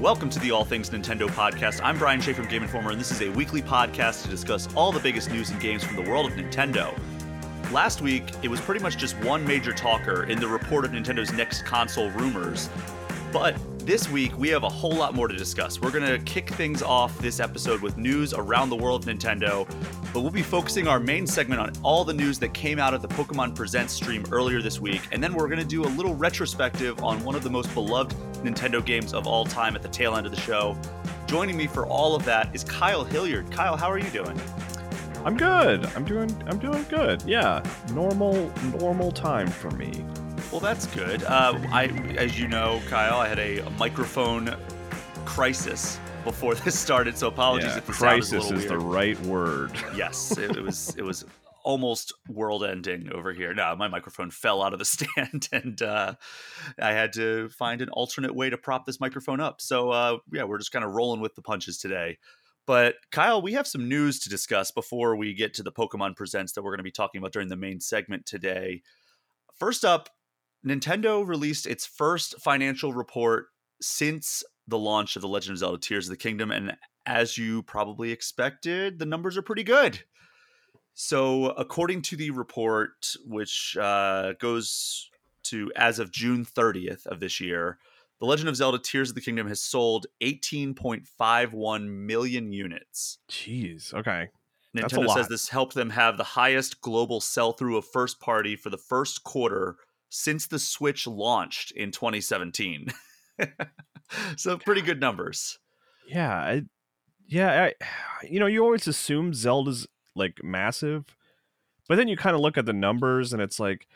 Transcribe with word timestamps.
Welcome 0.00 0.30
to 0.30 0.38
the 0.38 0.52
All 0.52 0.64
Things 0.64 0.90
Nintendo 0.90 1.26
podcast. 1.26 1.80
I'm 1.82 1.98
Brian 1.98 2.20
Shea 2.20 2.32
from 2.32 2.46
Game 2.46 2.62
Informer, 2.62 2.92
and 2.92 3.00
this 3.00 3.10
is 3.10 3.20
a 3.20 3.30
weekly 3.30 3.60
podcast 3.60 4.22
to 4.22 4.28
discuss 4.28 4.72
all 4.76 4.92
the 4.92 5.00
biggest 5.00 5.28
news 5.28 5.50
and 5.50 5.60
games 5.60 5.82
from 5.82 5.96
the 5.96 6.08
world 6.08 6.30
of 6.30 6.34
Nintendo. 6.38 6.96
Last 7.72 8.00
week, 8.00 8.22
it 8.44 8.46
was 8.46 8.60
pretty 8.60 8.80
much 8.80 8.96
just 8.96 9.16
one 9.24 9.44
major 9.44 9.72
talker 9.72 10.22
in 10.22 10.38
the 10.38 10.46
report 10.46 10.84
of 10.84 10.92
Nintendo's 10.92 11.32
next 11.32 11.62
console 11.62 12.10
rumors. 12.10 12.70
But 13.32 13.56
this 13.80 14.08
week, 14.08 14.38
we 14.38 14.48
have 14.50 14.62
a 14.62 14.68
whole 14.68 14.92
lot 14.94 15.14
more 15.16 15.26
to 15.26 15.34
discuss. 15.36 15.80
We're 15.80 15.90
going 15.90 16.06
to 16.06 16.18
kick 16.20 16.48
things 16.50 16.80
off 16.80 17.18
this 17.18 17.40
episode 17.40 17.82
with 17.82 17.98
news 17.98 18.32
around 18.32 18.70
the 18.70 18.76
world 18.76 19.06
of 19.08 19.16
Nintendo, 19.18 19.68
but 20.14 20.20
we'll 20.20 20.30
be 20.30 20.42
focusing 20.42 20.86
our 20.86 21.00
main 21.00 21.26
segment 21.26 21.60
on 21.60 21.72
all 21.82 22.04
the 22.04 22.14
news 22.14 22.38
that 22.38 22.54
came 22.54 22.78
out 22.78 22.94
of 22.94 23.02
the 23.02 23.08
Pokemon 23.08 23.56
Presents 23.56 23.94
stream 23.94 24.24
earlier 24.30 24.62
this 24.62 24.78
week, 24.80 25.00
and 25.10 25.20
then 25.22 25.34
we're 25.34 25.48
going 25.48 25.58
to 25.58 25.66
do 25.66 25.82
a 25.82 25.90
little 25.96 26.14
retrospective 26.14 27.02
on 27.02 27.22
one 27.24 27.34
of 27.34 27.42
the 27.42 27.50
most 27.50 27.72
beloved 27.74 28.14
Nintendo 28.42 28.84
games 28.84 29.12
of 29.12 29.26
all 29.26 29.44
time 29.44 29.74
at 29.76 29.82
the 29.82 29.88
tail 29.88 30.16
end 30.16 30.26
of 30.26 30.34
the 30.34 30.40
show. 30.40 30.76
Joining 31.26 31.56
me 31.56 31.66
for 31.66 31.86
all 31.86 32.14
of 32.14 32.24
that 32.24 32.54
is 32.54 32.64
Kyle 32.64 33.04
Hilliard. 33.04 33.50
Kyle, 33.50 33.76
how 33.76 33.90
are 33.90 33.98
you 33.98 34.08
doing? 34.10 34.40
I'm 35.24 35.36
good. 35.36 35.84
I'm 35.96 36.04
doing 36.04 36.30
I'm 36.46 36.58
doing 36.58 36.86
good. 36.88 37.22
Yeah, 37.22 37.62
normal 37.92 38.50
normal 38.78 39.10
time 39.10 39.48
for 39.48 39.70
me. 39.72 40.04
Well, 40.50 40.60
that's 40.60 40.86
good. 40.86 41.24
Uh, 41.24 41.58
I, 41.72 41.86
as 42.16 42.38
you 42.40 42.48
know, 42.48 42.80
Kyle, 42.88 43.18
I 43.20 43.28
had 43.28 43.38
a 43.38 43.62
microphone 43.78 44.56
crisis 45.26 45.98
before 46.24 46.54
this 46.54 46.78
started, 46.78 47.18
so 47.18 47.26
apologies 47.28 47.72
yeah, 47.72 47.78
if 47.78 47.86
the 47.86 47.92
crisis 47.92 48.44
sound 48.46 48.56
is, 48.56 48.62
is 48.64 48.70
the 48.70 48.78
right 48.78 49.20
word. 49.26 49.72
yes, 49.94 50.38
it, 50.38 50.56
it 50.56 50.62
was 50.62 50.94
it 50.96 51.02
was 51.02 51.26
almost 51.68 52.14
world 52.30 52.64
ending 52.64 53.12
over 53.12 53.30
here. 53.30 53.52
Now 53.52 53.74
my 53.74 53.88
microphone 53.88 54.30
fell 54.30 54.62
out 54.62 54.72
of 54.72 54.78
the 54.78 54.84
stand 54.86 55.50
and 55.52 55.82
uh, 55.82 56.14
I 56.80 56.92
had 56.92 57.12
to 57.12 57.50
find 57.50 57.82
an 57.82 57.90
alternate 57.90 58.34
way 58.34 58.48
to 58.48 58.56
prop 58.56 58.86
this 58.86 59.00
microphone 59.00 59.38
up. 59.38 59.60
So, 59.60 59.90
uh, 59.90 60.16
yeah, 60.32 60.44
we're 60.44 60.56
just 60.56 60.72
kind 60.72 60.82
of 60.82 60.92
rolling 60.92 61.20
with 61.20 61.34
the 61.34 61.42
punches 61.42 61.76
today. 61.76 62.16
But 62.66 62.94
Kyle, 63.12 63.42
we 63.42 63.52
have 63.52 63.66
some 63.66 63.86
news 63.86 64.18
to 64.20 64.30
discuss 64.30 64.70
before 64.70 65.14
we 65.14 65.34
get 65.34 65.52
to 65.54 65.62
the 65.62 65.70
Pokemon 65.70 66.16
Presents 66.16 66.54
that 66.54 66.62
we're 66.62 66.70
going 66.70 66.78
to 66.78 66.82
be 66.84 66.90
talking 66.90 67.18
about 67.18 67.34
during 67.34 67.48
the 67.50 67.56
main 67.56 67.80
segment 67.80 68.24
today. 68.24 68.80
First 69.58 69.84
up, 69.84 70.08
Nintendo 70.66 71.26
released 71.26 71.66
its 71.66 71.84
first 71.84 72.40
financial 72.40 72.94
report 72.94 73.48
since 73.82 74.42
the 74.66 74.78
launch 74.78 75.16
of 75.16 75.22
The 75.22 75.28
Legend 75.28 75.52
of 75.52 75.58
Zelda 75.58 75.78
Tears 75.78 76.06
of 76.06 76.12
the 76.12 76.16
Kingdom. 76.16 76.50
And 76.50 76.76
as 77.04 77.36
you 77.36 77.62
probably 77.62 78.10
expected, 78.10 78.98
the 78.98 79.06
numbers 79.06 79.36
are 79.36 79.42
pretty 79.42 79.64
good. 79.64 80.02
So, 81.00 81.50
according 81.50 82.02
to 82.02 82.16
the 82.16 82.30
report, 82.32 83.14
which 83.24 83.76
uh, 83.80 84.32
goes 84.40 85.08
to 85.44 85.70
as 85.76 86.00
of 86.00 86.10
June 86.10 86.44
30th 86.44 87.06
of 87.06 87.20
this 87.20 87.38
year, 87.40 87.78
The 88.18 88.26
Legend 88.26 88.48
of 88.48 88.56
Zelda 88.56 88.80
Tears 88.80 89.10
of 89.10 89.14
the 89.14 89.20
Kingdom 89.20 89.46
has 89.46 89.62
sold 89.62 90.08
18.51 90.22 91.86
million 91.88 92.50
units. 92.52 93.18
Jeez. 93.30 93.94
Okay. 93.94 94.30
Nintendo 94.76 95.14
says 95.14 95.28
this 95.28 95.48
helped 95.48 95.76
them 95.76 95.90
have 95.90 96.16
the 96.16 96.24
highest 96.24 96.80
global 96.80 97.20
sell 97.20 97.52
through 97.52 97.76
of 97.76 97.84
first 97.84 98.18
party 98.18 98.56
for 98.56 98.70
the 98.70 98.76
first 98.76 99.22
quarter 99.22 99.76
since 100.08 100.48
the 100.48 100.58
Switch 100.58 101.06
launched 101.06 101.70
in 101.70 101.92
2017. 101.92 102.88
so, 104.36 104.58
pretty 104.58 104.82
good 104.82 104.98
numbers. 104.98 105.60
Yeah. 106.08 106.36
I, 106.36 106.62
yeah. 107.24 107.68
I, 107.68 107.74
you 108.28 108.40
know, 108.40 108.46
you 108.46 108.64
always 108.64 108.88
assume 108.88 109.32
Zelda's 109.32 109.86
like 110.18 110.44
massive. 110.44 111.16
But 111.88 111.96
then 111.96 112.08
you 112.08 112.16
kind 112.18 112.34
of 112.34 112.42
look 112.42 112.58
at 112.58 112.66
the 112.66 112.74
numbers 112.74 113.32
and 113.32 113.40
it's 113.40 113.58
like 113.58 113.86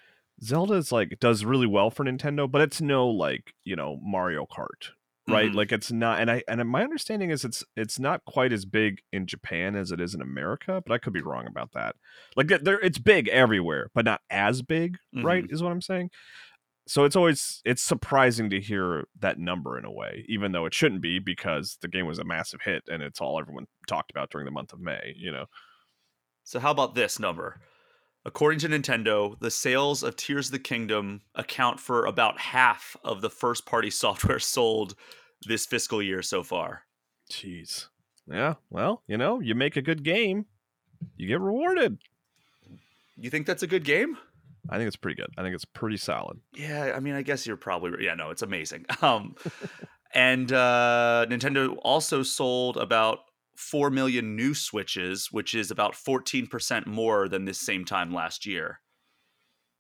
Zelda's 0.43 0.93
like 0.93 1.19
does 1.21 1.45
really 1.45 1.67
well 1.67 1.91
for 1.91 2.05
Nintendo, 2.05 2.51
but 2.51 2.63
it's 2.63 2.81
no 2.81 3.09
like, 3.09 3.53
you 3.65 3.77
know, 3.77 3.99
Mario 4.03 4.47
Kart, 4.47 4.93
right? 5.29 5.49
Mm-hmm. 5.49 5.57
Like 5.59 5.73
it's 5.73 5.93
not 5.93 6.21
and 6.21 6.31
I 6.31 6.43
and 6.49 6.67
my 6.71 6.85
understanding 6.85 7.29
is 7.31 7.45
it's 7.45 7.63
it's 7.77 7.99
not 7.99 8.25
quite 8.25 8.51
as 8.53 8.65
big 8.65 9.03
in 9.13 9.27
Japan 9.27 9.77
as 9.77 9.91
it 9.93 10.01
is 10.01 10.15
in 10.15 10.23
America, 10.23 10.83
but 10.87 10.95
I 10.95 10.99
could 10.99 11.13
be 11.13 11.21
wrong 11.21 11.47
about 11.47 11.73
that. 11.73 11.97
Like 12.35 12.47
there 12.49 12.81
it's 12.83 12.99
big 12.99 13.29
everywhere, 13.29 13.91
but 13.95 14.07
not 14.07 14.23
as 14.31 14.63
big, 14.63 14.97
mm-hmm. 15.15 15.27
right? 15.27 15.45
Is 15.51 15.63
what 15.63 15.73
I'm 15.73 15.83
saying. 15.83 16.09
So 16.89 17.05
it's 17.05 17.15
always 17.15 17.61
it's 17.67 17.83
surprising 17.83 18.49
to 18.51 18.61
hear 18.61 19.05
that 19.21 19.39
number 19.39 19.79
in 19.79 19.85
a 19.85 19.93
way, 19.93 20.25
even 20.29 20.53
though 20.53 20.65
it 20.65 20.73
shouldn't 20.75 21.03
be 21.03 21.19
because 21.19 21.77
the 21.83 21.89
game 21.89 22.07
was 22.07 22.19
a 22.19 22.25
massive 22.25 22.63
hit 22.63 22.85
and 22.91 23.03
it's 23.03 23.21
all 23.21 23.39
everyone 23.39 23.67
talked 23.87 24.11
about 24.11 24.31
during 24.31 24.47
the 24.47 24.51
month 24.51 24.73
of 24.73 24.81
May, 24.81 25.13
you 25.15 25.31
know. 25.31 25.45
So, 26.45 26.61
how 26.61 26.71
about 26.71 26.95
this 26.95 27.19
number? 27.19 27.61
According 28.25 28.61
to 28.61 28.69
Nintendo, 28.69 29.39
the 29.41 29.51
sales 29.51 30.03
of 30.03 30.17
Tears 30.17 30.49
of 30.49 30.53
the 30.53 30.59
Kingdom 30.59 31.23
account 31.35 31.81
for 31.81 32.05
about 32.07 32.39
half 32.39 32.97
of 33.05 33.21
the 33.21 33.31
first 33.31 33.67
party 33.67 33.91
software 33.91 34.39
sold 34.39 34.95
this 35.47 35.67
fiscal 35.67 36.03
year 36.03 36.23
so 36.23 36.43
far. 36.43 36.83
Jeez. 37.31 37.87
Yeah. 38.29 38.55
Well, 38.71 39.03
you 39.09 39.17
know, 39.19 39.41
you 39.41 39.55
make 39.55 39.77
a 39.77 39.83
good 39.83 40.03
game, 40.05 40.47
you 41.17 41.27
get 41.27 41.41
rewarded. 41.41 41.99
You 43.17 43.31
think 43.31 43.47
that's 43.47 43.63
a 43.63 43.67
good 43.69 43.85
game? 43.85 44.17
I 44.71 44.79
think 44.79 44.87
it's 44.87 44.97
pretty 44.97 45.17
good. 45.17 45.31
I 45.37 45.43
think 45.43 45.55
it's 45.55 45.65
pretty 45.65 45.97
solid. 45.97 46.39
Yeah, 46.55 46.93
I 46.97 47.01
mean, 47.01 47.15
I 47.15 47.23
guess 47.23 47.47
you're 47.47 47.57
probably 47.57 48.05
yeah, 48.05 48.15
no, 48.15 48.31
it's 48.31 48.43
amazing. 48.43 48.87
Um 49.03 49.35
and 50.15 50.53
uh 50.53 51.27
Nintendo 51.29 51.77
also 51.83 52.23
sold 52.23 52.77
about 52.77 53.21
4 53.57 53.91
million 53.91 54.37
new 54.37 54.55
switches, 54.55 55.31
which 55.31 55.55
is 55.55 55.71
about 55.71 55.95
14% 55.95 56.87
more 56.87 57.29
than 57.29 57.45
this 57.45 57.59
same 57.59 57.85
time 57.85 58.13
last 58.15 58.47
year. 58.47 58.81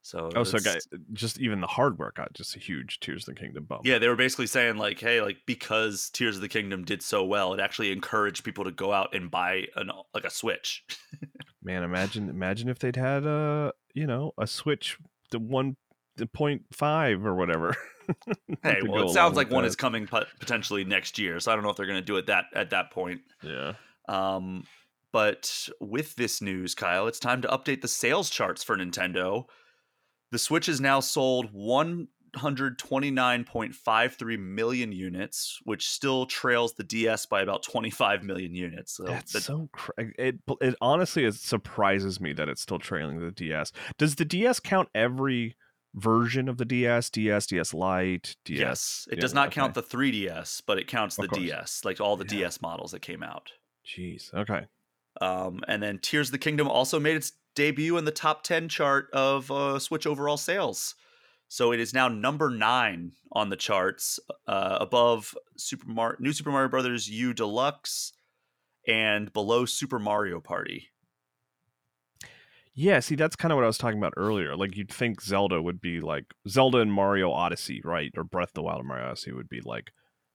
So 0.04 0.30
oh, 0.34 0.42
so 0.42 0.58
guys, 0.58 0.84
just 1.12 1.38
even 1.38 1.60
the 1.60 1.68
hardware 1.68 2.10
got 2.16 2.32
just 2.34 2.56
a 2.56 2.58
huge 2.58 2.98
Tears 2.98 3.28
of 3.28 3.34
the 3.34 3.40
Kingdom 3.40 3.64
bump. 3.64 3.82
Yeah, 3.84 3.98
they 4.00 4.08
were 4.08 4.16
basically 4.16 4.48
saying 4.48 4.76
like, 4.76 4.98
hey, 4.98 5.20
like 5.22 5.36
because 5.46 6.10
Tears 6.10 6.34
of 6.34 6.42
the 6.42 6.48
Kingdom 6.48 6.84
did 6.84 7.02
so 7.02 7.24
well, 7.24 7.54
it 7.54 7.60
actually 7.60 7.92
encouraged 7.92 8.42
people 8.42 8.64
to 8.64 8.72
go 8.72 8.92
out 8.92 9.14
and 9.14 9.30
buy 9.30 9.66
an 9.76 9.92
like 10.12 10.24
a 10.24 10.30
Switch. 10.30 10.84
Man, 11.62 11.84
imagine 11.84 12.28
imagine 12.28 12.68
if 12.68 12.80
they'd 12.80 12.96
had 12.96 13.24
a 13.26 13.72
you 13.94 14.08
know 14.08 14.32
a 14.36 14.48
Switch 14.48 14.98
the 15.30 15.38
one 15.38 15.76
0.5 16.18 17.24
or 17.24 17.34
whatever. 17.34 17.74
hey, 18.62 18.80
well, 18.86 19.08
it 19.08 19.14
sounds 19.14 19.34
like 19.36 19.50
one 19.50 19.62
that. 19.62 19.68
is 19.68 19.76
coming 19.76 20.06
potentially 20.06 20.84
next 20.84 21.18
year, 21.18 21.40
so 21.40 21.52
I 21.52 21.54
don't 21.54 21.64
know 21.64 21.70
if 21.70 21.76
they're 21.76 21.86
going 21.86 22.00
to 22.00 22.04
do 22.04 22.16
it 22.18 22.26
that 22.26 22.44
at 22.54 22.68
that 22.70 22.90
point. 22.90 23.20
Yeah. 23.42 23.72
Um, 24.08 24.64
but 25.12 25.68
with 25.80 26.16
this 26.16 26.42
news, 26.42 26.74
Kyle, 26.74 27.06
it's 27.06 27.18
time 27.20 27.42
to 27.42 27.48
update 27.48 27.80
the 27.82 27.88
sales 27.88 28.28
charts 28.30 28.62
for 28.64 28.76
Nintendo. 28.76 29.44
The 30.30 30.38
Switch 30.38 30.66
has 30.66 30.80
now 30.80 31.00
sold 31.00 31.52
129.53 31.54 34.38
million 34.38 34.92
units, 34.92 35.58
which 35.64 35.88
still 35.88 36.24
trails 36.26 36.74
the 36.74 36.82
DS 36.84 37.26
by 37.26 37.42
about 37.42 37.62
25 37.62 38.22
million 38.22 38.54
units. 38.54 38.96
So 38.96 39.04
That's 39.04 39.32
that- 39.34 39.42
so 39.42 39.68
it, 39.98 40.36
it 40.60 40.74
honestly 40.80 41.26
it 41.26 41.34
surprises 41.34 42.18
me 42.20 42.32
that 42.32 42.48
it's 42.48 42.62
still 42.62 42.78
trailing 42.78 43.20
the 43.20 43.30
DS. 43.32 43.72
Does 43.98 44.14
the 44.14 44.24
DS 44.24 44.60
count 44.60 44.88
every 44.94 45.56
version 45.94 46.48
of 46.48 46.56
the 46.58 46.64
DS, 46.64 47.10
DS, 47.10 47.46
DS 47.46 47.74
Lite, 47.74 48.36
DS. 48.44 48.58
Yes, 48.58 49.08
it 49.10 49.20
does 49.20 49.34
not 49.34 49.48
okay. 49.48 49.60
count 49.60 49.74
the 49.74 49.82
3DS, 49.82 50.62
but 50.66 50.78
it 50.78 50.86
counts 50.86 51.16
the 51.16 51.28
DS, 51.28 51.84
like 51.84 52.00
all 52.00 52.16
the 52.16 52.24
yeah. 52.24 52.40
DS 52.46 52.62
models 52.62 52.92
that 52.92 53.02
came 53.02 53.22
out. 53.22 53.50
Jeez. 53.86 54.32
Okay. 54.32 54.66
Um, 55.20 55.60
and 55.68 55.82
then 55.82 55.98
Tears 55.98 56.28
of 56.28 56.32
the 56.32 56.38
Kingdom 56.38 56.68
also 56.68 56.98
made 56.98 57.16
its 57.16 57.32
debut 57.54 57.98
in 57.98 58.04
the 58.04 58.10
top 58.10 58.42
10 58.42 58.68
chart 58.68 59.08
of 59.12 59.50
uh, 59.50 59.78
Switch 59.78 60.06
overall 60.06 60.36
sales. 60.38 60.94
So 61.48 61.70
it 61.72 61.80
is 61.80 61.92
now 61.92 62.08
number 62.08 62.48
nine 62.50 63.12
on 63.32 63.50
the 63.50 63.56
charts, 63.56 64.18
uh, 64.48 64.78
above 64.80 65.36
Super 65.58 65.86
Mar- 65.86 66.16
New 66.18 66.32
Super 66.32 66.50
Mario 66.50 66.68
Brothers 66.70 67.08
U 67.10 67.34
Deluxe, 67.34 68.12
and 68.88 69.30
below 69.34 69.66
Super 69.66 69.98
Mario 69.98 70.40
Party. 70.40 70.88
Yeah, 72.74 73.00
see, 73.00 73.16
that's 73.16 73.36
kind 73.36 73.52
of 73.52 73.56
what 73.56 73.64
I 73.64 73.68
was 73.68 73.76
talking 73.76 73.98
about 73.98 74.14
earlier. 74.16 74.56
Like, 74.56 74.76
you'd 74.76 74.90
think 74.92 75.20
Zelda 75.20 75.60
would 75.60 75.80
be 75.80 76.00
like 76.00 76.24
Zelda 76.48 76.78
and 76.78 76.92
Mario 76.92 77.30
Odyssey, 77.30 77.82
right? 77.84 78.10
Or 78.16 78.24
Breath 78.24 78.48
of 78.50 78.54
the 78.54 78.62
Wild 78.62 78.78
and 78.80 78.88
Mario 78.88 79.06
Odyssey 79.08 79.32
would 79.32 79.48
be 79.48 79.60
like 79.62 79.92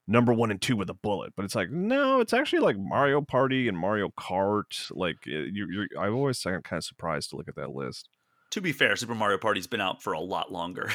number 0.08 0.32
one 0.34 0.52
and 0.52 0.62
two 0.62 0.76
with 0.76 0.90
a 0.90 0.94
bullet. 0.94 1.34
But 1.36 1.46
it's 1.46 1.56
like, 1.56 1.72
no, 1.72 2.20
it's 2.20 2.34
actually 2.34 2.60
like 2.60 2.76
Mario 2.78 3.22
Party 3.22 3.68
and 3.68 3.78
Mario 3.78 4.10
Kart. 4.20 4.92
Like, 4.92 5.16
eh, 5.28 5.48
you, 5.52 5.88
are 5.98 6.04
I'm 6.06 6.16
always 6.16 6.40
kind 6.42 6.62
of 6.70 6.84
surprised 6.84 7.32
to 7.32 7.38
look 7.38 7.48
at 7.48 7.56
that 7.56 7.74
list. 7.74 8.08
To 8.52 8.62
be 8.62 8.72
fair, 8.72 8.96
Super 8.96 9.16
Mario 9.16 9.38
Party's 9.40 9.68
been 9.68 9.82
out 9.82 10.02
for 10.02 10.14
a 10.14 10.20
lot 10.22 10.52
longer. 10.54 10.90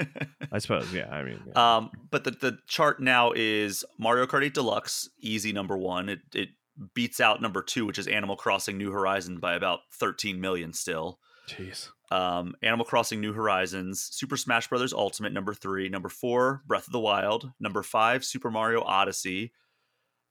I 0.50 0.58
suppose, 0.58 0.92
yeah. 0.92 1.08
I 1.08 1.22
mean, 1.22 1.40
yeah. 1.46 1.76
Um, 1.76 1.90
but 2.10 2.24
the, 2.24 2.32
the 2.32 2.58
chart 2.66 3.00
now 3.00 3.32
is 3.36 3.84
Mario 3.96 4.26
Kart 4.26 4.44
8 4.46 4.54
Deluxe, 4.54 5.08
easy 5.20 5.52
number 5.52 5.76
one. 5.78 6.08
It, 6.08 6.18
it 6.34 6.48
beats 6.94 7.20
out 7.20 7.40
number 7.40 7.62
two, 7.62 7.86
which 7.86 7.98
is 7.98 8.06
Animal 8.06 8.36
Crossing 8.36 8.76
New 8.78 8.90
Horizon 8.90 9.38
by 9.38 9.54
about 9.54 9.80
13 9.92 10.40
million 10.40 10.72
still. 10.72 11.18
Jeez. 11.48 11.90
Um, 12.10 12.54
Animal 12.62 12.84
Crossing 12.84 13.20
New 13.20 13.32
Horizons, 13.32 14.08
Super 14.12 14.36
Smash 14.36 14.68
Bros. 14.68 14.92
Ultimate, 14.92 15.32
number 15.32 15.54
three. 15.54 15.88
Number 15.88 16.08
four, 16.08 16.62
Breath 16.66 16.86
of 16.86 16.92
the 16.92 17.00
Wild. 17.00 17.50
Number 17.60 17.82
five, 17.82 18.24
Super 18.24 18.50
Mario 18.50 18.82
Odyssey. 18.82 19.52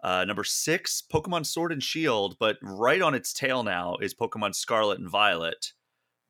Uh, 0.03 0.25
number 0.25 0.43
six, 0.43 1.01
Pokemon 1.11 1.45
Sword 1.45 1.71
and 1.71 1.83
Shield. 1.83 2.37
But 2.39 2.57
right 2.61 3.01
on 3.01 3.13
its 3.15 3.33
tail 3.33 3.63
now 3.63 3.97
is 4.01 4.13
Pokemon 4.13 4.55
Scarlet 4.55 4.99
and 4.99 5.09
Violet. 5.09 5.73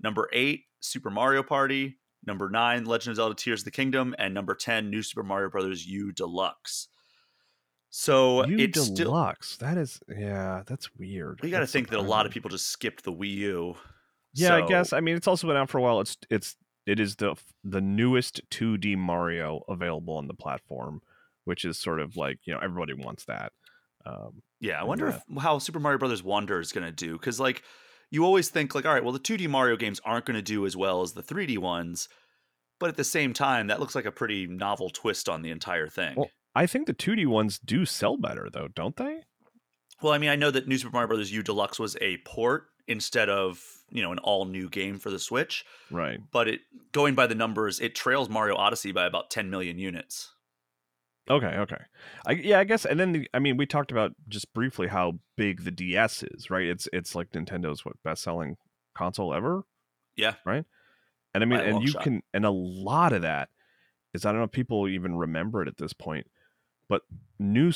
Number 0.02 0.30
eight, 0.34 0.64
Super 0.80 1.10
Mario 1.10 1.44
Party. 1.44 1.98
Number 2.26 2.50
nine, 2.50 2.86
Legend 2.86 3.12
of 3.12 3.16
Zelda 3.18 3.36
Tears 3.36 3.62
of 3.62 3.66
the 3.66 3.72
Kingdom. 3.72 4.16
And 4.18 4.34
number 4.34 4.56
10, 4.56 4.90
New 4.90 5.02
Super 5.04 5.24
Mario 5.24 5.50
Bros. 5.50 5.86
U 5.86 6.12
Deluxe. 6.12 6.88
So 7.98 8.46
U 8.46 8.58
it's 8.60 8.90
deluxe. 8.92 9.52
Still, 9.52 9.70
that 9.70 9.78
is, 9.78 10.02
yeah, 10.14 10.64
that's 10.68 10.94
weird. 10.98 11.40
You 11.42 11.50
got 11.50 11.62
to 11.62 11.66
think 11.68 11.88
that 11.92 11.98
a 11.98 12.02
lot 12.02 12.26
of 12.26 12.32
people 12.34 12.50
just 12.50 12.68
skipped 12.68 13.06
the 13.06 13.14
Wii 13.14 13.30
U. 13.36 13.76
Yeah, 14.34 14.50
so. 14.50 14.56
I 14.58 14.68
guess. 14.68 14.92
I 14.92 15.00
mean, 15.00 15.16
it's 15.16 15.30
also 15.30 15.48
been 15.48 15.56
out 15.56 15.70
for 15.70 15.78
a 15.78 15.82
while. 15.82 16.02
It's 16.02 16.18
it's 16.30 16.58
it 16.86 17.00
is 17.00 17.16
the 17.16 17.36
the 17.64 17.80
newest 17.80 18.42
2D 18.50 18.98
Mario 18.98 19.64
available 19.70 20.18
on 20.18 20.28
the 20.28 20.34
platform, 20.34 21.04
which 21.46 21.64
is 21.64 21.80
sort 21.80 22.02
of 22.02 22.18
like 22.18 22.40
you 22.44 22.54
know 22.54 22.60
everybody 22.62 22.92
wants 22.94 23.24
that. 23.26 23.54
Um, 24.06 24.42
yeah, 24.60 24.82
I 24.82 24.84
wonder 24.84 25.08
yeah. 25.08 25.16
Uh 25.16 25.20
if, 25.38 25.44
how 25.44 25.60
Super 25.60 25.80
Mario 25.80 25.98
Brothers 25.98 26.22
Wonder 26.22 26.60
is 26.60 26.74
going 26.74 26.86
to 26.86 26.92
do 26.92 27.14
because 27.14 27.40
like 27.40 27.64
you 28.12 28.26
always 28.26 28.50
think 28.50 28.76
like 28.76 28.86
all 28.86 28.94
right, 28.94 29.06
well 29.06 29.14
the 29.14 29.20
2D 29.22 29.48
Mario 29.48 29.78
games 29.78 30.02
aren't 30.04 30.26
going 30.26 30.36
to 30.36 30.42
do 30.44 30.66
as 30.66 30.76
well 30.76 31.02
as 31.02 31.14
the 31.14 31.24
3D 31.24 31.60
ones. 31.60 32.10
But 32.78 32.90
at 32.90 32.98
the 32.98 33.06
same 33.06 33.32
time, 33.32 33.68
that 33.68 33.80
looks 33.80 33.96
like 33.96 34.04
a 34.06 34.12
pretty 34.12 34.48
novel 34.48 34.90
twist 34.90 35.30
on 35.30 35.44
the 35.44 35.50
entire 35.52 35.88
thing. 35.88 36.16
Well, 36.18 36.30
I 36.56 36.66
think 36.68 36.88
the 36.88 36.94
2D 36.94 37.28
ones 37.28 37.60
do 37.60 37.86
sell 37.86 38.16
better 38.18 38.50
though, 38.52 38.70
don't 38.74 38.96
they? 38.96 39.22
Well, 40.02 40.14
I 40.14 40.18
mean, 40.18 40.30
I 40.30 40.36
know 40.36 40.52
that 40.52 40.68
New 40.68 40.78
Super 40.78 40.94
Mario 40.94 41.10
Brothers 41.10 41.32
U 41.32 41.44
Deluxe 41.44 41.80
was 41.80 41.98
a 42.02 42.18
port 42.26 42.68
instead 42.88 43.30
of 43.30 43.62
you 43.90 44.02
know 44.02 44.12
an 44.12 44.20
all 44.20 44.46
new 44.46 44.70
game 44.70 44.98
for 44.98 45.10
the 45.10 45.20
Switch, 45.20 45.66
right? 45.92 46.20
But 46.32 46.48
it 46.48 46.62
going 46.92 47.16
by 47.16 47.28
the 47.28 47.36
numbers, 47.36 47.80
it 47.80 47.96
trails 47.96 48.30
Mario 48.30 48.56
Odyssey 48.56 48.92
by 48.92 49.06
about 49.06 49.30
10 49.32 49.50
million 49.50 49.78
units. 49.78 50.32
Okay, 51.30 51.48
okay, 51.48 51.78
I, 52.28 52.34
yeah, 52.34 52.60
I 52.60 52.66
guess. 52.66 52.86
And 52.86 53.00
then 53.00 53.12
the, 53.14 53.28
I 53.34 53.40
mean, 53.40 53.58
we 53.58 53.66
talked 53.66 53.92
about 53.92 54.12
just 54.30 54.54
briefly 54.54 54.88
how 54.88 55.14
big 55.36 55.64
the 55.64 55.72
DS 55.72 56.24
is, 56.24 56.50
right? 56.50 56.68
It's 56.68 56.88
it's 56.94 57.16
like 57.16 57.32
Nintendo's 57.32 57.84
what 57.84 57.96
best 58.04 58.22
selling 58.22 58.58
console 58.96 59.34
ever. 59.34 59.64
Yeah. 60.16 60.34
Right. 60.46 60.64
And 61.34 61.44
I 61.44 61.48
mean, 61.48 61.60
and 61.60 61.82
you 61.82 61.90
shot. 61.90 62.04
can, 62.04 62.22
and 62.34 62.46
a 62.46 62.52
lot 62.52 63.12
of 63.12 63.24
that 63.24 63.50
is 64.14 64.26
I 64.26 64.32
don't 64.32 64.40
know 64.40 64.46
if 64.46 64.52
people 64.52 64.88
even 64.88 65.16
remember 65.18 65.62
it 65.64 65.68
at 65.68 65.78
this 65.78 65.92
point 65.94 66.28
but 66.88 67.04
new 67.40 67.72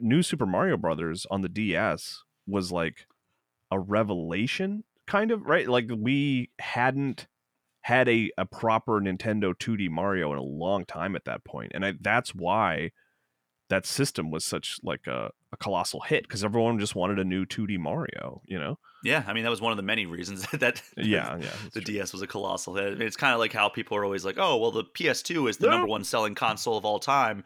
new 0.00 0.22
Super 0.22 0.46
Mario 0.46 0.76
Brothers 0.76 1.26
on 1.30 1.42
the 1.42 1.48
DS 1.48 2.22
was 2.46 2.72
like 2.72 3.06
a 3.70 3.78
revelation, 3.78 4.84
kind 5.06 5.30
of 5.30 5.44
right. 5.44 5.68
Like 5.68 5.88
we 5.94 6.50
hadn't 6.60 7.26
had 7.82 8.08
a, 8.08 8.30
a 8.38 8.46
proper 8.46 9.00
Nintendo 9.00 9.54
2D 9.54 9.90
Mario 9.90 10.32
in 10.32 10.38
a 10.38 10.42
long 10.42 10.84
time 10.86 11.14
at 11.16 11.24
that 11.26 11.44
point, 11.44 11.72
and 11.74 11.84
I, 11.84 11.94
that's 12.00 12.34
why 12.34 12.92
that 13.70 13.86
system 13.86 14.30
was 14.30 14.44
such 14.44 14.78
like 14.82 15.06
a, 15.06 15.30
a 15.52 15.56
colossal 15.58 16.00
hit 16.00 16.22
because 16.22 16.44
everyone 16.44 16.78
just 16.78 16.94
wanted 16.94 17.18
a 17.18 17.24
new 17.24 17.44
2D 17.46 17.78
Mario, 17.78 18.42
you 18.46 18.58
know? 18.58 18.78
Yeah, 19.02 19.22
I 19.26 19.32
mean 19.34 19.44
that 19.44 19.50
was 19.50 19.60
one 19.60 19.72
of 19.72 19.76
the 19.76 19.82
many 19.82 20.06
reasons 20.06 20.46
that 20.52 20.80
yeah, 20.96 21.36
yeah 21.38 21.50
the 21.74 21.82
true. 21.82 21.96
DS 21.96 22.14
was 22.14 22.22
a 22.22 22.26
colossal 22.26 22.74
hit. 22.76 22.92
I 22.94 22.96
mean, 22.96 23.02
it's 23.06 23.16
kind 23.16 23.34
of 23.34 23.40
like 23.40 23.52
how 23.52 23.68
people 23.68 23.98
are 23.98 24.04
always 24.06 24.24
like, 24.24 24.38
oh 24.38 24.56
well, 24.56 24.70
the 24.70 24.84
PS2 24.84 25.50
is 25.50 25.58
the 25.58 25.66
yeah. 25.66 25.72
number 25.72 25.86
one 25.88 26.02
selling 26.02 26.34
console 26.34 26.78
of 26.78 26.86
all 26.86 26.98
time 26.98 27.44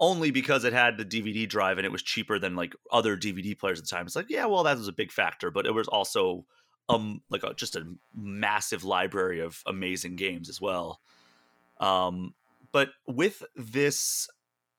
only 0.00 0.30
because 0.30 0.64
it 0.64 0.72
had 0.72 0.96
the 0.96 1.04
DVD 1.04 1.46
drive 1.46 1.76
and 1.76 1.84
it 1.84 1.92
was 1.92 2.02
cheaper 2.02 2.38
than 2.38 2.56
like 2.56 2.74
other 2.90 3.16
DVD 3.16 3.56
players 3.56 3.78
at 3.78 3.84
the 3.84 3.90
time. 3.94 4.06
It's 4.06 4.16
like, 4.16 4.30
yeah, 4.30 4.46
well, 4.46 4.64
that 4.64 4.78
was 4.78 4.88
a 4.88 4.92
big 4.92 5.12
factor, 5.12 5.50
but 5.50 5.66
it 5.66 5.74
was 5.74 5.86
also 5.86 6.46
um 6.88 7.20
like 7.30 7.44
a, 7.44 7.54
just 7.54 7.76
a 7.76 7.86
massive 8.16 8.82
library 8.82 9.40
of 9.40 9.62
amazing 9.66 10.16
games 10.16 10.48
as 10.48 10.60
well. 10.60 11.00
Um, 11.78 12.34
but 12.72 12.88
with 13.06 13.42
this 13.54 14.26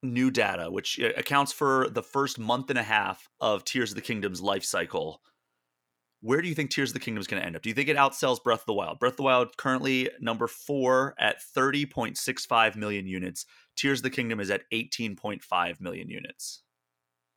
new 0.02 0.32
data, 0.32 0.72
which 0.72 1.00
uh, 1.00 1.10
accounts 1.16 1.54
for 1.54 1.88
the 1.90 2.04
first 2.04 2.40
month 2.40 2.70
and 2.72 2.80
a 2.80 2.84
half 2.84 3.30
of 3.40 3.64
Tears 3.64 3.92
of 3.92 3.96
the 3.96 4.02
Kingdom's 4.02 4.42
life 4.42 4.64
cycle, 4.66 5.22
where 6.22 6.42
do 6.42 6.48
you 6.48 6.56
think 6.56 6.72
Tears 6.72 6.90
of 6.90 6.94
the 6.96 7.00
Kingdom 7.00 7.22
is 7.22 7.28
going 7.28 7.40
to 7.42 7.46
end 7.46 7.56
up? 7.56 7.62
Do 7.62 7.70
you 7.70 7.76
think 7.76 7.90
it 7.90 7.98
outsells 7.98 8.44
Breath 8.44 8.62
of 8.62 8.66
the 8.66 8.74
Wild? 8.74 9.00
Breath 9.00 9.14
of 9.14 9.18
the 9.18 9.24
Wild 9.24 9.56
currently 9.58 10.10
number 10.20 10.48
four 10.48 11.14
at 11.20 11.38
30.65 11.56 12.76
million 12.76 13.06
units. 13.06 13.46
Tears 13.76 14.00
of 14.00 14.04
the 14.04 14.10
Kingdom 14.10 14.40
is 14.40 14.50
at 14.50 14.64
18.5 14.74 15.82
million 15.82 16.10
units. 16.10 16.64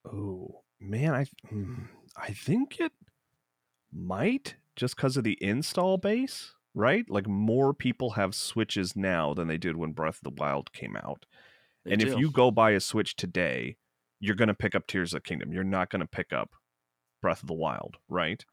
Oh, 0.06 0.62
man, 0.80 1.14
I 1.14 1.26
hmm, 1.48 1.84
I 2.16 2.30
think 2.32 2.80
it 2.80 2.92
might 3.92 4.56
just 4.76 4.96
cuz 4.96 5.16
of 5.16 5.24
the 5.24 5.38
install 5.42 5.96
base, 5.96 6.52
right? 6.74 7.08
Like 7.08 7.26
more 7.26 7.72
people 7.72 8.10
have 8.12 8.34
Switches 8.34 8.94
now 8.96 9.32
than 9.32 9.48
they 9.48 9.56
did 9.58 9.76
when 9.76 9.92
Breath 9.92 10.18
of 10.18 10.24
the 10.34 10.42
Wild 10.42 10.72
came 10.72 10.96
out. 10.96 11.24
They 11.84 11.92
and 11.92 12.00
do. 12.00 12.12
if 12.12 12.18
you 12.18 12.30
go 12.30 12.50
buy 12.50 12.72
a 12.72 12.80
Switch 12.80 13.16
today, 13.16 13.76
you're 14.20 14.34
going 14.36 14.48
to 14.48 14.54
pick 14.54 14.74
up 14.74 14.86
Tears 14.86 15.14
of 15.14 15.22
the 15.22 15.28
Kingdom. 15.28 15.52
You're 15.52 15.64
not 15.64 15.90
going 15.90 16.00
to 16.00 16.06
pick 16.06 16.32
up 16.32 16.50
Breath 17.22 17.42
of 17.42 17.46
the 17.48 17.54
Wild, 17.54 17.96
right? 18.08 18.44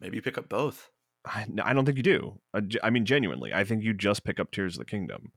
Maybe 0.00 0.16
you 0.16 0.22
pick 0.22 0.36
up 0.38 0.48
both. 0.48 0.90
I, 1.24 1.46
I 1.62 1.72
don't 1.72 1.84
think 1.84 1.96
you 1.96 2.02
do. 2.04 2.38
I, 2.54 2.60
I 2.84 2.90
mean, 2.90 3.04
genuinely, 3.04 3.52
I 3.52 3.64
think 3.64 3.82
you 3.82 3.92
just 3.94 4.22
pick 4.24 4.38
up 4.38 4.50
Tears 4.52 4.74
of 4.74 4.80
the 4.80 4.84
Kingdom. 4.84 5.32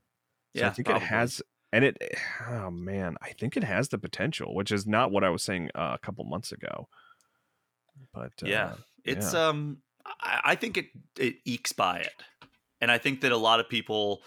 So 0.56 0.62
yeah, 0.62 0.66
I 0.66 0.70
think 0.70 0.86
probably. 0.86 1.04
it 1.04 1.08
has 1.08 1.42
and 1.72 1.84
it 1.84 1.96
oh 2.48 2.70
man 2.70 3.16
i 3.22 3.30
think 3.30 3.56
it 3.56 3.64
has 3.64 3.88
the 3.88 3.98
potential 3.98 4.54
which 4.54 4.70
is 4.72 4.86
not 4.86 5.10
what 5.10 5.24
i 5.24 5.30
was 5.30 5.42
saying 5.42 5.70
uh, 5.74 5.92
a 5.94 5.98
couple 5.98 6.24
months 6.24 6.52
ago 6.52 6.88
but 8.12 8.32
uh, 8.42 8.46
yeah 8.46 8.72
it's 9.04 9.34
yeah. 9.34 9.48
um 9.48 9.78
I, 10.20 10.40
I, 10.46 10.54
think 10.54 10.76
it 10.78 10.86
it 11.18 11.36
ekes 11.46 11.72
by 11.72 12.00
it 12.00 12.14
and 12.80 12.90
i 12.90 12.98
think 12.98 13.20
that 13.22 13.32
a 13.32 13.36
lot 13.36 13.60
of 13.60 13.68
people 13.68 14.22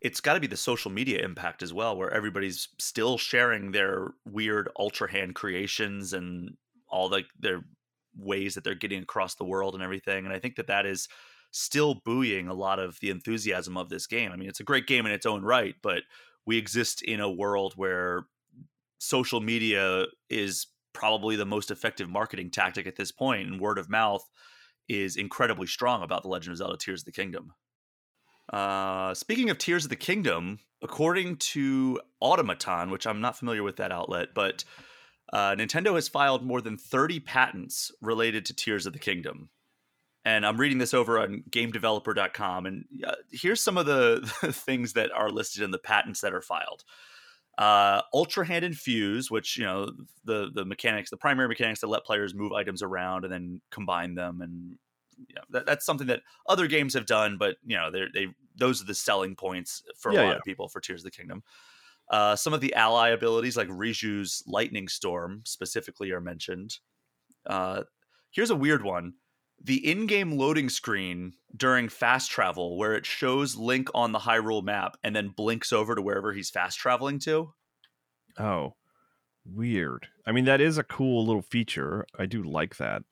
it's 0.00 0.20
got 0.20 0.34
to 0.34 0.40
be 0.40 0.46
the 0.46 0.56
social 0.56 0.90
media 0.90 1.24
impact 1.24 1.62
as 1.62 1.72
well 1.72 1.96
where 1.96 2.10
everybody's 2.12 2.68
still 2.78 3.16
sharing 3.16 3.72
their 3.72 4.12
weird 4.26 4.68
ultra 4.78 5.10
hand 5.10 5.34
creations 5.34 6.12
and 6.12 6.50
all 6.88 7.08
the 7.08 7.22
their 7.38 7.62
ways 8.16 8.54
that 8.54 8.62
they're 8.62 8.74
getting 8.76 9.02
across 9.02 9.34
the 9.34 9.44
world 9.44 9.74
and 9.74 9.82
everything 9.82 10.24
and 10.24 10.34
i 10.34 10.38
think 10.38 10.56
that 10.56 10.68
that 10.68 10.86
is 10.86 11.08
still 11.50 12.00
buoying 12.04 12.48
a 12.48 12.54
lot 12.54 12.78
of 12.80 12.98
the 13.00 13.10
enthusiasm 13.10 13.76
of 13.76 13.88
this 13.88 14.06
game 14.06 14.30
i 14.32 14.36
mean 14.36 14.48
it's 14.48 14.60
a 14.60 14.64
great 14.64 14.86
game 14.86 15.04
in 15.06 15.10
its 15.12 15.26
own 15.26 15.42
right 15.42 15.74
but 15.82 16.02
we 16.46 16.56
exist 16.58 17.02
in 17.02 17.20
a 17.20 17.30
world 17.30 17.74
where 17.76 18.26
social 18.98 19.40
media 19.40 20.06
is 20.28 20.66
probably 20.92 21.36
the 21.36 21.46
most 21.46 21.70
effective 21.70 22.08
marketing 22.08 22.50
tactic 22.50 22.86
at 22.86 22.96
this 22.96 23.10
point, 23.12 23.48
and 23.48 23.60
word 23.60 23.78
of 23.78 23.88
mouth 23.88 24.28
is 24.88 25.16
incredibly 25.16 25.66
strong 25.66 26.02
about 26.02 26.22
The 26.22 26.28
Legend 26.28 26.52
of 26.52 26.58
Zelda 26.58 26.76
Tears 26.76 27.00
of 27.02 27.06
the 27.06 27.12
Kingdom. 27.12 27.52
Uh, 28.52 29.14
speaking 29.14 29.48
of 29.48 29.56
Tears 29.58 29.84
of 29.84 29.90
the 29.90 29.96
Kingdom, 29.96 30.58
according 30.82 31.36
to 31.36 32.00
Automaton, 32.20 32.90
which 32.90 33.06
I'm 33.06 33.22
not 33.22 33.38
familiar 33.38 33.62
with 33.62 33.76
that 33.76 33.90
outlet, 33.92 34.28
but 34.34 34.64
uh, 35.32 35.52
Nintendo 35.54 35.94
has 35.94 36.08
filed 36.08 36.44
more 36.44 36.60
than 36.60 36.76
30 36.76 37.20
patents 37.20 37.90
related 38.02 38.44
to 38.46 38.54
Tears 38.54 38.84
of 38.84 38.92
the 38.92 38.98
Kingdom 38.98 39.48
and 40.24 40.46
I'm 40.46 40.56
reading 40.58 40.78
this 40.78 40.94
over 40.94 41.18
on 41.18 41.44
GameDeveloper.com, 41.50 42.66
and 42.66 42.84
uh, 43.06 43.12
here's 43.30 43.62
some 43.62 43.76
of 43.76 43.86
the, 43.86 44.30
the, 44.40 44.52
things 44.52 44.94
that 44.94 45.10
are 45.12 45.30
listed 45.30 45.62
in 45.62 45.70
the 45.70 45.78
patents 45.78 46.20
that 46.22 46.32
are 46.32 46.40
filed. 46.40 46.82
Uh, 47.58 48.00
Ultra 48.12 48.46
Hand 48.46 48.64
infuse, 48.64 49.30
which 49.30 49.56
you 49.56 49.64
know 49.64 49.90
the 50.24 50.50
the 50.52 50.64
mechanics, 50.64 51.10
the 51.10 51.16
primary 51.16 51.46
mechanics 51.46 51.80
that 51.82 51.86
let 51.88 52.04
players 52.04 52.34
move 52.34 52.50
items 52.52 52.82
around 52.82 53.22
and 53.24 53.32
then 53.32 53.60
combine 53.70 54.14
them, 54.16 54.40
and 54.40 54.76
you 55.28 55.34
know, 55.36 55.42
that, 55.50 55.66
that's 55.66 55.86
something 55.86 56.08
that 56.08 56.22
other 56.48 56.66
games 56.66 56.94
have 56.94 57.06
done, 57.06 57.36
but 57.38 57.56
you 57.64 57.76
know 57.76 57.90
they 57.92 58.06
they 58.12 58.26
those 58.56 58.82
are 58.82 58.86
the 58.86 58.94
selling 58.94 59.36
points 59.36 59.82
for 59.96 60.10
a 60.10 60.14
lot 60.14 60.22
yeah. 60.26 60.32
of 60.34 60.42
people 60.42 60.66
for 60.68 60.80
Tears 60.80 61.00
of 61.00 61.04
the 61.04 61.10
Kingdom. 61.12 61.42
Uh, 62.10 62.34
some 62.36 62.52
of 62.52 62.60
the 62.60 62.74
ally 62.74 63.10
abilities, 63.10 63.56
like 63.56 63.68
Riju's 63.68 64.42
Lightning 64.48 64.88
Storm, 64.88 65.42
specifically 65.44 66.10
are 66.10 66.20
mentioned. 66.20 66.78
Uh, 67.46 67.84
here's 68.32 68.50
a 68.50 68.56
weird 68.56 68.82
one 68.82 69.14
the 69.64 69.90
in-game 69.90 70.32
loading 70.32 70.68
screen 70.68 71.32
during 71.56 71.88
fast 71.88 72.30
travel 72.30 72.76
where 72.76 72.94
it 72.94 73.06
shows 73.06 73.56
Link 73.56 73.88
on 73.94 74.12
the 74.12 74.18
Hyrule 74.20 74.62
map 74.62 74.96
and 75.02 75.16
then 75.16 75.28
blinks 75.30 75.72
over 75.72 75.94
to 75.94 76.02
wherever 76.02 76.32
he's 76.34 76.50
fast 76.50 76.78
traveling 76.78 77.18
to. 77.20 77.54
Oh, 78.38 78.74
weird. 79.46 80.06
I 80.26 80.32
mean, 80.32 80.44
that 80.44 80.60
is 80.60 80.76
a 80.76 80.82
cool 80.84 81.24
little 81.24 81.40
feature. 81.42 82.04
I 82.18 82.26
do 82.26 82.42
like 82.42 82.76
that. 82.76 83.02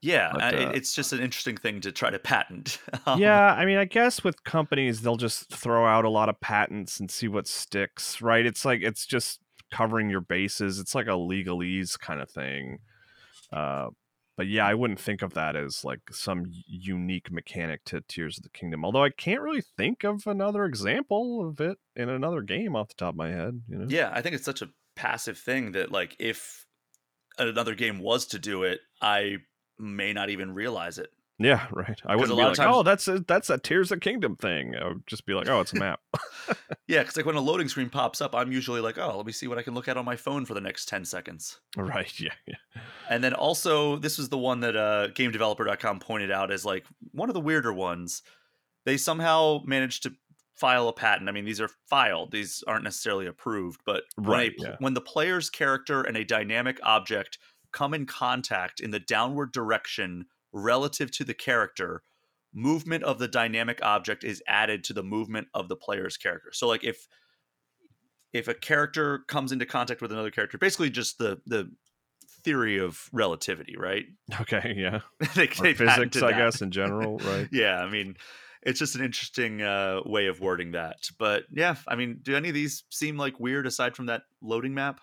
Yeah, 0.00 0.30
but, 0.32 0.54
uh, 0.54 0.72
it's 0.74 0.94
just 0.94 1.12
an 1.12 1.20
interesting 1.20 1.56
thing 1.56 1.80
to 1.82 1.92
try 1.92 2.10
to 2.10 2.18
patent. 2.18 2.78
Um, 3.06 3.18
yeah, 3.20 3.52
I 3.54 3.64
mean, 3.66 3.78
I 3.78 3.84
guess 3.84 4.22
with 4.22 4.44
companies 4.44 5.00
they'll 5.00 5.16
just 5.16 5.50
throw 5.50 5.84
out 5.86 6.04
a 6.04 6.08
lot 6.08 6.28
of 6.28 6.38
patents 6.40 7.00
and 7.00 7.10
see 7.10 7.26
what 7.26 7.48
sticks, 7.48 8.22
right? 8.22 8.46
It's 8.46 8.64
like 8.64 8.80
it's 8.80 9.06
just 9.06 9.40
covering 9.72 10.08
your 10.08 10.20
bases. 10.20 10.78
It's 10.78 10.94
like 10.94 11.06
a 11.08 11.18
legalese 11.18 11.98
kind 11.98 12.20
of 12.20 12.30
thing. 12.30 12.78
Uh, 13.52 13.88
but 14.36 14.46
yeah, 14.46 14.66
I 14.66 14.74
wouldn't 14.74 15.00
think 15.00 15.22
of 15.22 15.34
that 15.34 15.56
as 15.56 15.84
like 15.84 16.00
some 16.10 16.44
unique 16.66 17.30
mechanic 17.30 17.84
to 17.86 18.00
Tears 18.02 18.38
of 18.38 18.44
the 18.44 18.48
Kingdom. 18.50 18.84
Although 18.84 19.02
I 19.04 19.10
can't 19.10 19.40
really 19.42 19.62
think 19.76 20.04
of 20.04 20.26
another 20.26 20.64
example 20.64 21.46
of 21.46 21.60
it 21.60 21.76
in 21.96 22.08
another 22.08 22.40
game 22.42 22.74
off 22.74 22.88
the 22.88 22.94
top 22.94 23.10
of 23.10 23.16
my 23.18 23.28
head. 23.30 23.60
You 23.68 23.78
know? 23.78 23.86
Yeah, 23.88 24.10
I 24.12 24.22
think 24.22 24.34
it's 24.34 24.44
such 24.44 24.62
a 24.62 24.70
passive 24.96 25.38
thing 25.38 25.72
that 25.72 25.92
like 25.92 26.16
if 26.18 26.66
another 27.38 27.74
game 27.74 27.98
was 27.98 28.26
to 28.26 28.38
do 28.38 28.62
it, 28.62 28.80
I 29.02 29.38
may 29.78 30.12
not 30.12 30.30
even 30.30 30.54
realize 30.54 30.98
it. 30.98 31.10
Yeah, 31.44 31.66
right. 31.72 32.00
I 32.06 32.14
wouldn't 32.14 32.38
be 32.38 32.44
like, 32.44 32.54
times... 32.54 32.74
oh, 32.76 32.82
that's 32.82 33.08
a, 33.08 33.18
that's 33.20 33.50
a 33.50 33.58
Tears 33.58 33.90
of 33.90 34.00
Kingdom 34.00 34.36
thing. 34.36 34.74
I 34.76 34.88
would 34.88 35.06
just 35.06 35.26
be 35.26 35.34
like, 35.34 35.48
oh, 35.48 35.60
it's 35.60 35.72
a 35.72 35.76
map. 35.78 36.00
yeah, 36.88 37.00
because 37.00 37.16
like 37.16 37.26
when 37.26 37.34
a 37.36 37.40
loading 37.40 37.68
screen 37.68 37.90
pops 37.90 38.20
up, 38.20 38.34
I'm 38.34 38.52
usually 38.52 38.80
like, 38.80 38.96
oh, 38.98 39.16
let 39.16 39.26
me 39.26 39.32
see 39.32 39.48
what 39.48 39.58
I 39.58 39.62
can 39.62 39.74
look 39.74 39.88
at 39.88 39.96
on 39.96 40.04
my 40.04 40.14
phone 40.16 40.44
for 40.44 40.54
the 40.54 40.60
next 40.60 40.88
ten 40.88 41.04
seconds. 41.04 41.58
Right. 41.76 42.10
Yeah. 42.22 42.32
yeah. 42.46 42.54
And 43.08 43.24
then 43.24 43.32
also, 43.32 43.96
this 43.96 44.18
was 44.18 44.28
the 44.28 44.38
one 44.38 44.60
that 44.60 44.76
uh, 44.76 45.08
GameDeveloper.com 45.14 45.98
pointed 46.00 46.30
out 46.30 46.50
as 46.52 46.64
like 46.64 46.84
one 47.12 47.28
of 47.30 47.34
the 47.34 47.40
weirder 47.40 47.72
ones. 47.72 48.22
They 48.84 48.96
somehow 48.96 49.60
managed 49.64 50.02
to 50.04 50.12
file 50.54 50.88
a 50.88 50.92
patent. 50.92 51.28
I 51.28 51.32
mean, 51.32 51.44
these 51.44 51.60
are 51.60 51.70
filed; 51.88 52.30
these 52.32 52.62
aren't 52.68 52.84
necessarily 52.84 53.26
approved. 53.26 53.80
But 53.86 54.02
right, 54.18 54.52
when, 54.56 54.66
a, 54.68 54.70
yeah. 54.72 54.76
when 54.78 54.94
the 54.94 55.00
player's 55.00 55.48
character 55.48 56.02
and 56.02 56.16
a 56.16 56.24
dynamic 56.24 56.78
object 56.84 57.38
come 57.72 57.94
in 57.94 58.06
contact 58.06 58.78
in 58.80 58.90
the 58.90 59.00
downward 59.00 59.52
direction 59.52 60.26
relative 60.52 61.10
to 61.12 61.24
the 61.24 61.34
character, 61.34 62.02
movement 62.54 63.02
of 63.04 63.18
the 63.18 63.28
dynamic 63.28 63.78
object 63.82 64.24
is 64.24 64.42
added 64.46 64.84
to 64.84 64.92
the 64.92 65.02
movement 65.02 65.48
of 65.54 65.68
the 65.68 65.76
player's 65.76 66.16
character. 66.16 66.50
So 66.52 66.68
like 66.68 66.84
if 66.84 67.06
if 68.32 68.48
a 68.48 68.54
character 68.54 69.20
comes 69.28 69.52
into 69.52 69.66
contact 69.66 70.00
with 70.00 70.12
another 70.12 70.30
character, 70.30 70.58
basically 70.58 70.90
just 70.90 71.18
the 71.18 71.40
the 71.46 71.70
theory 72.44 72.78
of 72.78 73.08
relativity, 73.12 73.74
right? 73.78 74.04
Okay, 74.42 74.74
yeah. 74.76 75.00
they, 75.34 75.46
they 75.46 75.74
physics, 75.74 76.16
I 76.18 76.32
that. 76.32 76.38
guess, 76.38 76.62
in 76.62 76.70
general, 76.70 77.18
right? 77.18 77.48
yeah, 77.52 77.78
I 77.80 77.90
mean, 77.90 78.16
it's 78.62 78.78
just 78.78 78.96
an 78.96 79.04
interesting 79.04 79.62
uh, 79.62 80.00
way 80.04 80.26
of 80.26 80.40
wording 80.40 80.72
that. 80.72 80.96
But 81.18 81.44
yeah, 81.52 81.76
I 81.88 81.94
mean, 81.96 82.20
do 82.22 82.36
any 82.36 82.48
of 82.48 82.54
these 82.54 82.84
seem 82.90 83.16
like 83.16 83.38
weird 83.40 83.66
aside 83.66 83.96
from 83.96 84.06
that 84.06 84.22
loading 84.42 84.74
map? 84.74 85.00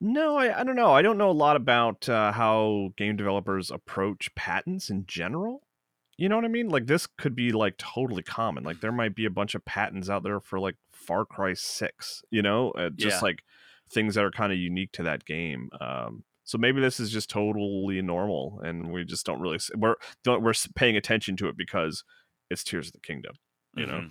No, 0.00 0.36
I, 0.36 0.60
I 0.60 0.64
don't 0.64 0.76
know. 0.76 0.92
I 0.92 1.02
don't 1.02 1.18
know 1.18 1.30
a 1.30 1.32
lot 1.32 1.56
about 1.56 2.08
uh, 2.08 2.30
how 2.30 2.90
game 2.96 3.16
developers 3.16 3.70
approach 3.70 4.32
patents 4.36 4.90
in 4.90 5.06
general. 5.06 5.62
You 6.16 6.28
know 6.28 6.36
what 6.36 6.44
I 6.44 6.48
mean? 6.48 6.68
Like 6.68 6.86
this 6.86 7.06
could 7.06 7.34
be 7.34 7.50
like 7.50 7.76
totally 7.78 8.22
common. 8.22 8.62
Like 8.64 8.80
there 8.80 8.92
might 8.92 9.14
be 9.16 9.24
a 9.24 9.30
bunch 9.30 9.54
of 9.54 9.64
patents 9.64 10.08
out 10.08 10.22
there 10.22 10.40
for 10.40 10.60
like 10.60 10.76
Far 10.92 11.24
Cry 11.24 11.54
Six. 11.54 12.22
You 12.30 12.42
know, 12.42 12.70
uh, 12.72 12.90
just 12.90 13.16
yeah. 13.16 13.20
like 13.22 13.42
things 13.90 14.14
that 14.14 14.24
are 14.24 14.30
kind 14.30 14.52
of 14.52 14.58
unique 14.58 14.92
to 14.92 15.02
that 15.04 15.24
game. 15.24 15.68
Um, 15.80 16.24
so 16.44 16.58
maybe 16.58 16.80
this 16.80 17.00
is 17.00 17.10
just 17.10 17.28
totally 17.28 18.00
normal, 18.00 18.60
and 18.64 18.92
we 18.92 19.04
just 19.04 19.26
don't 19.26 19.40
really 19.40 19.58
we're 19.76 19.96
don't, 20.22 20.42
we're 20.42 20.54
paying 20.76 20.96
attention 20.96 21.36
to 21.38 21.48
it 21.48 21.56
because 21.56 22.04
it's 22.50 22.62
Tears 22.62 22.86
of 22.88 22.92
the 22.92 23.00
Kingdom. 23.00 23.34
You 23.74 23.86
mm-hmm. 23.86 23.92
know. 23.92 24.08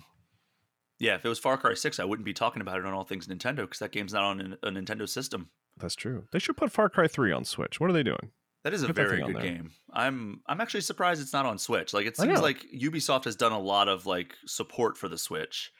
Yeah, 0.98 1.14
if 1.14 1.24
it 1.24 1.28
was 1.28 1.38
Far 1.38 1.56
Cry 1.56 1.74
Six, 1.74 1.98
I 1.98 2.04
wouldn't 2.04 2.26
be 2.26 2.34
talking 2.34 2.60
about 2.60 2.78
it 2.78 2.84
on 2.84 2.92
All 2.92 3.04
Things 3.04 3.26
Nintendo 3.26 3.58
because 3.58 3.78
that 3.78 3.92
game's 3.92 4.12
not 4.12 4.24
on 4.24 4.56
a 4.62 4.70
Nintendo 4.70 5.08
system. 5.08 5.48
That's 5.80 5.94
true. 5.94 6.24
They 6.32 6.38
should 6.38 6.56
put 6.56 6.72
Far 6.72 6.88
Cry 6.88 7.06
3 7.06 7.32
on 7.32 7.44
Switch. 7.44 7.80
What 7.80 7.90
are 7.90 7.92
they 7.92 8.02
doing? 8.02 8.30
That 8.64 8.74
is 8.74 8.82
a 8.82 8.88
Get 8.88 8.96
very 8.96 9.22
good 9.22 9.40
game. 9.40 9.70
I'm 9.92 10.40
I'm 10.46 10.60
actually 10.60 10.80
surprised 10.80 11.22
it's 11.22 11.32
not 11.32 11.46
on 11.46 11.58
Switch. 11.58 11.94
Like 11.94 12.06
it 12.06 12.16
seems 12.16 12.40
like 12.40 12.64
Ubisoft 12.76 13.24
has 13.24 13.36
done 13.36 13.52
a 13.52 13.58
lot 13.58 13.88
of 13.88 14.04
like 14.04 14.34
support 14.46 14.98
for 14.98 15.08
the 15.08 15.16
Switch. 15.16 15.70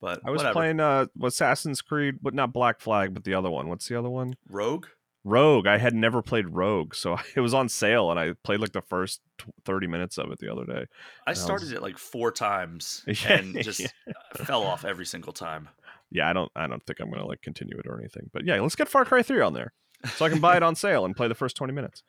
But 0.00 0.20
I 0.24 0.30
was 0.30 0.40
whatever. 0.40 0.52
playing 0.52 0.80
uh 0.80 1.06
Assassin's 1.22 1.80
Creed, 1.80 2.16
but 2.20 2.34
not 2.34 2.52
Black 2.52 2.80
Flag, 2.80 3.14
but 3.14 3.24
the 3.24 3.34
other 3.34 3.50
one. 3.50 3.68
What's 3.68 3.88
the 3.88 3.98
other 3.98 4.10
one? 4.10 4.34
Rogue? 4.50 4.86
Rogue. 5.24 5.66
I 5.66 5.78
had 5.78 5.94
never 5.94 6.20
played 6.20 6.50
Rogue, 6.50 6.94
so 6.94 7.16
it 7.36 7.40
was 7.40 7.54
on 7.54 7.70
sale, 7.70 8.10
and 8.10 8.20
I 8.20 8.34
played 8.44 8.60
like 8.60 8.72
the 8.72 8.82
first 8.82 9.22
thirty 9.64 9.86
minutes 9.86 10.18
of 10.18 10.30
it 10.30 10.38
the 10.38 10.52
other 10.52 10.66
day. 10.66 10.84
I 11.26 11.32
started 11.32 11.64
I 11.64 11.66
was... 11.66 11.72
it 11.72 11.82
like 11.82 11.96
four 11.96 12.30
times 12.30 13.02
and 13.26 13.60
just 13.62 13.88
fell 14.36 14.62
off 14.62 14.84
every 14.84 15.06
single 15.06 15.32
time 15.32 15.68
yeah, 16.14 16.30
I 16.30 16.32
don't 16.32 16.50
I 16.56 16.66
don't 16.66 16.82
think 16.86 17.00
I'm 17.00 17.10
gonna 17.10 17.26
like 17.26 17.42
continue 17.42 17.76
it 17.78 17.86
or 17.86 17.98
anything. 17.98 18.30
But 18.32 18.46
yeah, 18.46 18.58
let's 18.60 18.76
get 18.76 18.88
Far 18.88 19.04
Cry 19.04 19.22
Three 19.22 19.42
on 19.42 19.52
there 19.52 19.74
so 20.14 20.24
I 20.24 20.30
can 20.30 20.40
buy 20.40 20.56
it 20.56 20.62
on 20.62 20.74
sale 20.76 21.04
and 21.06 21.14
play 21.16 21.28
the 21.28 21.34
first 21.34 21.56
20 21.56 21.72
minutes. 21.72 22.02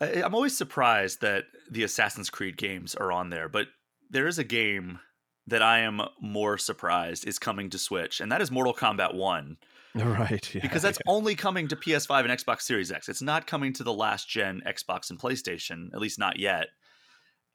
I, 0.00 0.22
I'm 0.22 0.34
always 0.34 0.56
surprised 0.56 1.20
that 1.20 1.44
the 1.70 1.82
Assassin's 1.82 2.30
Creed 2.30 2.56
games 2.56 2.94
are 2.94 3.12
on 3.12 3.30
there, 3.30 3.48
but 3.48 3.66
there 4.10 4.26
is 4.26 4.38
a 4.38 4.44
game 4.44 5.00
that 5.48 5.62
I 5.62 5.80
am 5.80 6.00
more 6.20 6.56
surprised 6.58 7.26
is 7.28 7.38
coming 7.38 7.68
to 7.70 7.78
Switch, 7.78 8.20
and 8.20 8.30
that 8.32 8.40
is 8.40 8.50
Mortal 8.50 8.74
Kombat 8.74 9.14
1. 9.14 9.58
Right. 9.96 10.54
Yeah, 10.54 10.60
because 10.60 10.82
that's 10.82 10.98
yeah. 11.06 11.10
only 11.10 11.34
coming 11.34 11.68
to 11.68 11.76
PS5 11.76 12.28
and 12.28 12.28
Xbox 12.38 12.62
Series 12.62 12.92
X. 12.92 13.08
It's 13.08 13.22
not 13.22 13.46
coming 13.46 13.72
to 13.72 13.82
the 13.82 13.94
last 13.94 14.28
gen 14.28 14.60
Xbox 14.66 15.08
and 15.08 15.18
PlayStation, 15.18 15.86
at 15.94 16.00
least 16.00 16.18
not 16.18 16.38
yet 16.38 16.66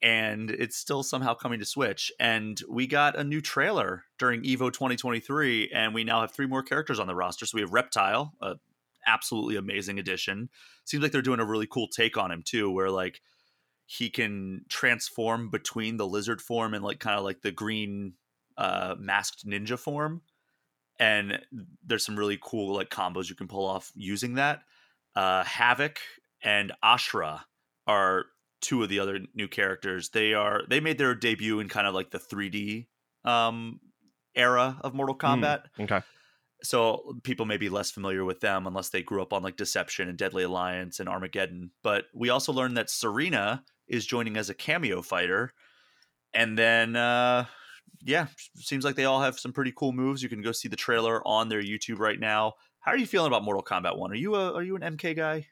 and 0.01 0.50
it's 0.50 0.75
still 0.77 1.03
somehow 1.03 1.34
coming 1.36 1.60
to 1.60 1.65
Switch. 1.65 2.12
And 2.20 2.60
we 2.67 2.88
got 2.88 3.17
a 3.17 3.24
new 3.24 3.39
trailer 3.41 4.03
during 4.17 4.41
Evo 4.41 4.74
2023, 4.74 5.70
and 5.74 5.93
we 5.93 6.03
now 6.03 6.22
have 6.22 6.31
three 6.31 6.48
more 6.48 6.63
characters 6.63 7.00
on 7.00 7.08
the 7.08 7.15
roster. 7.15 7.46
So 7.46 7.55
we 7.55 7.62
have 7.62 7.72
Reptile, 7.74 8.34
a 8.41 8.55
absolutely 9.05 9.55
amazing 9.58 10.00
addition. 10.00 10.50
Seems 10.86 11.03
like 11.03 11.12
they're 11.12 11.22
doing 11.22 11.39
a 11.39 11.46
really 11.46 11.67
cool 11.67 11.88
take 11.88 12.17
on 12.17 12.31
him 12.31 12.41
too, 12.43 12.72
where 12.72 12.89
like 12.89 13.22
he 13.86 14.10
can 14.10 14.65
transform 14.70 15.50
between 15.50 15.98
the 15.98 16.08
lizard 16.08 16.41
form 16.41 16.74
and 16.74 16.84
like 16.84 17.00
kind 17.00 17.17
of 17.17 17.24
like 17.24 17.41
the 17.41 17.51
green 17.51 18.13
uh, 18.58 18.96
masked 18.98 19.46
ninja 19.46 19.77
form. 19.77 20.22
And 21.00 21.39
there's 21.86 22.05
some 22.05 22.15
really 22.15 22.39
cool 22.41 22.75
like 22.75 22.89
combos 22.89 23.29
you 23.29 23.36
can 23.36 23.48
pull 23.48 23.65
off 23.67 23.91
using 23.96 24.36
that. 24.36 24.62
Uh, 25.15 25.43
Havik 25.43 25.98
and 26.43 26.72
Ashrah 26.84 27.41
are 27.88 28.25
two 28.62 28.84
of 28.84 28.89
the 28.89 29.00
other 29.00 29.20
new 29.34 29.48
characters. 29.48 30.10
They 30.10 30.34
are 30.34 30.62
they 30.70 30.80
made 30.80 30.98
their 30.98 31.15
debut 31.15 31.60
in 31.60 31.68
kind 31.68 31.88
of 31.88 31.94
like 31.94 32.12
the 32.12 32.20
3D 32.20 32.88
um, 33.30 33.80
era 34.36 34.77
of 34.82 34.94
Mortal 34.94 35.15
hmm, 35.20 35.25
Kombat. 35.25 35.63
Mm, 35.77 35.84
okay. 35.91 36.01
So 36.63 37.15
people 37.24 37.48
may 37.48 37.58
be 37.58 37.70
less 37.70 37.89
familiar 37.89 38.24
with 38.24 38.39
them 38.39 38.68
unless 38.68 38.89
they 38.89 39.01
grew 39.01 39.22
up 39.24 39.34
on 39.34 39.41
like 39.41 39.56
Deception 39.58 40.08
and 40.08 40.18
Deadly 40.18 40.44
Alliance 40.44 41.00
and 41.00 41.10
Armageddon. 41.10 41.72
But 41.84 42.06
we 42.13 42.30
also 42.30 42.53
learned 42.53 42.77
that 42.77 42.88
Sareena 42.88 43.63
is 43.88 44.06
joining 44.06 44.38
as 44.38 44.50
a 44.50 44.53
cameo 44.53 45.01
fighter. 45.01 45.51
And 46.34 46.58
then 46.58 46.96
uh 46.96 47.46
yeah, 48.03 48.27
seems 48.56 48.86
like 48.86 48.96
they 48.96 49.06
all 49.06 49.22
have 49.22 49.38
some 49.39 49.51
pretty 49.53 49.74
cool 49.75 49.91
moves. 49.91 50.24
You 50.24 50.30
can 50.30 50.41
go 50.41 50.51
see 50.51 50.70
the 50.70 50.75
trailer 50.75 51.27
on 51.27 51.50
their 51.50 51.62
YouTube 51.62 52.00
right 52.00 52.20
now. 52.20 52.53
How 52.80 52.91
are 52.91 52.98
you 52.98 53.06
feeling 53.06 53.27
about 53.27 53.44
Mortal 53.44 53.62
Kombat 53.62 53.98
1? 53.98 54.12
Are 54.12 54.15
you 54.15 54.36
a 54.36 54.53
are 54.53 54.63
you 54.63 54.75
an 54.77 54.98
MK 54.98 55.15
guy? 55.15 55.48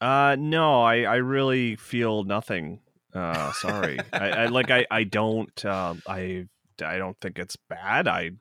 Uh, 0.00 0.36
no, 0.38 0.82
I, 0.82 1.02
I 1.02 1.16
really 1.16 1.76
feel 1.76 2.24
nothing. 2.24 2.80
Uh, 3.14 3.52
sorry. 3.52 3.98
I, 4.12 4.30
I, 4.30 4.46
like 4.46 4.70
I, 4.70 4.86
I 4.90 5.04
don't 5.04 5.64
uh, 5.64 5.94
I 6.06 6.46
I 6.82 6.98
don't 6.98 7.18
think 7.20 7.38
it's 7.38 7.56
bad. 7.56 8.06
I 8.06 8.32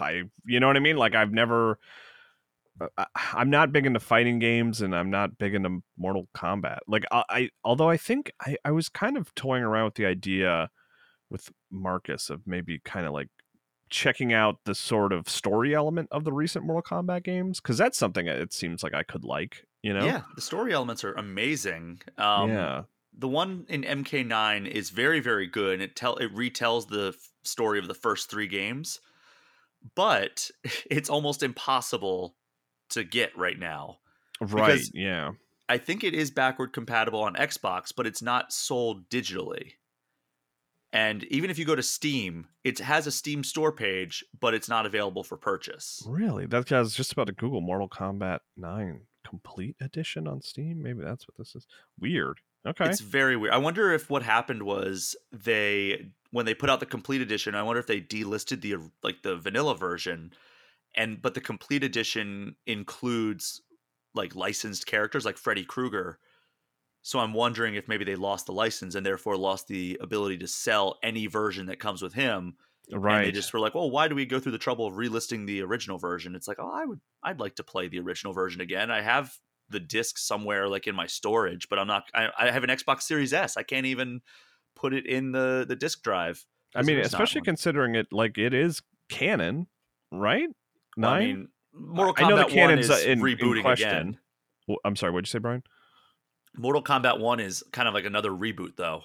I 0.00 0.24
you 0.44 0.60
know 0.60 0.66
what 0.66 0.76
I 0.76 0.80
mean. 0.80 0.96
Like 0.96 1.14
I've 1.14 1.32
never. 1.32 1.78
Uh, 2.80 2.86
I, 2.96 3.06
I'm 3.32 3.50
not 3.50 3.72
big 3.72 3.86
into 3.86 4.00
fighting 4.00 4.38
games, 4.38 4.80
and 4.82 4.94
I'm 4.94 5.10
not 5.10 5.38
big 5.38 5.54
into 5.54 5.78
Mortal 5.96 6.28
Kombat. 6.36 6.78
Like 6.86 7.04
I, 7.10 7.24
I 7.28 7.50
although 7.64 7.88
I 7.88 7.96
think 7.96 8.30
I, 8.44 8.56
I 8.64 8.70
was 8.72 8.88
kind 8.88 9.16
of 9.16 9.34
toying 9.34 9.62
around 9.62 9.86
with 9.86 9.94
the 9.94 10.06
idea 10.06 10.70
with 11.30 11.50
Marcus 11.70 12.28
of 12.30 12.46
maybe 12.46 12.80
kind 12.84 13.06
of 13.06 13.12
like 13.12 13.28
checking 13.90 14.32
out 14.32 14.56
the 14.64 14.74
sort 14.74 15.12
of 15.12 15.28
story 15.28 15.74
element 15.74 16.08
of 16.10 16.24
the 16.24 16.32
recent 16.32 16.64
Mortal 16.64 16.82
Kombat 17.00 17.24
games 17.24 17.60
because 17.60 17.78
that's 17.78 17.98
something 17.98 18.26
it 18.26 18.52
seems 18.52 18.82
like 18.82 18.94
I 18.94 19.02
could 19.02 19.24
like. 19.24 19.64
You 19.82 19.94
know, 19.94 20.04
yeah, 20.04 20.22
the 20.34 20.42
story 20.42 20.72
elements 20.72 21.04
are 21.04 21.12
amazing. 21.14 22.00
Um, 22.16 22.50
yeah, 22.50 22.82
the 23.16 23.28
one 23.28 23.64
in 23.68 23.82
MK9 23.82 24.66
is 24.66 24.90
very 24.90 25.20
very 25.20 25.46
good, 25.46 25.74
and 25.74 25.82
it 25.82 25.96
tell 25.96 26.16
it 26.16 26.34
retells 26.34 26.88
the 26.88 27.14
f- 27.16 27.28
story 27.44 27.78
of 27.78 27.86
the 27.86 27.94
first 27.94 28.30
three 28.30 28.48
games, 28.48 29.00
but 29.94 30.50
it's 30.90 31.08
almost 31.10 31.42
impossible 31.42 32.34
to 32.90 33.04
get 33.04 33.36
right 33.36 33.58
now. 33.58 33.98
Right. 34.40 34.80
Yeah. 34.94 35.32
I 35.70 35.76
think 35.76 36.02
it 36.02 36.14
is 36.14 36.30
backward 36.30 36.72
compatible 36.72 37.20
on 37.22 37.34
Xbox, 37.34 37.92
but 37.94 38.06
it's 38.06 38.22
not 38.22 38.54
sold 38.54 39.10
digitally. 39.10 39.72
And 40.92 41.24
even 41.24 41.50
if 41.50 41.58
you 41.58 41.64
go 41.64 41.74
to 41.76 41.82
Steam, 41.82 42.46
it 42.64 42.78
has 42.78 43.06
a 43.06 43.12
Steam 43.12 43.44
store 43.44 43.72
page, 43.72 44.24
but 44.40 44.54
it's 44.54 44.68
not 44.68 44.86
available 44.86 45.22
for 45.22 45.36
purchase. 45.36 46.02
Really? 46.06 46.46
That 46.46 46.66
guy's 46.66 46.94
just 46.94 47.12
about 47.12 47.26
to 47.26 47.32
Google 47.32 47.60
Mortal 47.60 47.88
Kombat 47.88 48.38
9 48.56 49.02
Complete 49.26 49.76
Edition 49.80 50.26
on 50.26 50.40
Steam. 50.40 50.82
Maybe 50.82 51.02
that's 51.04 51.26
what 51.28 51.36
this 51.36 51.54
is. 51.54 51.66
Weird. 52.00 52.40
Okay. 52.66 52.86
It's 52.86 53.00
very 53.00 53.36
weird. 53.36 53.52
I 53.52 53.58
wonder 53.58 53.92
if 53.92 54.08
what 54.08 54.22
happened 54.22 54.62
was 54.62 55.14
they 55.30 56.06
when 56.30 56.44
they 56.44 56.54
put 56.54 56.68
out 56.68 56.80
the 56.80 56.86
complete 56.86 57.20
edition, 57.22 57.54
I 57.54 57.62
wonder 57.62 57.78
if 57.80 57.86
they 57.86 58.00
delisted 58.00 58.62
the 58.62 58.76
like 59.02 59.22
the 59.22 59.36
vanilla 59.36 59.76
version 59.76 60.32
and 60.96 61.22
but 61.22 61.34
the 61.34 61.40
complete 61.40 61.84
edition 61.84 62.56
includes 62.66 63.62
like 64.14 64.34
licensed 64.34 64.86
characters 64.86 65.24
like 65.24 65.38
Freddy 65.38 65.64
Krueger 65.64 66.18
so 67.08 67.18
I'm 67.20 67.32
wondering 67.32 67.74
if 67.74 67.88
maybe 67.88 68.04
they 68.04 68.16
lost 68.16 68.44
the 68.44 68.52
license 68.52 68.94
and 68.94 69.04
therefore 69.06 69.38
lost 69.38 69.66
the 69.66 69.96
ability 69.98 70.36
to 70.38 70.46
sell 70.46 70.98
any 71.02 71.26
version 71.26 71.64
that 71.68 71.78
comes 71.80 72.02
with 72.02 72.12
him. 72.12 72.56
Right. 72.92 73.16
And 73.20 73.26
they 73.26 73.32
just 73.32 73.50
were 73.54 73.60
like, 73.60 73.74
well, 73.74 73.90
why 73.90 74.08
do 74.08 74.14
we 74.14 74.26
go 74.26 74.38
through 74.38 74.52
the 74.52 74.58
trouble 74.58 74.84
of 74.86 74.92
relisting 74.92 75.46
the 75.46 75.62
original 75.62 75.96
version? 75.96 76.34
It's 76.34 76.46
like, 76.46 76.58
oh, 76.60 76.70
I 76.70 76.84
would, 76.84 77.00
I'd 77.24 77.40
like 77.40 77.54
to 77.56 77.62
play 77.62 77.88
the 77.88 77.98
original 78.00 78.34
version 78.34 78.60
again. 78.60 78.90
I 78.90 79.00
have 79.00 79.32
the 79.70 79.80
disc 79.80 80.18
somewhere 80.18 80.68
like 80.68 80.86
in 80.86 80.94
my 80.94 81.06
storage, 81.06 81.70
but 81.70 81.78
I'm 81.78 81.86
not. 81.86 82.04
I, 82.12 82.28
I 82.38 82.50
have 82.50 82.62
an 82.62 82.68
Xbox 82.68 83.04
Series 83.04 83.32
S. 83.32 83.56
I 83.56 83.62
can't 83.62 83.86
even 83.86 84.20
put 84.76 84.92
it 84.92 85.06
in 85.06 85.32
the 85.32 85.64
the 85.66 85.76
disk 85.76 86.02
drive. 86.02 86.44
I 86.74 86.82
mean, 86.82 86.98
especially 86.98 87.40
considering 87.40 87.94
it 87.94 88.08
like 88.12 88.36
it 88.36 88.52
is 88.52 88.82
canon, 89.08 89.66
right? 90.12 90.48
Nine. 90.94 91.10
I 91.10 91.20
mean, 91.24 91.48
Mortal 91.72 92.12
Kombat 92.12 92.22
I 92.22 92.28
know 92.28 92.36
the 92.36 92.44
canon's 92.52 92.90
uh, 92.90 92.92
is 92.94 93.04
in, 93.06 93.20
rebooting 93.22 93.56
in 93.56 93.62
question. 93.62 93.88
again. 93.88 94.18
I'm 94.84 94.94
sorry, 94.94 95.12
what 95.14 95.20
did 95.24 95.28
you 95.30 95.38
say, 95.38 95.38
Brian? 95.38 95.62
Mortal 96.58 96.82
Kombat 96.82 97.20
1 97.20 97.40
is 97.40 97.62
kind 97.72 97.88
of 97.88 97.94
like 97.94 98.04
another 98.04 98.30
reboot, 98.30 98.76
though. 98.76 99.02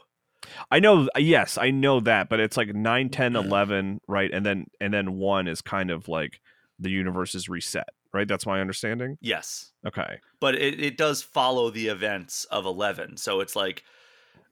I 0.70 0.80
know, 0.80 1.08
yes, 1.16 1.58
I 1.58 1.72
know 1.72 2.00
that, 2.02 2.28
but 2.28 2.40
it's 2.40 2.58
like 2.58 2.74
9, 2.76 3.10
10, 3.10 3.36
11, 3.38 4.02
right? 4.08 4.30
And 4.34 4.46
then, 4.46 4.66
and 4.82 4.94
then 4.94 5.14
1 5.14 5.48
is 5.48 5.62
kind 5.62 5.90
of 5.92 6.08
like 6.10 6.42
the 6.80 6.90
universe 6.90 7.34
is 7.36 7.48
reset, 7.48 7.88
right? 8.14 8.28
That's 8.28 8.46
my 8.46 8.60
understanding. 8.60 9.18
Yes. 9.22 9.72
Okay. 9.88 10.20
But 10.42 10.56
it, 10.56 10.82
it 10.82 10.98
does 10.98 11.22
follow 11.22 11.70
the 11.70 11.88
events 11.88 12.46
of 12.46 12.66
11. 12.66 13.18
So 13.18 13.40
it's 13.40 13.56
like 13.56 13.84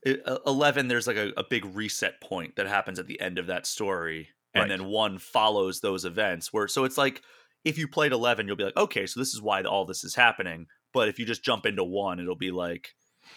uh, 0.07 0.37
11, 0.47 0.87
there's 0.87 1.07
like 1.07 1.17
a, 1.17 1.33
a 1.35 1.43
big 1.43 1.65
reset 1.65 2.21
point 2.21 2.55
that 2.55 2.67
happens 2.67 2.99
at 2.99 3.07
the 3.07 3.19
end 3.19 3.37
of 3.37 3.47
that 3.47 3.65
story. 3.65 4.29
And 4.53 4.69
right. 4.69 4.77
then 4.77 4.85
1 4.87 5.17
follows 5.17 5.81
those 5.81 6.05
events 6.05 6.53
where, 6.53 6.67
so 6.67 6.85
it's 6.85 6.97
like, 6.97 7.21
if 7.65 7.77
you 7.77 7.87
played 7.87 8.11
11 8.11 8.47
you'll 8.47 8.55
be 8.55 8.63
like 8.63 8.75
okay 8.75 9.05
so 9.05 9.19
this 9.19 9.35
is 9.35 9.39
why 9.39 9.61
all 9.61 9.85
this 9.85 10.03
is 10.03 10.15
happening 10.15 10.65
but 10.93 11.07
if 11.07 11.19
you 11.19 11.25
just 11.25 11.43
jump 11.43 11.65
into 11.65 11.83
one, 11.83 12.19
it'll 12.19 12.35
be 12.35 12.51
like, 12.51 12.93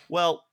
well, 0.08 0.44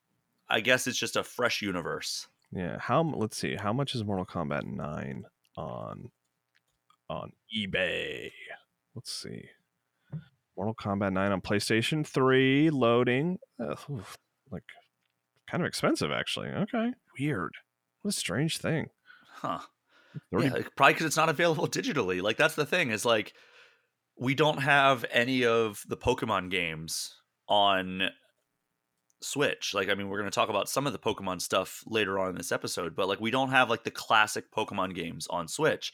I 0.49 0.59
guess 0.59 0.87
it's 0.87 0.97
just 0.97 1.15
a 1.15 1.23
fresh 1.23 1.61
universe. 1.61 2.27
Yeah. 2.51 2.77
How 2.79 3.01
let's 3.03 3.37
see. 3.37 3.55
How 3.55 3.73
much 3.73 3.95
is 3.95 4.03
Mortal 4.03 4.25
Kombat 4.25 4.65
9 4.65 5.25
on 5.57 6.11
on 7.09 7.31
eBay? 7.55 8.31
Let's 8.95 9.11
see. 9.11 9.45
Mortal 10.57 10.75
Kombat 10.75 11.13
9 11.13 11.31
on 11.31 11.41
PlayStation 11.41 12.05
3 12.05 12.69
loading. 12.69 13.39
oof, 13.61 14.17
like 14.51 14.63
kind 15.49 15.63
of 15.63 15.67
expensive 15.67 16.11
actually. 16.11 16.49
Okay. 16.49 16.91
Weird. 17.19 17.53
What 18.01 18.13
a 18.13 18.17
strange 18.17 18.57
thing. 18.57 18.89
Huh. 19.35 19.59
30... 20.33 20.43
Yeah, 20.47 20.51
probably 20.75 20.93
because 20.93 21.05
it's 21.05 21.17
not 21.17 21.29
available 21.29 21.67
digitally. 21.67 22.21
Like 22.21 22.37
that's 22.37 22.55
the 22.55 22.65
thing 22.65 22.91
is 22.91 23.05
like 23.05 23.33
we 24.21 24.35
don't 24.35 24.61
have 24.61 25.03
any 25.11 25.43
of 25.43 25.83
the 25.89 25.97
Pokemon 25.97 26.51
games 26.51 27.15
on 27.49 28.09
Switch. 29.19 29.73
Like, 29.73 29.89
I 29.89 29.95
mean, 29.95 30.09
we're 30.09 30.19
going 30.19 30.29
to 30.29 30.33
talk 30.33 30.49
about 30.49 30.69
some 30.69 30.85
of 30.85 30.93
the 30.93 30.99
Pokemon 30.99 31.41
stuff 31.41 31.83
later 31.87 32.19
on 32.19 32.29
in 32.29 32.35
this 32.35 32.51
episode, 32.51 32.95
but 32.95 33.07
like, 33.07 33.19
we 33.19 33.31
don't 33.31 33.49
have 33.49 33.67
like 33.71 33.83
the 33.83 33.89
classic 33.89 34.51
Pokemon 34.55 34.93
games 34.93 35.25
on 35.31 35.47
Switch. 35.47 35.91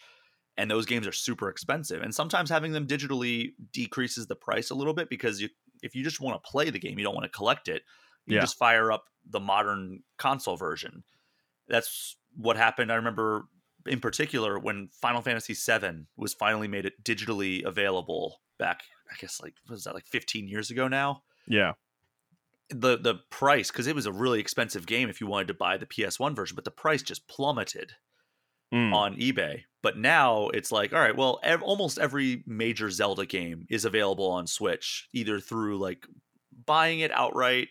And 0.58 0.70
those 0.70 0.86
games 0.86 1.08
are 1.08 1.14
super 1.14 1.48
expensive. 1.50 2.02
And 2.02 2.14
sometimes 2.14 2.50
having 2.50 2.74
them 2.74 2.86
digitally 2.86 3.54
decreases 3.72 4.28
the 4.28 4.36
price 4.36 4.72
a 4.72 4.76
little 4.76 4.94
bit 4.94 5.10
because 5.10 5.40
you, 5.40 5.48
if 5.82 5.96
you 5.96 6.04
just 6.04 6.20
want 6.20 6.36
to 6.44 6.50
play 6.52 6.70
the 6.70 6.80
game, 6.80 6.98
you 7.00 7.06
don't 7.06 7.16
want 7.16 7.32
to 7.32 7.32
collect 7.36 7.70
it, 7.70 7.84
you 8.26 8.36
yeah. 8.36 8.42
just 8.42 8.58
fire 8.58 8.92
up 8.92 9.06
the 9.30 9.40
modern 9.40 10.02
console 10.18 10.58
version. 10.58 11.04
That's 11.70 12.18
what 12.36 12.58
happened. 12.58 12.92
I 12.92 12.96
remember 12.96 13.46
in 13.88 14.00
particular 14.00 14.60
when 14.60 14.90
Final 14.92 15.22
Fantasy 15.22 15.54
VII 15.54 16.06
was 16.16 16.34
finally 16.34 16.68
made 16.68 16.86
it 16.86 17.04
digitally 17.04 17.66
available 17.66 18.42
back, 18.60 18.84
I 19.12 19.16
guess 19.20 19.42
like 19.42 19.56
was 19.70 19.86
that 19.86 19.94
like 19.96 20.08
15 20.08 20.48
years 20.48 20.70
ago 20.70 20.88
now? 20.88 21.24
Yeah. 21.48 21.74
The 22.70 22.98
the 22.98 23.16
price 23.30 23.72
because 23.72 23.88
it 23.88 23.96
was 23.96 24.06
a 24.06 24.12
really 24.12 24.40
expensive 24.40 24.86
game 24.86 25.10
if 25.10 25.22
you 25.22 25.28
wanted 25.28 25.48
to 25.48 25.54
buy 25.54 25.78
the 25.78 25.86
PS1 25.86 26.36
version, 26.36 26.56
but 26.56 26.66
the 26.66 26.72
price 26.72 27.02
just 27.02 27.28
plummeted 27.28 27.94
mm. 28.74 28.94
on 28.94 29.16
eBay. 29.16 29.62
But 29.82 29.98
now 29.98 30.50
it's 30.50 30.70
like, 30.72 30.92
all 30.92 31.00
right, 31.00 31.16
well, 31.16 31.40
ev- 31.44 31.62
almost 31.64 31.98
every 31.98 32.44
major 32.46 32.92
Zelda 32.92 33.26
game 33.26 33.66
is 33.70 33.86
available 33.86 34.30
on 34.30 34.46
Switch, 34.48 35.08
either 35.14 35.40
through 35.40 35.78
like 35.78 36.06
buying 36.66 37.00
it 37.00 37.12
outright 37.14 37.70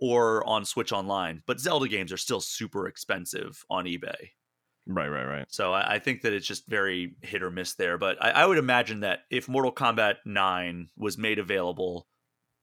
or 0.00 0.46
on 0.48 0.64
Switch 0.64 0.92
Online. 0.92 1.42
But 1.44 1.60
Zelda 1.60 1.86
games 1.86 2.10
are 2.10 2.16
still 2.16 2.40
super 2.40 2.86
expensive 2.88 3.66
on 3.68 3.84
eBay. 3.84 4.30
Right, 4.90 5.08
right, 5.08 5.26
right. 5.26 5.46
So 5.50 5.72
I, 5.74 5.96
I, 5.96 5.98
think 5.98 6.22
that 6.22 6.32
it's 6.32 6.46
just 6.46 6.66
very 6.66 7.14
hit 7.20 7.42
or 7.42 7.50
miss 7.50 7.74
there. 7.74 7.98
But 7.98 8.22
I, 8.24 8.30
I, 8.30 8.46
would 8.46 8.56
imagine 8.56 9.00
that 9.00 9.20
if 9.30 9.46
Mortal 9.46 9.70
Kombat 9.70 10.14
9 10.24 10.88
was 10.96 11.18
made 11.18 11.38
available 11.38 12.06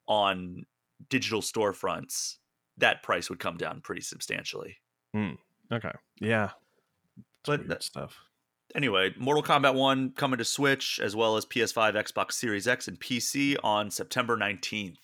on 0.07 0.63
digital 1.07 1.41
storefronts, 1.41 2.37
that 2.79 3.03
price 3.03 3.29
would 3.29 3.37
come 3.39 3.57
down 3.57 3.81
pretty 3.81 4.01
substantially. 4.01 4.77
Mm, 5.15 5.37
okay. 5.71 5.91
Yeah. 6.19 6.49
that, 7.45 7.83
stuff. 7.83 8.17
Anyway, 8.75 9.13
Mortal 9.19 9.43
Kombat 9.43 9.75
1 9.75 10.13
coming 10.13 10.39
to 10.39 10.45
Switch 10.45 10.99
as 11.01 11.15
well 11.15 11.37
as 11.37 11.45
PS5, 11.45 11.93
Xbox 11.93 12.31
Series 12.33 12.67
X, 12.67 12.87
and 12.87 12.99
PC 12.99 13.55
on 13.63 13.91
September 13.91 14.35
19th. 14.35 14.97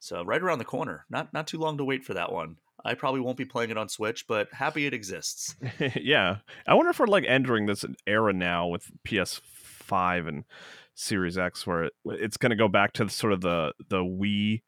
So 0.00 0.22
right 0.22 0.42
around 0.42 0.58
the 0.58 0.64
corner. 0.66 1.06
Not 1.10 1.32
not 1.32 1.46
too 1.48 1.58
long 1.58 1.78
to 1.78 1.84
wait 1.84 2.04
for 2.04 2.14
that 2.14 2.30
one. 2.30 2.56
I 2.84 2.94
probably 2.94 3.20
won't 3.20 3.36
be 3.36 3.44
playing 3.44 3.70
it 3.70 3.76
on 3.76 3.88
Switch, 3.88 4.26
but 4.26 4.52
happy 4.52 4.86
it 4.86 4.94
exists. 4.94 5.56
yeah. 5.96 6.36
I 6.66 6.74
wonder 6.74 6.90
if 6.90 6.98
we're 6.98 7.06
like 7.06 7.24
entering 7.26 7.66
this 7.66 7.84
era 8.06 8.32
now 8.32 8.66
with 8.68 8.90
PS5 9.06 10.28
and 10.28 10.44
Series 10.94 11.36
X 11.38 11.66
where 11.66 11.84
it, 11.84 11.92
it's 12.04 12.36
going 12.36 12.50
to 12.50 12.56
go 12.56 12.68
back 12.68 12.92
to 12.94 13.08
sort 13.08 13.32
of 13.32 13.40
the 13.40 13.72
the 13.88 13.98
Wii 13.98 14.62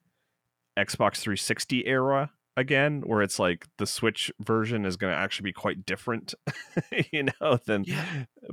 Xbox 0.78 1.16
360 1.16 1.87
era 1.87 2.30
again 2.60 3.02
where 3.06 3.22
it's 3.22 3.38
like 3.38 3.66
the 3.78 3.86
switch 3.86 4.30
version 4.38 4.84
is 4.84 4.96
going 4.96 5.12
to 5.12 5.18
actually 5.18 5.44
be 5.44 5.52
quite 5.52 5.84
different 5.84 6.34
you 7.12 7.24
know 7.24 7.58
than 7.66 7.82
yeah. 7.84 8.04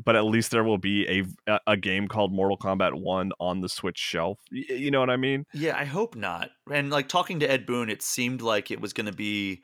but 0.04 0.16
at 0.16 0.24
least 0.24 0.50
there 0.50 0.64
will 0.64 0.78
be 0.78 1.26
a 1.50 1.60
a 1.68 1.76
game 1.78 2.08
called 2.08 2.34
mortal 2.34 2.58
kombat 2.58 2.94
1 2.96 3.32
on 3.40 3.62
the 3.62 3.70
switch 3.70 3.98
shelf 3.98 4.40
you 4.50 4.90
know 4.90 5.02
what 5.02 5.10
i 5.10 5.18
mean 5.18 5.46
yeah 5.54 5.78
i 5.78 5.84
hope 5.84 6.16
not 6.16 6.50
and 6.72 6.90
like 6.90 7.08
talking 7.10 7.42
to 7.42 7.52
ed 7.52 7.66
boon 7.66 7.90
it 7.90 8.02
seemed 8.02 8.42
like 8.42 8.72
it 8.72 8.80
was 8.82 8.94
going 8.94 9.06
to 9.08 9.14
be 9.14 9.62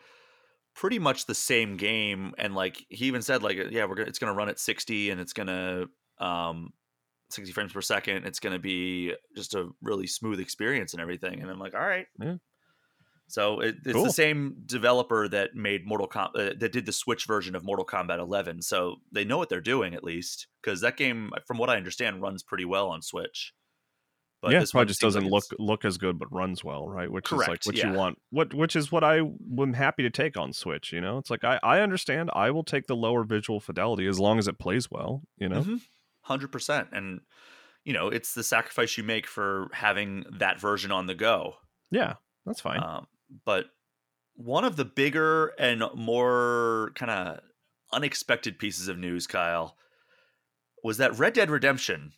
pretty 0.75 0.99
much 0.99 1.25
the 1.25 1.35
same 1.35 1.77
game 1.77 2.33
and 2.37 2.53
like 2.53 2.85
he 2.89 3.05
even 3.05 3.21
said 3.21 3.41
like 3.43 3.57
yeah 3.71 3.85
we're 3.85 3.95
gonna 3.95 4.09
it's 4.09 4.19
gonna 4.19 4.33
run 4.33 4.49
at 4.49 4.59
60 4.59 5.09
and 5.09 5.21
it's 5.21 5.33
gonna 5.33 5.85
um 6.19 6.69
60 7.29 7.53
frames 7.53 7.71
per 7.73 7.81
second 7.81 8.25
it's 8.25 8.39
gonna 8.39 8.59
be 8.59 9.13
just 9.37 9.55
a 9.55 9.69
really 9.81 10.05
smooth 10.05 10.39
experience 10.39 10.91
and 10.93 11.01
everything 11.01 11.41
and 11.41 11.49
i'm 11.49 11.59
like 11.59 11.73
all 11.73 11.79
right 11.79 12.07
yeah. 12.21 12.35
So 13.33 13.61
it, 13.61 13.77
it's 13.83 13.93
cool. 13.93 14.03
the 14.03 14.11
same 14.11 14.57
developer 14.67 15.27
that 15.27 15.55
made 15.55 15.87
Mortal 15.87 16.07
Kombat 16.07 16.51
uh, 16.51 16.53
that 16.59 16.71
did 16.71 16.85
the 16.85 16.91
Switch 16.91 17.25
version 17.25 17.55
of 17.55 17.63
Mortal 17.63 17.83
Kombat 17.83 18.19
11. 18.19 18.61
So 18.61 18.97
they 19.11 19.25
know 19.25 19.39
what 19.39 19.49
they're 19.49 19.59
doing 19.59 19.95
at 19.95 20.03
least 20.03 20.45
because 20.61 20.81
that 20.81 20.97
game, 20.97 21.31
from 21.47 21.57
what 21.57 21.67
I 21.67 21.77
understand, 21.77 22.21
runs 22.21 22.43
pretty 22.43 22.65
well 22.65 22.89
on 22.89 23.01
Switch. 23.01 23.51
But 24.39 24.51
yeah, 24.51 24.59
this 24.59 24.71
probably 24.71 24.85
just 24.89 25.01
doesn't 25.01 25.23
like 25.23 25.31
look 25.31 25.45
look 25.57 25.83
as 25.85 25.97
good, 25.97 26.19
but 26.19 26.31
runs 26.31 26.63
well, 26.63 26.87
right? 26.87 27.09
Which 27.11 27.25
correct, 27.25 27.43
is 27.43 27.47
like 27.47 27.65
what 27.65 27.75
yeah. 27.77 27.91
you 27.91 27.97
want. 27.97 28.19
What 28.29 28.53
which 28.53 28.75
is 28.75 28.91
what 28.91 29.03
I 29.03 29.19
am 29.21 29.73
happy 29.73 30.03
to 30.03 30.11
take 30.11 30.37
on 30.37 30.53
Switch. 30.53 30.93
You 30.93 31.01
know, 31.01 31.17
it's 31.17 31.31
like 31.31 31.43
I 31.43 31.59
I 31.63 31.79
understand. 31.79 32.29
I 32.33 32.51
will 32.51 32.65
take 32.65 32.85
the 32.85 32.95
lower 32.95 33.23
visual 33.23 33.59
fidelity 33.59 34.05
as 34.05 34.19
long 34.19 34.37
as 34.37 34.47
it 34.47 34.59
plays 34.59 34.91
well. 34.91 35.23
You 35.39 35.49
know, 35.49 35.61
100 35.61 35.79
mm-hmm. 35.79 36.51
percent. 36.51 36.89
And 36.91 37.21
you 37.83 37.93
know, 37.93 38.09
it's 38.09 38.35
the 38.35 38.43
sacrifice 38.43 38.95
you 38.95 39.03
make 39.03 39.25
for 39.25 39.69
having 39.73 40.25
that 40.37 40.59
version 40.59 40.91
on 40.91 41.07
the 41.07 41.15
go. 41.15 41.55
Yeah, 41.89 42.15
that's 42.45 42.61
fine. 42.61 42.83
Um, 42.83 43.07
but 43.45 43.65
one 44.35 44.63
of 44.65 44.75
the 44.75 44.85
bigger 44.85 45.47
and 45.59 45.83
more 45.95 46.91
kind 46.95 47.11
of 47.11 47.39
unexpected 47.91 48.57
pieces 48.59 48.87
of 48.87 48.97
news, 48.97 49.27
Kyle, 49.27 49.75
was 50.83 50.97
that 50.97 51.17
Red 51.17 51.33
Dead 51.33 51.49
Redemption, 51.49 52.13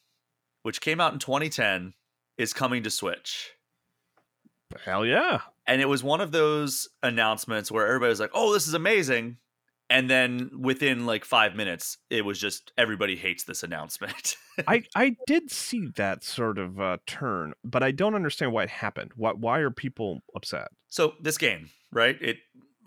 which 0.63 0.81
came 0.81 0.99
out 1.01 1.13
in 1.13 1.19
2010, 1.19 1.93
is 2.37 2.53
coming 2.53 2.83
to 2.83 2.89
Switch. 2.89 3.51
Hell 4.83 5.05
yeah. 5.05 5.41
And 5.67 5.81
it 5.81 5.85
was 5.89 6.03
one 6.03 6.21
of 6.21 6.31
those 6.31 6.87
announcements 7.03 7.71
where 7.71 7.87
everybody 7.87 8.09
was 8.09 8.19
like, 8.19 8.31
oh, 8.33 8.53
this 8.53 8.67
is 8.67 8.73
amazing 8.73 9.37
and 9.89 10.09
then 10.09 10.49
within 10.59 11.05
like 11.05 11.23
five 11.25 11.55
minutes 11.55 11.97
it 12.09 12.23
was 12.25 12.39
just 12.39 12.71
everybody 12.77 13.15
hates 13.15 13.43
this 13.43 13.63
announcement 13.63 14.35
i 14.67 14.83
i 14.95 15.15
did 15.27 15.49
see 15.51 15.87
that 15.95 16.23
sort 16.23 16.57
of 16.57 16.79
uh, 16.79 16.97
turn 17.05 17.53
but 17.63 17.83
i 17.83 17.91
don't 17.91 18.15
understand 18.15 18.51
why 18.51 18.63
it 18.63 18.69
happened 18.69 19.11
why, 19.15 19.31
why 19.31 19.59
are 19.59 19.71
people 19.71 20.21
upset 20.35 20.67
so 20.89 21.13
this 21.21 21.37
game 21.37 21.69
right 21.91 22.17
it, 22.21 22.37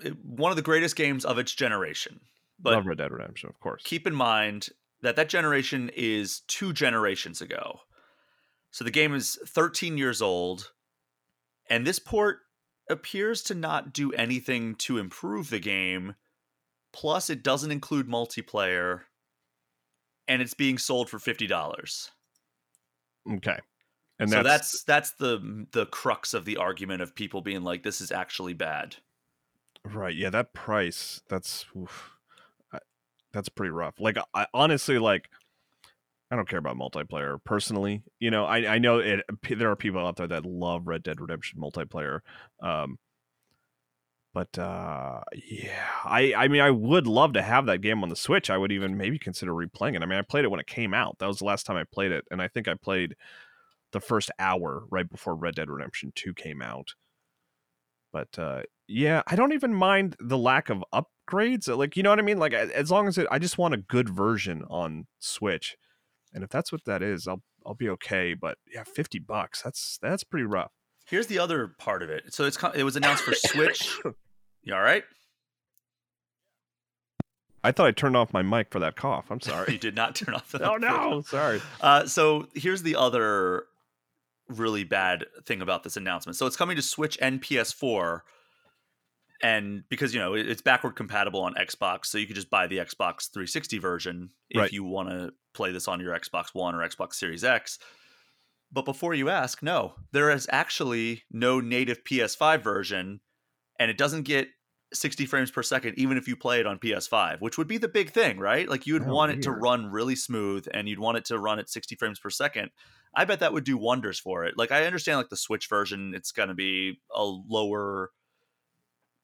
it 0.03 0.15
one 0.25 0.51
of 0.51 0.57
the 0.57 0.63
greatest 0.63 0.97
games 0.97 1.25
of 1.25 1.39
its 1.39 1.55
generation 1.55 2.21
but 2.59 2.73
Love 2.75 2.87
red 2.87 2.99
dead 2.99 3.11
redemption 3.13 3.49
of 3.49 3.59
course 3.61 3.83
keep 3.85 4.07
in 4.07 4.15
mind 4.15 4.69
that 5.03 5.17
that 5.17 5.29
generation 5.29 5.91
is 5.95 6.41
two 6.49 6.73
generations 6.73 7.41
ago 7.41 7.81
so 8.71 8.85
the 8.85 8.91
game 8.91 9.15
is 9.15 9.39
13 9.47 9.97
years 9.99 10.21
old 10.23 10.73
and 11.71 11.87
this 11.87 11.99
port 11.99 12.39
appears 12.91 13.43
to 13.43 13.55
not 13.55 13.93
do 13.93 14.13
anything 14.13 14.75
to 14.77 14.97
improve 14.97 15.51
the 15.51 15.59
game 15.61 16.15
Plus, 16.93 17.29
it 17.31 17.43
doesn't 17.43 17.71
include 17.71 18.07
multiplayer, 18.09 19.03
and 20.27 20.41
it's 20.43 20.55
being 20.55 20.79
sold 20.79 21.11
for 21.11 21.19
fifty 21.19 21.47
dollars. 21.47 22.11
Okay, 23.31 23.59
and 24.19 24.31
so 24.31 24.43
that's, 24.43 24.85
that's 24.85 25.11
the 25.13 25.67
the 25.73 25.87
crux 25.87 26.33
of 26.33 26.45
the 26.47 26.57
argument 26.57 27.03
of 27.03 27.15
people 27.15 27.43
being 27.43 27.63
like, 27.63 27.83
"This 27.83 28.01
is 28.01 28.11
actually 28.11 28.55
bad." 28.55 28.97
Right. 29.85 30.15
Yeah. 30.15 30.29
That 30.31 30.53
price. 30.55 31.23
That's 31.29 31.65
oof, 31.77 32.11
that's 33.33 33.49
pretty 33.49 33.71
rough. 33.71 34.01
Like, 34.01 34.19
I, 34.35 34.47
honestly, 34.53 34.99
like, 34.99 35.31
I 36.31 36.37
don't 36.37 36.49
care 36.49 36.59
about 36.59 36.77
multiplayer 36.77 37.43
personally. 37.45 38.03
You 38.19 38.31
know, 38.31 38.45
I 38.45 38.75
I 38.75 38.79
know 38.79 38.99
it. 38.99 39.25
There 39.49 39.71
are 39.71 39.77
people 39.77 40.05
out 40.07 40.17
there 40.17 40.27
that 40.27 40.47
love 40.47 40.87
Red 40.89 41.03
Dead 41.03 41.21
Redemption 41.21 41.61
multiplayer. 41.61 42.21
Um, 42.63 42.99
but 44.39 44.57
uh, 44.57 45.19
yeah, 45.51 45.85
I, 46.05 46.33
I 46.33 46.47
mean, 46.47 46.61
I 46.61 46.71
would 46.71 47.09
love 47.09 47.33
to 47.33 47.43
have 47.43 47.67
that 47.67 47.79
game 47.81 48.05
on 48.05 48.09
the 48.09 48.15
Switch. 48.15 48.51
I 48.51 48.57
would 48.57 48.71
even 48.71 48.97
maybe 48.97 49.19
consider 49.19 49.51
replaying 49.51 49.97
it. 49.97 50.03
I 50.05 50.07
mean, 50.07 50.17
I 50.17 50.23
played 50.23 50.45
it 50.45 50.49
when 50.49 50.61
it 50.61 50.69
came 50.69 50.95
out. 50.95 51.19
That 51.19 51.27
was 51.27 51.41
the 51.41 51.45
last 51.45 51.67
time 51.67 51.77
I 51.77 51.83
played 51.83 52.13
it, 52.13 52.25
and 52.31 52.41
I 52.41 52.47
think 52.47 52.69
I 52.69 52.75
played 52.75 53.17
the 53.91 53.99
first 53.99 54.31
hour 54.39 54.85
right 54.93 55.11
before 55.11 55.35
Red 55.35 55.57
Dead 55.57 55.69
Redemption 55.69 56.13
Two 56.15 56.35
came 56.35 56.63
out. 56.63 56.95
But 58.13 58.29
uh, 58.39 58.63
yeah, 58.87 59.23
I 59.27 59.35
don't 59.35 59.53
even 59.55 59.75
mind 59.75 60.15
the 60.21 60.39
lack 60.39 60.71
of 60.71 60.85
upgrades. 60.95 61.69
Uh, 61.69 61.75
like, 61.75 61.97
you 61.97 62.05
know 62.05 62.11
what 62.11 62.21
I 62.21 62.23
mean? 62.23 62.39
Like, 62.39 62.53
as 62.55 62.93
long 62.93 63.09
as 63.09 63.19
it, 63.19 63.27
I 63.33 63.41
just 63.41 63.59
want 63.59 63.75
a 63.75 63.89
good 63.89 64.09
version 64.09 64.63
on 64.71 65.09
Switch, 65.19 65.77
and 66.33 66.45
if 66.45 66.51
that's 66.51 66.71
what 66.71 66.85
that 66.85 67.03
is, 67.03 67.27
I'll 67.27 67.43
I'll 67.67 67.75
be 67.75 67.89
okay. 67.89 68.35
But 68.35 68.59
yeah, 68.73 68.85
fifty 68.87 69.19
bucks. 69.19 69.63
That's 69.63 69.99
that's 70.01 70.23
pretty 70.23 70.47
rough. 70.47 70.71
Here's 71.09 71.27
the 71.27 71.41
other 71.41 71.75
part 71.81 72.05
of 72.05 72.09
it. 72.09 72.33
So 72.33 72.45
it's 72.45 72.57
it 72.77 72.85
was 72.85 72.95
announced 72.95 73.25
for 73.25 73.35
Switch. 73.35 73.99
You 74.69 74.75
all 74.75 74.83
right? 74.83 75.05
I 77.65 77.73
thought 77.73 77.87
I 77.87 77.93
turned 77.93 78.19
off 78.19 78.35
my 78.35 78.43
mic 78.43 78.71
for 78.71 78.79
that 78.81 78.97
cough. 78.97 79.31
I'm 79.31 79.41
sorry. 79.41 79.73
you 79.73 79.79
did 79.79 79.95
not 79.97 80.15
turn 80.15 80.35
off 80.35 80.53
the. 80.53 80.63
oh 80.71 80.77
no! 80.77 81.23
Sorry. 81.23 81.63
Uh, 81.81 82.05
so 82.07 82.49
here's 82.55 82.83
the 82.83 82.95
other 82.95 83.65
really 84.49 84.85
bad 84.85 85.25
thing 85.47 85.63
about 85.63 85.85
this 85.85 85.97
announcement. 85.97 86.37
So 86.37 86.45
it's 86.45 86.57
coming 86.57 86.77
to 86.77 86.83
Switch 86.83 87.17
and 87.23 87.41
PS4, 87.41 88.21
and 89.43 89.85
because 89.89 90.13
you 90.13 90.21
know 90.21 90.35
it's 90.35 90.61
backward 90.61 90.97
compatible 90.97 91.41
on 91.41 91.55
Xbox, 91.55 92.07
so 92.07 92.19
you 92.19 92.27
could 92.27 92.37
just 92.37 92.51
buy 92.51 92.67
the 92.67 92.77
Xbox 92.77 93.31
360 93.33 93.79
version 93.79 94.31
if 94.51 94.59
right. 94.61 94.73
you 94.73 94.85
want 94.85 95.09
to 95.09 95.33
play 95.55 95.73
this 95.73 95.89
on 95.89 95.99
your 95.99 96.15
Xbox 96.15 96.49
One 96.55 96.75
or 96.75 96.87
Xbox 96.87 97.15
Series 97.15 97.43
X. 97.43 97.79
But 98.71 98.85
before 98.85 99.15
you 99.15 99.31
ask, 99.31 99.63
no, 99.63 99.95
there 100.13 100.31
is 100.31 100.47
actually 100.53 101.23
no 101.31 101.59
native 101.59 102.05
PS5 102.05 102.61
version, 102.63 103.21
and 103.79 103.91
it 103.91 103.97
doesn't 103.97 104.25
get 104.25 104.49
60 104.93 105.27
frames 105.27 105.51
per 105.51 105.63
second, 105.63 105.99
even 105.99 106.17
if 106.17 106.29
you 106.29 106.37
play 106.37 106.61
it 106.61 106.67
on 106.67 106.79
PS5, 106.79 107.41
which 107.41 107.59
would 107.59 107.69
be 107.69 107.77
the 107.79 107.89
big 107.89 108.11
thing, 108.11 108.39
right? 108.39 108.69
Like 108.69 108.87
you 108.87 108.95
would 108.95 109.05
oh, 109.07 109.13
want 109.13 109.31
weird. 109.31 109.41
it 109.41 109.43
to 109.43 109.51
run 109.53 109.87
really 109.87 110.17
smooth 110.17 110.67
and 110.73 110.89
you'd 110.89 110.99
want 110.99 111.19
it 111.19 111.27
to 111.27 111.39
run 111.39 111.59
at 111.59 111.69
60 111.69 111.95
frames 111.97 112.19
per 112.19 112.31
second. 112.31 112.71
I 113.15 113.25
bet 113.25 113.41
that 113.41 113.53
would 113.53 113.65
do 113.65 113.77
wonders 113.77 114.19
for 114.19 114.45
it. 114.45 114.57
Like 114.57 114.73
I 114.73 114.87
understand 114.87 115.19
like 115.19 115.29
the 115.29 115.37
Switch 115.37 115.69
version, 115.69 116.15
it's 116.15 116.33
going 116.33 116.49
to 116.49 116.55
be 116.55 117.01
a 117.15 117.23
lower 117.23 118.11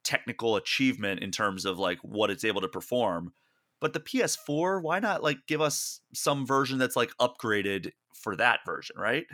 technical 0.03 0.57
achievement 0.57 1.20
in 1.22 1.31
terms 1.31 1.64
of 1.64 1.79
like 1.79 1.98
what 2.03 2.31
it's 2.31 2.44
able 2.44 2.61
to 2.61 2.68
perform. 2.68 3.33
But 3.81 3.94
the 3.94 4.00
PS4, 4.00 4.83
why 4.83 4.98
not 4.98 5.22
like 5.22 5.38
give 5.46 5.61
us 5.62 6.00
some 6.12 6.46
version 6.46 6.79
that's 6.79 6.96
like 6.96 7.11
upgraded 7.20 7.92
for 8.14 8.37
that 8.37 8.61
version, 8.66 8.96
right? 8.98 9.24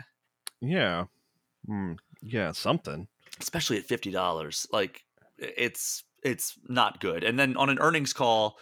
Yeah. 0.61 1.05
Mm, 1.69 1.97
yeah, 2.23 2.51
something. 2.53 3.07
Especially 3.41 3.77
at 3.77 3.87
$50. 3.87 4.67
Like 4.71 5.03
it's 5.37 6.03
it's 6.23 6.57
not 6.67 6.99
good. 6.99 7.23
And 7.23 7.39
then 7.39 7.57
on 7.57 7.69
an 7.69 7.79
earnings 7.79 8.13
call, 8.13 8.57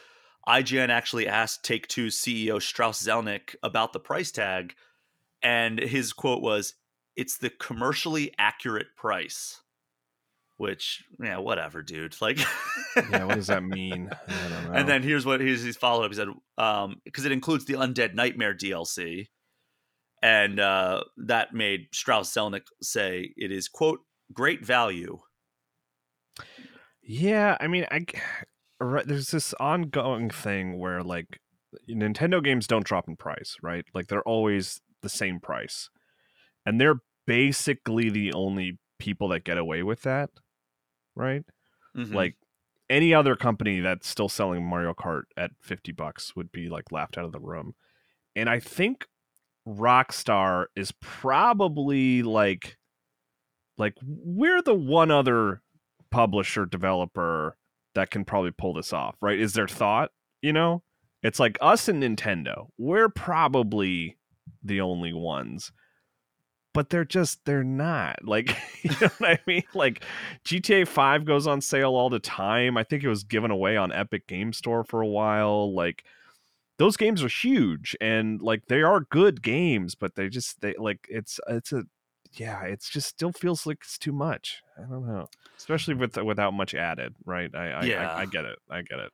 IGN 0.48 0.90
actually 0.90 1.28
asked 1.28 1.64
Take 1.64 1.88
Two 1.88 2.08
CEO 2.08 2.62
Strauss 2.62 3.04
Zelnick 3.06 3.56
about 3.62 3.94
the 3.94 4.00
price 4.00 4.32
tag, 4.32 4.74
and 5.44 5.80
his 5.80 6.14
quote 6.14 6.42
was, 6.42 6.76
"It's 7.16 7.38
the 7.38 7.50
commercially 7.50 8.34
accurate 8.38 8.96
price." 8.96 9.62
Which, 10.58 11.06
yeah, 11.24 11.38
whatever, 11.38 11.82
dude. 11.82 12.20
Like, 12.20 12.38
yeah, 12.98 13.24
what 13.26 13.36
does 13.36 13.48
that 13.48 13.64
mean? 13.64 14.10
And 14.74 14.90
then 14.90 15.04
here's 15.04 15.26
what 15.26 15.40
he's, 15.40 15.64
he's 15.64 15.78
followed 15.78 16.04
up. 16.04 16.12
He 16.12 16.18
said, 16.18 16.28
um, 16.58 17.02
because 17.06 17.24
it 17.24 17.32
includes 17.32 17.64
the 17.64 17.76
Undead 17.76 18.14
Nightmare 18.14 18.54
DLC, 18.54 19.28
and 20.22 20.60
uh, 20.60 21.04
that 21.18 21.54
made 21.54 21.88
Strauss 21.94 22.34
Zelnick 22.34 22.66
say 22.82 23.34
it 23.38 23.52
is 23.52 23.68
quote 23.70 24.00
great 24.34 24.66
value 24.66 25.20
yeah, 27.12 27.58
I 27.60 27.66
mean, 27.66 27.88
I 27.90 28.06
there's 29.04 29.32
this 29.32 29.56
ongoing 29.56 30.30
thing 30.30 30.78
where 30.78 31.02
like 31.02 31.42
Nintendo 31.90 32.42
games 32.42 32.68
don't 32.68 32.86
drop 32.86 33.08
in 33.08 33.16
price, 33.16 33.58
right? 33.64 33.84
Like 33.96 34.08
they're 34.08 34.22
always 34.22 34.80
the 35.02 35.10
same 35.10 35.40
price. 35.40 35.90
And 36.68 36.80
they're 36.80 37.02
basically 37.26 38.12
the 38.12 38.32
only 38.34 38.78
people 39.00 39.28
that 39.30 39.44
get 39.44 39.58
away 39.58 39.82
with 39.82 40.04
that, 40.04 40.30
right? 41.16 41.42
Mm-hmm. 41.98 42.14
Like 42.14 42.36
any 42.92 43.16
other 43.16 43.36
company 43.36 43.80
that's 43.80 44.08
still 44.08 44.30
selling 44.30 44.64
Mario 44.64 44.94
Kart 44.94 45.24
at 45.36 45.50
50 45.62 45.92
bucks 45.94 46.36
would 46.36 46.52
be 46.52 46.70
like 46.70 46.92
laughed 46.92 47.18
out 47.18 47.26
of 47.26 47.32
the 47.32 47.40
room. 47.40 47.74
And 48.36 48.48
I 48.48 48.60
think 48.60 49.08
Rockstar 49.68 50.66
is 50.76 50.92
probably 51.02 52.22
like 52.22 52.78
like 53.80 53.96
we're 54.06 54.62
the 54.62 54.76
one 54.76 55.10
other 55.10 55.64
publisher 56.12 56.66
developer 56.66 57.58
that 57.96 58.12
can 58.12 58.26
probably 58.26 58.52
pull 58.52 58.74
this 58.74 58.94
off, 58.94 59.16
right? 59.22 59.40
Is 59.40 59.54
there 59.54 59.68
thought, 59.68 60.12
you 60.42 60.54
know? 60.54 60.84
It's 61.22 61.40
like 61.40 61.58
us 61.60 61.88
and 61.90 62.02
Nintendo. 62.02 62.68
We're 62.78 63.10
probably 63.10 64.18
the 64.64 64.80
only 64.82 65.14
ones. 65.14 65.72
But 66.74 66.92
they're 66.92 67.04
just 67.06 67.44
they're 67.46 67.64
not. 67.64 68.24
Like, 68.24 68.56
you 68.84 68.92
know 69.02 69.10
what 69.18 69.30
I 69.32 69.40
mean? 69.46 69.64
Like 69.74 70.04
GTA 70.46 70.88
5 70.88 71.26
goes 71.26 71.46
on 71.48 71.62
sale 71.62 71.92
all 71.94 72.10
the 72.10 72.20
time. 72.20 72.78
I 72.78 72.84
think 72.84 73.04
it 73.04 73.10
was 73.10 73.24
given 73.24 73.52
away 73.52 73.76
on 73.76 73.92
Epic 73.92 74.28
Game 74.28 74.54
Store 74.54 74.84
for 74.84 75.02
a 75.02 75.08
while. 75.08 75.74
Like 75.76 76.06
those 76.78 76.96
games 76.96 77.22
are 77.22 77.28
huge 77.28 77.98
and 78.00 78.42
like 78.42 78.68
they 78.68 78.82
are 78.82 79.02
good 79.02 79.42
games, 79.42 79.96
but 79.96 80.16
they 80.16 80.30
just 80.30 80.62
they 80.62 80.74
like 80.80 81.06
it's 81.10 81.40
it's 81.50 81.74
a 81.74 81.84
yeah, 82.34 82.62
it's 82.64 82.90
just 82.90 83.08
still 83.08 83.32
feels 83.32 83.66
like 83.66 83.80
it's 83.82 83.98
too 83.98 84.12
much. 84.12 84.62
I 84.78 84.82
don't 84.90 85.08
know, 85.08 85.28
especially 85.58 85.96
with 85.96 86.18
without 86.18 86.54
much 86.54 86.74
added, 86.76 87.16
right? 87.26 87.54
I, 87.56 87.70
I 87.72 87.84
yeah, 87.84 88.12
I, 88.12 88.22
I 88.22 88.26
get 88.26 88.46
it. 88.46 88.60
I 88.70 88.82
get 88.84 89.00
it. 89.00 89.12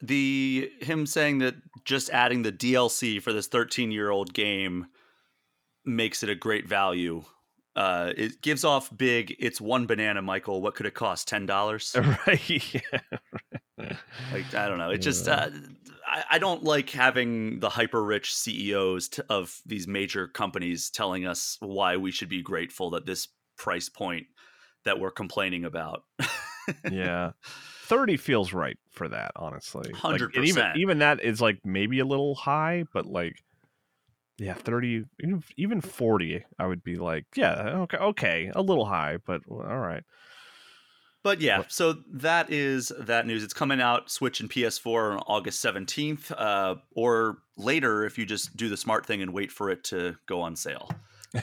The 0.00 0.70
him 0.80 1.06
saying 1.06 1.38
that 1.38 1.54
just 1.84 2.10
adding 2.10 2.42
the 2.42 2.52
DLC 2.52 3.20
for 3.20 3.32
this 3.32 3.46
13 3.48 3.90
year 3.90 4.10
old 4.10 4.32
game 4.32 4.86
makes 5.84 6.22
it 6.22 6.28
a 6.28 6.34
great 6.34 6.66
value. 6.66 7.22
Uh, 7.76 8.12
it 8.16 8.40
gives 8.40 8.64
off 8.64 8.90
big. 8.96 9.34
It's 9.38 9.60
one 9.60 9.86
banana, 9.86 10.22
Michael. 10.22 10.62
What 10.62 10.76
could 10.76 10.86
it 10.86 10.94
cost? 10.94 11.26
Ten 11.28 11.44
dollars? 11.46 11.94
Right. 12.26 12.48
Yeah. 13.76 13.96
like 14.32 14.54
I 14.54 14.68
don't 14.68 14.78
know. 14.78 14.90
It 14.90 14.98
just 14.98 15.26
uh, 15.26 15.48
I, 16.06 16.24
I 16.32 16.38
don't 16.38 16.62
like 16.62 16.90
having 16.90 17.60
the 17.60 17.70
hyper 17.70 18.02
rich 18.02 18.34
CEOs 18.34 19.08
t- 19.08 19.22
of 19.28 19.60
these 19.66 19.86
major 19.86 20.26
companies 20.28 20.90
telling 20.90 21.26
us 21.26 21.56
why 21.60 21.96
we 21.96 22.10
should 22.10 22.28
be 22.28 22.42
grateful 22.42 22.90
that 22.90 23.06
this 23.06 23.28
price 23.56 23.88
point 23.88 24.26
that 24.84 25.00
we're 25.00 25.10
complaining 25.10 25.64
about. 25.64 26.02
yeah. 26.90 27.32
30 27.86 28.16
feels 28.16 28.52
right 28.52 28.78
for 28.90 29.08
that, 29.08 29.32
honestly. 29.36 29.92
100%. 29.92 30.02
Like, 30.36 30.48
even, 30.48 30.72
even 30.76 30.98
that 31.00 31.22
is 31.22 31.40
like 31.42 31.58
maybe 31.64 31.98
a 31.98 32.04
little 32.06 32.34
high, 32.34 32.84
but 32.94 33.04
like, 33.06 33.36
yeah, 34.38 34.54
30, 34.54 35.04
even 35.58 35.80
40, 35.80 36.44
I 36.58 36.66
would 36.66 36.82
be 36.82 36.96
like, 36.96 37.26
yeah, 37.36 37.60
okay, 37.82 37.98
okay, 37.98 38.50
a 38.54 38.62
little 38.62 38.86
high, 38.86 39.18
but 39.24 39.42
all 39.50 39.62
right. 39.78 40.02
But 41.24 41.40
yeah, 41.40 41.62
so 41.68 41.94
that 42.12 42.52
is 42.52 42.92
that 43.00 43.26
news. 43.26 43.42
It's 43.42 43.54
coming 43.54 43.80
out 43.80 44.10
Switch 44.10 44.40
and 44.40 44.50
PS4 44.50 45.12
on 45.14 45.18
August 45.20 45.64
17th, 45.64 46.30
uh, 46.36 46.74
or 46.94 47.38
later 47.56 48.04
if 48.04 48.18
you 48.18 48.26
just 48.26 48.54
do 48.58 48.68
the 48.68 48.76
smart 48.76 49.06
thing 49.06 49.22
and 49.22 49.32
wait 49.32 49.50
for 49.50 49.70
it 49.70 49.84
to 49.84 50.16
go 50.26 50.40
on 50.42 50.54
sale. 50.54 50.88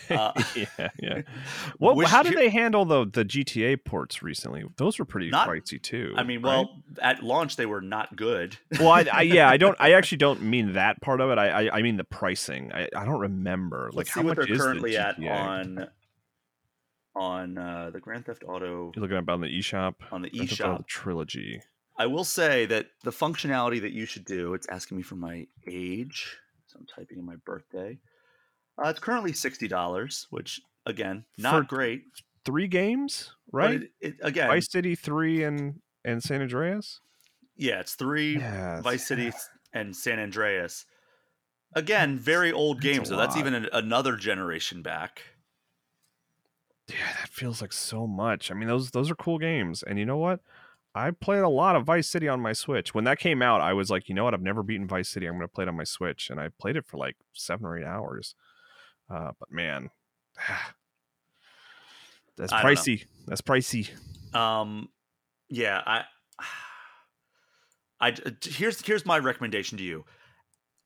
Uh, 0.09 0.31
yeah, 0.55 0.89
yeah. 1.03 1.21
Well, 1.77 1.97
Which, 1.97 2.07
how 2.07 2.23
did 2.23 2.37
they 2.37 2.47
handle 2.47 2.85
the 2.85 3.03
the 3.03 3.25
GTA 3.25 3.83
ports 3.83 4.23
recently? 4.23 4.63
Those 4.77 4.97
were 4.97 5.03
pretty 5.03 5.29
not, 5.29 5.49
pricey 5.49 5.81
too. 5.81 6.13
I 6.15 6.23
mean, 6.23 6.41
well, 6.43 6.63
right? 6.97 7.17
at 7.17 7.23
launch 7.23 7.57
they 7.57 7.65
were 7.65 7.81
not 7.81 8.15
good. 8.15 8.55
well, 8.79 8.87
I, 8.87 9.05
I, 9.11 9.21
yeah, 9.23 9.49
I 9.49 9.57
don't. 9.57 9.75
I 9.81 9.91
actually 9.91 10.19
don't 10.19 10.41
mean 10.43 10.71
that 10.75 11.01
part 11.01 11.19
of 11.19 11.29
it. 11.29 11.37
I 11.37 11.65
I, 11.67 11.79
I 11.79 11.81
mean 11.81 11.97
the 11.97 12.05
pricing. 12.05 12.71
I, 12.71 12.87
I 12.95 13.03
don't 13.03 13.19
remember 13.19 13.89
Let's 13.91 13.97
like 14.15 14.15
how 14.15 14.21
much 14.21 14.37
they're 14.37 14.49
is 14.53 14.57
currently 14.61 14.91
the 14.91 14.99
at 15.05 15.19
on 15.19 15.87
on 17.15 17.57
uh, 17.57 17.89
the 17.91 17.99
Grand 17.99 18.25
Theft 18.25 18.43
Auto. 18.47 18.91
You're 18.95 19.01
looking 19.03 19.17
up 19.17 19.27
on 19.29 19.41
the 19.41 19.47
eShop. 19.47 19.95
On 20.11 20.21
the 20.21 20.29
Grand 20.29 20.49
eShop 20.49 20.87
trilogy. 20.87 21.61
I 21.97 22.05
will 22.05 22.23
say 22.23 22.65
that 22.67 22.87
the 23.03 23.11
functionality 23.11 23.81
that 23.81 23.91
you 23.91 24.05
should 24.05 24.25
do. 24.25 24.53
It's 24.53 24.67
asking 24.69 24.97
me 24.97 25.03
for 25.03 25.15
my 25.15 25.45
age, 25.69 26.37
so 26.67 26.77
I'm 26.79 26.85
typing 26.87 27.19
in 27.19 27.25
my 27.25 27.35
birthday. 27.45 27.99
Uh, 28.83 28.89
it's 28.89 28.99
currently 28.99 29.33
sixty 29.33 29.67
dollars, 29.67 30.25
which 30.31 30.61
again, 30.85 31.25
not 31.37 31.51
for 31.53 31.61
great. 31.63 32.03
Three 32.43 32.67
games, 32.67 33.31
right? 33.51 33.83
It, 33.83 33.91
it, 33.99 34.13
again, 34.21 34.47
Vice 34.47 34.71
City 34.71 34.95
three 34.95 35.43
and 35.43 35.79
and 36.03 36.23
San 36.23 36.41
Andreas. 36.41 37.01
Yeah, 37.55 37.81
it's 37.81 37.93
three 37.93 38.37
yes. 38.37 38.81
Vice 38.81 39.05
City 39.05 39.27
eh. 39.27 39.31
and 39.73 39.95
San 39.95 40.17
Andreas. 40.19 40.85
Again, 41.75 42.17
very 42.17 42.51
old 42.51 42.81
games. 42.81 43.09
so 43.09 43.15
that's 43.15 43.37
even 43.37 43.53
an, 43.53 43.67
another 43.71 44.15
generation 44.15 44.81
back 44.81 45.21
yeah, 46.91 47.13
that 47.19 47.29
feels 47.29 47.61
like 47.61 47.73
so 47.73 48.05
much. 48.07 48.51
I 48.51 48.53
mean, 48.53 48.67
those 48.67 48.91
those 48.91 49.09
are 49.09 49.15
cool 49.15 49.37
games, 49.37 49.83
and 49.83 49.97
you 49.97 50.05
know 50.05 50.17
what? 50.17 50.41
I 50.93 51.11
played 51.11 51.39
a 51.39 51.49
lot 51.49 51.75
of 51.75 51.85
Vice 51.85 52.07
City 52.07 52.27
on 52.27 52.41
my 52.41 52.53
Switch. 52.53 52.93
When 52.93 53.05
that 53.05 53.17
came 53.17 53.41
out, 53.41 53.61
I 53.61 53.73
was 53.73 53.89
like, 53.89 54.09
you 54.09 54.15
know 54.15 54.25
what? 54.25 54.33
I've 54.33 54.41
never 54.41 54.61
beaten 54.61 54.87
Vice 54.87 55.07
City. 55.07 55.25
I'm 55.25 55.33
going 55.35 55.43
to 55.47 55.53
play 55.53 55.63
it 55.63 55.69
on 55.69 55.77
my 55.77 55.85
Switch, 55.85 56.29
and 56.29 56.39
I 56.39 56.49
played 56.59 56.75
it 56.75 56.85
for 56.85 56.97
like 56.97 57.15
seven 57.33 57.65
or 57.65 57.77
eight 57.77 57.85
hours. 57.85 58.35
Uh, 59.09 59.31
but 59.39 59.51
man, 59.51 59.89
that's 62.37 62.53
pricey. 62.53 63.05
That's 63.27 63.41
pricey. 63.41 63.89
Um, 64.35 64.89
yeah, 65.49 65.81
I, 65.85 66.03
I 68.09 68.11
uh, 68.11 68.31
here's 68.43 68.81
here's 68.81 69.05
my 69.05 69.19
recommendation 69.19 69.77
to 69.77 69.83
you. 69.83 70.05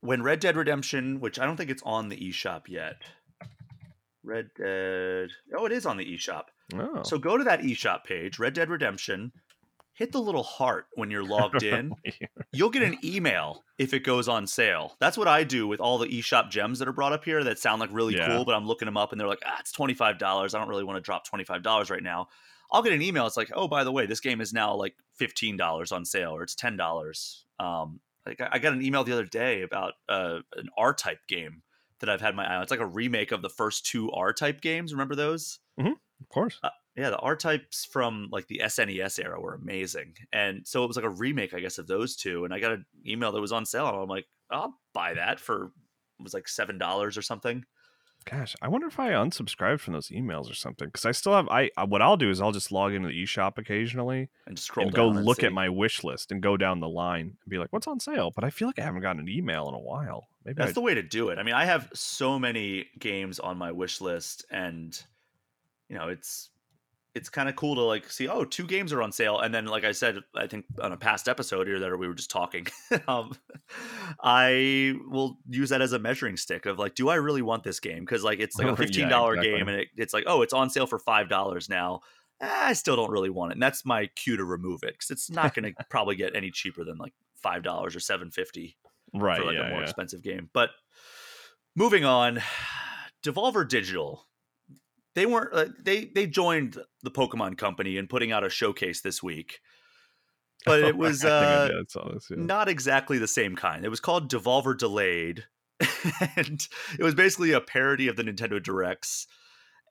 When 0.01 0.21
Red 0.21 0.39
Dead 0.39 0.55
Redemption, 0.55 1.19
which 1.19 1.39
I 1.39 1.45
don't 1.45 1.57
think 1.57 1.71
it's 1.71 1.81
on 1.83 2.09
the 2.09 2.17
eShop 2.17 2.63
yet, 2.67 2.97
Red 4.25 4.49
Dead. 4.57 5.29
Oh, 5.55 5.65
it 5.65 5.71
is 5.71 5.85
on 5.85 5.97
the 5.97 6.05
eShop. 6.05 6.45
Oh. 6.73 7.03
So 7.03 7.17
go 7.17 7.37
to 7.37 7.43
that 7.45 7.61
eShop 7.61 8.03
page, 8.03 8.39
Red 8.39 8.53
Dead 8.53 8.69
Redemption. 8.69 9.31
Hit 9.93 10.11
the 10.11 10.19
little 10.19 10.43
heart 10.43 10.87
when 10.95 11.09
you're 11.09 11.23
logged 11.23 11.63
in. 11.63 11.93
You'll 12.51 12.69
get 12.71 12.83
an 12.83 12.97
email 13.03 13.63
if 13.77 13.93
it 13.93 13.99
goes 14.03 14.27
on 14.27 14.47
sale. 14.47 14.95
That's 14.99 15.17
what 15.17 15.27
I 15.29 15.43
do 15.45 15.67
with 15.67 15.79
all 15.79 15.97
the 15.97 16.07
eShop 16.07 16.49
gems 16.49 16.79
that 16.79 16.87
are 16.87 16.93
brought 16.93 17.13
up 17.13 17.23
here 17.23 17.43
that 17.45 17.59
sound 17.59 17.79
like 17.79 17.89
really 17.93 18.15
yeah. 18.15 18.27
cool, 18.27 18.43
but 18.45 18.55
I'm 18.55 18.65
looking 18.67 18.87
them 18.87 18.97
up 18.97 19.11
and 19.11 19.21
they're 19.21 19.27
like, 19.27 19.43
ah, 19.45 19.57
it's 19.59 19.71
$25. 19.71 20.19
I 20.21 20.47
don't 20.59 20.67
really 20.67 20.83
want 20.83 20.97
to 20.97 21.01
drop 21.01 21.25
$25 21.29 21.89
right 21.89 22.03
now. 22.03 22.27
I'll 22.71 22.81
get 22.83 22.93
an 22.93 23.01
email. 23.01 23.25
It's 23.27 23.37
like, 23.37 23.51
oh, 23.53 23.67
by 23.67 23.83
the 23.83 23.91
way, 23.91 24.05
this 24.05 24.19
game 24.19 24.41
is 24.41 24.51
now 24.51 24.75
like 24.75 24.95
$15 25.21 25.91
on 25.93 26.03
sale 26.03 26.31
or 26.35 26.43
it's 26.43 26.55
$10. 26.55 27.41
Um, 27.59 27.99
like 28.25 28.41
I 28.41 28.57
got 28.59 28.73
an 28.73 28.83
email 28.83 29.03
the 29.03 29.13
other 29.13 29.25
day 29.25 29.61
about 29.61 29.93
uh, 30.09 30.39
an 30.57 30.67
R 30.77 30.93
type 30.93 31.19
game 31.27 31.61
that 31.99 32.09
I've 32.09 32.21
had 32.21 32.35
my 32.35 32.45
eye 32.45 32.55
on. 32.55 32.61
It's 32.63 32.71
like 32.71 32.79
a 32.79 32.85
remake 32.85 33.31
of 33.31 33.41
the 33.41 33.49
first 33.49 33.85
two 33.85 34.11
R 34.11 34.33
type 34.33 34.61
games. 34.61 34.93
Remember 34.93 35.15
those? 35.15 35.59
Mm-hmm. 35.79 35.91
Of 36.21 36.29
course. 36.29 36.59
Uh, 36.63 36.69
yeah, 36.95 37.09
the 37.09 37.17
R 37.17 37.35
types 37.35 37.85
from 37.85 38.29
like 38.31 38.47
the 38.47 38.61
SNES 38.63 39.23
era 39.23 39.39
were 39.39 39.53
amazing, 39.53 40.13
and 40.31 40.61
so 40.65 40.83
it 40.83 40.87
was 40.87 40.95
like 40.95 41.05
a 41.05 41.09
remake, 41.09 41.53
I 41.53 41.59
guess, 41.59 41.77
of 41.77 41.87
those 41.87 42.15
two. 42.15 42.45
And 42.45 42.53
I 42.53 42.59
got 42.59 42.71
an 42.71 42.85
email 43.05 43.33
that 43.33 43.41
was 43.41 43.51
on 43.51 43.65
sale, 43.65 43.87
and 43.87 43.97
I'm 43.97 44.07
like, 44.07 44.25
I'll 44.49 44.75
buy 44.93 45.15
that 45.15 45.39
for 45.39 45.71
it 46.19 46.23
was 46.23 46.33
like 46.33 46.47
seven 46.47 46.77
dollars 46.77 47.17
or 47.17 47.21
something 47.21 47.65
gosh, 48.25 48.55
I 48.61 48.67
wonder 48.67 48.87
if 48.87 48.99
I 48.99 49.11
unsubscribed 49.11 49.79
from 49.79 49.93
those 49.93 50.09
emails 50.09 50.51
or 50.51 50.55
something 50.55 50.87
because 50.87 51.05
I 51.05 51.11
still 51.11 51.33
have. 51.33 51.47
I 51.49 51.69
uh, 51.77 51.85
what 51.85 52.01
I'll 52.01 52.17
do 52.17 52.29
is 52.29 52.41
I'll 52.41 52.51
just 52.51 52.71
log 52.71 52.91
into 52.93 53.07
the 53.07 53.23
eShop 53.23 53.57
occasionally 53.57 54.29
and 54.47 54.57
scroll 54.59 54.87
and 54.87 54.95
go 54.95 55.07
look 55.07 55.43
at 55.43 55.53
my 55.53 55.69
wish 55.69 56.03
list 56.03 56.31
and 56.31 56.41
go 56.41 56.57
down 56.57 56.79
the 56.79 56.89
line 56.89 57.21
and 57.21 57.49
be 57.49 57.57
like, 57.57 57.71
what's 57.71 57.87
on 57.87 57.99
sale? 57.99 58.31
But 58.33 58.43
I 58.43 58.49
feel 58.49 58.67
like 58.67 58.79
I 58.79 58.83
haven't 58.83 59.01
gotten 59.01 59.21
an 59.21 59.29
email 59.29 59.69
in 59.69 59.75
a 59.75 59.79
while. 59.79 60.27
Maybe 60.43 60.55
that's 60.55 60.69
I'd... 60.69 60.75
the 60.75 60.81
way 60.81 60.95
to 60.95 61.03
do 61.03 61.29
it. 61.29 61.37
I 61.39 61.43
mean, 61.43 61.55
I 61.55 61.65
have 61.65 61.89
so 61.93 62.37
many 62.39 62.87
games 62.99 63.39
on 63.39 63.57
my 63.57 63.71
wish 63.71 64.01
list, 64.01 64.45
and 64.49 64.99
you 65.87 65.95
know, 65.97 66.09
it's 66.09 66.49
it's 67.15 67.29
kind 67.29 67.47
of 67.47 67.55
cool 67.55 67.75
to 67.75 67.81
like 67.81 68.11
see 68.11 68.27
oh 68.27 68.43
two 68.43 68.65
games 68.67 68.91
are 68.91 69.01
on 69.01 69.11
sale 69.11 69.39
and 69.39 69.55
then 69.55 69.65
like 69.65 69.83
i 69.83 69.91
said 69.91 70.19
i 70.35 70.45
think 70.45 70.65
on 70.81 70.91
a 70.91 70.97
past 70.97 71.27
episode 71.27 71.65
here 71.65 71.79
that 71.79 71.97
we 71.97 72.07
were 72.07 72.13
just 72.13 72.29
talking 72.29 72.67
um, 73.07 73.31
i 74.21 74.93
will 75.09 75.37
use 75.49 75.69
that 75.69 75.81
as 75.81 75.93
a 75.93 75.99
measuring 75.99 76.37
stick 76.37 76.65
of 76.65 76.77
like 76.77 76.93
do 76.93 77.09
i 77.09 77.15
really 77.15 77.41
want 77.41 77.63
this 77.63 77.79
game 77.79 78.01
because 78.01 78.23
like 78.23 78.39
it's 78.39 78.57
like 78.57 78.67
a 78.67 78.75
$15 78.75 78.97
yeah, 78.97 79.03
exactly. 79.29 79.43
game 79.47 79.67
and 79.67 79.79
it, 79.79 79.87
it's 79.95 80.13
like 80.13 80.25
oh 80.27 80.41
it's 80.41 80.53
on 80.53 80.69
sale 80.69 80.85
for 80.85 80.99
$5 80.99 81.69
now 81.69 82.01
i 82.41 82.73
still 82.73 82.95
don't 82.97 83.09
really 83.11 83.29
want 83.29 83.51
it 83.51 83.55
and 83.55 83.63
that's 83.63 83.85
my 83.85 84.07
cue 84.15 84.35
to 84.35 84.43
remove 84.43 84.83
it 84.83 84.93
because 84.93 85.09
it's 85.09 85.29
not 85.31 85.53
going 85.55 85.73
to 85.79 85.85
probably 85.89 86.15
get 86.15 86.35
any 86.35 86.51
cheaper 86.51 86.83
than 86.83 86.97
like 86.97 87.13
$5 87.43 87.95
or 87.95 87.97
750 87.99 88.77
right 89.13 89.39
for 89.39 89.45
like 89.45 89.55
yeah, 89.55 89.67
a 89.67 89.69
more 89.69 89.79
yeah. 89.79 89.83
expensive 89.83 90.21
game 90.21 90.49
but 90.53 90.69
moving 91.75 92.03
on 92.03 92.41
devolver 93.25 93.67
digital 93.67 94.27
they 95.15 95.25
weren't 95.25 95.53
uh, 95.53 95.65
they 95.81 96.05
they 96.13 96.27
joined 96.27 96.77
the 97.01 97.09
Pokemon 97.11 97.57
company 97.57 97.97
in 97.97 98.07
putting 98.07 98.31
out 98.31 98.43
a 98.43 98.49
showcase 98.49 99.01
this 99.01 99.23
week. 99.23 99.59
Oh, 100.67 100.71
but 100.71 100.81
it 100.87 100.97
was 100.97 101.23
uh, 101.23 101.69
this, 102.11 102.27
yeah. 102.31 102.37
not 102.39 102.67
exactly 102.67 103.19
the 103.19 103.27
same 103.27 103.55
kind. 103.55 103.85
It 103.85 103.89
was 103.89 103.99
called 103.99 104.31
Devolver 104.31 104.75
Delayed, 104.75 105.43
and 106.35 106.67
it 106.97 107.03
was 107.03 107.13
basically 107.13 107.51
a 107.51 107.61
parody 107.61 108.07
of 108.07 108.15
the 108.15 108.23
Nintendo 108.23 108.63
Directs, 108.63 109.27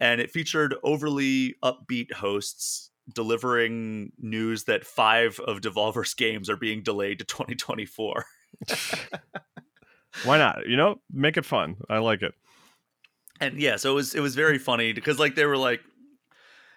and 0.00 0.20
it 0.20 0.32
featured 0.32 0.74
overly 0.82 1.54
upbeat 1.62 2.12
hosts 2.14 2.90
delivering 3.14 4.10
news 4.18 4.64
that 4.64 4.84
five 4.84 5.38
of 5.46 5.60
Devolver's 5.60 6.12
games 6.14 6.50
are 6.50 6.56
being 6.56 6.82
delayed 6.82 7.20
to 7.20 7.24
2024. 7.24 8.24
Why 10.24 10.38
not? 10.38 10.66
You 10.66 10.76
know, 10.76 11.00
make 11.12 11.36
it 11.36 11.44
fun. 11.44 11.76
I 11.88 11.98
like 11.98 12.22
it 12.22 12.34
and 13.40 13.60
yeah, 13.60 13.76
so 13.76 13.92
it 13.92 13.94
was 13.94 14.14
it 14.14 14.20
was 14.20 14.34
very 14.34 14.58
funny 14.58 14.92
because 14.92 15.18
like 15.18 15.34
they 15.34 15.44
were 15.44 15.56
like 15.56 15.80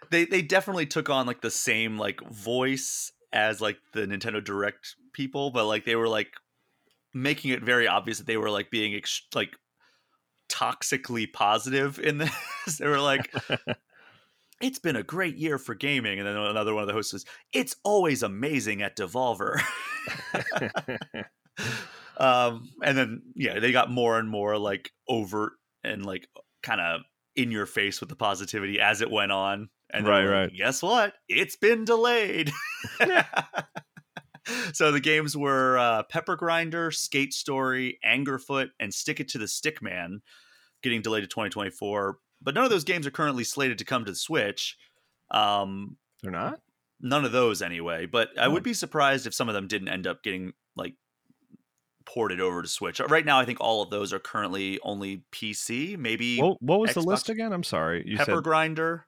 they 0.10 0.26
they 0.26 0.42
definitely 0.42 0.86
took 0.86 1.10
on 1.10 1.28
like 1.28 1.42
the 1.42 1.52
same 1.52 1.98
like 1.98 2.20
voice 2.30 3.12
as 3.34 3.62
like 3.62 3.78
the 3.94 4.02
Nintendo 4.02 4.44
Direct 4.44 4.96
people, 5.14 5.52
but 5.52 5.66
like 5.66 5.86
they 5.86 5.96
were 5.96 6.08
like 6.08 6.32
making 7.14 7.52
it 7.52 7.62
very 7.64 7.88
obvious 7.88 8.18
that 8.18 8.28
they 8.28 8.38
were 8.38 8.50
like 8.50 8.72
being 8.72 8.96
ex- 8.96 9.28
like 9.36 9.56
toxically 10.50 11.32
positive 11.32 12.00
in 12.00 12.18
this. 12.18 12.32
they 12.80 12.88
were 12.88 13.00
like 13.00 13.32
it's 14.60 14.80
been 14.80 14.96
a 14.96 15.04
great 15.04 15.38
year 15.38 15.60
for 15.60 15.76
gaming. 15.76 16.18
And 16.18 16.28
then 16.28 16.36
another 16.36 16.74
one 16.74 16.82
of 16.82 16.88
the 16.88 16.94
hosts 16.94 17.14
was, 17.14 17.26
it's 17.54 17.76
always 17.84 18.24
amazing 18.24 18.82
at 18.82 18.98
Devolver. 18.98 19.60
um, 22.18 22.68
and 22.82 22.98
then, 22.98 23.22
yeah, 23.36 23.60
they 23.60 23.72
got 23.72 23.92
more 23.92 24.18
and 24.18 24.28
more 24.28 24.58
like 24.58 24.90
overt 25.08 25.52
and 25.84 26.04
like 26.04 26.28
kind 26.64 26.82
of 26.82 27.02
in 27.36 27.52
your 27.52 27.66
face 27.66 28.00
with 28.00 28.10
the 28.10 28.16
positivity 28.16 28.80
as 28.80 29.02
it 29.02 29.12
went 29.12 29.32
on. 29.32 29.70
And 29.92 30.08
right, 30.08 30.24
like, 30.24 30.32
right. 30.32 30.52
Guess 30.56 30.82
what? 30.84 31.14
It's 31.30 31.56
been 31.56 31.86
delayed. 31.86 32.52
so 34.74 34.92
the 34.92 35.00
games 35.00 35.38
were 35.38 35.78
uh, 35.78 36.04
Pepper 36.04 36.36
Grinder, 36.36 36.92
Skate 36.92 37.34
Story, 37.34 38.00
Angerfoot, 38.06 38.70
and 38.80 38.94
Stick 38.94 39.20
It 39.20 39.30
to 39.30 39.38
the 39.38 39.46
Stickman, 39.46 40.18
getting 40.84 41.02
delayed 41.02 41.24
to 41.24 41.28
2024. 41.28 42.18
But 42.42 42.54
none 42.54 42.66
of 42.66 42.70
those 42.70 42.84
games 42.84 43.08
are 43.08 43.12
currently 43.12 43.44
slated 43.44 43.78
to 43.78 43.86
come 43.86 44.04
to 44.04 44.12
the 44.12 44.16
Switch. 44.18 44.78
Um, 45.32 45.98
They're 46.22 46.32
not. 46.32 46.60
None 47.00 47.26
of 47.26 47.32
those, 47.32 47.62
anyway. 47.62 48.08
But 48.08 48.30
I 48.40 48.48
would 48.48 48.64
be 48.64 48.74
surprised 48.74 49.26
if 49.26 49.34
some 49.34 49.48
of 49.48 49.56
them 49.56 49.68
didn't 49.68 49.88
end 49.90 50.08
up 50.08 50.24
getting 50.24 50.54
like 50.76 50.96
ported 52.08 52.40
over 52.40 52.62
to 52.62 52.68
Switch. 52.68 53.00
Right 53.00 53.26
now, 53.26 53.40
I 53.40 53.46
think 53.46 53.60
all 53.62 53.84
of 53.84 53.90
those 53.90 54.12
are 54.14 54.20
currently 54.20 54.80
only 54.82 55.24
PC. 55.32 55.98
Maybe 55.98 56.40
what, 56.40 56.58
what 56.62 56.80
was 56.80 56.92
Xbox, 56.92 56.94
the 56.96 57.02
list 57.02 57.30
again? 57.30 57.54
I'm 57.54 57.64
sorry. 57.64 58.04
You 58.08 58.18
Pepper 58.18 58.36
said... 58.36 58.44
Grinder, 58.44 59.06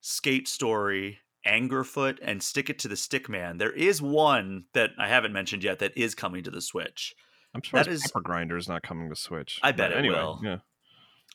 Skate 0.00 0.48
Story, 0.48 1.20
Angerfoot, 1.46 2.18
and 2.20 2.42
Stick 2.42 2.68
It 2.68 2.80
to 2.80 2.88
the 2.88 2.96
Stickman. 2.96 3.58
There 3.58 3.72
is 3.72 4.02
one 4.02 4.64
that 4.74 4.90
I 4.98 5.08
haven't 5.08 5.32
mentioned 5.32 5.64
yet 5.64 5.78
that 5.78 5.96
is 5.96 6.14
coming 6.14 6.42
to 6.44 6.50
the 6.50 6.60
Switch. 6.60 7.14
I'm 7.54 7.62
sure 7.62 7.78
that 7.82 7.88
is 7.90 8.02
Pepper 8.02 8.20
Grinder 8.20 8.56
is 8.56 8.68
not 8.68 8.82
coming 8.82 9.08
to 9.08 9.16
Switch. 9.16 9.60
I 9.62 9.70
bet 9.72 9.90
but 9.90 9.96
it 9.96 9.98
anyway, 10.00 10.16
will. 10.20 10.40
Yeah. 10.42 10.56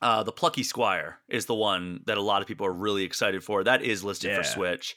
Uh, 0.01 0.23
the 0.23 0.31
Plucky 0.33 0.63
Squire 0.63 1.19
is 1.29 1.45
the 1.45 1.55
one 1.55 2.01
that 2.05 2.17
a 2.17 2.21
lot 2.21 2.41
of 2.41 2.47
people 2.47 2.65
are 2.67 2.73
really 2.73 3.03
excited 3.03 3.43
for. 3.43 3.63
That 3.63 3.81
is 3.83 4.03
listed 4.03 4.31
yeah. 4.31 4.37
for 4.37 4.43
Switch. 4.43 4.95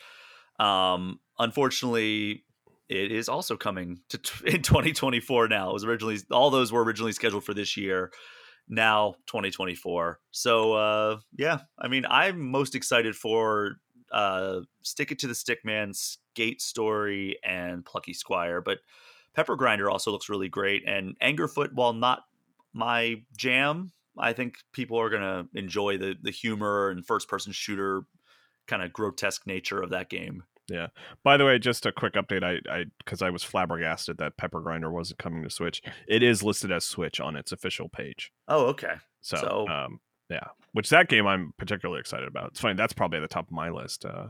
Um, 0.61 1.19
unfortunately, 1.39 2.45
it 2.93 3.11
is 3.13 3.29
also 3.29 3.57
coming 3.57 4.01
to 4.11 4.19
t- 4.19 4.33
in 4.55 4.63
2024 4.63 5.49
now. 5.49 5.71
It 5.71 5.73
was 5.73 5.85
originally 5.85 6.19
all 6.31 6.51
those 6.51 6.71
were 6.73 6.85
originally 6.85 7.13
scheduled 7.13 7.45
for 7.45 7.55
this 7.55 7.77
year. 7.77 8.13
Now 8.69 9.15
2024. 9.27 10.21
So 10.31 10.73
uh, 10.75 11.19
yeah, 11.37 11.61
I 11.79 11.89
mean, 11.89 12.05
I'm 12.09 12.51
most 12.51 12.75
excited 12.75 13.17
for 13.17 13.77
uh, 14.13 14.61
Stick 14.83 15.11
It 15.11 15.19
to 15.21 15.27
the 15.27 15.33
Stickman, 15.35 15.97
Skate 15.97 16.63
Story, 16.63 17.39
and 17.45 17.85
Plucky 17.85 18.15
Squire. 18.15 18.61
But 18.61 18.79
Pepper 19.35 19.57
Grinder 19.57 19.91
also 19.91 20.13
looks 20.13 20.29
really 20.29 20.49
great. 20.49 20.83
And 20.87 21.17
Angerfoot, 21.21 21.71
while 21.75 21.93
not 21.93 22.21
my 22.73 23.23
jam, 23.37 23.91
I 24.17 24.33
think 24.33 24.57
people 24.73 24.99
are 25.01 25.11
gonna 25.11 25.47
enjoy 25.55 25.99
the 25.99 26.15
the 26.23 26.31
humor 26.31 26.91
and 26.91 27.05
first 27.05 27.29
person 27.29 27.53
shooter 27.53 28.05
kind 28.69 28.83
of 28.83 28.93
grotesque 28.93 29.45
nature 29.47 29.83
of 29.83 29.91
that 29.91 30.09
game. 30.09 30.45
Yeah. 30.71 30.89
By 31.23 31.37
the 31.37 31.45
way, 31.47 31.59
just 31.59 31.87
a 31.87 31.93
quick 31.93 32.15
update. 32.15 32.43
I, 32.45 32.59
I, 32.73 32.85
because 32.99 33.23
I 33.23 33.31
was 33.31 33.43
flabbergasted 33.43 34.19
that 34.19 34.37
Pepper 34.37 34.61
Grinder 34.61 34.91
wasn't 34.91 35.19
coming 35.19 35.43
to 35.43 35.51
Switch. 35.51 35.83
It 36.07 36.23
is 36.23 36.43
listed 36.43 36.71
as 36.71 36.85
Switch 36.85 37.21
on 37.21 37.37
its 37.37 37.53
official 37.53 37.89
page. 37.89 38.33
Oh, 38.49 38.67
okay. 38.67 38.95
So, 39.21 39.37
so 39.37 39.69
um, 39.69 40.01
yeah. 40.31 40.49
Which 40.73 40.91
that 40.91 41.09
game 41.09 41.27
I'm 41.27 41.53
particularly 41.59 42.01
excited 42.01 42.29
about. 42.29 42.49
It's 42.53 42.61
funny. 42.61 42.75
That's 42.75 42.93
probably 42.93 43.19
at 43.19 43.23
the 43.23 43.29
top 43.29 43.47
of 43.49 43.53
my 43.53 43.71
list. 43.71 44.05
Uh, 44.05 44.29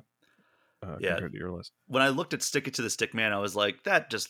uh, 0.84 0.96
yeah. 1.00 1.10
compared 1.12 1.32
to 1.32 1.38
your 1.38 1.52
list. 1.52 1.72
When 1.86 2.02
I 2.02 2.08
looked 2.08 2.34
at 2.34 2.42
Stick 2.42 2.66
It 2.66 2.74
to 2.74 2.82
the 2.82 2.90
Stick 2.90 3.14
Man, 3.14 3.32
I 3.32 3.38
was 3.38 3.54
like, 3.54 3.82
that 3.84 4.10
just 4.10 4.28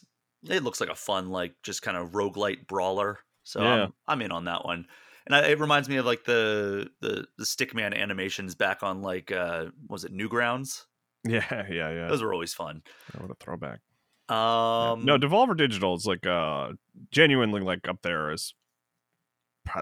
it 0.50 0.64
looks 0.64 0.80
like 0.80 0.90
a 0.90 0.94
fun, 0.94 1.30
like 1.30 1.54
just 1.62 1.82
kind 1.82 1.96
of 1.96 2.10
roguelite 2.10 2.66
brawler. 2.66 3.20
So 3.44 3.60
yeah. 3.62 3.84
I'm, 3.84 3.94
I'm 4.08 4.22
in 4.22 4.32
on 4.32 4.44
that 4.46 4.64
one. 4.64 4.86
And 5.24 5.36
I, 5.36 5.48
it 5.50 5.60
reminds 5.60 5.88
me 5.88 5.96
of 5.96 6.04
like 6.06 6.24
the 6.24 6.90
the 7.00 7.24
the 7.38 7.44
Stickman 7.44 7.96
animations 7.96 8.56
back 8.56 8.82
on 8.82 9.02
like 9.02 9.30
uh 9.30 9.66
was 9.88 10.04
it 10.04 10.12
Newgrounds? 10.12 10.84
Yeah, 11.24 11.66
yeah, 11.70 11.90
yeah. 11.90 12.08
Those 12.08 12.22
were 12.22 12.32
always 12.32 12.54
fun. 12.54 12.82
Yeah, 13.14 13.20
oh, 13.20 13.22
what 13.26 13.30
a 13.30 13.34
throwback. 13.34 13.80
Um, 14.28 15.00
yeah. 15.00 15.04
no, 15.04 15.14
um, 15.14 15.20
Devolver 15.20 15.56
Digital 15.56 15.94
is 15.94 16.06
like 16.06 16.26
uh 16.26 16.70
genuinely 17.10 17.60
like 17.60 17.88
up 17.88 17.98
there 18.02 18.30
as 18.30 18.54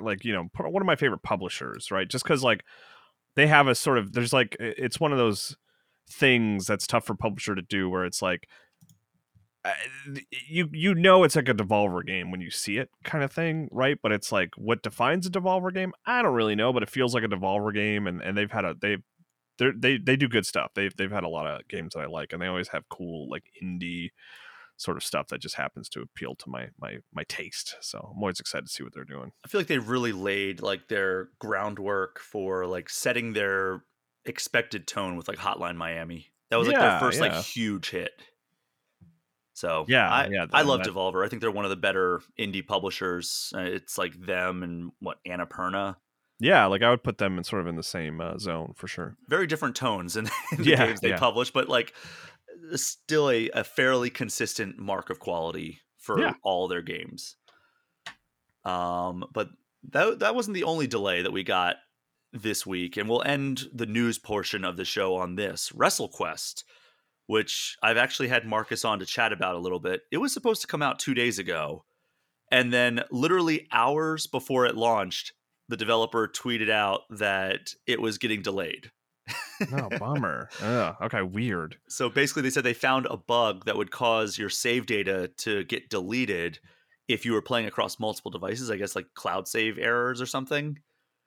like 0.03 0.25
you 0.25 0.33
know 0.33 0.49
one 0.67 0.83
of 0.83 0.87
my 0.87 0.97
favorite 0.97 1.23
publishers, 1.23 1.91
right? 1.91 2.09
Just 2.09 2.25
because 2.25 2.43
like 2.43 2.65
they 3.37 3.47
have 3.47 3.69
a 3.69 3.75
sort 3.75 3.99
of 3.99 4.13
there's 4.13 4.33
like 4.33 4.57
it's 4.61 5.01
one 5.01 5.13
of 5.13 5.19
those 5.19 5.57
things 6.11 6.67
that's 6.67 6.87
tough 6.87 7.05
for 7.07 7.15
publisher 7.15 7.55
to 7.55 7.63
do 7.63 7.89
where 7.89 8.05
it's 8.05 8.21
like 8.21 8.49
you 10.49 10.69
you 10.73 10.95
know 10.95 11.23
it's 11.23 11.37
like 11.37 11.49
a 11.49 11.55
devolver 11.55 12.05
game 12.05 12.31
when 12.31 12.41
you 12.41 12.51
see 12.51 12.79
it 12.79 12.91
kind 13.05 13.23
of 13.23 13.31
thing 13.31 13.69
right 13.71 13.99
but 14.03 14.11
it's 14.11 14.33
like 14.33 14.49
what 14.57 14.83
defines 14.83 15.27
a 15.27 15.31
devolver 15.31 15.73
game 15.73 15.93
i 16.07 16.21
don't 16.23 16.35
really 16.35 16.57
know 16.57 16.73
but 16.73 16.83
it 16.83 16.89
feels 16.89 17.15
like 17.15 17.23
a 17.23 17.29
devolver 17.29 17.73
game 17.73 18.09
and, 18.09 18.21
and 18.23 18.37
they've 18.37 18.51
had 18.51 18.65
a 18.65 18.75
they've 18.81 19.03
they 19.61 19.71
they 19.75 19.99
they 19.99 20.17
do 20.17 20.29
good 20.29 20.47
stuff. 20.47 20.73
They've 20.75 20.95
they've 20.97 21.11
had 21.11 21.25
a 21.25 21.29
lot 21.29 21.47
of 21.47 21.67
games 21.69 21.95
that 21.95 22.01
I 22.01 22.07
like, 22.07 22.33
and 22.33 22.41
they 22.41 22.47
always 22.47 22.69
have 22.69 22.89
cool 22.89 23.29
like 23.29 23.53
indie 23.63 24.11
sort 24.77 24.97
of 24.97 25.05
stuff 25.05 25.29
that 25.29 25.43
just 25.43 25.57
happens 25.57 25.91
to 25.91 26.01
appeal 26.01 26.35
to 26.37 26.49
my 26.49 26.69
my 26.81 26.99
my 27.13 27.25
taste. 27.25 27.77
So 27.81 28.13
I'm 28.17 28.23
always 28.23 28.41
excited 28.41 28.67
to 28.67 28.73
see 28.73 28.83
what 28.83 28.95
they're 28.95 29.05
doing. 29.05 29.33
I 29.45 29.49
feel 29.49 29.61
like 29.61 29.69
they've 29.69 29.87
really 29.89 30.13
laid 30.13 30.63
like 30.63 30.89
their 30.89 31.29
groundwork 31.39 32.19
for 32.19 32.67
like 32.67 32.89
setting 32.89 33.33
their 33.35 33.83
expected 34.25 34.87
tone 34.89 35.17
with 35.17 35.29
like 35.29 35.39
Hotline 35.39 35.77
Miami. 35.77 36.29
That 36.51 36.57
was 36.57 36.67
like 36.69 36.77
yeah, 36.79 36.91
their 36.93 37.01
first 37.01 37.21
yeah. 37.23 37.27
like 37.29 37.45
huge 37.45 37.91
hit. 37.91 38.11
So 39.55 39.85
yeah, 39.89 40.09
I, 40.09 40.29
yeah, 40.29 40.47
I 40.55 40.63
love 40.63 40.85
that. 40.85 40.91
Devolver. 40.91 41.25
I 41.25 41.29
think 41.29 41.43
they're 41.43 41.51
one 41.51 41.67
of 41.67 41.71
the 41.71 41.77
better 41.77 42.23
indie 42.39 42.67
publishers. 42.67 43.53
Uh, 43.55 43.61
it's 43.61 43.99
like 43.99 44.15
them 44.19 44.63
and 44.63 44.91
what 45.01 45.19
Annapurna 45.29 45.97
yeah, 46.41 46.67
like 46.67 46.83
I 46.83 46.89
would 46.91 47.05
put 47.05 47.19
them 47.19 47.37
in 47.37 47.45
sort 47.45 47.61
of 47.61 47.69
in 47.69 47.77
the 47.77 47.83
same 47.83 48.21
uh, 48.21 48.39
zone 48.39 48.73
for 48.75 48.89
sure. 48.89 49.17
Very 49.29 49.47
different 49.47 49.77
tones 49.77 50.17
in, 50.17 50.29
in 50.53 50.63
the 50.63 50.71
yeah, 50.71 50.87
games 50.87 51.01
they 51.01 51.11
yeah. 51.11 51.19
publish, 51.19 51.51
but 51.51 51.69
like 51.69 51.93
uh, 52.73 52.77
still 52.79 53.31
a, 53.31 53.51
a 53.51 53.63
fairly 53.63 54.09
consistent 54.11 54.79
mark 54.79 55.11
of 55.11 55.21
quality 55.21 55.81
for 55.99 56.19
yeah. 56.19 56.33
all 56.43 56.67
their 56.67 56.81
games. 56.83 57.37
Um, 58.65 59.25
but 59.33 59.51
that 59.91 60.21
that 60.21 60.35
wasn't 60.35 60.55
the 60.55 60.65
only 60.65 60.87
delay 60.87 61.23
that 61.23 61.31
we 61.33 61.45
got 61.45 61.77
this 62.33 62.65
week, 62.65 62.97
and 62.97 63.09
we'll 63.09 63.23
end 63.23 63.65
the 63.75 63.87
news 63.87 64.19
portion 64.19 64.65
of 64.65 64.79
the 64.79 64.85
show 64.87 65.17
on 65.17 65.35
this 65.35 65.71
WrestleQuest, 65.75 66.65
which 67.27 67.77
I've 67.83 67.97
actually 67.99 68.29
had 68.29 68.47
Marcus 68.47 68.85
on 68.85 68.99
to 69.01 69.07
chat 69.07 69.35
about 69.35 69.57
a 69.57 69.61
little 69.61 69.81
bit. 69.81 70.03
It 70.11 70.19
was 70.19 70.33
supposed 70.33 70.63
to 70.63 70.67
come 70.67 70.81
out 70.83 70.99
two 70.99 71.13
days 71.13 71.39
ago, 71.39 71.85
and 72.51 72.73
then 72.73 73.05
literally 73.11 73.69
hours 73.71 74.27
before 74.27 74.65
it 74.65 74.75
launched, 74.77 75.33
the 75.71 75.77
developer 75.77 76.27
tweeted 76.29 76.69
out 76.69 77.03
that 77.11 77.75
it 77.87 78.03
was 78.03 78.19
getting 78.19 78.43
delayed. 78.43 78.91
oh, 79.73 79.89
bummer. 80.01 80.49
Ugh, 80.61 80.97
okay, 81.03 81.23
weird. 81.23 81.79
So 81.89 82.09
basically, 82.11 82.43
they 82.43 82.51
said 82.51 82.65
they 82.65 82.75
found 82.75 83.07
a 83.07 83.17
bug 83.17 83.65
that 83.67 83.77
would 83.77 83.93
cause 83.93 84.37
your 84.37 84.49
save 84.51 84.87
data 84.87 85.29
to 85.39 85.63
get 85.65 85.89
deleted 85.89 86.59
if 87.07 87.25
you 87.25 87.33
were 87.33 87.41
playing 87.43 87.67
across 87.69 88.01
multiple 88.01 88.33
devices. 88.33 88.69
I 88.71 88.77
guess 88.77 88.97
like 88.97 89.07
cloud 89.15 89.47
save 89.47 89.79
errors 89.79 90.21
or 90.21 90.27
something. 90.27 90.79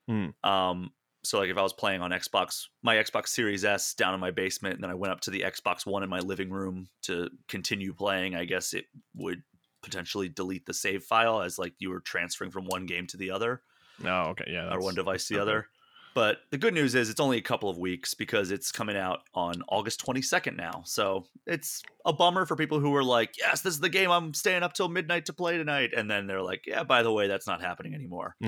Mm. 0.09 0.33
Um, 0.43 0.91
so 1.23 1.39
like 1.39 1.49
if 1.49 1.57
I 1.57 1.61
was 1.61 1.71
playing 1.71 2.01
on 2.01 2.11
Xbox, 2.11 2.65
my 2.83 2.97
Xbox 2.97 3.29
Series 3.29 3.63
S 3.63 3.93
down 3.93 4.13
in 4.13 4.19
my 4.19 4.31
basement, 4.31 4.75
and 4.75 4.83
then 4.83 4.91
I 4.91 4.95
went 4.95 5.13
up 5.13 5.21
to 5.21 5.31
the 5.31 5.41
Xbox 5.41 5.85
One 5.85 6.03
in 6.03 6.09
my 6.09 6.19
living 6.19 6.49
room 6.49 6.89
to 7.03 7.29
continue 7.47 7.93
playing, 7.93 8.35
I 8.35 8.43
guess 8.43 8.73
it 8.73 8.85
would 9.15 9.41
potentially 9.81 10.27
delete 10.27 10.65
the 10.65 10.73
save 10.73 11.03
file 11.03 11.41
as 11.41 11.57
like 11.57 11.71
you 11.79 11.89
were 11.91 11.99
transferring 12.01 12.51
from 12.51 12.65
one 12.65 12.85
game 12.87 13.07
to 13.07 13.15
the 13.17 13.31
other. 13.31 13.61
Oh, 14.05 14.29
okay, 14.31 14.45
yeah, 14.47 14.73
or 14.73 14.79
one 14.79 14.95
device 14.95 15.27
the 15.27 15.35
okay. 15.35 15.41
other. 15.41 15.67
But 16.15 16.37
the 16.51 16.59
good 16.59 16.75
news 16.75 16.93
is 16.93 17.09
it's 17.09 17.19
only 17.19 17.37
a 17.37 17.41
couple 17.41 17.71
of 17.71 17.79
weeks 17.79 18.13
because 18.13 18.51
it's 18.51 18.71
coming 18.71 18.95
out 18.95 19.21
on 19.33 19.63
August 19.69 20.05
22nd 20.05 20.55
now. 20.55 20.83
So 20.85 21.25
it's 21.47 21.81
a 22.05 22.13
bummer 22.13 22.45
for 22.45 22.55
people 22.55 22.79
who 22.79 22.93
are 22.93 23.03
like, 23.03 23.35
yes, 23.39 23.61
this 23.61 23.73
is 23.73 23.79
the 23.79 23.89
game 23.89 24.11
I'm 24.11 24.31
staying 24.35 24.61
up 24.61 24.73
till 24.73 24.87
midnight 24.89 25.25
to 25.25 25.33
play 25.33 25.57
tonight. 25.57 25.89
And 25.97 26.11
then 26.11 26.27
they're 26.27 26.43
like, 26.43 26.65
yeah, 26.67 26.83
by 26.83 27.01
the 27.01 27.11
way, 27.11 27.27
that's 27.27 27.47
not 27.47 27.61
happening 27.61 27.95
anymore. 27.95 28.35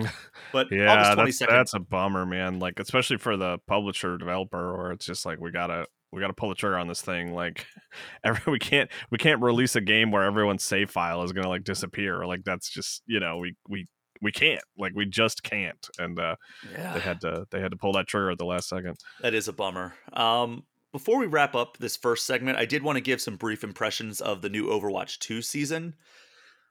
But 0.54 0.68
yeah, 0.72 0.94
August 0.94 1.40
22nd. 1.40 1.40
That's, 1.40 1.40
that's 1.40 1.74
a 1.74 1.80
bummer, 1.80 2.24
man. 2.28 2.60
Like, 2.60 2.80
especially 2.80 3.18
for 3.18 3.36
the 3.36 3.58
publisher 3.66 4.16
developer, 4.20 4.72
or 4.76 4.92
it's 4.92 5.06
just 5.06 5.26
like, 5.26 5.40
we 5.40 5.50
got 5.52 5.68
to. 5.68 5.86
We 6.12 6.22
got 6.22 6.28
to 6.28 6.34
pull 6.34 6.48
the 6.48 6.56
trigger 6.56 6.78
on 6.78 6.88
this 6.88 7.02
thing. 7.02 7.34
Like, 7.34 7.66
every, 8.24 8.42
we 8.50 8.58
can't 8.58 8.90
we 9.12 9.18
can't 9.18 9.42
release 9.42 9.76
a 9.76 9.82
game 9.82 10.12
where 10.12 10.24
everyone's 10.24 10.64
save 10.64 10.90
file 10.90 11.24
is 11.24 11.34
gonna 11.34 11.50
like 11.50 11.66
disappear. 11.66 12.26
Like, 12.26 12.46
that's 12.46 12.70
just 12.70 13.02
you 13.06 13.20
know 13.20 13.38
we 13.40 13.56
we 13.68 13.88
we 14.26 14.32
can't 14.32 14.60
like 14.76 14.92
we 14.96 15.06
just 15.06 15.44
can't 15.44 15.88
and 16.00 16.20
uh 16.20 16.36
yeah. 16.72 16.94
they 16.94 17.00
had 17.00 17.22
to 17.22 17.46
they 17.52 17.62
had 17.62 17.70
to 17.72 17.78
pull 17.78 17.94
that 17.94 18.08
trigger 18.08 18.32
at 18.32 18.40
the 18.40 18.46
last 18.46 18.68
second 18.68 18.98
that 19.22 19.36
is 19.36 19.48
a 19.48 19.54
bummer 19.54 19.94
um 20.14 20.64
before 20.92 21.20
we 21.20 21.28
wrap 21.28 21.54
up 21.54 21.78
this 21.78 21.96
first 21.96 22.26
segment 22.26 22.58
i 22.58 22.66
did 22.66 22.82
want 22.82 22.96
to 22.96 23.02
give 23.02 23.22
some 23.22 23.36
brief 23.36 23.64
impressions 23.64 24.20
of 24.22 24.42
the 24.42 24.50
new 24.50 24.66
overwatch 24.68 25.18
2 25.20 25.42
season 25.42 25.94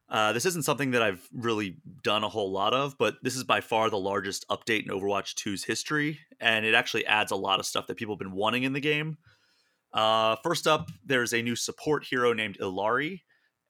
uh, 0.07 0.35
this 0.35 0.45
isn't 0.45 0.64
something 0.67 0.90
that 0.90 1.03
I've 1.03 1.27
really 1.33 1.79
done 2.03 2.25
a 2.25 2.29
whole 2.29 2.53
lot 2.53 2.75
of, 2.75 2.99
but 2.99 3.14
this 3.23 3.35
is 3.37 3.43
by 3.43 3.62
far 3.62 3.88
the 3.88 3.99
largest 3.99 4.47
update 4.51 4.83
in 4.83 4.88
Overwatch 4.90 5.33
2's 5.35 5.64
history, 5.64 6.21
and 6.38 6.67
it 6.67 6.75
actually 6.75 7.07
adds 7.07 7.33
a 7.33 7.37
lot 7.37 7.59
of 7.59 7.64
stuff 7.64 7.87
that 7.87 7.97
people 7.97 8.14
have 8.14 8.19
been 8.19 8.33
wanting 8.33 8.64
in 8.64 8.75
the 8.75 8.81
game. 8.81 9.17
Uh, 9.95 10.37
first 10.45 10.67
up, 10.67 10.90
there's 11.07 11.33
a 11.33 11.40
new 11.40 11.57
support 11.57 12.05
hero 12.05 12.35
named 12.35 12.59
Ilari, 12.61 13.21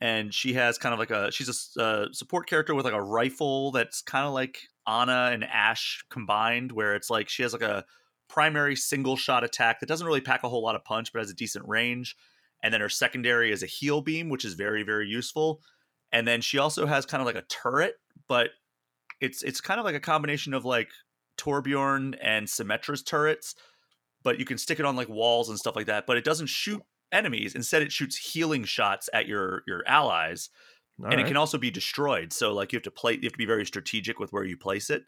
and 0.05 0.35
she 0.35 0.53
has 0.53 0.77
kind 0.77 0.93
of 0.93 0.99
like 0.99 1.11
a 1.11 1.33
she's 1.33 1.71
a 1.79 2.07
support 2.13 2.47
character 2.47 2.75
with 2.75 2.85
like 2.85 2.93
a 2.93 3.03
rifle 3.03 3.71
that's 3.73 4.03
kind 4.03 4.27
of 4.27 4.35
like 4.35 4.59
Ana 4.87 5.31
and 5.33 5.43
Ashe 5.43 6.05
combined, 6.11 6.73
where 6.73 6.95
it's 6.95 7.09
like 7.09 7.31
she 7.31 7.43
has 7.43 7.55
like 7.55 7.63
a 7.63 7.87
primary 8.29 8.77
single 8.77 9.17
shot 9.17 9.45
attack 9.45 9.81
that 9.81 9.87
doesn't 9.89 10.07
really 10.07 10.21
pack 10.21 10.45
a 10.45 10.49
whole 10.51 10.63
lot 10.63 10.75
of 10.75 10.85
punch, 10.85 11.11
but 11.11 11.21
has 11.21 11.31
a 11.31 11.35
decent 11.35 11.67
range. 11.67 12.17
And 12.63 12.73
then 12.73 12.83
her 12.83 12.91
secondary 12.91 13.51
is 13.51 13.63
a 13.63 13.67
heal 13.67 14.03
beam, 14.03 14.29
which 14.29 14.45
is 14.45 14.53
very 14.53 14.83
very 14.83 15.09
useful. 15.09 15.63
And 16.13 16.29
then 16.29 16.43
she 16.43 16.59
also 16.59 16.85
has 16.85 17.07
kind 17.07 17.23
of 17.23 17.27
like 17.27 17.37
a 17.43 17.47
turret, 17.49 17.95
but 18.29 18.51
it's 19.23 19.43
it's 19.43 19.63
kind 19.63 19.81
of 19.81 19.87
like 19.87 19.95
a 19.95 20.01
combination 20.01 20.53
of 20.53 20.67
like 20.67 20.91
Torbjorn 21.39 22.19
and 22.21 22.47
Symmetra's 22.47 23.03
turrets, 23.03 23.55
but 24.23 24.39
you 24.39 24.45
can 24.45 24.59
stick 24.59 24.79
it 24.79 24.85
on 24.85 24.97
like 24.97 25.09
walls 25.09 25.49
and 25.49 25.59
stuff 25.59 25.75
like 25.77 25.87
that. 25.87 26.05
But 26.07 26.19
it 26.19 26.25
doesn't 26.25 26.49
shoot 26.49 26.83
enemies. 27.15 27.55
Instead, 27.55 27.83
it 27.83 27.93
shoots 27.93 28.17
healing 28.17 28.65
shots 28.65 29.09
at 29.15 29.27
your 29.27 29.63
your 29.67 29.83
allies, 29.87 30.51
All 30.99 31.07
and 31.07 31.15
right. 31.15 31.25
it 31.25 31.29
can 31.29 31.37
also 31.37 31.57
be 31.57 31.71
destroyed. 31.71 32.33
So 32.33 32.53
like 32.53 32.73
you 32.73 32.77
have 32.77 32.83
to 32.85 32.91
play, 32.91 33.15
you 33.15 33.21
have 33.23 33.33
to 33.33 33.39
be 33.39 33.47
very 33.47 33.65
strategic 33.65 34.19
with 34.19 34.33
where 34.33 34.45
you 34.45 34.59
place 34.59 34.91
it. 34.91 35.05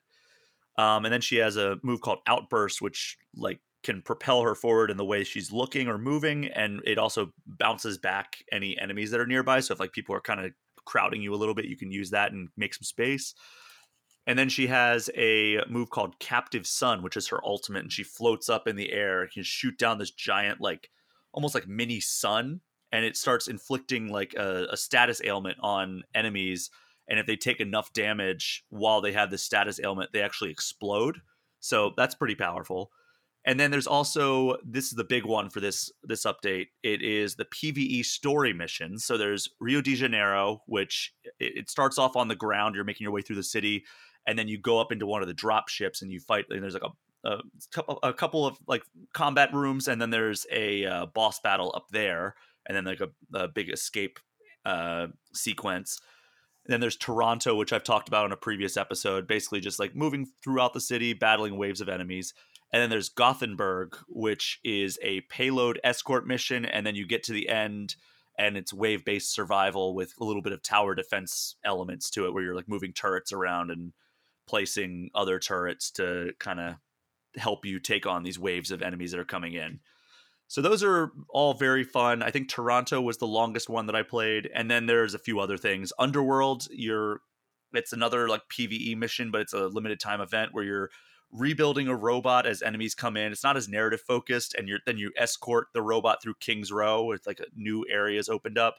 Um, 0.78 1.04
and 1.04 1.12
then 1.12 1.20
she 1.20 1.36
has 1.36 1.56
a 1.56 1.76
move 1.82 2.00
called 2.00 2.20
Outburst, 2.26 2.80
which 2.80 3.18
like 3.34 3.60
can 3.82 4.02
propel 4.02 4.42
her 4.42 4.54
forward 4.54 4.90
in 4.90 4.96
the 4.96 5.04
way 5.04 5.24
she's 5.24 5.52
looking 5.52 5.88
or 5.88 5.98
moving, 5.98 6.46
and 6.46 6.80
it 6.84 6.96
also 6.98 7.32
bounces 7.46 7.98
back 7.98 8.36
any 8.50 8.78
enemies 8.78 9.10
that 9.10 9.20
are 9.20 9.26
nearby. 9.26 9.60
So 9.60 9.74
if 9.74 9.80
like 9.80 9.92
people 9.92 10.14
are 10.14 10.20
kind 10.20 10.40
of 10.40 10.52
crowding 10.86 11.20
you 11.20 11.34
a 11.34 11.36
little 11.36 11.54
bit, 11.54 11.64
you 11.66 11.76
can 11.76 11.90
use 11.90 12.10
that 12.10 12.32
and 12.32 12.48
make 12.56 12.74
some 12.74 12.84
space. 12.84 13.34
And 14.28 14.36
then 14.36 14.48
she 14.48 14.66
has 14.66 15.08
a 15.16 15.60
move 15.70 15.90
called 15.90 16.18
Captive 16.18 16.66
Sun, 16.66 17.04
which 17.04 17.16
is 17.16 17.28
her 17.28 17.38
ultimate, 17.44 17.84
and 17.84 17.92
she 17.92 18.02
floats 18.02 18.48
up 18.48 18.66
in 18.66 18.74
the 18.74 18.92
air 18.92 19.22
and 19.22 19.30
can 19.30 19.44
shoot 19.44 19.78
down 19.78 19.98
this 19.98 20.10
giant 20.10 20.60
like 20.60 20.90
almost 21.36 21.54
like 21.54 21.68
mini 21.68 22.00
sun 22.00 22.60
and 22.90 23.04
it 23.04 23.16
starts 23.16 23.46
inflicting 23.46 24.08
like 24.08 24.34
a, 24.34 24.66
a 24.72 24.76
status 24.76 25.20
ailment 25.22 25.58
on 25.60 26.02
enemies 26.14 26.70
and 27.08 27.20
if 27.20 27.26
they 27.26 27.36
take 27.36 27.60
enough 27.60 27.92
damage 27.92 28.64
while 28.70 29.00
they 29.00 29.12
have 29.12 29.30
this 29.30 29.44
status 29.44 29.78
ailment 29.84 30.10
they 30.12 30.22
actually 30.22 30.50
explode 30.50 31.20
so 31.60 31.92
that's 31.96 32.14
pretty 32.16 32.34
powerful 32.34 32.90
and 33.44 33.60
then 33.60 33.70
there's 33.70 33.86
also 33.86 34.56
this 34.64 34.86
is 34.86 34.92
the 34.92 35.04
big 35.04 35.24
one 35.24 35.50
for 35.50 35.60
this 35.60 35.92
this 36.02 36.24
update 36.24 36.66
it 36.82 37.02
is 37.02 37.36
the 37.36 37.44
pve 37.44 38.04
story 38.04 38.52
mission. 38.54 38.98
so 38.98 39.16
there's 39.18 39.46
rio 39.60 39.82
de 39.82 39.94
janeiro 39.94 40.62
which 40.66 41.12
it, 41.38 41.58
it 41.58 41.70
starts 41.70 41.98
off 41.98 42.16
on 42.16 42.28
the 42.28 42.34
ground 42.34 42.74
you're 42.74 42.82
making 42.82 43.04
your 43.04 43.12
way 43.12 43.20
through 43.22 43.36
the 43.36 43.42
city 43.42 43.84
and 44.26 44.36
then 44.36 44.48
you 44.48 44.58
go 44.58 44.80
up 44.80 44.90
into 44.90 45.06
one 45.06 45.22
of 45.22 45.28
the 45.28 45.34
drop 45.34 45.68
ships 45.68 46.02
and 46.02 46.10
you 46.10 46.18
fight 46.18 46.46
and 46.50 46.62
there's 46.62 46.74
like 46.74 46.82
a 46.82 46.88
uh, 47.26 47.38
a, 48.04 48.12
couple 48.12 48.46
of 48.46 48.56
like 48.68 48.84
combat 49.12 49.52
rooms, 49.52 49.88
and 49.88 50.00
then 50.00 50.10
there's 50.10 50.46
a 50.52 50.84
uh, 50.86 51.06
boss 51.06 51.40
battle 51.40 51.72
up 51.74 51.88
there, 51.90 52.34
and 52.66 52.76
then 52.76 52.84
like 52.84 53.00
a, 53.00 53.08
a 53.36 53.48
big 53.48 53.68
escape 53.68 54.20
uh, 54.64 55.08
sequence. 55.34 55.98
And 56.66 56.72
then 56.72 56.80
there's 56.80 56.96
Toronto, 56.96 57.54
which 57.56 57.72
I've 57.72 57.82
talked 57.84 58.06
about 58.08 58.26
in 58.26 58.32
a 58.32 58.36
previous 58.36 58.76
episode, 58.76 59.26
basically 59.26 59.58
just 59.60 59.78
like 59.80 59.94
moving 59.96 60.26
throughout 60.44 60.72
the 60.72 60.80
city, 60.80 61.12
battling 61.14 61.56
waves 61.58 61.80
of 61.80 61.88
enemies. 61.88 62.32
And 62.72 62.80
then 62.82 62.90
there's 62.90 63.08
Gothenburg, 63.08 63.96
which 64.08 64.58
is 64.64 64.96
a 65.02 65.20
payload 65.22 65.80
escort 65.84 66.26
mission, 66.28 66.64
and 66.64 66.84
then 66.86 66.94
you 66.96 67.06
get 67.08 67.22
to 67.24 67.32
the 67.32 67.48
end 67.48 67.96
and 68.38 68.56
it's 68.58 68.72
wave 68.74 69.02
based 69.04 69.32
survival 69.34 69.94
with 69.96 70.12
a 70.20 70.24
little 70.24 70.42
bit 70.42 70.52
of 70.52 70.62
tower 70.62 70.94
defense 70.94 71.56
elements 71.64 72.08
to 72.10 72.26
it 72.26 72.34
where 72.34 72.42
you're 72.44 72.54
like 72.54 72.68
moving 72.68 72.92
turrets 72.92 73.32
around 73.32 73.70
and 73.72 73.94
placing 74.46 75.08
other 75.14 75.38
turrets 75.40 75.90
to 75.92 76.32
kind 76.38 76.60
of 76.60 76.74
help 77.38 77.64
you 77.64 77.78
take 77.78 78.06
on 78.06 78.22
these 78.22 78.38
waves 78.38 78.70
of 78.70 78.82
enemies 78.82 79.12
that 79.12 79.20
are 79.20 79.24
coming 79.24 79.54
in. 79.54 79.80
So 80.48 80.62
those 80.62 80.82
are 80.82 81.10
all 81.30 81.54
very 81.54 81.82
fun. 81.84 82.22
I 82.22 82.30
think 82.30 82.48
Toronto 82.48 83.00
was 83.00 83.18
the 83.18 83.26
longest 83.26 83.68
one 83.68 83.86
that 83.86 83.96
I 83.96 84.02
played, 84.02 84.48
and 84.54 84.70
then 84.70 84.86
there's 84.86 85.14
a 85.14 85.18
few 85.18 85.40
other 85.40 85.56
things. 85.56 85.92
Underworld, 85.98 86.66
you're 86.70 87.20
it's 87.74 87.92
another 87.92 88.28
like 88.28 88.42
PVE 88.48 88.96
mission, 88.96 89.30
but 89.30 89.40
it's 89.40 89.52
a 89.52 89.66
limited 89.66 89.98
time 89.98 90.20
event 90.20 90.50
where 90.54 90.64
you're 90.64 90.90
rebuilding 91.32 91.88
a 91.88 91.96
robot 91.96 92.46
as 92.46 92.62
enemies 92.62 92.94
come 92.94 93.16
in. 93.16 93.32
It's 93.32 93.42
not 93.42 93.56
as 93.56 93.68
narrative 93.68 94.00
focused, 94.00 94.54
and 94.54 94.68
you're 94.68 94.78
then 94.86 94.98
you 94.98 95.10
escort 95.18 95.66
the 95.74 95.82
robot 95.82 96.22
through 96.22 96.34
King's 96.38 96.70
Row. 96.70 97.10
It's 97.10 97.26
like 97.26 97.40
new 97.56 97.84
areas 97.90 98.28
opened 98.28 98.56
up. 98.56 98.76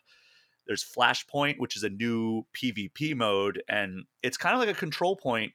There's 0.67 0.83
Flashpoint, 0.85 1.55
which 1.59 1.75
is 1.75 1.83
a 1.83 1.89
new 1.89 2.45
PvP 2.55 3.13
mode, 3.15 3.61
and 3.67 4.05
it's 4.23 4.37
kind 4.37 4.53
of 4.55 4.59
like 4.59 4.69
a 4.69 4.73
control 4.77 5.17
point 5.17 5.51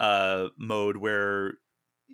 uh, 0.00 0.48
mode 0.58 0.96
where 0.96 1.54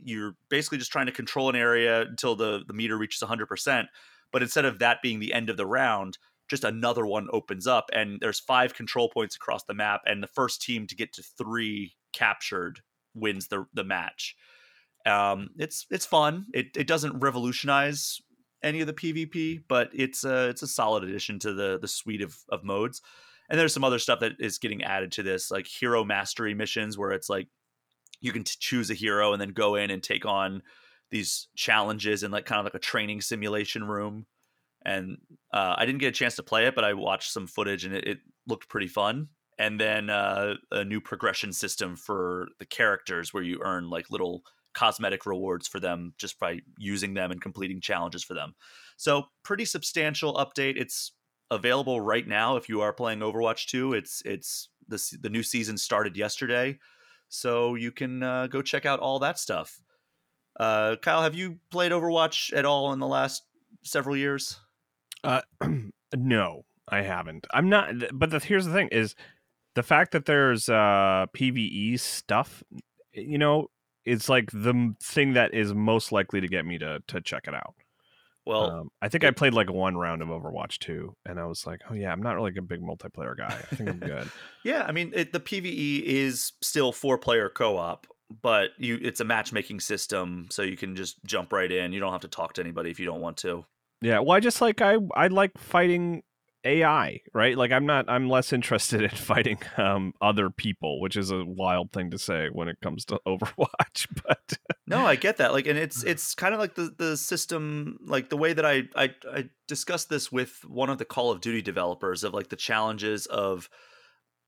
you're 0.05 0.35
basically 0.49 0.79
just 0.79 0.93
trying 0.93 1.07
to 1.07 1.13
control 1.13 1.49
an 1.49 1.57
area 1.57 2.03
until 2.03 2.35
the, 2.35 2.61
the 2.67 2.73
meter 2.75 2.97
reaches 2.97 3.23
100%. 3.23 3.85
But 4.31 4.43
instead 4.43 4.65
of 4.65 4.79
that 4.79 5.03
being 5.03 5.21
the 5.21 5.33
end 5.33 5.51
of 5.51 5.57
the 5.57 5.67
round, 5.67 6.19
just 6.49 6.65
another 6.65 7.07
one 7.07 7.29
opens 7.33 7.67
up, 7.67 7.91
and 7.93 8.19
there's 8.21 8.41
five 8.41 8.75
control 8.75 9.09
points 9.09 9.37
across 9.37 9.65
the 9.65 9.75
map, 9.75 10.03
and 10.07 10.23
the 10.23 10.27
first 10.29 10.61
team 10.63 10.87
to 10.87 10.97
get 10.97 11.13
to 11.15 11.23
three 11.23 11.95
captured 12.13 12.81
wins 13.15 13.49
the 13.49 13.65
the 13.75 13.85
match. 13.85 14.35
Um, 15.07 15.49
it's 15.59 15.87
it's 15.91 16.05
fun. 16.05 16.47
It 16.53 16.77
it 16.77 16.87
doesn't 16.87 17.21
revolutionize 17.21 18.21
any 18.63 18.81
of 18.83 18.87
the 18.87 18.93
PvP, 18.93 19.63
but 19.67 19.91
it's 19.95 20.25
a 20.25 20.49
it's 20.51 20.61
a 20.63 20.67
solid 20.67 21.05
addition 21.05 21.39
to 21.41 21.55
the 21.55 21.79
the 21.79 21.89
suite 21.89 22.21
of 22.23 22.37
of 22.51 22.65
modes. 22.65 23.01
And 23.49 23.59
there's 23.59 23.73
some 23.73 23.85
other 23.85 23.99
stuff 23.99 24.21
that 24.21 24.33
is 24.39 24.59
getting 24.59 24.83
added 24.83 25.13
to 25.13 25.23
this, 25.23 25.51
like 25.51 25.67
hero 25.67 26.05
mastery 26.05 26.53
missions, 26.55 26.99
where 26.99 27.13
it's 27.13 27.31
like 27.31 27.49
you 28.23 28.33
can 28.33 28.45
t- 28.45 28.55
choose 28.59 28.89
a 28.91 28.95
hero 28.95 29.33
and 29.35 29.41
then 29.43 29.51
go 29.51 29.75
in 29.75 29.91
and 29.91 30.03
take 30.03 30.25
on 30.25 30.63
these 31.11 31.49
challenges 31.55 32.23
in 32.23 32.31
like 32.31 32.47
kind 32.47 32.61
of 32.61 32.65
like 32.65 32.75
a 32.75 32.79
training 32.79 33.21
simulation 33.21 33.85
room 33.85 34.25
and 34.87 35.19
uh, 35.53 35.75
i 35.77 35.85
didn't 35.85 36.01
get 36.01 36.09
a 36.09 36.13
chance 36.13 36.37
to 36.37 36.43
play 36.43 36.67
it 36.67 36.75
but 36.75 36.85
i 36.85 36.95
watched 36.95 37.31
some 37.33 37.47
footage 37.47 37.85
and 37.85 37.95
it, 37.95 38.07
it 38.07 38.19
looked 38.47 38.69
pretty 38.71 38.87
fun 38.87 39.29
and 39.59 39.79
then 39.79 40.09
uh, 40.09 40.55
a 40.71 40.83
new 40.85 40.99
progression 41.01 41.53
system 41.53 41.95
for 41.95 42.49
the 42.59 42.65
characters 42.65 43.35
where 43.35 43.43
you 43.43 43.61
earn 43.63 43.91
like 43.91 44.11
little 44.11 44.43
cosmetic 44.73 45.27
rewards 45.27 45.69
for 45.69 45.79
them 45.79 46.15
just 46.17 46.39
by 46.39 46.61
using 46.79 47.13
them 47.13 47.31
and 47.31 47.43
completing 47.43 47.81
challenges 47.81 48.25
for 48.25 48.33
them 48.33 48.55
so 48.97 49.25
pretty 49.45 49.67
substantial 49.67 50.35
update 50.35 50.81
it's 50.81 51.13
available 51.51 52.01
right 52.01 52.27
now 52.27 52.57
if 52.57 52.71
you 52.71 52.81
are 52.81 52.95
playing 52.95 53.19
overwatch 53.19 53.67
2 53.67 53.93
it's 53.93 54.23
it's 54.25 54.71
the, 54.89 55.19
the 55.21 55.29
new 55.29 55.43
season 55.43 55.77
started 55.77 56.17
yesterday 56.17 56.79
so 57.35 57.77
you 57.77 57.93
can 57.93 58.23
uh, 58.23 58.47
go 58.49 58.61
check 58.61 58.85
out 58.85 59.01
all 59.01 59.19
that 59.21 59.39
stuff. 59.39 59.81
Uh, 60.61 60.97
Kyle, 61.01 61.23
have 61.23 61.35
you 61.35 61.59
played 61.71 61.91
Overwatch 61.91 62.53
at 62.55 62.67
all 62.67 62.93
in 62.93 62.99
the 62.99 63.07
last 63.07 63.45
several 63.83 64.15
years? 64.15 64.61
Uh, 65.25 65.41
no, 66.15 66.67
I 66.87 67.01
haven't. 67.01 67.47
I'm 67.55 67.71
not. 67.71 67.95
But 68.13 68.29
the, 68.31 68.39
here's 68.39 68.67
the 68.67 68.73
thing: 68.75 68.89
is 68.89 69.15
the 69.75 69.83
fact 69.83 70.13
that 70.13 70.27
there's 70.27 70.69
uh, 70.69 71.25
PVE 71.35 71.99
stuff. 72.01 72.63
You 73.15 73.39
know, 73.39 73.69
it's 74.05 74.29
like 74.29 74.51
the 74.53 74.95
thing 75.03 75.33
that 75.33 75.55
is 75.55 75.73
most 75.73 76.13
likely 76.13 76.43
to 76.43 76.49
get 76.49 76.67
me 76.67 76.77
to 76.79 77.03
to 77.07 77.21
check 77.23 77.49
it 77.49 77.55
out. 77.55 77.75
Well, 78.45 78.71
um, 78.71 78.89
I 79.01 79.09
think 79.09 79.25
I 79.25 79.31
played 79.31 79.55
like 79.55 79.71
one 79.71 79.97
round 79.97 80.21
of 80.23 80.29
Overwatch 80.29 80.79
2, 80.79 81.15
and 81.27 81.39
I 81.39 81.47
was 81.47 81.67
like, 81.67 81.81
oh, 81.89 81.95
yeah, 81.95 82.11
I'm 82.13 82.23
not 82.23 82.35
really 82.35 82.53
a 82.57 82.63
big 82.63 82.81
multiplayer 82.81 83.37
guy. 83.37 83.57
I 83.71 83.77
think 83.77 83.89
I'm 83.89 83.99
good. 83.99 84.29
yeah, 84.65 84.85
I 84.87 84.93
mean, 84.93 85.13
it, 85.15 85.33
the 85.33 85.39
PvE 85.41 86.03
is 86.03 86.53
still 86.61 86.91
four 86.91 87.19
player 87.19 87.49
co 87.49 87.77
op, 87.77 88.07
but 88.43 88.71
you 88.79 88.99
it's 89.01 89.21
a 89.21 89.25
matchmaking 89.25 89.79
system, 89.81 90.49
so 90.51 90.63
you 90.63 90.77
can 90.77 90.97
just 90.97 91.23
jump 91.25 91.53
right 91.53 91.71
in. 91.71 91.93
You 91.93 92.01
don't 92.01 92.11
have 92.13 92.23
to 92.23 92.29
talk 92.29 92.55
to 92.55 92.61
anybody 92.61 92.91
if 92.91 92.99
you 92.99 93.07
don't 93.07 93.21
want 93.21 93.37
to. 93.39 93.65
Yeah, 94.01 94.19
well, 94.19 94.33
I 94.33 94.41
just 94.41 94.61
like 94.61 94.81
I 94.81 94.97
I 95.15 95.29
like 95.29 95.57
fighting 95.57 96.25
AI, 96.65 97.21
right? 97.35 97.57
Like 97.57 97.73
I'm 97.73 97.87
not 97.87 98.05
I'm 98.09 98.29
less 98.29 98.53
interested 98.53 99.03
in 99.03 99.11
fighting 99.11 99.59
um 99.77 100.15
other 100.21 100.51
people, 100.51 101.01
which 101.01 101.17
is 101.17 101.31
a 101.31 101.45
wild 101.45 101.93
thing 101.93 102.11
to 102.11 102.19
say 102.19 102.49
when 102.53 102.69
it 102.69 102.79
comes 102.83 103.05
to 103.07 103.19
Overwatch, 103.27 104.07
but 104.27 104.59
No, 104.87 105.05
I 105.07 105.17
get 105.17 105.39
that. 105.39 105.53
Like 105.53 105.67
and 105.67 105.79
it's 105.79 106.05
mm. 106.05 106.09
it's 106.11 106.35
kind 106.35 106.55
of 106.55 106.61
like 106.61 106.75
the 106.75 106.95
the 106.97 107.17
system 107.17 107.99
like 108.07 108.31
the 108.31 108.37
way 108.37 108.53
that 108.53 108.65
I, 108.67 108.85
I 108.95 109.15
I 109.31 109.49
discussed 109.67 110.09
this 110.09 110.31
with 110.31 110.61
one 110.67 110.91
of 110.91 110.99
the 110.99 111.05
Call 111.05 111.31
of 111.31 111.41
Duty 111.41 111.63
developers 111.63 112.23
of 112.25 112.33
like 112.33 112.49
the 112.49 112.57
challenges 112.57 113.27
of 113.27 113.69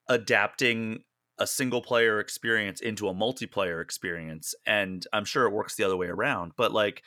adapting 0.07 1.03
a 1.37 1.45
single 1.47 1.81
player 1.81 2.19
experience 2.21 2.79
into 2.79 3.09
a 3.09 3.13
multiplayer 3.13 3.81
experience 3.81 4.55
and 4.65 5.05
I'm 5.11 5.25
sure 5.25 5.45
it 5.45 5.51
works 5.51 5.75
the 5.75 5.83
other 5.83 5.97
way 5.97 6.07
around, 6.07 6.53
but 6.55 6.71
like 6.71 7.03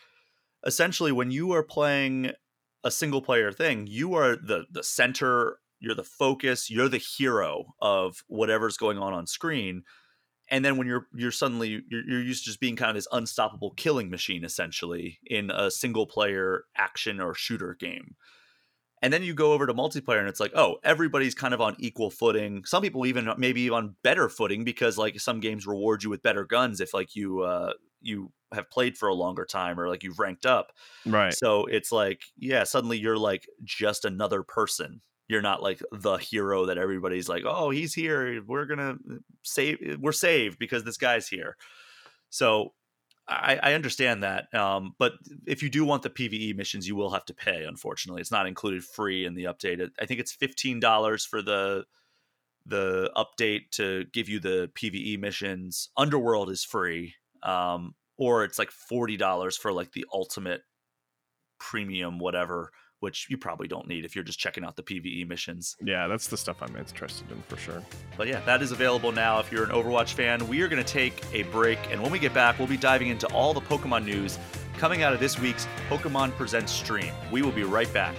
essentially 0.66 1.12
when 1.12 1.30
you 1.30 1.52
are 1.52 1.62
playing 1.62 2.32
a 2.84 2.90
single 2.90 3.22
player 3.22 3.52
thing. 3.52 3.86
You 3.86 4.14
are 4.14 4.36
the 4.36 4.64
the 4.70 4.82
center, 4.82 5.58
you're 5.80 5.94
the 5.94 6.04
focus, 6.04 6.70
you're 6.70 6.88
the 6.88 6.98
hero 6.98 7.74
of 7.80 8.22
whatever's 8.28 8.76
going 8.76 8.98
on 8.98 9.12
on 9.12 9.26
screen. 9.26 9.82
And 10.50 10.64
then 10.64 10.76
when 10.76 10.86
you're 10.86 11.06
you're 11.14 11.32
suddenly 11.32 11.82
you're, 11.88 12.04
you're 12.08 12.22
used 12.22 12.44
to 12.44 12.50
just 12.50 12.60
being 12.60 12.76
kind 12.76 12.90
of 12.90 12.96
this 12.96 13.08
unstoppable 13.12 13.72
killing 13.76 14.10
machine 14.10 14.44
essentially 14.44 15.18
in 15.26 15.50
a 15.50 15.70
single 15.70 16.06
player 16.06 16.64
action 16.76 17.20
or 17.20 17.34
shooter 17.34 17.74
game. 17.78 18.16
And 19.00 19.12
then 19.12 19.22
you 19.22 19.32
go 19.32 19.52
over 19.52 19.64
to 19.64 19.74
multiplayer 19.74 20.18
and 20.18 20.28
it's 20.28 20.40
like, 20.40 20.50
oh, 20.56 20.78
everybody's 20.82 21.34
kind 21.34 21.54
of 21.54 21.60
on 21.60 21.76
equal 21.78 22.10
footing. 22.10 22.64
Some 22.64 22.82
people 22.82 23.06
even 23.06 23.28
maybe 23.38 23.70
on 23.70 23.94
better 24.02 24.28
footing 24.28 24.64
because 24.64 24.98
like 24.98 25.20
some 25.20 25.38
games 25.38 25.68
reward 25.68 26.02
you 26.02 26.10
with 26.10 26.22
better 26.22 26.44
guns 26.44 26.80
if 26.80 26.92
like 26.92 27.14
you 27.14 27.42
uh, 27.42 27.74
you 28.02 28.30
have 28.52 28.70
played 28.70 28.96
for 28.96 29.08
a 29.08 29.14
longer 29.14 29.44
time 29.44 29.78
or 29.78 29.88
like 29.88 30.02
you've 30.02 30.18
ranked 30.18 30.46
up. 30.46 30.72
Right. 31.04 31.32
So 31.34 31.66
it's 31.66 31.92
like, 31.92 32.22
yeah, 32.36 32.64
suddenly 32.64 32.98
you're 32.98 33.18
like 33.18 33.46
just 33.64 34.04
another 34.04 34.42
person. 34.42 35.02
You're 35.28 35.42
not 35.42 35.62
like 35.62 35.82
the 35.92 36.14
hero 36.16 36.66
that 36.66 36.78
everybody's 36.78 37.28
like, 37.28 37.42
oh, 37.46 37.68
he's 37.68 37.92
here. 37.92 38.42
We're 38.42 38.64
gonna 38.64 38.92
uh, 39.10 39.14
save. 39.42 39.76
Uh, 39.86 39.96
we're 40.00 40.12
saved 40.12 40.58
because 40.58 40.84
this 40.84 40.96
guy's 40.96 41.28
here. 41.28 41.56
So 42.30 42.72
I, 43.28 43.58
I 43.62 43.74
understand 43.74 44.22
that. 44.22 44.52
Um, 44.54 44.94
but 44.98 45.12
if 45.46 45.62
you 45.62 45.68
do 45.68 45.84
want 45.84 46.02
the 46.02 46.08
PVE 46.08 46.56
missions, 46.56 46.88
you 46.88 46.96
will 46.96 47.10
have 47.10 47.26
to 47.26 47.34
pay. 47.34 47.64
Unfortunately, 47.64 48.22
it's 48.22 48.30
not 48.30 48.46
included 48.46 48.82
free 48.84 49.26
in 49.26 49.34
the 49.34 49.44
update. 49.44 49.86
I 50.00 50.06
think 50.06 50.18
it's 50.20 50.32
fifteen 50.32 50.80
dollars 50.80 51.26
for 51.26 51.42
the 51.42 51.84
the 52.64 53.10
update 53.14 53.68
to 53.72 54.04
give 54.14 54.30
you 54.30 54.40
the 54.40 54.70
PVE 54.74 55.20
missions. 55.20 55.90
Underworld 55.98 56.48
is 56.48 56.64
free 56.64 57.14
um, 57.42 57.94
or 58.16 58.44
it's 58.44 58.58
like 58.58 58.70
forty 58.70 59.16
dollars 59.16 59.56
for 59.56 59.72
like 59.72 59.92
the 59.92 60.04
ultimate 60.12 60.62
premium 61.60 62.18
whatever, 62.18 62.70
which 63.00 63.26
you 63.30 63.36
probably 63.38 63.68
don't 63.68 63.86
need 63.88 64.04
if 64.04 64.14
you're 64.14 64.24
just 64.24 64.38
checking 64.38 64.64
out 64.64 64.76
the 64.76 64.82
PVE 64.82 65.26
missions. 65.28 65.76
Yeah, 65.84 66.08
that's 66.08 66.26
the 66.28 66.36
stuff 66.36 66.62
I'm 66.62 66.76
interested 66.76 67.30
in 67.32 67.42
for 67.42 67.56
sure. 67.56 67.82
But 68.16 68.28
yeah, 68.28 68.40
that 68.46 68.62
is 68.62 68.72
available 68.72 69.12
now 69.12 69.38
if 69.40 69.52
you're 69.52 69.64
an 69.64 69.70
Overwatch 69.70 70.12
fan. 70.14 70.46
We 70.48 70.62
are 70.62 70.68
going 70.68 70.82
to 70.82 70.90
take 70.92 71.22
a 71.32 71.42
break, 71.44 71.78
and 71.90 72.02
when 72.02 72.12
we 72.12 72.18
get 72.18 72.34
back, 72.34 72.58
we'll 72.58 72.68
be 72.68 72.76
diving 72.76 73.08
into 73.08 73.26
all 73.32 73.54
the 73.54 73.60
Pokemon 73.62 74.04
news 74.04 74.38
coming 74.78 75.02
out 75.02 75.12
of 75.12 75.20
this 75.20 75.38
week's 75.38 75.66
Pokemon 75.88 76.32
Presents 76.36 76.72
stream. 76.72 77.12
We 77.32 77.42
will 77.42 77.52
be 77.52 77.64
right 77.64 77.92
back. 77.92 78.14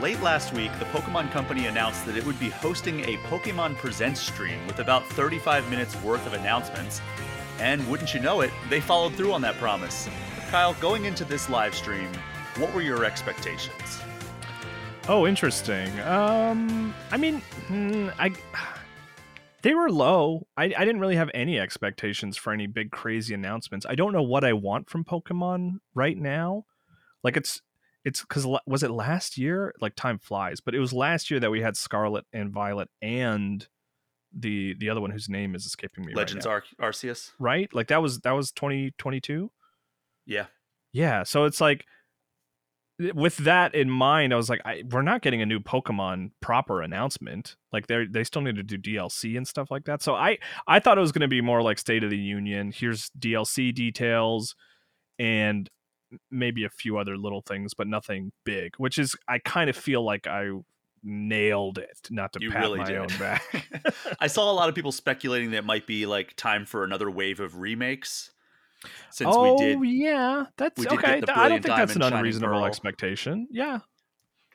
Late 0.00 0.22
last 0.22 0.52
week, 0.52 0.70
the 0.78 0.84
Pokemon 0.86 1.32
Company 1.32 1.66
announced 1.66 2.06
that 2.06 2.16
it 2.16 2.24
would 2.24 2.38
be 2.38 2.50
hosting 2.50 3.00
a 3.00 3.16
Pokemon 3.28 3.74
Presents 3.78 4.20
stream 4.20 4.64
with 4.68 4.78
about 4.78 5.04
35 5.08 5.68
minutes 5.70 6.00
worth 6.04 6.24
of 6.24 6.34
announcements. 6.34 7.00
And 7.58 7.84
wouldn't 7.90 8.14
you 8.14 8.20
know 8.20 8.42
it, 8.42 8.52
they 8.70 8.78
followed 8.80 9.14
through 9.14 9.32
on 9.32 9.40
that 9.42 9.56
promise. 9.56 10.08
Kyle, 10.52 10.74
going 10.74 11.06
into 11.06 11.24
this 11.24 11.50
live 11.50 11.74
stream, 11.74 12.08
what 12.58 12.72
were 12.72 12.80
your 12.80 13.04
expectations? 13.04 14.00
Oh, 15.08 15.26
interesting. 15.26 15.90
Um, 16.02 16.94
I 17.10 17.16
mean, 17.16 17.40
hmm, 17.66 18.10
I 18.20 18.30
they 19.62 19.74
were 19.74 19.90
low. 19.90 20.46
I, 20.56 20.66
I 20.66 20.68
didn't 20.84 21.00
really 21.00 21.16
have 21.16 21.30
any 21.34 21.58
expectations 21.58 22.36
for 22.36 22.52
any 22.52 22.68
big 22.68 22.92
crazy 22.92 23.34
announcements. 23.34 23.84
I 23.84 23.96
don't 23.96 24.12
know 24.12 24.22
what 24.22 24.44
I 24.44 24.52
want 24.52 24.90
from 24.90 25.02
Pokemon 25.02 25.80
right 25.96 26.16
now. 26.16 26.66
Like 27.24 27.36
it's 27.36 27.62
it's 28.08 28.22
because 28.22 28.46
was 28.66 28.82
it 28.82 28.90
last 28.90 29.36
year? 29.38 29.74
Like 29.80 29.94
time 29.94 30.18
flies, 30.18 30.60
but 30.60 30.74
it 30.74 30.80
was 30.80 30.92
last 30.94 31.30
year 31.30 31.38
that 31.40 31.50
we 31.50 31.60
had 31.60 31.76
Scarlet 31.76 32.24
and 32.32 32.50
Violet 32.50 32.88
and 33.02 33.66
the 34.36 34.74
the 34.78 34.88
other 34.90 35.00
one 35.00 35.10
whose 35.10 35.28
name 35.28 35.54
is 35.54 35.66
escaping 35.66 36.06
me. 36.06 36.14
Legends 36.14 36.46
right 36.46 36.62
Ar- 36.80 36.90
Arceus, 36.90 37.32
right? 37.38 37.72
Like 37.72 37.88
that 37.88 38.00
was 38.00 38.20
that 38.20 38.32
was 38.32 38.50
twenty 38.50 38.92
twenty 38.98 39.20
two. 39.20 39.50
Yeah, 40.24 40.46
yeah. 40.90 41.22
So 41.22 41.44
it's 41.44 41.60
like 41.60 41.84
with 43.14 43.36
that 43.38 43.74
in 43.74 43.88
mind, 43.90 44.32
I 44.32 44.36
was 44.36 44.48
like, 44.48 44.60
I, 44.64 44.82
we're 44.90 45.02
not 45.02 45.20
getting 45.20 45.42
a 45.42 45.46
new 45.46 45.60
Pokemon 45.60 46.30
proper 46.40 46.80
announcement. 46.80 47.56
Like 47.72 47.88
they 47.88 48.06
they 48.06 48.24
still 48.24 48.40
need 48.42 48.56
to 48.56 48.62
do 48.62 48.78
DLC 48.78 49.36
and 49.36 49.46
stuff 49.46 49.70
like 49.70 49.84
that. 49.84 50.00
So 50.02 50.14
I 50.14 50.38
I 50.66 50.80
thought 50.80 50.96
it 50.96 51.00
was 51.02 51.12
going 51.12 51.20
to 51.20 51.28
be 51.28 51.42
more 51.42 51.60
like 51.60 51.78
State 51.78 52.02
of 52.04 52.08
the 52.10 52.16
Union. 52.18 52.72
Here's 52.74 53.10
DLC 53.18 53.74
details, 53.74 54.54
and 55.18 55.68
maybe 56.30 56.64
a 56.64 56.68
few 56.70 56.98
other 56.98 57.16
little 57.16 57.40
things, 57.42 57.74
but 57.74 57.86
nothing 57.86 58.32
big. 58.44 58.74
Which 58.76 58.98
is, 58.98 59.14
I 59.26 59.38
kind 59.38 59.68
of 59.70 59.76
feel 59.76 60.02
like 60.04 60.26
I 60.26 60.48
nailed 61.02 61.78
it. 61.78 61.98
Not 62.10 62.32
to 62.34 62.40
you 62.40 62.50
pat 62.50 62.62
really 62.62 62.78
my 62.78 62.84
did. 62.86 62.96
own 62.96 63.06
back. 63.18 63.68
I 64.20 64.26
saw 64.26 64.50
a 64.50 64.54
lot 64.54 64.68
of 64.68 64.74
people 64.74 64.92
speculating 64.92 65.52
that 65.52 65.64
might 65.64 65.86
be 65.86 66.06
like 66.06 66.34
time 66.36 66.66
for 66.66 66.84
another 66.84 67.10
wave 67.10 67.40
of 67.40 67.56
remakes. 67.56 68.30
Since 69.10 69.34
oh, 69.34 69.54
we 69.56 69.64
did, 69.66 69.80
yeah, 69.96 70.44
that's 70.56 70.86
okay. 70.86 71.20
I 71.34 71.48
don't 71.48 71.60
think 71.62 71.74
that's 71.74 71.96
an 71.96 72.02
unreasonable 72.02 72.64
expectation. 72.64 73.48
Yeah, 73.50 73.80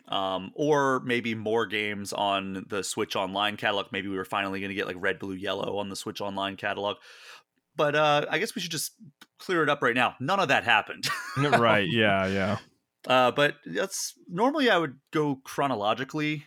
um, 0.08 0.51
or 0.56 1.01
maybe 1.01 1.36
more 1.36 1.66
games 1.66 2.14
on 2.14 2.66
the 2.70 2.86
Switch 2.86 3.18
Online 3.18 3.58
catalog. 3.58 3.88
Maybe 3.91 4.08
we 4.08 4.16
were 4.16 4.24
finally 4.24 4.62
going 4.62 4.70
to 4.70 4.76
get 4.76 4.88
like 4.88 4.95
Red, 4.97 5.20
Blue, 5.20 5.34
Yellow 5.34 5.78
on 5.78 5.89
the 5.89 5.97
Switch 5.97 6.22
Online 6.22 6.56
catalog. 6.56 6.95
But 7.76 7.95
uh, 7.95 8.26
I 8.30 8.38
guess 8.38 8.55
we 8.55 8.61
should 8.61 8.71
just 8.71 8.91
clear 9.39 9.63
it 9.63 9.69
up 9.69 9.82
right 9.82 9.95
now. 9.95 10.15
None 10.19 10.39
of 10.39 10.49
that 10.49 10.63
happened. 10.63 11.07
right. 11.38 11.88
Yeah. 11.89 12.28
Yeah. 12.28 12.57
Uh, 13.05 13.32
but 13.32 13.55
that's 13.65 14.13
normally 14.30 14.69
I 14.69 14.78
would 14.78 14.95
go 15.11 15.39
chronologically 15.43 16.45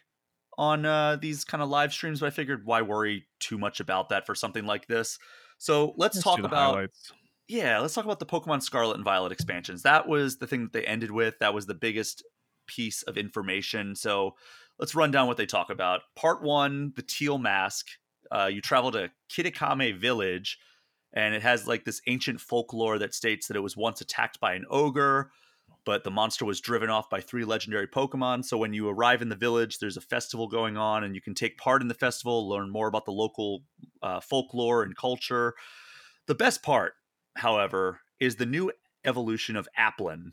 on 0.56 0.86
uh, 0.86 1.16
these 1.16 1.44
kind 1.44 1.62
of 1.62 1.68
live 1.68 1.92
streams, 1.92 2.20
but 2.20 2.26
I 2.26 2.30
figured 2.30 2.64
why 2.64 2.80
worry 2.82 3.26
too 3.40 3.58
much 3.58 3.80
about 3.80 4.08
that 4.08 4.24
for 4.24 4.34
something 4.34 4.64
like 4.64 4.86
this. 4.86 5.18
So 5.58 5.92
let's, 5.98 6.16
let's 6.16 6.22
talk 6.24 6.38
about 6.38 6.74
highlights. 6.74 7.12
yeah, 7.48 7.78
let's 7.80 7.92
talk 7.92 8.04
about 8.06 8.20
the 8.20 8.26
Pokemon 8.26 8.62
Scarlet 8.62 8.94
and 8.94 9.04
Violet 9.04 9.32
expansions. 9.32 9.82
That 9.82 10.08
was 10.08 10.38
the 10.38 10.46
thing 10.46 10.62
that 10.62 10.72
they 10.72 10.84
ended 10.86 11.10
with. 11.10 11.38
That 11.40 11.52
was 11.52 11.66
the 11.66 11.74
biggest 11.74 12.24
piece 12.66 13.02
of 13.02 13.18
information. 13.18 13.94
So 13.94 14.34
let's 14.78 14.94
run 14.94 15.10
down 15.10 15.26
what 15.26 15.36
they 15.36 15.46
talk 15.46 15.68
about. 15.70 16.02
Part 16.14 16.42
one, 16.42 16.92
the 16.96 17.02
teal 17.02 17.36
mask. 17.36 17.88
Uh, 18.30 18.48
you 18.50 18.60
travel 18.62 18.90
to 18.92 19.10
Kitakami 19.30 19.94
Village 19.96 20.58
and 21.16 21.34
it 21.34 21.42
has 21.42 21.66
like 21.66 21.82
this 21.84 22.02
ancient 22.06 22.40
folklore 22.40 22.98
that 22.98 23.14
states 23.14 23.48
that 23.48 23.56
it 23.56 23.60
was 23.62 23.76
once 23.76 24.00
attacked 24.02 24.38
by 24.38 24.52
an 24.54 24.64
ogre 24.70 25.30
but 25.84 26.02
the 26.02 26.10
monster 26.10 26.44
was 26.44 26.60
driven 26.60 26.90
off 26.90 27.10
by 27.10 27.20
three 27.20 27.44
legendary 27.44 27.88
pokemon 27.88 28.44
so 28.44 28.56
when 28.56 28.72
you 28.72 28.88
arrive 28.88 29.20
in 29.22 29.28
the 29.30 29.34
village 29.34 29.78
there's 29.78 29.96
a 29.96 30.00
festival 30.00 30.46
going 30.46 30.76
on 30.76 31.02
and 31.02 31.14
you 31.16 31.20
can 31.20 31.34
take 31.34 31.58
part 31.58 31.82
in 31.82 31.88
the 31.88 31.94
festival 31.94 32.48
learn 32.48 32.70
more 32.70 32.86
about 32.86 33.04
the 33.06 33.12
local 33.12 33.64
uh, 34.02 34.20
folklore 34.20 34.82
and 34.84 34.96
culture 34.96 35.54
the 36.26 36.34
best 36.34 36.62
part 36.62 36.92
however 37.36 38.00
is 38.20 38.36
the 38.36 38.46
new 38.46 38.70
evolution 39.04 39.56
of 39.56 39.66
applin 39.78 40.30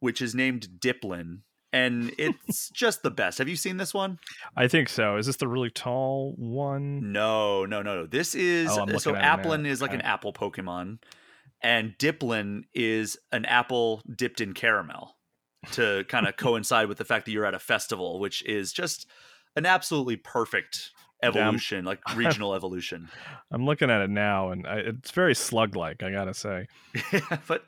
which 0.00 0.20
is 0.22 0.34
named 0.34 0.68
Dipplin 0.80 1.38
and 1.74 2.12
it's 2.18 2.70
just 2.70 3.02
the 3.02 3.10
best. 3.10 3.38
Have 3.38 3.48
you 3.48 3.56
seen 3.56 3.76
this 3.76 3.92
one? 3.92 4.18
I 4.56 4.68
think 4.68 4.88
so. 4.88 5.16
Is 5.18 5.26
this 5.26 5.36
the 5.36 5.48
really 5.48 5.68
tall 5.70 6.32
one? 6.38 7.12
No, 7.12 7.66
no, 7.66 7.82
no, 7.82 7.96
no. 7.96 8.06
This 8.06 8.34
is 8.36 8.68
oh, 8.70 8.96
so 8.96 9.12
Applin 9.14 9.66
is 9.66 9.82
like 9.82 9.90
okay. 9.90 9.98
an 9.98 10.06
apple 10.06 10.32
Pokemon, 10.32 10.98
and 11.60 11.98
Dipplin 11.98 12.62
is 12.72 13.18
an 13.32 13.44
apple 13.44 14.00
dipped 14.16 14.40
in 14.40 14.54
caramel 14.54 15.16
to 15.72 16.04
kind 16.08 16.26
of 16.28 16.36
coincide 16.36 16.86
with 16.88 16.96
the 16.98 17.04
fact 17.04 17.26
that 17.26 17.32
you're 17.32 17.44
at 17.44 17.54
a 17.54 17.58
festival, 17.58 18.20
which 18.20 18.42
is 18.44 18.72
just 18.72 19.06
an 19.56 19.66
absolutely 19.66 20.16
perfect 20.16 20.92
evolution, 21.24 21.84
like 21.84 21.98
regional 22.16 22.54
evolution. 22.54 23.08
I'm 23.50 23.64
looking 23.66 23.90
at 23.90 24.00
it 24.00 24.10
now, 24.10 24.50
and 24.52 24.64
I, 24.66 24.76
it's 24.76 25.10
very 25.10 25.34
slug-like. 25.34 26.04
I 26.04 26.12
gotta 26.12 26.34
say, 26.34 26.68
yeah, 27.12 27.38
but 27.48 27.64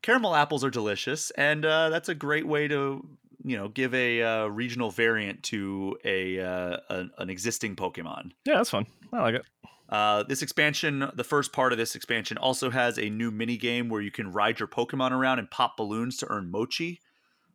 caramel 0.00 0.34
apples 0.34 0.64
are 0.64 0.70
delicious, 0.70 1.30
and 1.32 1.66
uh, 1.66 1.90
that's 1.90 2.08
a 2.08 2.14
great 2.14 2.46
way 2.46 2.66
to 2.68 3.06
you 3.44 3.56
know 3.56 3.68
give 3.68 3.94
a 3.94 4.22
uh, 4.22 4.46
regional 4.46 4.90
variant 4.90 5.42
to 5.42 5.96
a, 6.04 6.40
uh, 6.40 6.76
an 7.18 7.30
existing 7.30 7.76
Pokemon. 7.76 8.30
Yeah, 8.44 8.56
that's 8.56 8.70
fun. 8.70 8.86
I 9.12 9.20
like 9.20 9.34
it. 9.36 9.42
Uh, 9.88 10.22
this 10.22 10.40
expansion, 10.42 11.10
the 11.14 11.24
first 11.24 11.52
part 11.52 11.72
of 11.72 11.78
this 11.78 11.94
expansion, 11.94 12.38
also 12.38 12.70
has 12.70 12.98
a 12.98 13.10
new 13.10 13.30
mini 13.30 13.56
game 13.58 13.88
where 13.88 14.00
you 14.00 14.10
can 14.10 14.32
ride 14.32 14.58
your 14.58 14.68
Pokemon 14.68 15.12
around 15.12 15.38
and 15.38 15.50
pop 15.50 15.76
balloons 15.76 16.16
to 16.18 16.26
earn 16.30 16.50
mochi, 16.50 17.00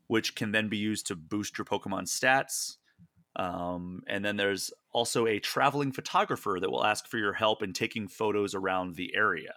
which 0.05 0.35
can 0.35 0.51
then 0.51 0.69
be 0.69 0.77
used 0.77 1.07
to 1.07 1.15
boost 1.15 1.57
your 1.57 1.65
Pokemon 1.65 2.03
stats. 2.03 2.75
Um, 3.35 4.03
and 4.07 4.23
then 4.23 4.35
there's 4.37 4.71
also 4.91 5.25
a 5.25 5.39
traveling 5.39 5.91
photographer 5.91 6.57
that 6.61 6.69
will 6.71 6.85
ask 6.85 7.07
for 7.07 7.17
your 7.17 7.33
help 7.33 7.63
in 7.63 7.73
taking 7.73 8.07
photos 8.07 8.53
around 8.53 8.95
the 8.95 9.15
area. 9.15 9.53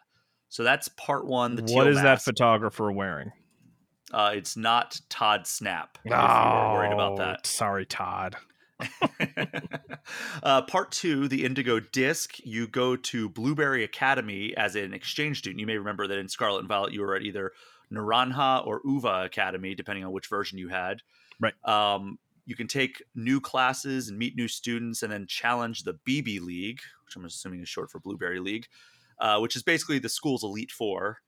So 0.49 0.65
that's 0.65 0.89
part 0.89 1.27
one. 1.27 1.57
The 1.57 1.75
what 1.75 1.87
is 1.87 1.97
mask. 1.97 2.05
that 2.05 2.23
photographer 2.23 2.91
wearing? 2.91 3.31
Uh, 4.13 4.33
it's 4.35 4.57
not 4.57 5.01
Todd 5.09 5.47
Snap. 5.47 5.99
Oh, 5.99 6.11
you 6.11 6.15
were 6.17 6.73
worried 6.75 6.93
about 6.93 7.17
that. 7.19 7.47
Sorry, 7.47 7.87
Todd. 7.87 8.37
uh, 10.43 10.63
part 10.63 10.91
two, 10.91 11.29
the 11.29 11.45
Indigo 11.45 11.79
Disc. 11.81 12.39
You 12.45 12.67
go 12.67 12.97
to 12.97 13.29
Blueberry 13.29 13.85
Academy 13.85 14.55
as 14.57 14.75
an 14.75 14.95
exchange 14.95 15.39
student. 15.39 15.61
You 15.61 15.67
may 15.67 15.77
remember 15.79 16.07
that 16.09 16.19
in 16.19 16.29
Scarlet 16.29 16.61
and 16.61 16.69
Violet, 16.69 16.93
you 16.93 17.03
were 17.03 17.15
at 17.15 17.23
either 17.23 17.53
Naranja 17.93 18.67
or 18.67 18.81
Uva 18.85 19.23
Academy, 19.25 19.75
depending 19.75 20.05
on 20.05 20.13
which 20.13 20.27
version 20.27 20.59
you 20.59 20.69
had. 20.69 21.01
Right. 21.39 21.55
Um, 21.67 22.19
you 22.47 22.57
can 22.57 22.67
take 22.67 23.03
new 23.15 23.41
classes 23.41 24.09
and 24.09 24.19
meet 24.19 24.35
new 24.35 24.49
students, 24.49 25.03
and 25.03 25.13
then 25.13 25.27
challenge 25.29 25.85
the 25.85 25.95
BB 26.09 26.41
League, 26.41 26.81
which 27.05 27.15
I'm 27.17 27.25
assuming 27.25 27.61
is 27.61 27.69
short 27.69 27.91
for 27.91 28.01
Blueberry 28.01 28.41
League, 28.41 28.67
uh, 29.21 29.39
which 29.39 29.55
is 29.55 29.63
basically 29.63 30.01
the 30.01 30.09
school's 30.09 30.43
elite 30.43 30.73
four. 30.73 31.19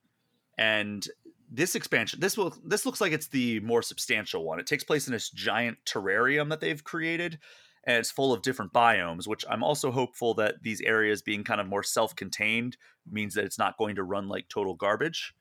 And 0.57 1.07
this 1.53 1.75
expansion 1.75 2.19
this 2.19 2.35
will 2.35 2.53
this 2.65 2.85
looks 2.85 2.99
like 2.99 3.11
it's 3.11 3.27
the 3.27 3.59
more 3.61 3.81
substantial 3.83 4.43
one 4.43 4.59
it 4.59 4.65
takes 4.65 4.83
place 4.83 5.07
in 5.07 5.13
this 5.13 5.29
giant 5.29 5.77
terrarium 5.85 6.49
that 6.49 6.59
they've 6.59 6.83
created 6.83 7.37
and 7.85 7.97
it's 7.97 8.11
full 8.11 8.33
of 8.33 8.41
different 8.41 8.73
biomes 8.73 9.27
which 9.27 9.45
i'm 9.49 9.63
also 9.63 9.91
hopeful 9.91 10.33
that 10.33 10.55
these 10.63 10.81
areas 10.81 11.21
being 11.21 11.43
kind 11.43 11.61
of 11.61 11.67
more 11.67 11.83
self-contained 11.83 12.75
means 13.09 13.35
that 13.35 13.45
it's 13.45 13.59
not 13.59 13.77
going 13.77 13.95
to 13.95 14.03
run 14.03 14.27
like 14.27 14.49
total 14.49 14.73
garbage 14.73 15.33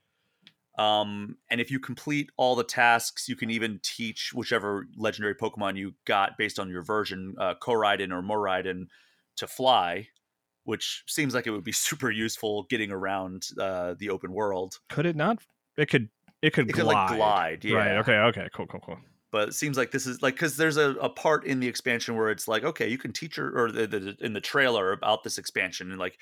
um, 0.79 1.37
and 1.51 1.61
if 1.61 1.71
you 1.71 1.79
complete 1.79 2.31
all 2.39 2.55
the 2.57 2.65
tasks 2.65 3.29
you 3.29 3.37
can 3.37 3.51
even 3.51 3.81
teach 3.83 4.33
whichever 4.35 4.87
legendary 4.97 5.35
pokemon 5.35 5.77
you 5.77 5.95
got 6.05 6.37
based 6.37 6.59
on 6.59 6.69
your 6.69 6.83
version 6.83 7.35
uh, 7.41 7.55
or 7.67 7.77
Miraidon 7.83 8.87
to 9.37 9.47
fly 9.47 10.09
which 10.65 11.03
seems 11.09 11.35
like 11.35 11.47
it 11.47 11.51
would 11.51 11.65
be 11.65 11.73
super 11.73 12.11
useful 12.11 12.65
getting 12.69 12.91
around 12.91 13.49
uh, 13.61 13.95
the 13.99 14.09
open 14.11 14.31
world 14.33 14.77
could 14.91 15.05
it 15.07 15.17
not 15.17 15.39
it 15.77 15.89
could 15.89 16.09
it 16.41 16.53
could 16.53 16.69
it 16.69 16.73
glide. 16.73 16.83
Could, 16.87 16.91
like, 16.95 17.17
glide 17.17 17.65
yeah. 17.65 17.77
Right. 17.77 17.91
Okay. 17.99 18.15
Okay. 18.15 18.49
Cool. 18.55 18.67
Cool. 18.67 18.81
Cool. 18.81 18.99
But 19.31 19.49
it 19.49 19.53
seems 19.55 19.79
like 19.79 19.91
this 19.91 20.07
is 20.07 20.21
like 20.23 20.35
because 20.35 20.57
there's 20.57 20.77
a, 20.77 20.91
a 20.97 21.09
part 21.09 21.47
in 21.47 21.61
the 21.61 21.69
expansion 21.69 22.17
where 22.17 22.31
it's 22.31 22.49
like 22.49 22.65
okay 22.65 22.89
you 22.89 22.99
can 22.99 23.13
teach 23.13 23.37
her 23.37 23.51
or 23.57 23.73
the, 23.73 23.87
the, 23.87 24.17
in 24.21 24.35
the 24.35 24.41
trailer 24.41 24.93
about 24.93 25.23
this 25.25 25.39
expansion 25.39 25.91
and 25.91 25.99
like 25.99 26.19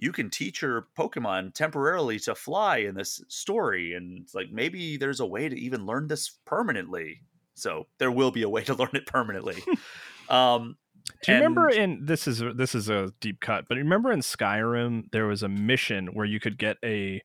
you 0.00 0.12
can 0.12 0.30
teach 0.30 0.62
your 0.62 0.86
Pokemon 0.96 1.52
temporarily 1.54 2.18
to 2.20 2.34
fly 2.34 2.78
in 2.78 2.94
this 2.94 3.22
story 3.28 3.92
and 3.94 4.20
it's 4.20 4.34
like 4.34 4.46
maybe 4.50 4.96
there's 4.96 5.20
a 5.20 5.26
way 5.26 5.48
to 5.48 5.56
even 5.58 5.84
learn 5.86 6.06
this 6.06 6.38
permanently. 6.44 7.20
So 7.54 7.88
there 7.98 8.12
will 8.12 8.30
be 8.30 8.42
a 8.42 8.48
way 8.48 8.62
to 8.64 8.74
learn 8.74 8.90
it 8.94 9.06
permanently. 9.06 9.56
um, 10.28 10.76
do 11.24 11.32
you 11.32 11.36
and... 11.36 11.42
remember 11.44 11.68
in 11.68 11.98
this 12.04 12.26
is 12.28 12.42
this 12.56 12.74
is 12.76 12.88
a 12.88 13.12
deep 13.20 13.40
cut, 13.40 13.64
but 13.68 13.76
remember 13.76 14.10
in 14.12 14.20
Skyrim 14.20 15.10
there 15.10 15.26
was 15.26 15.42
a 15.42 15.48
mission 15.48 16.06
where 16.14 16.26
you 16.26 16.38
could 16.40 16.56
get 16.56 16.76
a 16.84 17.20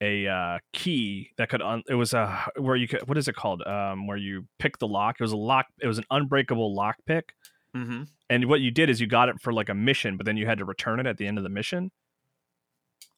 a 0.00 0.26
uh, 0.26 0.58
key 0.72 1.30
that 1.36 1.48
could 1.48 1.62
un- 1.62 1.82
it 1.88 1.94
was 1.94 2.14
a 2.14 2.20
uh, 2.56 2.60
where 2.60 2.76
you 2.76 2.88
could 2.88 3.06
what 3.06 3.18
is 3.18 3.28
it 3.28 3.34
called 3.34 3.62
um 3.66 4.06
where 4.06 4.16
you 4.16 4.46
pick 4.58 4.78
the 4.78 4.86
lock 4.88 5.16
it 5.18 5.22
was 5.22 5.32
a 5.32 5.36
lock 5.36 5.66
it 5.80 5.86
was 5.86 5.98
an 5.98 6.04
unbreakable 6.10 6.74
lock 6.74 6.96
pick 7.06 7.34
mm-hmm. 7.76 8.04
and 8.30 8.44
what 8.46 8.60
you 8.60 8.70
did 8.70 8.88
is 8.88 9.00
you 9.00 9.06
got 9.06 9.28
it 9.28 9.36
for 9.42 9.52
like 9.52 9.68
a 9.68 9.74
mission 9.74 10.16
but 10.16 10.24
then 10.24 10.36
you 10.36 10.46
had 10.46 10.58
to 10.58 10.64
return 10.64 10.98
it 10.98 11.06
at 11.06 11.18
the 11.18 11.26
end 11.26 11.36
of 11.36 11.44
the 11.44 11.50
mission 11.50 11.90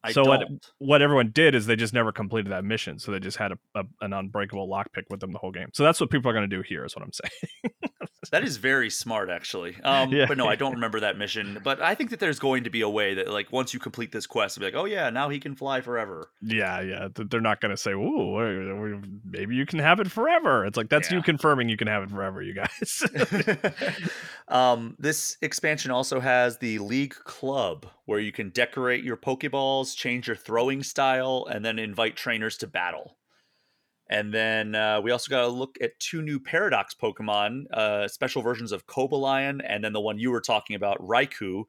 I 0.03 0.11
so 0.11 0.23
don't. 0.25 0.29
what 0.37 0.47
what 0.79 1.01
everyone 1.01 1.29
did 1.33 1.55
is 1.55 1.65
they 1.67 1.77
just 1.77 1.93
never 1.93 2.11
completed 2.11 2.51
that 2.51 2.65
mission 2.65 2.99
so 2.99 3.13
they 3.13 3.19
just 3.19 3.37
had 3.37 3.53
a, 3.53 3.55
a 3.75 3.83
an 4.01 4.11
unbreakable 4.11 4.67
lock 4.67 4.91
pick 4.91 5.05
with 5.09 5.21
them 5.21 5.31
the 5.31 5.39
whole 5.39 5.51
game 5.51 5.69
so 5.73 5.83
that's 5.83 6.01
what 6.01 6.09
people 6.09 6.29
are 6.29 6.33
going 6.33 6.49
to 6.49 6.53
do 6.53 6.61
here 6.61 6.83
is 6.83 6.95
what 6.97 7.03
i'm 7.05 7.11
saying 7.13 7.73
that 8.31 8.43
is 8.43 8.57
very 8.57 8.89
smart, 8.89 9.29
actually. 9.29 9.77
Um, 9.83 10.11
yeah. 10.11 10.25
But 10.27 10.37
no, 10.37 10.47
I 10.47 10.55
don't 10.55 10.71
remember 10.73 11.01
that 11.01 11.17
mission. 11.17 11.59
But 11.63 11.81
I 11.81 11.93
think 11.93 12.09
that 12.11 12.19
there's 12.19 12.39
going 12.39 12.63
to 12.63 12.69
be 12.69 12.81
a 12.81 12.89
way 12.89 13.15
that, 13.15 13.29
like, 13.31 13.51
once 13.51 13.73
you 13.73 13.79
complete 13.81 14.11
this 14.11 14.25
quest, 14.25 14.57
be 14.57 14.65
like, 14.65 14.75
oh 14.75 14.85
yeah, 14.85 15.09
now 15.09 15.29
he 15.29 15.39
can 15.39 15.55
fly 15.55 15.81
forever. 15.81 16.31
Yeah, 16.41 16.79
yeah. 16.81 17.09
They're 17.13 17.41
not 17.41 17.59
going 17.59 17.71
to 17.71 17.77
say, 17.77 17.91
"Ooh, 17.91 19.01
maybe 19.25 19.55
you 19.55 19.65
can 19.65 19.79
have 19.79 19.99
it 19.99 20.09
forever." 20.09 20.65
It's 20.65 20.77
like 20.77 20.89
that's 20.89 21.11
yeah. 21.11 21.17
you 21.17 21.23
confirming 21.23 21.69
you 21.69 21.75
can 21.77 21.87
have 21.87 22.01
it 22.03 22.11
forever, 22.11 22.41
you 22.41 22.53
guys. 22.53 23.03
um, 24.47 24.95
this 24.99 25.37
expansion 25.41 25.91
also 25.91 26.19
has 26.19 26.57
the 26.57 26.79
League 26.79 27.13
Club, 27.25 27.85
where 28.05 28.19
you 28.19 28.31
can 28.31 28.49
decorate 28.51 29.03
your 29.03 29.17
Pokeballs, 29.17 29.95
change 29.97 30.27
your 30.27 30.35
throwing 30.37 30.81
style, 30.81 31.45
and 31.51 31.63
then 31.65 31.77
invite 31.77 32.15
trainers 32.15 32.57
to 32.57 32.67
battle. 32.67 33.17
And 34.09 34.33
then 34.33 34.75
uh, 34.75 34.99
we 35.01 35.11
also 35.11 35.29
got 35.29 35.45
a 35.45 35.47
look 35.47 35.77
at 35.81 35.97
two 35.99 36.21
new 36.21 36.37
Paradox 36.39 36.93
Pokemon, 36.93 37.65
uh, 37.73 38.07
special 38.07 38.41
versions 38.41 38.71
of 38.71 38.85
Cobalion, 38.85 39.61
and 39.65 39.83
then 39.83 39.93
the 39.93 40.01
one 40.01 40.19
you 40.19 40.29
were 40.29 40.41
talking 40.41 40.75
about, 40.75 40.97
Raikou, 40.99 41.63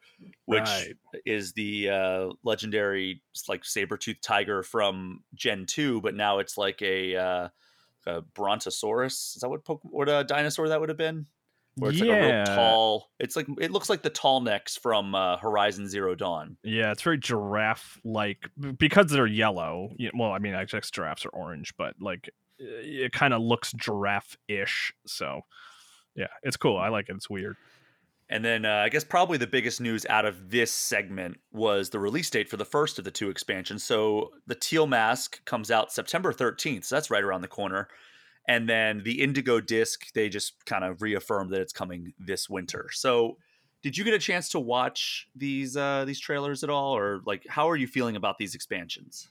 which 0.46 0.60
right. 0.62 0.92
is 1.24 1.52
the 1.52 1.90
uh, 1.90 2.28
legendary 2.42 3.22
like 3.48 3.64
saber 3.64 3.96
tooth 3.96 4.20
tiger 4.20 4.64
from 4.64 5.22
Gen 5.34 5.64
2, 5.66 6.00
but 6.00 6.14
now 6.16 6.40
it's 6.40 6.58
like 6.58 6.82
a, 6.82 7.14
uh, 7.16 7.48
a 8.06 8.22
Brontosaurus. 8.22 9.34
Is 9.36 9.42
that 9.42 9.48
what, 9.48 9.60
what 9.84 10.08
a 10.08 10.14
uh, 10.16 10.22
dinosaur 10.24 10.68
that 10.68 10.80
would 10.80 10.88
have 10.88 10.98
been? 10.98 11.26
where 11.76 11.90
it's 11.90 12.00
yeah. 12.00 12.04
like 12.14 12.18
a 12.22 12.30
real 12.36 12.44
tall. 12.44 13.10
It's 13.18 13.36
like 13.36 13.46
it 13.60 13.70
looks 13.70 13.90
like 13.90 14.02
the 14.02 14.10
tall 14.10 14.40
necks 14.40 14.76
from 14.76 15.14
uh, 15.14 15.36
Horizon 15.38 15.88
Zero 15.88 16.14
Dawn. 16.14 16.56
Yeah, 16.62 16.92
it's 16.92 17.02
very 17.02 17.18
giraffe 17.18 18.00
like 18.04 18.48
because 18.78 19.06
they're 19.06 19.26
yellow. 19.26 19.90
well, 20.16 20.32
I 20.32 20.38
mean, 20.38 20.54
I 20.54 20.64
guess 20.64 20.90
giraffes 20.90 21.26
are 21.26 21.30
orange, 21.30 21.74
but 21.76 21.94
like 22.00 22.30
it 22.58 23.12
kind 23.12 23.34
of 23.34 23.42
looks 23.42 23.72
giraffe 23.72 24.36
ish. 24.48 24.92
So 25.06 25.42
yeah, 26.14 26.28
it's 26.42 26.56
cool. 26.56 26.76
I 26.78 26.88
like 26.88 27.08
it. 27.08 27.16
It's 27.16 27.28
weird. 27.30 27.56
And 28.30 28.42
then 28.44 28.64
uh, 28.64 28.76
I 28.76 28.88
guess 28.88 29.04
probably 29.04 29.36
the 29.36 29.46
biggest 29.46 29.82
news 29.82 30.06
out 30.08 30.24
of 30.24 30.50
this 30.50 30.72
segment 30.72 31.38
was 31.52 31.90
the 31.90 31.98
release 31.98 32.30
date 32.30 32.48
for 32.48 32.56
the 32.56 32.64
first 32.64 32.98
of 32.98 33.04
the 33.04 33.10
two 33.10 33.28
expansions. 33.28 33.84
So 33.84 34.30
the 34.46 34.54
Teal 34.54 34.86
Mask 34.86 35.44
comes 35.44 35.70
out 35.70 35.92
September 35.92 36.32
13th. 36.32 36.84
So 36.84 36.94
that's 36.96 37.10
right 37.10 37.22
around 37.22 37.42
the 37.42 37.48
corner 37.48 37.86
and 38.46 38.68
then 38.68 39.02
the 39.04 39.20
indigo 39.22 39.60
disc 39.60 40.12
they 40.14 40.28
just 40.28 40.54
kind 40.66 40.84
of 40.84 41.02
reaffirmed 41.02 41.50
that 41.50 41.60
it's 41.60 41.72
coming 41.72 42.12
this 42.18 42.48
winter 42.48 42.88
so 42.92 43.36
did 43.82 43.96
you 43.98 44.04
get 44.04 44.14
a 44.14 44.18
chance 44.18 44.48
to 44.48 44.60
watch 44.60 45.28
these 45.34 45.76
uh 45.76 46.04
these 46.06 46.20
trailers 46.20 46.62
at 46.64 46.70
all 46.70 46.96
or 46.96 47.20
like 47.26 47.44
how 47.48 47.68
are 47.68 47.76
you 47.76 47.86
feeling 47.86 48.16
about 48.16 48.36
these 48.38 48.54
expansions 48.54 49.28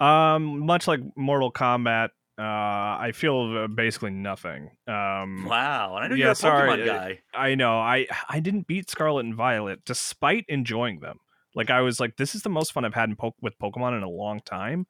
um 0.00 0.64
much 0.64 0.86
like 0.86 1.00
mortal 1.16 1.52
kombat 1.52 2.10
uh, 2.40 2.94
I 3.00 3.10
feel 3.16 3.64
uh, 3.64 3.66
basically 3.66 4.10
nothing. 4.12 4.70
Um, 4.86 5.44
wow, 5.48 5.96
I 5.96 6.06
know 6.06 6.14
yeah, 6.14 6.26
you're 6.26 6.28
a 6.30 6.34
Pokemon 6.34 6.36
sorry, 6.36 6.82
uh, 6.88 6.96
guy. 6.96 7.18
I 7.34 7.56
know. 7.56 7.80
I 7.80 8.06
I 8.28 8.38
didn't 8.38 8.68
beat 8.68 8.88
Scarlet 8.88 9.24
and 9.24 9.34
Violet 9.34 9.80
despite 9.84 10.44
enjoying 10.46 11.00
them. 11.00 11.18
Like 11.56 11.68
I 11.68 11.80
was 11.80 11.98
like, 11.98 12.16
this 12.16 12.36
is 12.36 12.42
the 12.42 12.48
most 12.48 12.72
fun 12.72 12.84
I've 12.84 12.94
had 12.94 13.08
in 13.08 13.16
po- 13.16 13.34
with 13.42 13.58
Pokemon 13.60 13.96
in 13.96 14.04
a 14.04 14.08
long 14.08 14.38
time, 14.44 14.86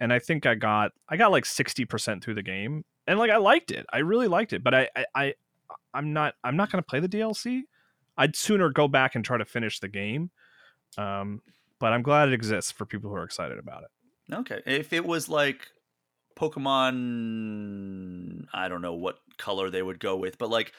and 0.00 0.12
I 0.12 0.18
think 0.18 0.44
I 0.44 0.56
got 0.56 0.90
I 1.08 1.16
got 1.16 1.30
like 1.30 1.44
sixty 1.44 1.84
percent 1.84 2.24
through 2.24 2.34
the 2.34 2.42
game, 2.42 2.82
and 3.08 3.18
like 3.18 3.30
I 3.32 3.38
liked 3.38 3.72
it. 3.72 3.84
I 3.92 3.98
really 3.98 4.28
liked 4.28 4.52
it, 4.52 4.62
but 4.62 4.74
I 4.74 4.88
I, 4.94 5.06
I 5.14 5.34
I'm 5.94 6.12
not 6.12 6.34
I'm 6.44 6.54
not 6.56 6.70
going 6.70 6.84
to 6.84 6.88
play 6.88 7.00
the 7.00 7.08
DLC. 7.08 7.62
I'd 8.16 8.36
sooner 8.36 8.70
go 8.70 8.86
back 8.86 9.14
and 9.16 9.24
try 9.24 9.38
to 9.38 9.44
finish 9.44 9.80
the 9.80 9.88
game. 9.88 10.30
Um, 10.96 11.40
but 11.80 11.92
I'm 11.92 12.02
glad 12.02 12.28
it 12.28 12.34
exists 12.34 12.70
for 12.70 12.84
people 12.86 13.10
who 13.10 13.16
are 13.16 13.24
excited 13.24 13.58
about 13.58 13.82
it. 13.84 13.90
Okay. 14.34 14.60
If 14.66 14.92
it 14.92 15.04
was 15.06 15.26
like 15.28 15.68
Pokemon, 16.36 18.44
I 18.52 18.68
don't 18.68 18.82
know 18.82 18.94
what 18.94 19.18
color 19.38 19.70
they 19.70 19.80
would 19.82 20.00
go 20.00 20.16
with, 20.16 20.36
but 20.38 20.50
like 20.50 20.72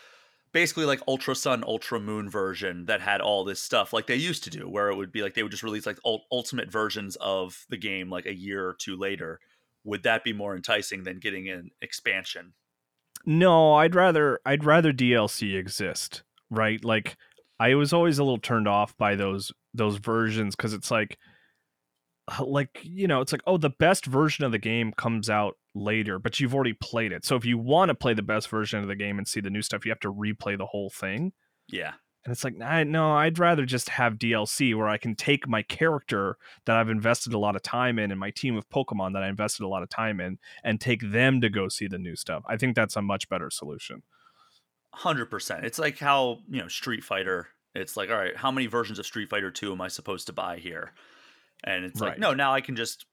basically 0.51 0.84
like 0.86 0.99
Ultra 1.07 1.34
Sun, 1.36 1.63
Ultra 1.65 1.99
Moon 2.01 2.30
version 2.30 2.84
that 2.86 2.99
had 3.01 3.21
all 3.21 3.45
this 3.45 3.61
stuff 3.63 3.93
like 3.93 4.07
they 4.07 4.15
used 4.17 4.43
to 4.43 4.49
do, 4.49 4.67
where 4.67 4.89
it 4.89 4.95
would 4.97 5.09
be 5.11 5.21
like 5.23 5.34
they 5.36 5.41
would 5.43 5.51
just 5.53 5.63
release 5.63 5.86
like 5.88 5.97
ultimate 6.32 6.69
versions 6.69 7.15
of 7.21 7.65
the 7.69 7.77
game 7.77 8.09
like 8.11 8.25
a 8.27 8.36
year 8.36 8.67
or 8.67 8.73
two 8.73 8.97
later 8.97 9.39
would 9.89 10.03
that 10.03 10.23
be 10.23 10.31
more 10.33 10.55
enticing 10.55 11.03
than 11.03 11.17
getting 11.19 11.49
an 11.49 11.71
expansion? 11.81 12.53
No, 13.25 13.73
I'd 13.73 13.95
rather 13.95 14.39
I'd 14.45 14.63
rather 14.63 14.93
DLC 14.93 15.55
exist, 15.57 16.23
right? 16.49 16.83
Like 16.85 17.17
I 17.59 17.73
was 17.75 17.91
always 17.91 18.19
a 18.19 18.23
little 18.23 18.37
turned 18.37 18.67
off 18.67 18.95
by 18.97 19.15
those 19.15 19.51
those 19.73 19.97
versions 19.97 20.55
cuz 20.55 20.73
it's 20.73 20.91
like 20.91 21.17
uh, 22.27 22.45
like 22.45 22.79
you 22.83 23.07
know, 23.07 23.19
it's 23.19 23.31
like 23.31 23.41
oh 23.47 23.57
the 23.57 23.69
best 23.71 24.05
version 24.05 24.45
of 24.45 24.51
the 24.51 24.59
game 24.59 24.93
comes 24.93 25.29
out 25.29 25.55
later, 25.75 26.19
but 26.19 26.39
you've 26.39 26.55
already 26.55 26.73
played 26.73 27.11
it. 27.11 27.25
So 27.25 27.35
if 27.35 27.43
you 27.43 27.57
want 27.57 27.89
to 27.89 27.95
play 27.95 28.13
the 28.13 28.21
best 28.21 28.47
version 28.47 28.79
of 28.79 28.87
the 28.87 28.95
game 28.95 29.17
and 29.17 29.27
see 29.27 29.41
the 29.41 29.49
new 29.49 29.63
stuff, 29.63 29.85
you 29.85 29.91
have 29.91 29.99
to 30.01 30.13
replay 30.13 30.57
the 30.57 30.67
whole 30.67 30.89
thing. 30.91 31.33
Yeah. 31.67 31.93
And 32.30 32.36
it's 32.36 32.43
like, 32.43 32.61
I 32.61 32.84
no, 32.84 33.13
I'd 33.13 33.39
rather 33.39 33.65
just 33.65 33.89
have 33.89 34.19
DLC 34.19 34.75
where 34.77 34.88
I 34.88 34.97
can 34.99 35.15
take 35.15 35.47
my 35.47 35.63
character 35.63 36.38
that 36.65 36.75
I've 36.77 36.91
invested 36.91 37.34
a 37.34 37.39
lot 37.39 37.55
of 37.55 37.63
time 37.63 37.97
in 37.97 38.11
and 38.11 38.19
my 38.19 38.30
team 38.30 38.55
of 38.55 38.69
Pokemon 38.69 39.13
that 39.13 39.23
I 39.23 39.27
invested 39.30 39.63
a 39.63 39.67
lot 39.67 39.82
of 39.82 39.89
time 39.89 40.19
in 40.21 40.38
and 40.63 40.80
take 40.80 41.01
them 41.11 41.41
to 41.41 41.49
go 41.49 41.69
see 41.69 41.88
the 41.88 41.97
new 41.97 42.15
stuff. 42.15 42.43
I 42.47 42.55
think 42.55 42.75
that's 42.75 42.95
a 42.95 43.01
much 43.01 43.30
better 43.30 43.49
solution. 43.49 44.03
100%. 44.99 45.63
It's 45.63 45.80
like 45.80 45.97
how, 45.97 46.41
you 46.47 46.61
know, 46.61 46.67
Street 46.67 47.03
Fighter, 47.03 47.47
it's 47.73 47.97
like, 47.97 48.11
all 48.11 48.17
right, 48.19 48.38
how 48.38 48.51
many 48.51 48.67
versions 48.67 48.99
of 48.99 49.07
Street 49.07 49.32
Fighter 49.32 49.49
2 49.49 49.71
am 49.71 49.82
I 49.82 49.88
supposed 49.88 50.27
to 50.27 50.34
buy 50.34 50.57
here? 50.59 50.93
And 51.63 51.84
it's 51.84 51.99
right. 51.99 52.09
like, 52.09 52.19
no, 52.19 52.36
now 52.36 52.53
I 52.53 52.61
can 52.61 52.75
just 52.75 53.07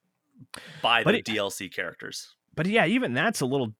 buy 0.82 1.04
but 1.04 1.12
the 1.12 1.18
it, 1.20 1.24
DLC 1.24 1.72
characters. 1.74 2.34
But 2.54 2.66
yeah, 2.66 2.84
even 2.84 3.14
that's 3.14 3.40
a 3.40 3.46
little 3.46 3.72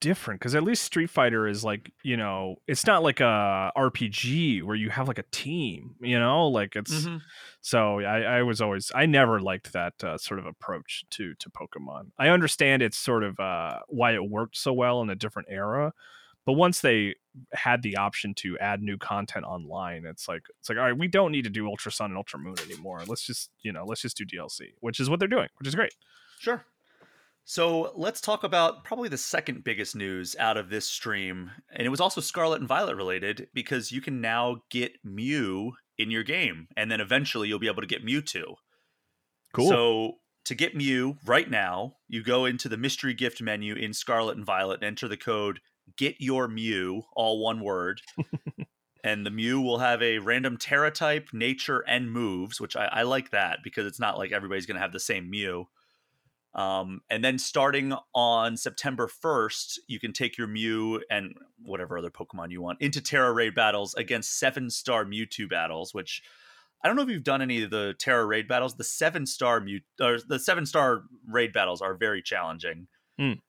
different 0.00 0.40
because 0.40 0.54
at 0.54 0.62
least 0.62 0.82
Street 0.82 1.08
Fighter 1.10 1.46
is 1.46 1.64
like 1.64 1.90
you 2.02 2.16
know 2.16 2.56
it's 2.66 2.86
not 2.86 3.02
like 3.02 3.20
a 3.20 3.70
RPG 3.76 4.62
where 4.62 4.76
you 4.76 4.90
have 4.90 5.08
like 5.08 5.18
a 5.18 5.24
team 5.30 5.94
you 6.00 6.18
know 6.18 6.48
like 6.48 6.76
it's 6.76 6.92
mm-hmm. 7.02 7.16
so 7.60 8.00
I, 8.00 8.38
I 8.38 8.42
was 8.42 8.60
always 8.60 8.90
I 8.94 9.06
never 9.06 9.40
liked 9.40 9.72
that 9.72 9.94
uh, 10.02 10.18
sort 10.18 10.40
of 10.40 10.46
approach 10.46 11.04
to 11.10 11.34
to 11.34 11.50
Pokemon 11.50 12.08
I 12.18 12.28
understand 12.28 12.82
it's 12.82 12.98
sort 12.98 13.24
of 13.24 13.38
uh, 13.40 13.80
why 13.88 14.14
it 14.14 14.28
worked 14.28 14.56
so 14.56 14.72
well 14.72 15.00
in 15.00 15.10
a 15.10 15.14
different 15.16 15.48
era 15.50 15.92
but 16.46 16.54
once 16.54 16.80
they 16.80 17.14
had 17.54 17.82
the 17.82 17.96
option 17.96 18.34
to 18.34 18.58
add 18.58 18.82
new 18.82 18.98
content 18.98 19.44
online 19.44 20.04
it's 20.06 20.28
like 20.28 20.42
it's 20.58 20.68
like 20.68 20.78
all 20.78 20.84
right 20.84 20.98
we 20.98 21.08
don't 21.08 21.32
need 21.32 21.44
to 21.44 21.50
do 21.50 21.66
Ultra 21.68 21.92
Sun 21.92 22.10
and 22.10 22.18
Ultra 22.18 22.38
Moon 22.40 22.56
anymore 22.70 23.02
let's 23.06 23.22
just 23.26 23.50
you 23.62 23.72
know 23.72 23.84
let's 23.84 24.02
just 24.02 24.16
do 24.16 24.24
DLC 24.26 24.72
which 24.80 25.00
is 25.00 25.08
what 25.08 25.18
they're 25.18 25.28
doing 25.28 25.48
which 25.58 25.68
is 25.68 25.74
great 25.74 25.94
sure 26.40 26.64
so 27.46 27.92
let's 27.94 28.22
talk 28.22 28.42
about 28.42 28.84
probably 28.84 29.10
the 29.10 29.18
second 29.18 29.64
biggest 29.64 29.94
news 29.94 30.34
out 30.38 30.56
of 30.56 30.70
this 30.70 30.86
stream. 30.88 31.50
And 31.70 31.86
it 31.86 31.90
was 31.90 32.00
also 32.00 32.20
Scarlet 32.22 32.60
and 32.60 32.68
Violet 32.68 32.96
related 32.96 33.48
because 33.52 33.92
you 33.92 34.00
can 34.00 34.22
now 34.22 34.62
get 34.70 34.94
Mew 35.04 35.72
in 35.98 36.10
your 36.10 36.22
game. 36.22 36.68
And 36.74 36.90
then 36.90 37.02
eventually 37.02 37.48
you'll 37.48 37.58
be 37.58 37.66
able 37.66 37.82
to 37.82 37.86
get 37.88 38.02
Mewtwo. 38.04 38.54
Cool. 39.52 39.68
So 39.68 40.12
to 40.46 40.54
get 40.54 40.74
Mew 40.74 41.18
right 41.26 41.48
now, 41.48 41.96
you 42.08 42.22
go 42.22 42.46
into 42.46 42.68
the 42.70 42.78
mystery 42.78 43.12
gift 43.12 43.42
menu 43.42 43.74
in 43.74 43.92
Scarlet 43.92 44.38
and 44.38 44.46
Violet 44.46 44.76
and 44.80 44.84
enter 44.84 45.06
the 45.06 45.16
code 45.18 45.60
get 45.98 46.16
your 46.18 46.48
Mew, 46.48 47.02
all 47.14 47.44
one 47.44 47.60
word. 47.60 48.00
and 49.04 49.26
the 49.26 49.30
Mew 49.30 49.60
will 49.60 49.80
have 49.80 50.00
a 50.00 50.16
random 50.18 50.56
Tera 50.56 50.90
type, 50.90 51.28
nature, 51.34 51.80
and 51.86 52.10
moves, 52.10 52.58
which 52.58 52.74
I, 52.74 52.86
I 52.86 53.02
like 53.02 53.32
that 53.32 53.58
because 53.62 53.84
it's 53.86 54.00
not 54.00 54.16
like 54.16 54.32
everybody's 54.32 54.64
going 54.64 54.76
to 54.76 54.80
have 54.80 54.92
the 54.92 54.98
same 54.98 55.28
Mew. 55.28 55.66
Um, 56.54 57.00
and 57.10 57.24
then 57.24 57.38
starting 57.38 57.92
on 58.14 58.56
September 58.56 59.08
1st, 59.08 59.78
you 59.88 59.98
can 59.98 60.12
take 60.12 60.38
your 60.38 60.46
Mew 60.46 61.02
and 61.10 61.34
whatever 61.64 61.98
other 61.98 62.10
Pokemon 62.10 62.50
you 62.52 62.62
want 62.62 62.80
into 62.80 63.00
Tera 63.00 63.32
Raid 63.32 63.54
battles 63.56 63.94
against 63.94 64.38
seven 64.38 64.70
star 64.70 65.04
Mewtwo 65.04 65.48
battles, 65.48 65.92
which 65.92 66.22
I 66.82 66.86
don't 66.86 66.96
know 66.96 67.02
if 67.02 67.08
you've 67.08 67.24
done 67.24 67.42
any 67.42 67.62
of 67.62 67.70
the 67.70 67.94
Tera 67.98 68.24
Raid 68.24 68.46
battles. 68.46 68.76
The 68.76 68.84
seven 68.84 69.26
star 69.26 69.60
Mew 69.60 69.80
or 70.00 70.18
the 70.26 70.38
seven 70.38 70.64
star 70.64 71.02
raid 71.26 71.52
battles 71.52 71.82
are 71.82 71.94
very 71.94 72.22
challenging. 72.22 72.86
Mm. 73.20 73.40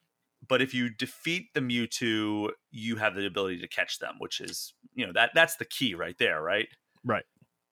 But 0.48 0.64
if 0.64 0.74
you 0.74 0.90
defeat 0.90 1.54
the 1.54 1.60
Mewtwo, 1.62 2.52
you 2.72 2.96
have 2.96 3.14
the 3.16 3.26
ability 3.28 3.60
to 3.62 3.68
catch 3.68 4.00
them, 4.00 4.16
which 4.18 4.40
is, 4.42 4.74
you 4.96 5.06
know, 5.06 5.14
that 5.14 5.30
that's 5.36 5.58
the 5.58 5.66
key 5.66 5.94
right 5.94 6.18
there, 6.18 6.42
right? 6.42 6.70
Right. 7.04 7.26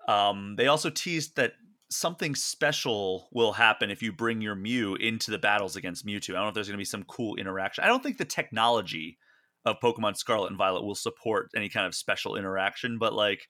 Um, 0.07 0.57
they 0.57 0.67
also 0.67 0.91
teased 0.91 1.37
that 1.37 1.53
something 1.93 2.35
special 2.35 3.27
will 3.31 3.53
happen 3.53 3.91
if 3.91 4.01
you 4.01 4.11
bring 4.11 4.41
your 4.41 4.55
Mew 4.55 4.95
into 4.95 5.31
the 5.31 5.37
battles 5.37 5.75
against 5.75 6.05
Mewtwo. 6.05 6.31
I 6.31 6.33
don't 6.33 6.43
know 6.43 6.47
if 6.49 6.53
there's 6.55 6.67
going 6.67 6.77
to 6.77 6.81
be 6.81 6.85
some 6.85 7.03
cool 7.03 7.35
interaction. 7.35 7.83
I 7.83 7.87
don't 7.87 8.01
think 8.01 8.17
the 8.17 8.25
technology 8.25 9.17
of 9.65 9.77
Pokemon 9.81 10.17
Scarlet 10.17 10.47
and 10.47 10.57
Violet 10.57 10.83
will 10.83 10.95
support 10.95 11.49
any 11.55 11.69
kind 11.69 11.85
of 11.87 11.95
special 11.95 12.35
interaction, 12.35 12.97
but 12.99 13.13
like 13.13 13.47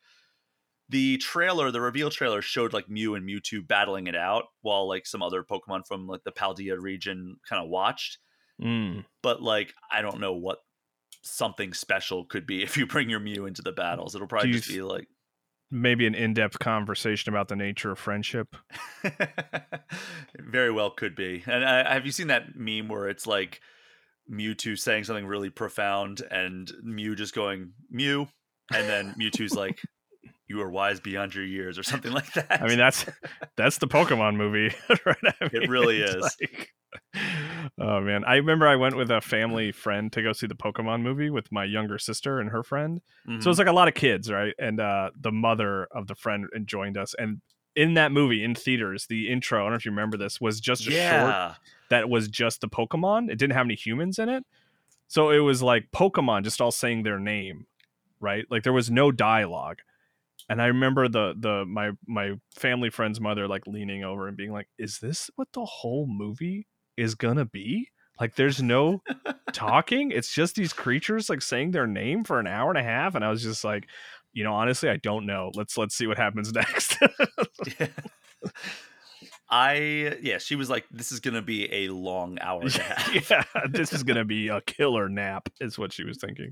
the 0.89 1.17
trailer, 1.17 1.71
the 1.71 1.81
reveal 1.81 2.09
trailer 2.09 2.41
showed 2.41 2.73
like 2.73 2.89
Mew 2.89 3.15
and 3.15 3.27
Mewtwo 3.27 3.67
battling 3.67 4.07
it 4.07 4.15
out 4.15 4.45
while 4.61 4.87
like 4.87 5.07
some 5.07 5.23
other 5.23 5.43
Pokemon 5.43 5.87
from 5.87 6.07
like 6.07 6.23
the 6.23 6.31
Paldea 6.31 6.79
region 6.79 7.37
kind 7.49 7.63
of 7.63 7.69
watched. 7.69 8.19
Mm. 8.61 9.05
But 9.23 9.41
like, 9.41 9.73
I 9.91 10.01
don't 10.01 10.19
know 10.19 10.33
what 10.33 10.59
something 11.23 11.73
special 11.73 12.25
could 12.25 12.45
be 12.45 12.61
if 12.63 12.77
you 12.77 12.85
bring 12.85 13.09
your 13.09 13.19
Mew 13.19 13.45
into 13.45 13.61
the 13.61 13.71
battles. 13.71 14.13
It'll 14.13 14.27
probably 14.27 14.51
just 14.51 14.69
be 14.69 14.81
like 14.81 15.07
maybe 15.73 16.05
an 16.05 16.13
in-depth 16.13 16.59
conversation 16.59 17.33
about 17.33 17.47
the 17.47 17.55
nature 17.55 17.91
of 17.91 17.97
friendship 17.97 18.55
very 20.39 20.71
well 20.71 20.91
could 20.91 21.15
be 21.15 21.43
and 21.47 21.63
uh, 21.63 21.89
have 21.91 22.05
you 22.05 22.11
seen 22.11 22.27
that 22.27 22.55
meme 22.55 22.87
where 22.87 23.09
it's 23.09 23.25
like 23.25 23.59
mewtwo 24.31 24.77
saying 24.77 25.03
something 25.03 25.25
really 25.25 25.49
profound 25.49 26.21
and 26.29 26.71
mew 26.83 27.15
just 27.15 27.33
going 27.33 27.71
mew 27.89 28.27
and 28.71 28.87
then 28.87 29.15
mewtwo's 29.19 29.55
like 29.55 29.81
you 30.47 30.61
are 30.61 30.69
wise 30.69 30.99
beyond 30.99 31.33
your 31.33 31.43
years 31.43 31.79
or 31.79 31.83
something 31.83 32.11
like 32.13 32.31
that 32.33 32.45
i 32.61 32.67
mean 32.67 32.77
that's 32.77 33.07
that's 33.57 33.79
the 33.79 33.87
pokemon 33.87 34.35
movie 34.35 34.73
right 35.07 35.17
I 35.41 35.49
mean, 35.51 35.63
it 35.63 35.69
really 35.69 35.99
is 36.01 36.21
like, 36.39 36.69
Oh 37.85 37.99
man, 37.99 38.23
I 38.23 38.35
remember 38.37 38.65
I 38.65 38.77
went 38.77 38.95
with 38.95 39.11
a 39.11 39.19
family 39.19 39.73
friend 39.73 40.09
to 40.13 40.21
go 40.21 40.31
see 40.31 40.47
the 40.47 40.55
Pokemon 40.55 41.01
movie 41.01 41.29
with 41.29 41.51
my 41.51 41.65
younger 41.65 41.97
sister 41.97 42.39
and 42.39 42.49
her 42.49 42.63
friend. 42.63 43.01
Mm-hmm. 43.27 43.41
So 43.41 43.47
it 43.47 43.51
was 43.51 43.57
like 43.59 43.67
a 43.67 43.73
lot 43.73 43.89
of 43.89 43.93
kids, 43.93 44.31
right? 44.31 44.53
And 44.57 44.79
uh, 44.79 45.09
the 45.19 45.33
mother 45.33 45.85
of 45.91 46.07
the 46.07 46.15
friend 46.15 46.45
joined 46.63 46.97
us. 46.97 47.13
And 47.19 47.41
in 47.75 47.95
that 47.95 48.13
movie, 48.13 48.41
in 48.41 48.55
theaters, 48.55 49.07
the 49.09 49.29
intro, 49.29 49.59
I 49.59 49.63
don't 49.63 49.71
know 49.71 49.75
if 49.75 49.83
you 49.85 49.91
remember 49.91 50.15
this, 50.17 50.39
was 50.39 50.61
just 50.61 50.87
a 50.87 50.91
yeah. 50.91 51.47
short 51.47 51.55
that 51.89 52.09
was 52.09 52.29
just 52.29 52.61
the 52.61 52.69
Pokemon. 52.69 53.29
It 53.29 53.37
didn't 53.37 53.51
have 53.53 53.65
any 53.67 53.75
humans 53.75 54.17
in 54.17 54.29
it. 54.29 54.45
So 55.09 55.29
it 55.29 55.39
was 55.39 55.61
like 55.61 55.91
Pokemon 55.93 56.45
just 56.45 56.61
all 56.61 56.71
saying 56.71 57.03
their 57.03 57.19
name, 57.19 57.65
right? 58.21 58.45
Like 58.49 58.63
there 58.63 58.71
was 58.73 58.89
no 58.89 59.11
dialogue. 59.11 59.79
And 60.47 60.61
I 60.61 60.67
remember 60.67 61.09
the 61.09 61.33
the 61.37 61.65
my 61.65 61.91
my 62.07 62.39
family 62.55 62.89
friend's 62.91 63.19
mother 63.19 63.45
like 63.45 63.67
leaning 63.67 64.05
over 64.05 64.27
and 64.29 64.37
being 64.37 64.51
like, 64.53 64.69
"Is 64.79 64.99
this 64.99 65.29
what 65.35 65.47
the 65.53 65.65
whole 65.65 66.05
movie 66.07 66.67
is 66.97 67.15
gonna 67.15 67.45
be. 67.45 67.89
Like 68.19 68.35
there's 68.35 68.61
no 68.61 69.01
talking. 69.53 70.11
It's 70.11 70.33
just 70.33 70.55
these 70.55 70.71
creatures 70.73 71.29
like 71.29 71.41
saying 71.41 71.71
their 71.71 71.87
name 71.87 72.23
for 72.23 72.39
an 72.39 72.47
hour 72.47 72.69
and 72.69 72.77
a 72.77 72.83
half, 72.83 73.15
and 73.15 73.25
I 73.25 73.29
was 73.29 73.41
just 73.41 73.63
like, 73.63 73.87
you 74.33 74.43
know, 74.43 74.53
honestly, 74.53 74.89
I 74.89 74.97
don't 74.97 75.25
know. 75.25 75.51
Let's 75.55 75.77
let's 75.77 75.95
see 75.95 76.07
what 76.07 76.17
happens 76.17 76.51
next. 76.53 76.97
yeah. 77.79 77.87
I 79.49 80.17
yeah, 80.21 80.37
she 80.37 80.55
was 80.55 80.69
like, 80.69 80.85
"This 80.91 81.11
is 81.11 81.19
gonna 81.19 81.41
be 81.41 81.71
a 81.73 81.87
long 81.89 82.37
hour 82.41 82.61
and 82.61 82.75
a 82.75 82.81
half. 82.81 83.29
yeah, 83.29 83.43
this 83.69 83.93
is 83.93 84.03
gonna 84.03 84.25
be 84.25 84.47
a 84.47 84.61
killer 84.61 85.09
nap," 85.09 85.49
is 85.59 85.77
what 85.77 85.91
she 85.93 86.03
was 86.03 86.17
thinking. 86.17 86.49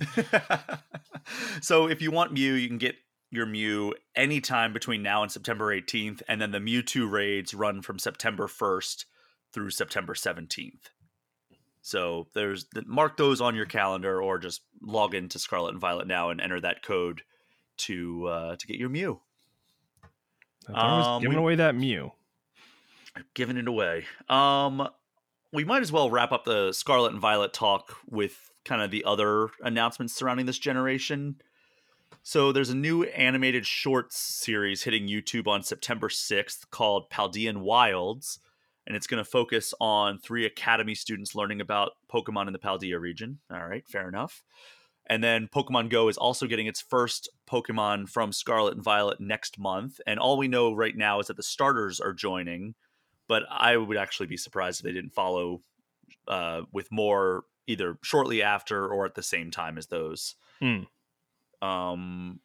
so, 1.61 1.87
if 1.87 1.99
you 2.01 2.11
want 2.11 2.31
Mew, 2.33 2.53
you 2.53 2.67
can 2.67 2.77
get 2.77 2.95
your 3.31 3.45
Mew 3.47 3.93
anytime 4.15 4.71
between 4.73 5.01
now 5.03 5.23
and 5.23 5.31
September 5.31 5.73
18th, 5.75 6.21
and 6.27 6.39
then 6.41 6.51
the 6.51 6.59
Mewtwo 6.59 7.09
raids 7.09 7.53
run 7.55 7.81
from 7.81 7.97
September 7.97 8.45
1st 8.47 9.05
through 9.53 9.69
September 9.71 10.13
17th. 10.13 10.89
So 11.81 12.27
there's 12.33 12.67
mark 12.85 13.17
those 13.17 13.41
on 13.41 13.55
your 13.55 13.65
calendar 13.65 14.21
or 14.21 14.37
just 14.37 14.61
log 14.83 15.15
into 15.15 15.39
Scarlet 15.39 15.69
and 15.69 15.79
Violet 15.81 16.07
now 16.07 16.29
and 16.29 16.39
enter 16.39 16.59
that 16.61 16.83
code 16.83 17.23
to 17.77 18.27
uh, 18.27 18.55
to 18.55 18.67
get 18.67 18.77
your 18.77 18.89
Mew. 18.89 19.19
Um, 20.71 21.21
giving 21.23 21.37
we, 21.37 21.41
away 21.43 21.55
that 21.55 21.73
Mew. 21.73 22.11
Giving 23.33 23.57
it 23.57 23.67
away. 23.67 24.05
Um, 24.29 24.87
we 25.51 25.65
might 25.65 25.81
as 25.81 25.91
well 25.91 26.11
wrap 26.11 26.31
up 26.31 26.45
the 26.45 26.71
Scarlet 26.71 27.13
and 27.13 27.19
Violet 27.21 27.51
talk 27.51 27.97
with 28.07 28.51
kind 28.63 28.83
of 28.83 28.91
the 28.91 29.03
other 29.03 29.47
announcements 29.63 30.13
surrounding 30.13 30.45
this 30.45 30.59
generation. 30.59 31.41
So 32.21 32.51
there's 32.51 32.69
a 32.69 32.75
new 32.75 33.05
animated 33.05 33.65
shorts 33.65 34.19
series 34.19 34.83
hitting 34.83 35.07
YouTube 35.07 35.47
on 35.47 35.63
September 35.63 36.09
6th 36.09 36.69
called 36.69 37.09
Paldean 37.09 37.61
Winds 37.63 38.37
and 38.87 38.95
it's 38.95 39.07
going 39.07 39.23
to 39.23 39.29
focus 39.29 39.73
on 39.79 40.17
three 40.17 40.45
academy 40.45 40.95
students 40.95 41.35
learning 41.35 41.61
about 41.61 41.91
Pokemon 42.11 42.47
in 42.47 42.53
the 42.53 42.59
Paldea 42.59 42.99
region. 42.99 43.39
All 43.51 43.65
right, 43.67 43.87
fair 43.87 44.07
enough. 44.07 44.43
And 45.07 45.23
then 45.23 45.49
Pokemon 45.53 45.89
Go 45.89 46.07
is 46.07 46.17
also 46.17 46.47
getting 46.47 46.67
its 46.67 46.79
first 46.81 47.29
Pokemon 47.49 48.09
from 48.09 48.31
Scarlet 48.31 48.75
and 48.75 48.83
Violet 48.83 49.19
next 49.19 49.59
month. 49.59 49.99
And 50.07 50.19
all 50.19 50.37
we 50.37 50.47
know 50.47 50.73
right 50.73 50.95
now 50.95 51.19
is 51.19 51.27
that 51.27 51.37
the 51.37 51.43
starters 51.43 51.99
are 51.99 52.13
joining, 52.13 52.75
but 53.27 53.43
I 53.49 53.77
would 53.77 53.97
actually 53.97 54.27
be 54.27 54.37
surprised 54.37 54.79
if 54.79 54.85
they 54.85 54.93
didn't 54.93 55.13
follow 55.13 55.61
uh, 56.27 56.61
with 56.71 56.91
more 56.91 57.43
either 57.67 57.97
shortly 58.03 58.41
after 58.41 58.87
or 58.87 59.05
at 59.05 59.15
the 59.15 59.23
same 59.23 59.51
time 59.51 59.77
as 59.77 59.87
those. 59.87 60.35
Mm. 60.61 60.87
Um, 61.61 62.39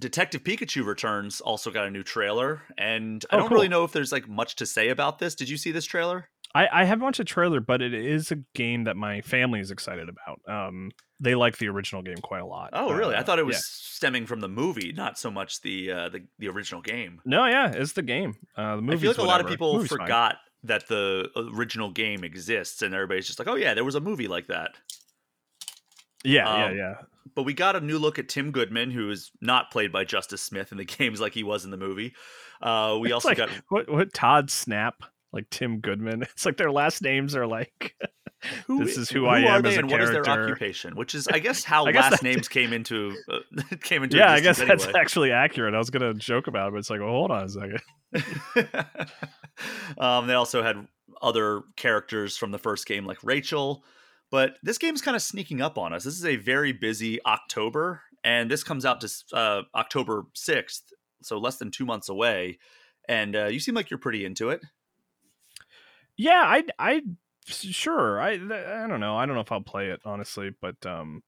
Detective 0.00 0.44
Pikachu 0.44 0.84
Returns 0.84 1.40
also 1.40 1.70
got 1.72 1.86
a 1.86 1.90
new 1.90 2.04
trailer, 2.04 2.62
and 2.76 3.24
I 3.30 3.34
oh, 3.34 3.38
don't 3.40 3.48
cool. 3.48 3.56
really 3.56 3.68
know 3.68 3.82
if 3.82 3.90
there's 3.92 4.12
like 4.12 4.28
much 4.28 4.54
to 4.56 4.66
say 4.66 4.90
about 4.90 5.18
this. 5.18 5.34
Did 5.34 5.48
you 5.48 5.56
see 5.56 5.72
this 5.72 5.84
trailer? 5.84 6.28
I, 6.54 6.68
I 6.72 6.84
haven't 6.84 7.02
watched 7.04 7.18
a 7.20 7.24
trailer, 7.24 7.60
but 7.60 7.82
it 7.82 7.92
is 7.92 8.30
a 8.30 8.36
game 8.54 8.84
that 8.84 8.96
my 8.96 9.20
family 9.22 9.58
is 9.60 9.70
excited 9.72 10.08
about. 10.08 10.40
Um, 10.48 10.92
they 11.20 11.34
like 11.34 11.58
the 11.58 11.68
original 11.68 12.02
game 12.02 12.18
quite 12.18 12.42
a 12.42 12.46
lot. 12.46 12.70
Oh, 12.74 12.92
really? 12.92 13.16
Uh, 13.16 13.20
I 13.20 13.22
thought 13.24 13.38
it 13.40 13.44
was 13.46 13.56
yeah. 13.56 13.60
stemming 13.64 14.26
from 14.26 14.40
the 14.40 14.48
movie, 14.48 14.92
not 14.92 15.18
so 15.18 15.30
much 15.32 15.62
the 15.62 15.90
uh, 15.90 16.08
the, 16.10 16.24
the 16.38 16.46
original 16.48 16.80
game. 16.80 17.20
No, 17.24 17.44
yeah, 17.46 17.72
it's 17.72 17.94
the 17.94 18.02
game. 18.02 18.36
Uh, 18.56 18.76
the 18.76 18.82
movie. 18.82 18.96
I 18.96 19.00
feel 19.00 19.10
like 19.10 19.18
a 19.18 19.22
lot 19.24 19.40
of 19.40 19.48
people 19.48 19.74
Movie's 19.74 19.88
forgot 19.88 20.34
fine. 20.36 20.38
that 20.64 20.86
the 20.86 21.28
original 21.56 21.90
game 21.90 22.22
exists, 22.22 22.82
and 22.82 22.94
everybody's 22.94 23.26
just 23.26 23.40
like, 23.40 23.48
"Oh 23.48 23.56
yeah, 23.56 23.74
there 23.74 23.84
was 23.84 23.96
a 23.96 24.00
movie 24.00 24.28
like 24.28 24.46
that." 24.46 24.76
Yeah, 26.24 26.48
um, 26.48 26.60
yeah, 26.60 26.70
yeah 26.90 26.94
but 27.34 27.42
we 27.42 27.54
got 27.54 27.76
a 27.76 27.80
new 27.80 27.98
look 27.98 28.18
at 28.18 28.28
Tim 28.28 28.50
Goodman, 28.50 28.90
who 28.90 29.10
is 29.10 29.30
not 29.40 29.70
played 29.70 29.92
by 29.92 30.04
Justice 30.04 30.42
Smith 30.42 30.72
in 30.72 30.78
the 30.78 30.84
games 30.84 31.20
like 31.20 31.34
he 31.34 31.42
was 31.42 31.64
in 31.64 31.70
the 31.70 31.76
movie. 31.76 32.14
Uh, 32.60 32.96
we 33.00 33.08
it's 33.08 33.14
also 33.14 33.28
like, 33.28 33.38
got 33.38 33.50
what, 33.68 33.90
what 33.90 34.12
Todd 34.12 34.50
Snap, 34.50 35.02
like 35.32 35.48
Tim 35.50 35.80
Goodman. 35.80 36.22
It's 36.34 36.46
like 36.46 36.56
their 36.56 36.70
last 36.72 37.02
names 37.02 37.34
are 37.34 37.46
like. 37.46 37.94
Who, 38.68 38.84
this 38.84 38.96
is 38.96 39.10
who, 39.10 39.22
who 39.22 39.26
I 39.26 39.40
am 39.40 39.66
as 39.66 39.74
a 39.74 39.80
and 39.80 39.88
character. 39.88 39.90
What 39.90 40.00
is 40.00 40.10
their 40.10 40.28
occupation? 40.28 40.94
Which 40.96 41.12
is, 41.16 41.26
I 41.26 41.40
guess, 41.40 41.64
how 41.64 41.86
I 41.86 41.90
guess 41.90 42.12
last 42.12 42.22
names 42.22 42.46
came 42.46 42.72
into 42.72 43.16
uh, 43.28 43.40
came 43.82 44.04
into. 44.04 44.16
Yeah, 44.16 44.30
I 44.30 44.38
guess 44.38 44.60
anyway. 44.60 44.76
that's 44.76 44.94
actually 44.94 45.32
accurate. 45.32 45.74
I 45.74 45.78
was 45.78 45.90
gonna 45.90 46.14
joke 46.14 46.46
about 46.46 46.68
it, 46.68 46.70
but 46.72 46.78
it's 46.78 46.88
like, 46.90 47.00
well, 47.00 47.08
hold 47.08 47.32
on 47.32 47.42
a 47.46 47.48
second. 47.48 47.80
um, 49.98 50.28
they 50.28 50.34
also 50.34 50.62
had 50.62 50.86
other 51.20 51.62
characters 51.74 52.36
from 52.36 52.52
the 52.52 52.58
first 52.58 52.86
game, 52.86 53.04
like 53.06 53.18
Rachel, 53.24 53.82
but 54.30 54.58
this 54.62 54.78
game's 54.78 55.02
kind 55.02 55.16
of 55.16 55.22
sneaking 55.22 55.62
up 55.62 55.78
on 55.78 55.92
us. 55.92 56.04
This 56.04 56.14
is 56.14 56.24
a 56.26 56.36
very 56.36 56.72
busy 56.72 57.24
October, 57.24 58.02
and 58.22 58.50
this 58.50 58.62
comes 58.62 58.84
out 58.84 59.00
to 59.00 59.08
uh, 59.32 59.62
October 59.74 60.24
6th, 60.36 60.82
so 61.22 61.38
less 61.38 61.56
than 61.56 61.70
two 61.70 61.86
months 61.86 62.08
away. 62.08 62.58
And 63.08 63.34
uh, 63.34 63.46
you 63.46 63.58
seem 63.58 63.74
like 63.74 63.90
you're 63.90 63.98
pretty 63.98 64.26
into 64.26 64.50
it. 64.50 64.60
Yeah, 66.16 66.42
I, 66.44 66.64
I, 66.78 67.02
sure. 67.46 68.20
I, 68.20 68.32
I 68.32 68.86
don't 68.86 69.00
know. 69.00 69.16
I 69.16 69.24
don't 69.24 69.34
know 69.34 69.40
if 69.40 69.52
I'll 69.52 69.62
play 69.62 69.88
it 69.90 70.00
honestly, 70.04 70.50
but 70.60 70.84
um, 70.84 71.22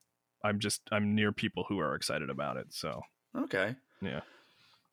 I'm 0.44 0.58
just 0.58 0.82
I'm 0.92 1.14
near 1.14 1.32
people 1.32 1.64
who 1.68 1.78
are 1.80 1.94
excited 1.94 2.28
about 2.28 2.58
it. 2.58 2.66
So 2.70 3.00
okay, 3.36 3.76
yeah. 4.02 4.20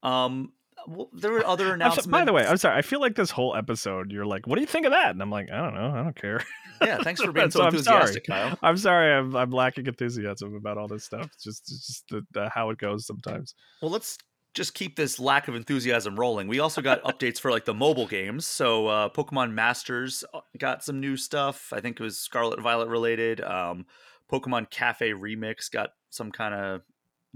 Um, 0.04 0.54
well, 0.88 1.10
there 1.14 1.32
were 1.32 1.46
other 1.46 1.74
announcements. 1.74 2.08
By 2.08 2.24
the 2.24 2.32
way, 2.34 2.46
I'm 2.48 2.56
sorry. 2.58 2.78
I 2.78 2.82
feel 2.82 3.02
like 3.02 3.16
this 3.16 3.30
whole 3.30 3.56
episode, 3.56 4.12
you're 4.12 4.26
like, 4.26 4.48
"What 4.48 4.56
do 4.56 4.62
you 4.62 4.68
think 4.68 4.86
of 4.86 4.94
that?" 4.94 5.12
And 5.12 5.22
I'm 5.22 5.30
like, 5.30 5.50
"I 5.52 5.58
don't 5.58 5.76
know. 5.76 5.92
I 6.00 6.04
don't 6.04 6.16
care." 6.16 6.40
Yeah, 6.82 7.00
thanks 7.04 7.22
for 7.22 7.32
being 7.32 7.52
so, 7.52 7.60
so 7.60 7.66
enthusiastic, 7.66 8.26
I'm 8.30 8.36
sorry. 8.42 8.50
Kyle. 8.50 8.60
I'm 8.64 8.78
sorry. 8.78 9.14
I'm, 9.14 9.36
I'm 9.36 9.52
lacking 9.52 9.86
enthusiasm 9.86 10.56
about 10.56 10.78
all 10.78 10.88
this 10.88 11.04
stuff. 11.04 11.26
It's 11.34 11.44
just 11.44 11.70
it's 11.72 11.88
just 11.88 12.06
the, 12.10 12.22
the, 12.32 12.50
how 12.50 12.70
it 12.70 12.78
goes 12.78 13.06
sometimes. 13.06 13.54
Well, 13.82 13.92
let's 13.92 14.18
just 14.54 14.74
keep 14.74 14.96
this 14.96 15.20
lack 15.20 15.48
of 15.50 15.56
enthusiasm 15.56 16.16
rolling. 16.16 16.48
We 16.48 16.60
also 16.62 16.82
got 16.82 17.04
updates 17.04 17.40
for 17.40 17.52
like 17.52 17.66
the 17.66 17.74
mobile 17.74 18.08
games. 18.08 18.48
So 18.48 18.88
uh, 18.88 19.10
Pokemon 19.10 19.52
Masters 19.54 20.24
uh, 20.34 20.40
got 20.58 20.84
some 20.86 21.02
new 21.02 21.18
stuff. 21.18 21.74
I 21.74 21.82
think 21.82 22.00
it 22.00 22.04
was 22.04 22.18
Scarlet 22.18 22.62
Violet 22.62 22.88
related. 22.88 23.42
Um, 23.42 23.86
Pokemon 24.32 24.70
Cafe 24.70 25.12
Remix 25.12 25.70
got 25.70 25.90
some 26.12 26.32
kind 26.32 26.54
of 26.54 26.82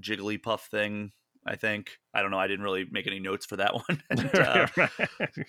Jigglypuff 0.02 0.62
thing 0.62 1.12
I 1.46 1.56
think. 1.56 1.98
I 2.14 2.22
don't 2.22 2.32
know. 2.32 2.38
I 2.40 2.48
didn't 2.48 2.64
really 2.64 2.86
make 2.92 3.08
any 3.08 3.20
notes 3.20 3.46
for 3.46 3.56
that 3.58 3.74
one. 3.74 4.04
and, 4.10 4.26
uh, 4.36 4.68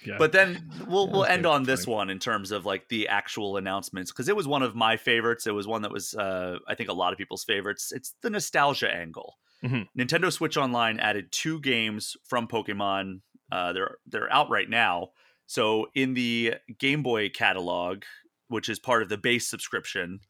yeah. 0.06 0.16
But 0.18 0.32
then 0.32 0.70
we'll 0.86 1.06
yeah, 1.06 1.12
we'll 1.12 1.24
end 1.24 1.46
on 1.46 1.64
this 1.64 1.86
one 1.86 2.10
in 2.10 2.18
terms 2.18 2.50
of 2.50 2.64
like 2.64 2.88
the 2.88 3.08
actual 3.08 3.56
announcements 3.56 4.10
because 4.10 4.28
it 4.28 4.36
was 4.36 4.48
one 4.48 4.62
of 4.62 4.74
my 4.74 4.96
favorites. 4.96 5.46
It 5.46 5.52
was 5.54 5.66
one 5.66 5.82
that 5.82 5.92
was 5.92 6.14
uh, 6.14 6.58
I 6.66 6.74
think 6.74 6.88
a 6.88 6.92
lot 6.94 7.12
of 7.12 7.18
people's 7.18 7.44
favorites. 7.44 7.92
It's 7.92 8.14
the 8.22 8.30
nostalgia 8.30 8.90
angle. 8.92 9.38
Mm-hmm. 9.64 10.00
Nintendo 10.00 10.32
Switch 10.32 10.56
Online 10.56 10.98
added 10.98 11.30
two 11.30 11.60
games 11.60 12.16
from 12.24 12.48
Pokemon. 12.48 13.20
Uh, 13.50 13.72
they're 13.72 13.96
they're 14.06 14.32
out 14.32 14.50
right 14.50 14.68
now. 14.68 15.10
So 15.46 15.88
in 15.94 16.14
the 16.14 16.54
Game 16.78 17.02
Boy 17.02 17.28
catalog, 17.28 18.04
which 18.48 18.68
is 18.68 18.78
part 18.78 19.02
of 19.02 19.08
the 19.08 19.18
base 19.18 19.46
subscription, 19.48 20.20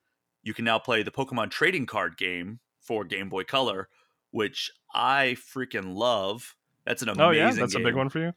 you 0.43 0.53
can 0.55 0.65
now 0.65 0.79
play 0.81 1.05
the 1.05 1.11
Pokemon 1.13 1.51
trading 1.51 1.87
card 1.87 2.17
game 2.17 2.59
for 2.81 3.05
Game 3.05 3.29
Boy 3.29 3.45
Color 3.45 3.89
which 4.33 4.71
I 4.93 5.37
freaking 5.55 5.95
love. 5.95 6.57
That's 6.85 7.03
an 7.03 7.11
amazing. 7.11 7.23
Oh 7.25 7.31
yeah, 7.31 7.53
that's 7.53 7.75
game. 7.75 7.87
a 7.87 7.89
big 7.89 7.95
one 7.95 8.09
for 8.09 8.19
you. 8.19 8.33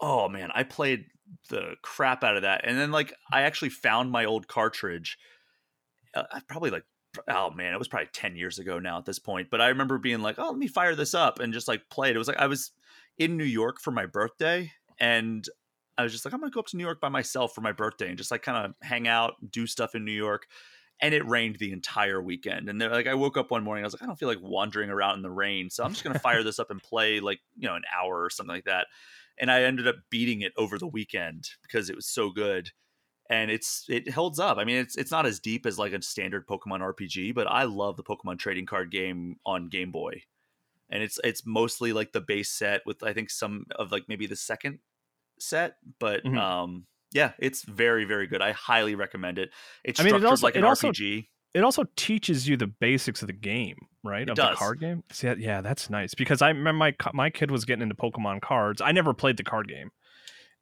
Oh 0.00 0.28
man, 0.30 0.50
I 0.54 0.62
played 0.62 1.04
the 1.50 1.74
crap 1.82 2.24
out 2.24 2.36
of 2.36 2.42
that, 2.42 2.62
and 2.64 2.78
then 2.78 2.90
like 2.90 3.12
I 3.30 3.42
actually 3.42 3.68
found 3.68 4.10
my 4.10 4.24
old 4.24 4.48
cartridge. 4.48 5.18
Uh, 6.14 6.22
probably 6.48 6.70
like 6.70 6.84
oh 7.28 7.50
man, 7.50 7.74
it 7.74 7.78
was 7.78 7.88
probably 7.88 8.08
ten 8.14 8.36
years 8.36 8.58
ago 8.58 8.78
now 8.78 8.96
at 8.96 9.04
this 9.04 9.18
point. 9.18 9.48
But 9.50 9.60
I 9.60 9.68
remember 9.68 9.98
being 9.98 10.22
like, 10.22 10.36
oh, 10.38 10.48
let 10.48 10.56
me 10.58 10.68
fire 10.68 10.94
this 10.94 11.12
up 11.14 11.40
and 11.40 11.52
just 11.52 11.68
like 11.68 11.82
play 11.90 12.08
it. 12.10 12.16
It 12.16 12.18
was 12.18 12.28
like 12.28 12.38
I 12.40 12.46
was 12.46 12.70
in 13.18 13.36
New 13.36 13.44
York 13.44 13.80
for 13.80 13.90
my 13.90 14.06
birthday, 14.06 14.70
and 14.98 15.44
I 15.98 16.04
was 16.04 16.12
just 16.12 16.24
like, 16.24 16.32
I'm 16.32 16.40
gonna 16.40 16.50
go 16.52 16.60
up 16.60 16.68
to 16.68 16.76
New 16.78 16.84
York 16.84 17.00
by 17.00 17.10
myself 17.10 17.54
for 17.54 17.60
my 17.60 17.72
birthday 17.72 18.08
and 18.08 18.16
just 18.16 18.30
like 18.30 18.42
kind 18.42 18.64
of 18.64 18.74
hang 18.86 19.06
out, 19.08 19.34
do 19.50 19.66
stuff 19.66 19.94
in 19.94 20.04
New 20.06 20.12
York 20.12 20.46
and 21.02 21.14
it 21.14 21.26
rained 21.26 21.56
the 21.56 21.72
entire 21.72 22.20
weekend. 22.22 22.68
And 22.68 22.78
like, 22.80 23.06
I 23.06 23.14
woke 23.14 23.36
up 23.36 23.50
one 23.50 23.62
morning, 23.64 23.84
I 23.84 23.86
was 23.86 23.94
like, 23.94 24.02
I 24.02 24.06
don't 24.06 24.18
feel 24.18 24.28
like 24.28 24.40
wandering 24.42 24.90
around 24.90 25.16
in 25.16 25.22
the 25.22 25.30
rain, 25.30 25.70
so 25.70 25.82
I'm 25.84 25.92
just 25.92 26.04
gonna 26.04 26.18
fire 26.18 26.42
this 26.42 26.58
up 26.58 26.70
and 26.70 26.82
play 26.82 27.20
like 27.20 27.40
you 27.56 27.68
know 27.68 27.74
an 27.74 27.82
hour 27.96 28.22
or 28.22 28.30
something 28.30 28.54
like 28.54 28.64
that. 28.64 28.86
And 29.38 29.50
I 29.50 29.62
ended 29.62 29.88
up 29.88 29.96
beating 30.10 30.42
it 30.42 30.52
over 30.56 30.76
the 30.78 30.86
weekend 30.86 31.48
because 31.62 31.88
it 31.90 31.96
was 31.96 32.06
so 32.06 32.30
good, 32.30 32.70
and 33.30 33.50
it's 33.50 33.86
it 33.88 34.10
holds 34.10 34.38
up. 34.38 34.58
I 34.58 34.64
mean, 34.64 34.76
it's 34.76 34.96
it's 34.96 35.10
not 35.10 35.26
as 35.26 35.40
deep 35.40 35.66
as 35.66 35.78
like 35.78 35.92
a 35.92 36.02
standard 36.02 36.46
Pokemon 36.46 36.80
RPG, 36.82 37.34
but 37.34 37.46
I 37.46 37.64
love 37.64 37.96
the 37.96 38.02
Pokemon 38.04 38.38
trading 38.38 38.66
card 38.66 38.90
game 38.90 39.36
on 39.46 39.68
Game 39.68 39.90
Boy, 39.90 40.22
and 40.90 41.02
it's 41.02 41.18
it's 41.24 41.46
mostly 41.46 41.92
like 41.94 42.12
the 42.12 42.20
base 42.20 42.50
set 42.52 42.82
with 42.84 43.02
I 43.02 43.14
think 43.14 43.30
some 43.30 43.64
of 43.76 43.90
like 43.90 44.04
maybe 44.08 44.26
the 44.26 44.36
second 44.36 44.80
set, 45.38 45.76
but 45.98 46.22
mm-hmm. 46.24 46.36
um 46.36 46.86
yeah, 47.12 47.32
it's 47.38 47.62
very 47.62 48.04
very 48.04 48.26
good. 48.26 48.40
I 48.40 48.52
highly 48.52 48.94
recommend 48.94 49.38
it. 49.38 49.50
It's 49.84 50.00
I 50.00 50.04
mean, 50.04 50.10
structured 50.10 50.26
it 50.26 50.30
also, 50.30 50.46
like 50.46 50.54
an 50.56 50.64
it 50.64 50.66
RPG. 50.66 51.28
it 51.54 51.64
also 51.64 51.84
teaches 51.96 52.48
you 52.48 52.56
the 52.56 52.66
basics 52.68 53.22
of 53.22 53.26
the 53.26 53.32
game, 53.32 53.76
right? 54.04 54.22
It 54.22 54.30
of 54.30 54.36
does. 54.36 54.50
the 54.50 54.56
card 54.56 54.80
game. 54.80 55.02
See, 55.10 55.32
yeah, 55.38 55.60
that's 55.60 55.90
nice 55.90 56.14
because 56.14 56.42
I 56.42 56.48
remember 56.48 56.72
my 56.78 56.94
my 57.12 57.30
kid 57.30 57.50
was 57.50 57.64
getting 57.64 57.82
into 57.82 57.94
Pokemon 57.94 58.42
cards. 58.42 58.80
I 58.80 58.92
never 58.92 59.12
played 59.12 59.36
the 59.36 59.42
card 59.44 59.68
game, 59.68 59.90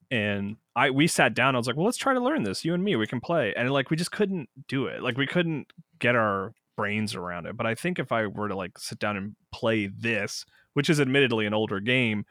and 0.09 0.57
I 0.75 0.89
we 0.89 1.07
sat 1.07 1.33
down. 1.35 1.55
I 1.55 1.59
was 1.59 1.67
like, 1.67 1.75
well, 1.75 1.85
let's 1.85 1.97
try 1.97 2.13
to 2.13 2.19
learn 2.21 2.43
this. 2.43 2.65
You 2.65 2.73
and 2.73 2.83
me, 2.83 2.95
we 2.95 3.07
can 3.07 3.21
play. 3.21 3.53
And 3.55 3.69
like, 3.71 3.89
we 3.91 3.97
just 3.97 4.11
couldn't 4.11 4.49
do 4.67 4.87
it. 4.87 5.03
Like, 5.03 5.17
we 5.17 5.27
couldn't 5.27 5.67
get 5.99 6.15
our 6.15 6.53
brains 6.77 7.13
around 7.13 7.45
it. 7.45 7.57
But 7.57 7.67
I 7.67 7.75
think 7.75 7.99
if 7.99 8.11
I 8.11 8.25
were 8.25 8.47
to 8.47 8.55
like 8.55 8.77
sit 8.79 8.97
down 8.99 9.17
and 9.17 9.35
play 9.53 9.85
this, 9.87 10.45
which 10.73 10.89
is 10.89 10.99
admittedly 10.99 11.45
an 11.45 11.53
older 11.53 11.79
game, 11.79 12.25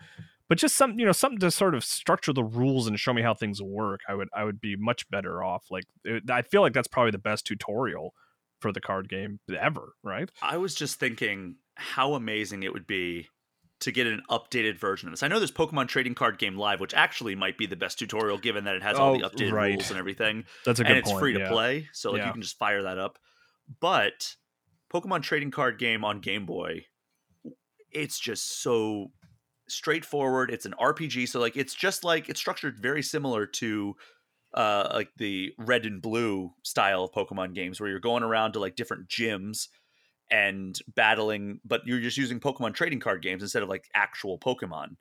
but 0.49 0.59
just 0.59 0.77
some 0.77 0.99
you 0.99 1.07
know 1.07 1.13
something 1.13 1.39
to 1.39 1.51
sort 1.51 1.75
of 1.75 1.85
structure 1.85 2.33
the 2.33 2.45
rules 2.45 2.87
and 2.87 2.99
show 2.99 3.13
me 3.13 3.23
how 3.23 3.35
things 3.35 3.61
work 3.63 4.01
i 4.09 4.15
would 4.15 4.29
i 4.35 4.45
would 4.45 4.61
be 4.61 4.75
much 4.77 5.09
better 5.11 5.43
off 5.43 5.65
like 5.71 5.85
it, 6.05 6.29
i 6.31 6.43
feel 6.43 6.63
like 6.63 6.73
that's 6.73 6.89
probably 6.89 7.11
the 7.11 7.19
best 7.19 7.47
tutorial 7.47 8.15
for 8.61 8.73
the 8.73 8.81
card 8.81 9.09
game 9.09 9.39
ever 9.59 9.93
right 10.03 10.31
i 10.43 10.57
was 10.57 10.75
just 10.75 10.99
thinking 10.99 11.57
how 11.77 12.15
amazing 12.15 12.63
it 12.63 12.73
would 12.73 12.87
be 12.87 13.29
to 13.81 13.93
get 13.93 14.09
an 14.09 14.21
updated 14.29 14.77
version 14.77 15.09
of 15.09 15.13
this. 15.13 15.23
I 15.23 15.29
know 15.29 15.39
there's 15.39 15.53
Pokemon 15.53 15.87
Trading 15.87 16.13
Card 16.13 16.37
Game 16.39 16.57
Live, 16.57 16.81
which 16.81 16.93
actually 16.95 17.37
might 17.37 17.57
be 17.57 17.65
the 17.65 17.77
best 17.77 17.97
tutorial 17.97 18.37
given 18.37 18.65
that 18.65 18.75
it 18.75 18.83
has 18.83 18.97
oh, 18.99 19.01
all 19.01 19.13
the 19.17 19.23
oh, 19.25 19.29
updated 19.29 19.53
right. 19.53 19.75
rules 19.75 19.91
and 19.91 19.99
everything. 20.01 20.47
That's 20.67 20.81
a 20.81 20.83
good 20.83 20.91
and 20.97 20.99
it's 20.99 21.09
point, 21.11 21.21
free 21.21 21.33
to 21.35 21.39
yeah. 21.39 21.49
play, 21.49 21.87
so 21.93 22.11
like 22.11 22.19
yeah. 22.23 22.27
you 22.27 22.33
can 22.33 22.43
just 22.43 22.59
fire 22.59 22.83
that 22.83 22.99
up. 22.99 23.21
But 23.81 24.35
Pokemon 24.93 25.23
Trading 25.23 25.53
Card 25.53 25.79
Game 25.79 26.05
on 26.05 26.19
Game 26.19 26.45
Boy, 26.45 26.87
it's 27.93 28.19
just 28.19 28.63
so 28.63 29.13
straightforward. 29.69 30.51
It's 30.51 30.67
an 30.67 30.75
RPG, 30.81 31.29
so 31.29 31.41
like 31.41 31.57
it's 31.57 31.75
just 31.75 32.05
like 32.05 32.29
it's 32.29 32.41
structured 32.41 32.79
very 32.79 33.03
similar 33.03 33.47
to 33.47 33.95
uh 34.55 34.89
like 34.95 35.11
the 35.19 35.53
red 35.59 35.85
and 35.85 36.01
blue 36.01 36.51
style 36.65 37.05
of 37.05 37.13
Pokemon 37.13 37.55
games 37.55 37.79
where 37.81 37.89
you're 37.91 38.01
going 38.01 38.23
around 38.23 38.53
to 38.53 38.59
like 38.61 38.77
different 38.77 39.09
gyms 39.09 39.69
and 40.31 40.79
battling, 40.95 41.61
but 41.65 41.83
you're 41.87 42.01
just 42.01 42.17
using 42.19 42.41
Pokemon 42.41 42.75
trading 42.75 43.01
card 43.01 43.23
games 43.23 43.43
instead 43.43 43.63
of 43.63 43.69
like 43.69 43.85
actual 43.95 44.39
Pokemon. 44.39 44.97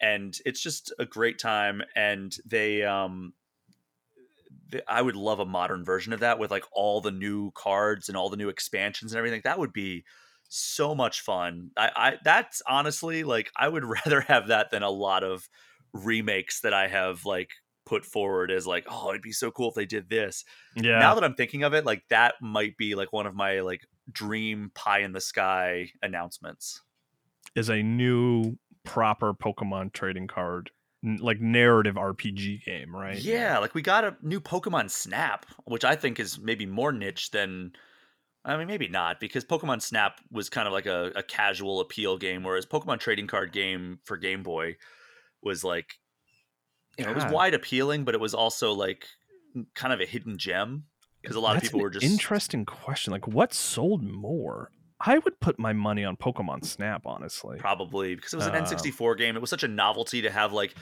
And 0.00 0.36
it's 0.44 0.62
just 0.62 0.92
a 0.98 1.06
great 1.06 1.38
time 1.38 1.82
and 1.94 2.34
they 2.46 2.82
um 2.84 3.32
they, 4.70 4.82
I 4.86 5.02
would 5.02 5.16
love 5.16 5.40
a 5.40 5.46
modern 5.46 5.84
version 5.84 6.12
of 6.12 6.20
that 6.20 6.38
with 6.38 6.50
like 6.50 6.64
all 6.72 7.00
the 7.00 7.10
new 7.12 7.50
cards 7.54 8.08
and 8.08 8.16
all 8.16 8.28
the 8.30 8.36
new 8.36 8.48
expansions 8.48 9.12
and 9.12 9.18
everything. 9.18 9.40
That 9.44 9.58
would 9.58 9.72
be 9.72 10.04
so 10.48 10.94
much 10.94 11.20
fun. 11.20 11.70
I, 11.76 11.90
I 11.96 12.14
that's 12.24 12.62
honestly 12.66 13.24
like 13.24 13.50
I 13.56 13.68
would 13.68 13.84
rather 13.84 14.20
have 14.22 14.48
that 14.48 14.70
than 14.70 14.82
a 14.82 14.90
lot 14.90 15.22
of 15.22 15.48
remakes 15.92 16.60
that 16.60 16.72
I 16.74 16.88
have 16.88 17.24
like 17.24 17.50
put 17.84 18.04
forward 18.04 18.50
as 18.50 18.66
like, 18.66 18.86
oh, 18.88 19.10
it'd 19.10 19.22
be 19.22 19.32
so 19.32 19.50
cool 19.50 19.68
if 19.68 19.74
they 19.74 19.86
did 19.86 20.08
this. 20.10 20.44
Yeah. 20.76 20.98
Now 20.98 21.14
that 21.14 21.24
I'm 21.24 21.34
thinking 21.34 21.62
of 21.62 21.72
it, 21.74 21.84
like 21.86 22.02
that 22.10 22.34
might 22.42 22.76
be 22.76 22.94
like 22.94 23.12
one 23.12 23.26
of 23.26 23.34
my 23.34 23.60
like 23.60 23.82
dream 24.10 24.70
pie 24.74 25.00
in 25.00 25.12
the 25.12 25.20
sky 25.20 25.90
announcements. 26.02 26.82
Is 27.54 27.68
a 27.70 27.82
new 27.82 28.56
proper 28.84 29.32
Pokemon 29.34 29.92
trading 29.92 30.26
card 30.26 30.70
like 31.20 31.40
narrative 31.40 31.94
RPG 31.94 32.64
game, 32.64 32.94
right? 32.94 33.16
Yeah, 33.16 33.58
like 33.58 33.74
we 33.74 33.80
got 33.82 34.04
a 34.04 34.16
new 34.22 34.40
Pokemon 34.40 34.90
Snap, 34.90 35.46
which 35.64 35.84
I 35.84 35.94
think 35.94 36.18
is 36.20 36.38
maybe 36.38 36.66
more 36.66 36.90
niche 36.92 37.30
than 37.30 37.72
I 38.46 38.56
mean, 38.56 38.68
maybe 38.68 38.86
not 38.88 39.18
because 39.18 39.44
Pokemon 39.44 39.82
Snap 39.82 40.20
was 40.30 40.48
kind 40.48 40.68
of 40.68 40.72
like 40.72 40.86
a, 40.86 41.10
a 41.16 41.22
casual 41.24 41.80
appeal 41.80 42.16
game, 42.16 42.44
whereas 42.44 42.64
Pokemon 42.64 43.00
Trading 43.00 43.26
Card 43.26 43.50
Game 43.50 43.98
for 44.04 44.16
Game 44.16 44.44
Boy 44.44 44.76
was 45.42 45.64
like, 45.64 45.94
you 46.96 47.04
know, 47.04 47.10
yeah. 47.10 47.16
it 47.18 47.24
was 47.24 47.32
wide 47.34 47.54
appealing, 47.54 48.04
but 48.04 48.14
it 48.14 48.20
was 48.20 48.34
also 48.34 48.72
like 48.72 49.08
kind 49.74 49.92
of 49.92 50.00
a 50.00 50.06
hidden 50.06 50.38
gem 50.38 50.84
because 51.20 51.34
a 51.36 51.40
lot 51.40 51.54
That's 51.54 51.66
of 51.66 51.70
people 51.72 51.80
were 51.80 51.90
just 51.90 52.06
interesting 52.06 52.64
question. 52.64 53.12
Like, 53.12 53.26
what 53.26 53.52
sold 53.52 54.04
more? 54.04 54.70
I 55.00 55.18
would 55.18 55.40
put 55.40 55.58
my 55.58 55.72
money 55.72 56.04
on 56.04 56.16
Pokemon 56.16 56.64
Snap, 56.64 57.02
honestly. 57.04 57.58
Probably 57.58 58.14
because 58.14 58.32
it 58.32 58.36
was 58.36 58.46
an 58.46 58.54
uh, 58.54 58.58
um 58.58 58.64
N64 58.64 59.18
game. 59.18 59.34
It 59.36 59.40
was 59.40 59.50
such 59.50 59.64
a 59.64 59.68
novelty 59.68 60.22
to 60.22 60.30
have 60.30 60.52
like 60.52 60.76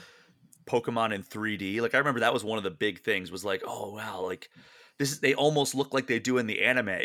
Pokemon 0.67 1.15
in 1.15 1.23
3D. 1.23 1.81
Like 1.81 1.95
I 1.95 1.97
remember 1.97 2.19
that 2.19 2.31
was 2.33 2.43
one 2.43 2.59
of 2.59 2.63
the 2.63 2.69
big 2.71 2.99
things. 3.01 3.31
Was 3.31 3.43
like, 3.43 3.63
oh 3.65 3.91
wow, 3.95 4.21
like 4.21 4.49
this 4.97 5.11
is, 5.11 5.19
they 5.19 5.33
almost 5.33 5.75
look 5.75 5.93
like 5.93 6.07
they 6.07 6.19
do 6.19 6.37
in 6.37 6.47
the 6.47 6.63
anime. 6.63 6.87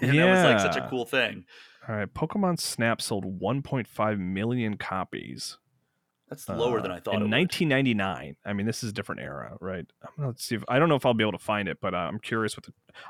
and 0.00 0.14
yeah. 0.14 0.24
that 0.26 0.30
was 0.54 0.62
like 0.64 0.72
such 0.74 0.82
a 0.82 0.88
cool 0.88 1.04
thing. 1.04 1.44
All 1.88 1.94
right, 1.94 2.12
Pokemon 2.12 2.60
Snap 2.60 3.02
sold 3.02 3.40
1.5 3.40 4.18
million 4.18 4.76
copies. 4.78 5.58
That's 6.30 6.48
lower 6.48 6.78
uh, 6.78 6.82
than 6.82 6.90
I 6.90 6.96
uh, 6.96 7.00
thought. 7.00 7.14
In 7.16 7.30
1999. 7.30 8.36
I 8.46 8.52
mean, 8.54 8.64
this 8.64 8.82
is 8.82 8.88
a 8.88 8.92
different 8.94 9.20
era, 9.20 9.58
right? 9.60 9.84
I'm 10.02 10.10
gonna 10.24 10.34
see 10.38 10.54
if 10.54 10.64
I 10.66 10.78
don't 10.78 10.88
know 10.88 10.94
if 10.94 11.04
I'll 11.04 11.12
be 11.12 11.22
able 11.22 11.32
to 11.32 11.38
find 11.38 11.68
it, 11.68 11.78
but 11.82 11.92
uh, 11.92 11.98
I'm 11.98 12.18
curious. 12.18 12.56
With 12.56 12.64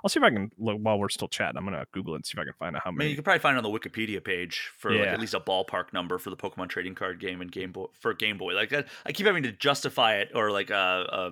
I'll 0.05 0.11
see 0.11 0.18
if 0.18 0.24
I 0.24 0.30
can 0.30 0.51
look 0.59 0.78
while 0.80 0.99
we're 0.99 1.09
still 1.09 1.28
chatting. 1.28 1.57
I'm 1.57 1.64
gonna 1.64 1.87
Google 1.93 2.14
it 2.14 2.16
and 2.16 2.26
see 2.26 2.32
if 2.35 2.41
I 2.41 2.45
can 2.45 2.55
find 2.59 2.74
out 2.74 2.82
how 2.85 2.91
many. 2.91 2.97
I 2.97 3.03
mean, 3.05 3.11
you 3.11 3.16
can 3.16 3.22
probably 3.24 3.39
find 3.39 3.57
it 3.57 3.64
on 3.64 3.72
the 3.72 3.78
Wikipedia 3.78 4.22
page 4.22 4.68
for 4.76 4.91
yeah. 4.93 4.99
like 5.03 5.09
at 5.11 5.20
least 5.20 5.32
a 5.35 5.39
ballpark 5.41 5.93
number 5.93 6.18
for 6.18 6.30
the 6.30 6.37
Pokemon 6.37 6.68
trading 6.68 6.97
card 6.97 7.20
game 7.20 7.41
and 7.41 7.53
Game 7.53 7.70
Boy 7.70 7.87
for 7.93 8.12
Game 8.12 8.37
Boy. 8.37 8.53
Like 8.55 8.72
I, 8.72 8.82
I 9.07 9.12
keep 9.12 9.26
having 9.26 9.45
to 9.45 9.53
justify 9.53 10.16
it 10.16 10.32
or 10.35 10.51
like 10.51 10.72
uh, 10.72 10.74
uh 10.74 11.30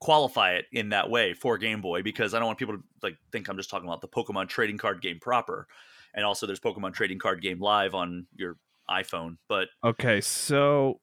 qualify 0.00 0.52
it 0.52 0.64
in 0.72 0.88
that 0.90 1.08
way 1.10 1.34
for 1.34 1.56
Game 1.58 1.80
Boy 1.80 2.02
because 2.02 2.34
I 2.34 2.38
don't 2.38 2.46
want 2.46 2.58
people 2.58 2.76
to 2.76 2.82
like 3.02 3.16
think 3.30 3.48
I'm 3.48 3.56
just 3.56 3.70
talking 3.70 3.86
about 3.88 4.00
the 4.00 4.08
Pokemon 4.08 4.48
trading 4.48 4.78
card 4.78 5.00
game 5.00 5.18
proper. 5.20 5.66
And 6.14 6.24
also 6.24 6.46
there's 6.46 6.60
Pokemon 6.60 6.94
trading 6.94 7.18
card 7.18 7.40
game 7.42 7.60
live 7.60 7.94
on 7.94 8.26
your 8.34 8.56
iPhone, 8.90 9.36
but 9.48 9.68
Okay, 9.84 10.20
so 10.20 11.00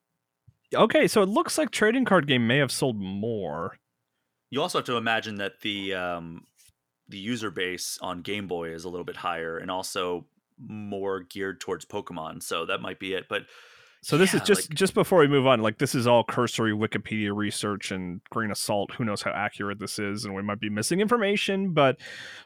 Okay, 0.76 1.08
so 1.08 1.22
it 1.22 1.30
looks 1.30 1.58
like 1.58 1.72
trading 1.72 2.06
card 2.06 2.28
game 2.28 2.46
may 2.48 2.58
have 2.58 2.72
sold 2.72 3.00
more. 3.00 3.78
You 4.50 4.62
also 4.62 4.80
have 4.80 4.86
to 4.88 4.98
imagine 4.98 5.36
that 5.36 5.62
the 5.62 5.94
um 5.94 6.46
the 7.08 7.20
user 7.20 7.52
base 7.52 8.00
on 8.02 8.22
Game 8.22 8.48
Boy 8.48 8.70
is 8.74 8.84
a 8.84 8.90
little 8.90 9.06
bit 9.06 9.16
higher 9.16 9.60
and 9.60 9.70
also 9.72 10.26
more 10.60 11.22
geared 11.22 11.62
towards 11.62 11.86
Pokemon, 11.86 12.42
so 12.42 12.66
that 12.66 12.82
might 12.82 13.00
be 13.00 13.14
it, 13.14 13.26
but 13.30 13.44
so 14.04 14.18
this 14.18 14.34
yeah, 14.34 14.42
is 14.42 14.48
just 14.48 14.70
like, 14.70 14.78
just 14.78 14.94
before 14.94 15.20
we 15.20 15.28
move 15.28 15.48
on. 15.48 15.62
Like 15.62 15.78
this 15.80 15.96
is 15.96 16.06
all 16.06 16.24
cursory 16.24 16.72
Wikipedia 16.72 17.36
research 17.36 17.92
and 17.92 18.22
grain 18.30 18.52
of 18.52 18.58
salt. 18.58 18.92
Who 18.96 19.06
knows 19.06 19.22
how 19.24 19.32
accurate 19.32 19.80
this 19.80 19.98
is, 20.00 20.24
and 20.26 20.36
we 20.36 20.42
might 20.44 20.60
be 20.60 20.70
missing 20.70 21.00
information. 21.02 21.74
But 21.74 21.98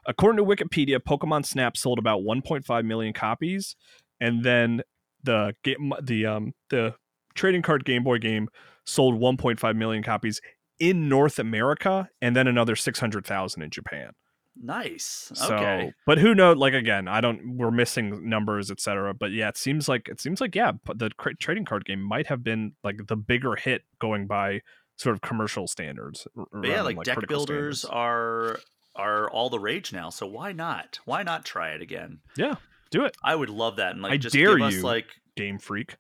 according 0.06 0.38
to 0.38 0.44
Wikipedia, 0.50 1.00
Pokemon 1.00 1.46
Snap 1.46 1.76
sold 1.76 2.00
about 2.00 2.22
1.5 2.22 2.86
million 2.86 3.14
copies, 3.14 3.76
and 4.20 4.44
then 4.44 4.82
the 5.24 5.54
game, 5.64 5.94
the 6.02 6.26
um, 6.26 6.54
the 6.70 6.96
trading 7.36 7.62
card 7.62 7.84
Game 7.86 8.04
Boy 8.04 8.18
game 8.18 8.48
sold 8.86 9.20
1.5 9.20 9.76
million 9.76 10.04
copies 10.04 10.40
in 10.80 11.10
North 11.10 11.38
America, 11.38 12.10
and 12.22 12.36
then 12.36 12.48
another 12.48 12.76
600,000 12.76 13.62
in 13.62 13.70
Japan. 13.70 14.14
Nice. 14.56 15.32
So, 15.34 15.56
okay. 15.56 15.94
but 16.06 16.18
who 16.18 16.36
knows? 16.36 16.58
Like 16.58 16.74
again, 16.74 17.08
I 17.08 17.22
don't. 17.22 17.58
We're 17.58 17.72
missing 17.72 18.28
numbers, 18.30 18.70
etc. 18.70 19.14
But 19.14 19.32
yeah, 19.32 19.48
it 19.50 19.58
seems 19.58 19.88
like 19.88 20.10
it 20.10 20.20
seems 20.20 20.42
like 20.42 20.56
yeah, 20.56 20.74
the 20.94 21.10
trading 21.40 21.66
card 21.66 21.86
game 21.86 22.02
might 22.02 22.28
have 22.28 22.44
been 22.44 22.74
like 22.84 23.08
the 23.08 23.16
bigger 23.16 23.56
hit 23.56 23.84
going 24.00 24.28
by 24.28 24.62
sort 24.98 25.16
of 25.16 25.22
commercial 25.22 25.68
standards. 25.68 26.28
yeah, 26.64 26.82
like, 26.82 26.98
like 26.98 27.06
deck 27.06 27.28
builders 27.28 27.80
standards. 27.80 27.86
are 27.92 28.60
are 28.96 29.30
all 29.30 29.50
the 29.50 29.60
rage 29.60 29.94
now. 29.94 30.10
So 30.10 30.28
why 30.28 30.52
not? 30.52 31.00
Why 31.06 31.24
not 31.24 31.46
try 31.46 31.70
it 31.70 31.82
again? 31.82 32.20
Yeah, 32.36 32.56
do 32.92 33.06
it. 33.06 33.16
I 33.24 33.34
would 33.36 33.50
love 33.50 33.78
that. 33.78 33.94
And 33.94 34.02
like, 34.02 34.12
I 34.14 34.18
just 34.18 34.36
dare 34.36 34.58
give 34.58 34.68
us, 34.68 34.74
you, 34.76 34.82
like 34.82 35.06
Game 35.38 35.60
Freak. 35.60 35.96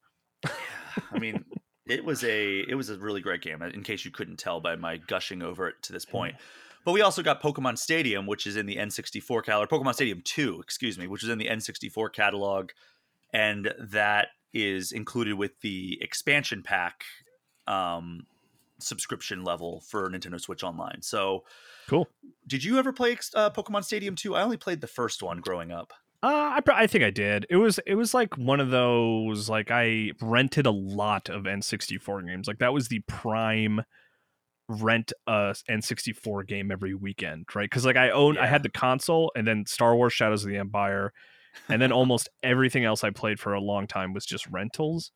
I 0.45 1.19
mean, 1.19 1.45
it 1.87 2.03
was 2.03 2.23
a 2.25 2.59
it 2.59 2.75
was 2.75 2.89
a 2.89 2.97
really 2.99 3.21
great 3.21 3.41
game. 3.41 3.61
In 3.61 3.81
case 3.81 4.03
you 4.03 4.11
couldn't 4.11 4.39
tell 4.39 4.59
by 4.59 4.75
my 4.75 4.97
gushing 4.97 5.41
over 5.41 5.69
it 5.69 5.75
to 5.83 5.93
this 5.93 6.03
point. 6.05 6.35
But 6.83 6.93
we 6.93 7.01
also 7.01 7.21
got 7.21 7.41
Pokemon 7.43 7.77
Stadium, 7.77 8.25
which 8.25 8.47
is 8.47 8.55
in 8.55 8.65
the 8.65 8.75
N64 8.77 9.43
catalog, 9.43 9.69
Pokemon 9.69 9.93
Stadium 9.93 10.21
2, 10.23 10.59
excuse 10.61 10.97
me, 10.97 11.07
which 11.07 11.23
is 11.23 11.29
in 11.29 11.37
the 11.37 11.47
N64 11.47 12.11
catalog. 12.13 12.71
And 13.33 13.73
that 13.79 14.29
is 14.53 14.91
included 14.91 15.35
with 15.35 15.59
the 15.61 15.99
expansion 16.01 16.63
pack 16.63 17.03
um, 17.67 18.25
subscription 18.79 19.43
level 19.43 19.81
for 19.87 20.09
Nintendo 20.09 20.41
Switch 20.41 20.63
Online. 20.63 21.01
So 21.01 21.43
cool. 21.87 22.07
Did 22.47 22.63
you 22.63 22.79
ever 22.79 22.91
play 22.91 23.17
uh, 23.35 23.51
Pokemon 23.51 23.85
Stadium 23.85 24.15
2? 24.15 24.35
I 24.35 24.41
only 24.41 24.57
played 24.57 24.81
the 24.81 24.87
first 24.87 25.21
one 25.21 25.39
growing 25.39 25.71
up. 25.71 25.93
Uh, 26.23 26.59
I, 26.59 26.61
I 26.73 26.87
think 26.87 27.03
I 27.03 27.09
did. 27.09 27.45
It 27.49 27.55
was 27.57 27.79
it 27.87 27.95
was 27.95 28.13
like 28.13 28.37
one 28.37 28.59
of 28.59 28.69
those 28.69 29.49
like 29.49 29.71
I 29.71 30.11
rented 30.21 30.65
a 30.65 30.71
lot 30.71 31.29
of 31.29 31.43
N64 31.43 32.25
games. 32.27 32.47
Like 32.47 32.59
that 32.59 32.73
was 32.73 32.89
the 32.89 32.99
prime 33.07 33.81
rent 34.71 35.11
a 35.27 35.53
N64 35.69 36.47
game 36.47 36.71
every 36.71 36.93
weekend, 36.95 37.45
right? 37.53 37.69
Because 37.69 37.85
like 37.85 37.97
I 37.97 38.09
own, 38.11 38.35
yeah. 38.35 38.43
I 38.43 38.47
had 38.47 38.63
the 38.63 38.69
console, 38.69 39.31
and 39.35 39.47
then 39.47 39.65
Star 39.65 39.95
Wars 39.95 40.13
Shadows 40.13 40.43
of 40.43 40.49
the 40.49 40.57
Empire, 40.57 41.13
and 41.69 41.81
then 41.81 41.91
almost 41.91 42.29
everything 42.41 42.85
else 42.85 43.03
I 43.03 43.09
played 43.09 43.39
for 43.39 43.53
a 43.53 43.61
long 43.61 43.87
time 43.87 44.13
was 44.13 44.25
just 44.25 44.47
rentals. 44.47 45.11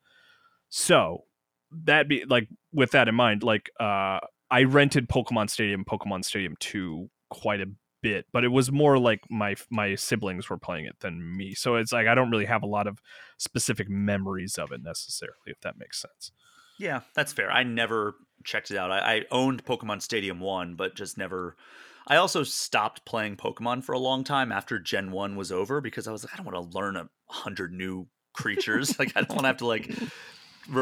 So 0.68 1.24
that 1.72 2.08
be 2.08 2.24
like 2.26 2.48
with 2.72 2.92
that 2.92 3.08
in 3.08 3.14
mind, 3.14 3.42
like 3.42 3.70
uh, 3.80 4.18
I 4.50 4.64
rented 4.64 5.08
Pokemon 5.08 5.50
Stadium, 5.50 5.84
Pokemon 5.84 6.24
Stadium 6.24 6.54
Two 6.60 7.10
quite 7.30 7.60
a 7.60 7.66
bit, 8.02 8.26
but 8.32 8.44
it 8.44 8.48
was 8.48 8.70
more 8.70 8.98
like 8.98 9.20
my 9.30 9.54
my 9.70 9.94
siblings 9.94 10.50
were 10.50 10.58
playing 10.58 10.84
it 10.84 11.00
than 11.00 11.36
me. 11.36 11.54
So 11.54 11.76
it's 11.76 11.92
like 11.92 12.06
I 12.06 12.14
don't 12.14 12.30
really 12.30 12.46
have 12.46 12.62
a 12.62 12.66
lot 12.68 12.86
of 12.86 12.98
specific 13.38 13.88
memories 13.88 14.58
of 14.58 14.70
it 14.72 14.82
necessarily, 14.82 15.34
if 15.46 15.60
that 15.62 15.78
makes 15.78 16.00
sense. 16.00 16.32
Yeah, 16.78 17.00
that's 17.14 17.32
fair. 17.32 17.50
I 17.50 17.62
never 17.62 18.16
checked 18.46 18.70
it 18.70 18.78
out. 18.78 18.90
I, 18.90 18.98
I 19.16 19.22
owned 19.30 19.64
Pokemon 19.66 20.00
Stadium 20.00 20.40
1, 20.40 20.76
but 20.76 20.94
just 20.94 21.18
never. 21.18 21.56
I 22.08 22.16
also 22.16 22.42
stopped 22.44 23.04
playing 23.04 23.36
Pokemon 23.36 23.84
for 23.84 23.92
a 23.92 23.98
long 23.98 24.24
time 24.24 24.52
after 24.52 24.78
Gen 24.78 25.10
1 25.10 25.36
was 25.36 25.52
over 25.52 25.80
because 25.80 26.06
I 26.06 26.12
was 26.12 26.24
like, 26.24 26.32
I 26.32 26.36
don't 26.42 26.46
want 26.50 26.70
to 26.70 26.76
learn 26.78 26.96
a 26.96 27.08
hundred 27.28 27.72
new 27.74 28.06
creatures. 28.32 28.98
like, 28.98 29.12
I 29.16 29.20
don't 29.22 29.30
want 29.30 29.40
to 29.42 29.46
have 29.48 29.56
to 29.58 29.66
like 29.66 29.92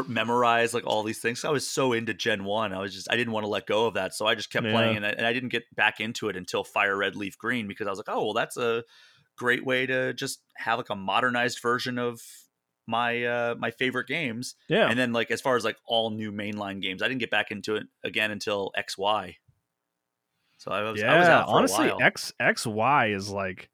memorize 0.07 0.73
like 0.73 0.85
all 0.85 1.01
these 1.03 1.19
things. 1.19 1.39
So 1.41 1.49
I 1.49 1.51
was 1.51 1.67
so 1.67 1.93
into 1.93 2.13
Gen 2.13 2.43
One, 2.43 2.71
I 2.73 2.79
was 2.79 2.93
just 2.93 3.11
I 3.11 3.17
didn't 3.17 3.33
want 3.33 3.43
to 3.43 3.49
let 3.49 3.65
go 3.65 3.87
of 3.87 3.95
that, 3.95 4.13
so 4.13 4.25
I 4.27 4.35
just 4.35 4.51
kept 4.51 4.65
yeah. 4.65 4.71
playing, 4.71 4.97
and 4.97 5.05
I, 5.05 5.09
and 5.09 5.25
I, 5.25 5.33
didn't 5.33 5.49
get 5.49 5.63
back 5.75 5.99
into 5.99 6.29
it 6.29 6.37
until 6.37 6.63
Fire 6.63 6.95
Red 6.97 7.15
Leaf 7.15 7.37
Green 7.37 7.67
because 7.67 7.85
I 7.87 7.91
was 7.91 7.99
like, 7.99 8.09
oh 8.09 8.23
well, 8.23 8.33
that's 8.33 8.55
a 8.57 8.83
great 9.37 9.65
way 9.65 9.85
to 9.85 10.13
just 10.13 10.39
have 10.57 10.79
like 10.79 10.89
a 10.89 10.95
modernized 10.95 11.61
version 11.61 11.97
of 11.99 12.19
my 12.87 13.23
uh 13.25 13.55
my 13.57 13.71
favorite 13.71 14.07
games. 14.07 14.55
Yeah. 14.67 14.89
And 14.89 14.97
then 14.97 15.13
like 15.13 15.31
as 15.31 15.41
far 15.41 15.55
as 15.55 15.63
like 15.65 15.77
all 15.85 16.09
new 16.11 16.31
mainline 16.31 16.81
games, 16.81 17.01
I 17.01 17.07
didn't 17.07 17.19
get 17.19 17.31
back 17.31 17.51
into 17.51 17.75
it 17.75 17.87
again 18.03 18.31
until 18.31 18.71
XY. 18.77 19.35
So 20.57 20.71
I 20.71 20.89
was, 20.89 20.99
yeah, 20.99 21.13
I 21.13 21.19
was 21.19 21.45
honestly, 21.71 21.91
X 22.01 22.31
XY 22.41 23.15
is 23.15 23.29
like 23.29 23.69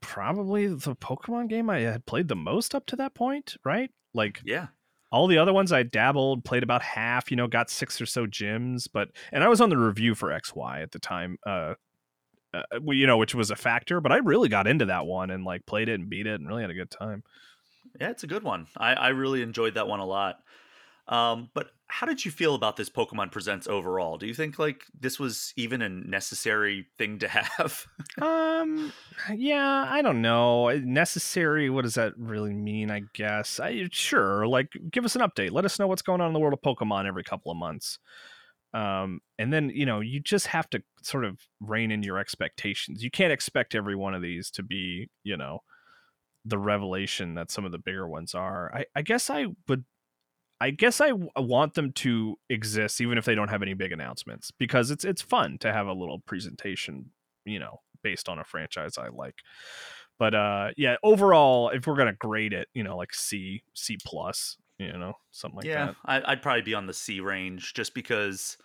probably 0.00 0.66
the 0.68 0.94
Pokemon 0.96 1.48
game 1.48 1.68
I 1.68 1.80
had 1.80 2.06
played 2.06 2.28
the 2.28 2.36
most 2.36 2.74
up 2.74 2.86
to 2.86 2.96
that 2.96 3.14
point, 3.14 3.56
right? 3.64 3.90
Like 4.12 4.40
yeah. 4.44 4.68
All 5.10 5.28
the 5.28 5.38
other 5.38 5.52
ones 5.52 5.70
I 5.72 5.84
dabbled, 5.84 6.44
played 6.44 6.64
about 6.64 6.82
half, 6.82 7.30
you 7.30 7.36
know, 7.36 7.46
got 7.46 7.70
six 7.70 8.00
or 8.00 8.06
so 8.06 8.26
gyms, 8.26 8.88
but 8.92 9.08
and 9.32 9.42
I 9.44 9.48
was 9.48 9.60
on 9.60 9.68
the 9.70 9.76
review 9.78 10.14
for 10.14 10.28
XY 10.30 10.82
at 10.82 10.92
the 10.92 10.98
time. 10.98 11.38
Uh 11.46 11.74
uh, 12.52 12.62
you 12.86 13.04
know, 13.04 13.16
which 13.16 13.34
was 13.34 13.50
a 13.50 13.56
factor, 13.56 14.00
but 14.00 14.12
I 14.12 14.18
really 14.18 14.48
got 14.48 14.68
into 14.68 14.84
that 14.84 15.06
one 15.06 15.30
and 15.30 15.42
like 15.44 15.66
played 15.66 15.88
it 15.88 15.94
and 15.94 16.08
beat 16.08 16.28
it 16.28 16.38
and 16.38 16.46
really 16.46 16.62
had 16.62 16.70
a 16.70 16.74
good 16.74 16.88
time. 16.90 17.24
Yeah, 18.00 18.10
it's 18.10 18.24
a 18.24 18.28
good 18.28 18.42
one. 18.42 18.66
I, 18.76 18.94
I 18.94 19.08
really 19.08 19.42
enjoyed 19.42 19.74
that 19.74 19.86
one 19.86 20.00
a 20.00 20.06
lot. 20.06 20.38
Um, 21.06 21.50
but 21.54 21.68
how 21.88 22.06
did 22.06 22.24
you 22.24 22.30
feel 22.30 22.54
about 22.54 22.76
this 22.76 22.88
Pokemon 22.90 23.30
Presents 23.30 23.68
overall? 23.68 24.16
Do 24.18 24.26
you 24.26 24.34
think 24.34 24.58
like 24.58 24.84
this 24.98 25.20
was 25.20 25.52
even 25.56 25.80
a 25.82 25.88
necessary 25.88 26.86
thing 26.98 27.18
to 27.20 27.28
have? 27.28 27.86
um, 28.20 28.92
yeah, 29.34 29.86
I 29.88 30.02
don't 30.02 30.22
know. 30.22 30.68
Eh, 30.68 30.80
necessary? 30.82 31.70
What 31.70 31.82
does 31.82 31.94
that 31.94 32.14
really 32.18 32.54
mean? 32.54 32.90
I 32.90 33.02
guess. 33.12 33.60
I 33.60 33.88
sure. 33.92 34.46
Like, 34.48 34.72
give 34.90 35.04
us 35.04 35.14
an 35.14 35.22
update. 35.22 35.52
Let 35.52 35.64
us 35.64 35.78
know 35.78 35.86
what's 35.86 36.02
going 36.02 36.20
on 36.20 36.28
in 36.28 36.32
the 36.32 36.40
world 36.40 36.54
of 36.54 36.62
Pokemon 36.62 37.06
every 37.06 37.22
couple 37.22 37.52
of 37.52 37.58
months. 37.58 37.98
Um, 38.72 39.20
and 39.38 39.52
then 39.52 39.70
you 39.72 39.86
know 39.86 40.00
you 40.00 40.18
just 40.18 40.48
have 40.48 40.68
to 40.70 40.82
sort 41.02 41.24
of 41.24 41.38
rein 41.60 41.92
in 41.92 42.02
your 42.02 42.18
expectations. 42.18 43.04
You 43.04 43.10
can't 43.10 43.30
expect 43.32 43.76
every 43.76 43.94
one 43.94 44.14
of 44.14 44.22
these 44.22 44.50
to 44.52 44.64
be 44.64 45.10
you 45.22 45.36
know 45.36 45.60
the 46.44 46.58
revelation 46.58 47.34
that 47.34 47.50
some 47.50 47.64
of 47.64 47.72
the 47.72 47.78
bigger 47.78 48.06
ones 48.06 48.34
are. 48.34 48.70
I, 48.74 48.84
I 48.94 49.02
guess 49.02 49.30
I 49.30 49.46
would 49.68 49.84
I 50.60 50.70
guess 50.70 51.00
I 51.00 51.12
want 51.36 51.74
them 51.74 51.92
to 51.94 52.38
exist 52.48 53.00
even 53.00 53.18
if 53.18 53.24
they 53.24 53.34
don't 53.34 53.48
have 53.50 53.62
any 53.62 53.74
big 53.74 53.92
announcements 53.92 54.50
because 54.52 54.90
it's 54.90 55.04
it's 55.04 55.22
fun 55.22 55.58
to 55.58 55.72
have 55.72 55.86
a 55.86 55.92
little 55.92 56.20
presentation, 56.20 57.10
you 57.44 57.58
know, 57.58 57.80
based 58.02 58.28
on 58.28 58.38
a 58.38 58.44
franchise 58.44 58.98
I 58.98 59.08
like. 59.08 59.36
But 60.18 60.34
uh 60.34 60.68
yeah, 60.76 60.96
overall 61.02 61.70
if 61.70 61.86
we're 61.86 61.96
going 61.96 62.08
to 62.08 62.12
grade 62.12 62.52
it, 62.52 62.68
you 62.74 62.84
know, 62.84 62.96
like 62.96 63.14
C, 63.14 63.62
C 63.74 63.96
plus, 64.04 64.56
you 64.78 64.92
know, 64.92 65.14
something 65.30 65.56
like 65.56 65.64
yeah, 65.66 65.86
that. 65.86 65.96
Yeah, 66.08 66.20
I'd 66.26 66.42
probably 66.42 66.62
be 66.62 66.74
on 66.74 66.86
the 66.86 66.94
C 66.94 67.20
range 67.20 67.72
just 67.74 67.94
because 67.94 68.58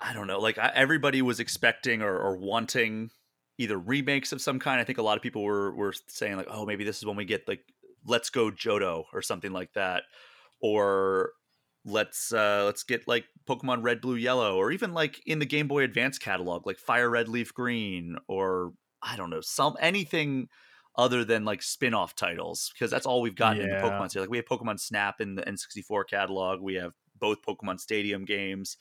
I 0.00 0.12
don't 0.12 0.28
know. 0.28 0.38
Like 0.38 0.58
I, 0.58 0.70
everybody 0.76 1.22
was 1.22 1.40
expecting 1.40 2.02
or, 2.02 2.16
or 2.16 2.36
wanting 2.36 3.10
either 3.58 3.76
remakes 3.78 4.32
of 4.32 4.40
some 4.40 4.58
kind. 4.58 4.80
I 4.80 4.84
think 4.84 4.98
a 4.98 5.02
lot 5.02 5.16
of 5.16 5.22
people 5.22 5.42
were 5.42 5.74
were 5.74 5.92
saying 6.06 6.36
like, 6.36 6.46
oh, 6.48 6.64
maybe 6.64 6.84
this 6.84 6.98
is 6.98 7.04
when 7.04 7.16
we 7.16 7.24
get 7.24 7.46
like 7.46 7.60
Let's 8.06 8.30
Go 8.30 8.50
Johto 8.50 9.04
or 9.12 9.20
something 9.20 9.52
like 9.52 9.74
that, 9.74 10.04
or 10.62 11.32
let's 11.84 12.32
uh, 12.32 12.62
let's 12.64 12.84
get 12.84 13.06
like 13.06 13.26
Pokemon 13.46 13.82
Red, 13.82 14.00
Blue, 14.00 14.14
Yellow, 14.14 14.56
or 14.56 14.70
even 14.72 14.94
like 14.94 15.20
in 15.26 15.40
the 15.40 15.46
Game 15.46 15.68
Boy 15.68 15.82
Advance 15.82 16.18
catalog, 16.18 16.66
like 16.66 16.78
Fire 16.78 17.10
Red, 17.10 17.28
Leaf 17.28 17.52
Green, 17.52 18.16
or 18.28 18.72
I 19.02 19.16
don't 19.16 19.30
know, 19.30 19.40
some 19.40 19.74
anything 19.80 20.48
other 20.96 21.24
than 21.24 21.44
like 21.44 21.62
spin-off 21.62 22.16
titles 22.16 22.72
because 22.74 22.90
that's 22.90 23.06
all 23.06 23.20
we've 23.20 23.36
gotten 23.36 23.58
yeah. 23.60 23.62
in 23.62 23.70
the 23.70 23.88
Pokemon 23.88 24.10
series. 24.10 24.24
Like 24.26 24.30
we 24.30 24.38
have 24.38 24.46
Pokemon 24.46 24.80
Snap 24.80 25.20
in 25.20 25.34
the 25.36 25.42
N64 25.42 26.04
catalog, 26.08 26.60
we 26.60 26.74
have 26.74 26.92
both 27.18 27.38
Pokemon 27.46 27.80
Stadium 27.80 28.24
games. 28.24 28.76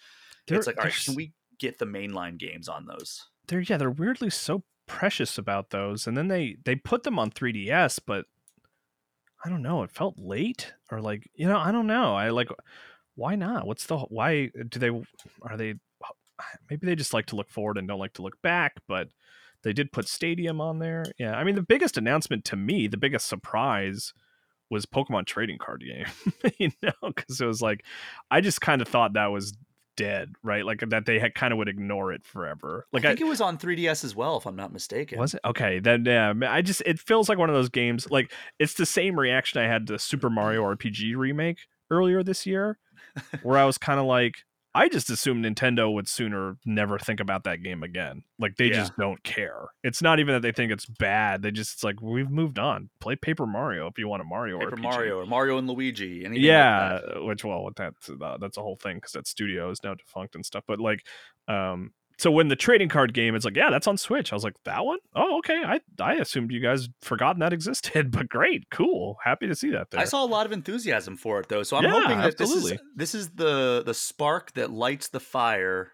There, 0.47 0.57
it's 0.57 0.67
like, 0.67 0.77
all 0.77 0.85
right, 0.85 0.95
can 1.03 1.15
we 1.15 1.33
get 1.59 1.77
the 1.77 1.85
mainline 1.85 2.37
games 2.37 2.69
on 2.69 2.85
those? 2.85 3.19
they're 3.47 3.61
yeah 3.61 3.77
they're 3.77 3.89
weirdly 3.89 4.29
so 4.29 4.63
precious 4.87 5.37
about 5.37 5.69
those 5.71 6.07
and 6.07 6.15
then 6.17 6.27
they 6.27 6.57
they 6.65 6.75
put 6.75 7.03
them 7.03 7.19
on 7.19 7.29
3ds 7.29 7.99
but 8.05 8.25
i 9.43 9.49
don't 9.49 9.61
know 9.61 9.83
it 9.83 9.91
felt 9.91 10.17
late 10.17 10.73
or 10.91 11.01
like 11.01 11.29
you 11.35 11.47
know 11.47 11.57
i 11.57 11.71
don't 11.71 11.87
know 11.87 12.15
i 12.15 12.29
like 12.29 12.49
why 13.15 13.35
not 13.35 13.65
what's 13.67 13.85
the 13.87 13.97
why 13.97 14.49
uh, 14.59 14.63
do 14.69 14.79
they 14.79 14.89
are 15.41 15.57
they 15.57 15.75
maybe 16.69 16.85
they 16.85 16.95
just 16.95 17.13
like 17.13 17.25
to 17.25 17.35
look 17.35 17.49
forward 17.49 17.77
and 17.77 17.87
don't 17.87 17.99
like 17.99 18.13
to 18.13 18.21
look 18.21 18.41
back 18.41 18.77
but 18.87 19.09
they 19.63 19.73
did 19.73 19.91
put 19.91 20.07
stadium 20.07 20.61
on 20.61 20.79
there 20.79 21.05
yeah 21.17 21.35
i 21.35 21.43
mean 21.43 21.55
the 21.55 21.61
biggest 21.63 21.97
announcement 21.97 22.45
to 22.45 22.55
me 22.55 22.87
the 22.87 22.95
biggest 22.97 23.27
surprise 23.27 24.13
was 24.69 24.85
pokemon 24.85 25.25
trading 25.25 25.57
card 25.57 25.83
game 25.85 26.51
you 26.57 26.69
know 26.81 26.91
because 27.13 27.41
it 27.41 27.45
was 27.45 27.61
like 27.61 27.83
i 28.31 28.39
just 28.39 28.61
kind 28.61 28.81
of 28.81 28.87
thought 28.87 29.13
that 29.13 29.27
was 29.31 29.53
dead, 29.97 30.31
right? 30.43 30.63
Like 30.63 30.81
that 30.87 31.05
they 31.05 31.19
had, 31.19 31.35
kind 31.35 31.51
of 31.51 31.57
would 31.57 31.67
ignore 31.67 32.13
it 32.13 32.25
forever. 32.25 32.87
Like 32.93 33.03
I 33.03 33.09
think 33.09 33.23
I, 33.23 33.25
it 33.25 33.29
was 33.29 33.41
on 33.41 33.57
3DS 33.57 34.05
as 34.05 34.15
well, 34.15 34.37
if 34.37 34.47
I'm 34.47 34.55
not 34.55 34.71
mistaken. 34.71 35.19
Was 35.19 35.33
it 35.33 35.41
okay? 35.43 35.79
Then 35.79 36.05
yeah, 36.05 36.33
I 36.47 36.61
just 36.61 36.79
it 36.85 36.99
feels 36.99 37.27
like 37.27 37.37
one 37.37 37.49
of 37.49 37.55
those 37.55 37.67
games. 37.67 38.09
Like 38.09 38.31
it's 38.59 38.75
the 38.75 38.85
same 38.85 39.19
reaction 39.19 39.59
I 39.61 39.67
had 39.67 39.87
to 39.87 39.99
Super 39.99 40.29
Mario 40.29 40.63
RPG 40.63 41.17
remake 41.17 41.59
earlier 41.91 42.23
this 42.23 42.45
year, 42.45 42.77
where 43.43 43.57
I 43.57 43.65
was 43.65 43.77
kind 43.77 43.99
of 43.99 44.05
like, 44.05 44.35
I 44.77 44.89
just 44.89 45.09
assume 45.09 45.41
Nintendo 45.41 45.91
would 45.91 46.07
sooner 46.07 46.57
never 46.63 46.99
think 46.99 47.19
about 47.19 47.45
that 47.45 47.63
game 47.63 47.81
again. 47.81 48.21
Like 48.37 48.57
they 48.57 48.67
yeah. 48.67 48.73
just 48.75 48.95
don't 48.95 49.21
care. 49.23 49.69
It's 49.83 50.03
not 50.03 50.19
even 50.19 50.35
that 50.35 50.41
they 50.43 50.51
think 50.51 50.71
it's 50.71 50.85
bad. 50.85 51.41
They 51.41 51.49
just 51.49 51.73
it's 51.73 51.83
like 51.83 51.99
we've 51.99 52.29
moved 52.29 52.59
on. 52.59 52.91
Play 52.99 53.15
Paper 53.15 53.47
Mario 53.47 53.87
if 53.87 53.97
you 53.97 54.07
want 54.07 54.21
a 54.21 54.25
Mario 54.25 54.59
Paper 54.59 54.77
RPG. 54.77 54.81
Mario 54.83 55.19
or 55.21 55.25
Mario 55.25 55.57
and 55.57 55.67
Luigi. 55.67 56.27
yeah, 56.33 56.99
like 57.15 57.23
which 57.25 57.43
well, 57.43 57.67
that's 57.75 58.07
uh, 58.07 58.37
that's 58.39 58.57
a 58.57 58.61
whole 58.61 58.75
thing 58.75 58.97
because 58.97 59.13
that 59.13 59.25
studio 59.25 59.71
is 59.71 59.81
now 59.83 59.95
defunct 59.95 60.35
and 60.35 60.45
stuff. 60.45 60.63
But 60.67 60.79
like, 60.79 61.03
um, 61.47 61.91
so 62.17 62.31
when 62.31 62.47
the 62.47 62.55
trading 62.55 62.89
card 62.89 63.13
game, 63.13 63.35
it's 63.35 63.45
like, 63.45 63.55
yeah, 63.55 63.69
that's 63.69 63.85
on 63.85 63.95
Switch. 63.97 64.33
I 64.33 64.35
was 64.35 64.43
like, 64.43 64.55
that 64.63 64.83
one? 64.85 64.99
Oh, 65.15 65.37
okay. 65.39 65.61
I 65.63 65.81
I 66.01 66.15
assumed 66.15 66.51
you 66.51 66.59
guys 66.59 66.89
forgotten 67.01 67.39
that 67.41 67.53
existed, 67.53 68.11
but 68.11 68.27
great, 68.27 68.69
cool, 68.71 69.17
happy 69.23 69.47
to 69.47 69.55
see 69.55 69.69
that. 69.71 69.91
There. 69.91 69.99
I 70.01 70.05
saw 70.05 70.23
a 70.25 70.25
lot 70.27 70.45
of 70.45 70.51
enthusiasm 70.51 71.15
for 71.15 71.39
it 71.39 71.49
though, 71.49 71.63
so 71.63 71.77
I'm 71.77 71.83
yeah, 71.83 71.91
hoping 72.01 72.17
that 72.19 72.37
this 72.37 72.51
is 72.51 72.73
this 72.95 73.15
is 73.15 73.29
the 73.29 73.83
the 73.85 73.93
spark 73.93 74.53
that 74.53 74.71
lights 74.71 75.09
the 75.09 75.19
fire 75.19 75.93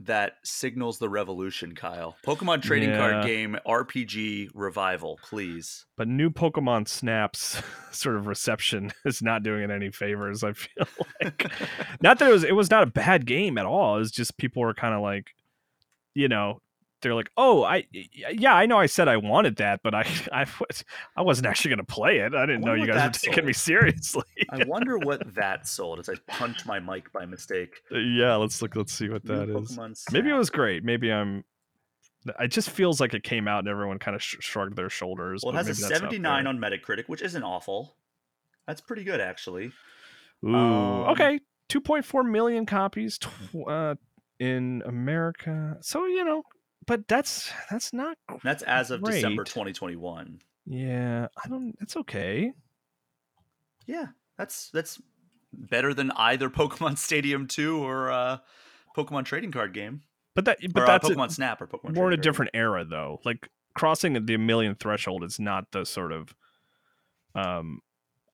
that 0.00 0.34
signals 0.44 0.98
the 0.98 1.08
revolution, 1.08 1.74
Kyle. 1.74 2.16
Pokemon 2.26 2.60
trading 2.60 2.90
yeah. 2.90 2.96
card 2.98 3.24
game 3.24 3.56
RPG 3.66 4.48
revival, 4.52 5.18
please. 5.22 5.86
But 5.96 6.08
new 6.08 6.30
Pokemon 6.30 6.88
Snap's 6.88 7.62
sort 7.92 8.16
of 8.16 8.26
reception 8.26 8.92
is 9.04 9.22
not 9.22 9.42
doing 9.42 9.62
it 9.62 9.70
any 9.70 9.90
favors, 9.90 10.44
I 10.44 10.52
feel 10.52 10.86
like. 11.22 11.50
not 12.00 12.18
that 12.18 12.28
it 12.28 12.32
was 12.32 12.44
it 12.44 12.52
was 12.54 12.70
not 12.70 12.82
a 12.84 12.90
bad 12.90 13.26
game 13.26 13.58
at 13.58 13.66
all. 13.66 13.98
It's 13.98 14.10
just 14.12 14.36
people 14.36 14.62
were 14.62 14.74
kind 14.74 14.94
of 14.94 15.00
like 15.00 15.30
you 16.14 16.28
know, 16.28 16.60
they're 17.02 17.14
like, 17.14 17.30
oh, 17.36 17.64
I 17.64 17.84
yeah, 17.92 18.54
I 18.54 18.64
know 18.64 18.78
I 18.78 18.86
said 18.86 19.08
I 19.08 19.18
wanted 19.18 19.56
that, 19.56 19.80
but 19.84 19.94
I 19.94 20.06
I 20.32 20.44
was 20.44 20.84
I 21.18 21.22
wasn't 21.22 21.46
actually 21.46 21.70
gonna 21.70 21.84
play 21.84 22.18
it. 22.18 22.34
I 22.34 22.46
didn't 22.46 22.64
I 22.64 22.68
know 22.68 22.74
you 22.74 22.86
guys 22.86 23.04
were 23.06 23.10
taking 23.12 23.34
sold. 23.34 23.46
me 23.46 23.52
seriously. 23.52 24.22
I 24.50 24.64
wonder 24.66 24.98
what 24.98 25.34
that 25.34 25.68
sold 25.68 25.98
as 26.00 26.08
I 26.08 26.14
punched 26.26 26.64
my 26.64 26.80
mic 26.80 27.12
by 27.12 27.26
mistake. 27.26 27.74
Uh, 27.94 27.98
yeah, 27.98 28.36
let's 28.36 28.62
look. 28.62 28.74
Let's 28.76 28.92
see 28.92 29.08
what 29.10 29.24
that 29.26 29.48
is. 29.50 29.76
Maybe 30.12 30.30
it 30.30 30.34
was 30.34 30.48
great. 30.50 30.82
Maybe 30.84 31.12
I'm. 31.12 31.44
It 32.40 32.48
just 32.48 32.70
feels 32.70 33.02
like 33.02 33.12
it 33.12 33.22
came 33.22 33.46
out 33.46 33.58
and 33.58 33.68
everyone 33.68 33.98
kind 33.98 34.14
of 34.14 34.22
sh- 34.22 34.36
shrugged 34.40 34.76
their 34.76 34.88
shoulders. 34.88 35.42
Well, 35.44 35.52
it 35.52 35.58
has 35.58 35.68
a 35.68 35.74
79 35.74 36.46
on 36.46 36.58
Metacritic, 36.58 37.06
which 37.06 37.20
isn't 37.20 37.42
awful. 37.42 37.96
That's 38.66 38.80
pretty 38.80 39.04
good, 39.04 39.20
actually. 39.20 39.72
Ooh. 40.42 40.54
Um, 40.54 41.00
okay. 41.10 41.40
2.4 41.68 42.24
million 42.30 42.64
copies. 42.64 43.18
Tw- 43.18 43.28
uh, 43.68 43.96
in 44.38 44.82
America. 44.86 45.76
So 45.80 46.06
you 46.06 46.24
know, 46.24 46.42
but 46.86 47.06
that's 47.08 47.50
that's 47.70 47.92
not 47.92 48.16
great. 48.28 48.42
that's 48.42 48.62
as 48.64 48.90
of 48.90 49.02
December 49.02 49.44
2021. 49.44 50.40
Yeah, 50.66 51.26
I 51.42 51.48
don't. 51.48 51.74
That's 51.78 51.96
okay. 51.98 52.52
Yeah, 53.86 54.06
that's 54.38 54.70
that's 54.70 55.00
better 55.52 55.94
than 55.94 56.10
either 56.12 56.48
Pokemon 56.50 56.98
Stadium 56.98 57.46
2 57.46 57.78
or 57.84 58.10
uh, 58.10 58.38
Pokemon 58.96 59.24
Trading 59.24 59.52
Card 59.52 59.74
Game. 59.74 60.02
But 60.34 60.46
that 60.46 60.58
but 60.72 60.80
or, 60.80 60.84
uh, 60.84 60.86
that's 60.86 61.06
uh, 61.06 61.10
Pokemon 61.10 61.28
a, 61.28 61.32
Snap 61.32 61.62
or 61.62 61.66
Pokemon. 61.66 61.94
We're 61.96 62.08
in 62.12 62.18
a 62.18 62.22
different 62.22 62.52
era 62.54 62.84
though. 62.84 63.20
Like 63.24 63.48
crossing 63.74 64.12
the 64.26 64.36
million 64.36 64.74
threshold 64.74 65.22
is 65.24 65.38
not 65.38 65.70
the 65.72 65.84
sort 65.84 66.12
of 66.12 66.34
um 67.34 67.80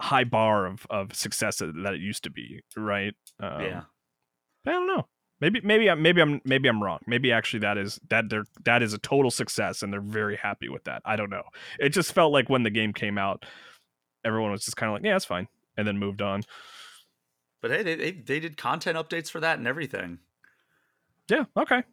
high 0.01 0.25
bar 0.25 0.67
of 0.67 0.87
of 0.89 1.15
success 1.15 1.57
that, 1.59 1.73
that 1.83 1.95
it 1.95 2.01
used 2.01 2.23
to 2.25 2.31
be, 2.31 2.61
right? 2.77 3.15
Um, 3.39 3.63
yeah. 3.63 3.81
I 4.67 4.73
don't 4.73 4.87
know. 4.87 5.09
Maybe 5.41 5.61
maybe 5.63 5.89
I'm 5.89 6.03
maybe 6.03 6.21
I'm 6.21 6.43
maybe 6.45 6.69
I'm 6.69 6.83
wrong. 6.83 6.99
Maybe 7.07 7.33
actually 7.33 7.61
that 7.61 7.79
is 7.79 7.99
that 8.11 8.29
they're 8.29 8.45
that 8.67 8.83
is 8.83 8.93
a 8.93 8.99
total 8.99 9.31
success 9.31 9.83
and 9.83 9.91
they're 9.93 10.01
very 10.01 10.37
happy 10.37 10.69
with 10.69 10.85
that. 10.85 11.01
I 11.07 11.17
don't 11.17 11.31
know. 11.31 11.45
It 11.79 11.89
just 11.91 12.13
felt 12.13 12.33
like 12.33 12.51
when 12.51 12.63
the 12.63 12.71
game 12.71 12.93
came 12.93 13.17
out, 13.17 13.47
everyone 14.25 14.51
was 14.51 14.65
just 14.67 14.77
kind 14.77 14.91
of 14.91 14.95
like, 14.95 15.05
yeah, 15.05 15.17
it's 15.17 15.25
fine, 15.25 15.49
and 15.79 15.89
then 15.89 15.99
moved 15.99 16.21
on. 16.21 16.43
But 17.63 17.71
hey, 17.71 17.83
they, 17.83 17.95
they 17.95 18.11
they 18.13 18.41
did 18.41 18.59
content 18.59 18.99
updates 18.99 19.31
for 19.31 19.41
that 19.41 19.59
and 19.59 19.67
everything. 19.67 20.19
Yeah. 21.31 21.45
Okay. 21.57 21.85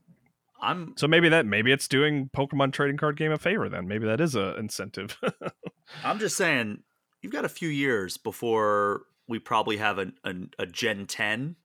I'm 0.61 0.93
so 0.97 1.07
maybe 1.07 1.29
that 1.29 1.45
maybe 1.45 1.71
it's 1.71 1.87
doing 1.87 2.29
Pokemon 2.35 2.73
trading 2.73 2.97
card 2.97 3.15
game 3.15 3.31
a 3.31 3.37
favor 3.37 3.69
then. 3.69 3.87
Maybe 3.87 4.05
that 4.07 4.19
is 4.19 4.35
a 4.35 4.57
incentive. 4.57 5.17
I'm 6.03 6.19
just 6.19 6.35
saying, 6.35 6.83
you've 7.21 7.31
got 7.31 7.45
a 7.45 7.49
few 7.49 7.69
years 7.69 8.17
before 8.17 9.03
we 9.29 9.39
probably 9.39 9.77
have 9.77 9.99
a 9.99 10.11
a 10.59 10.65
Gen 10.65 11.05
10 11.05 11.55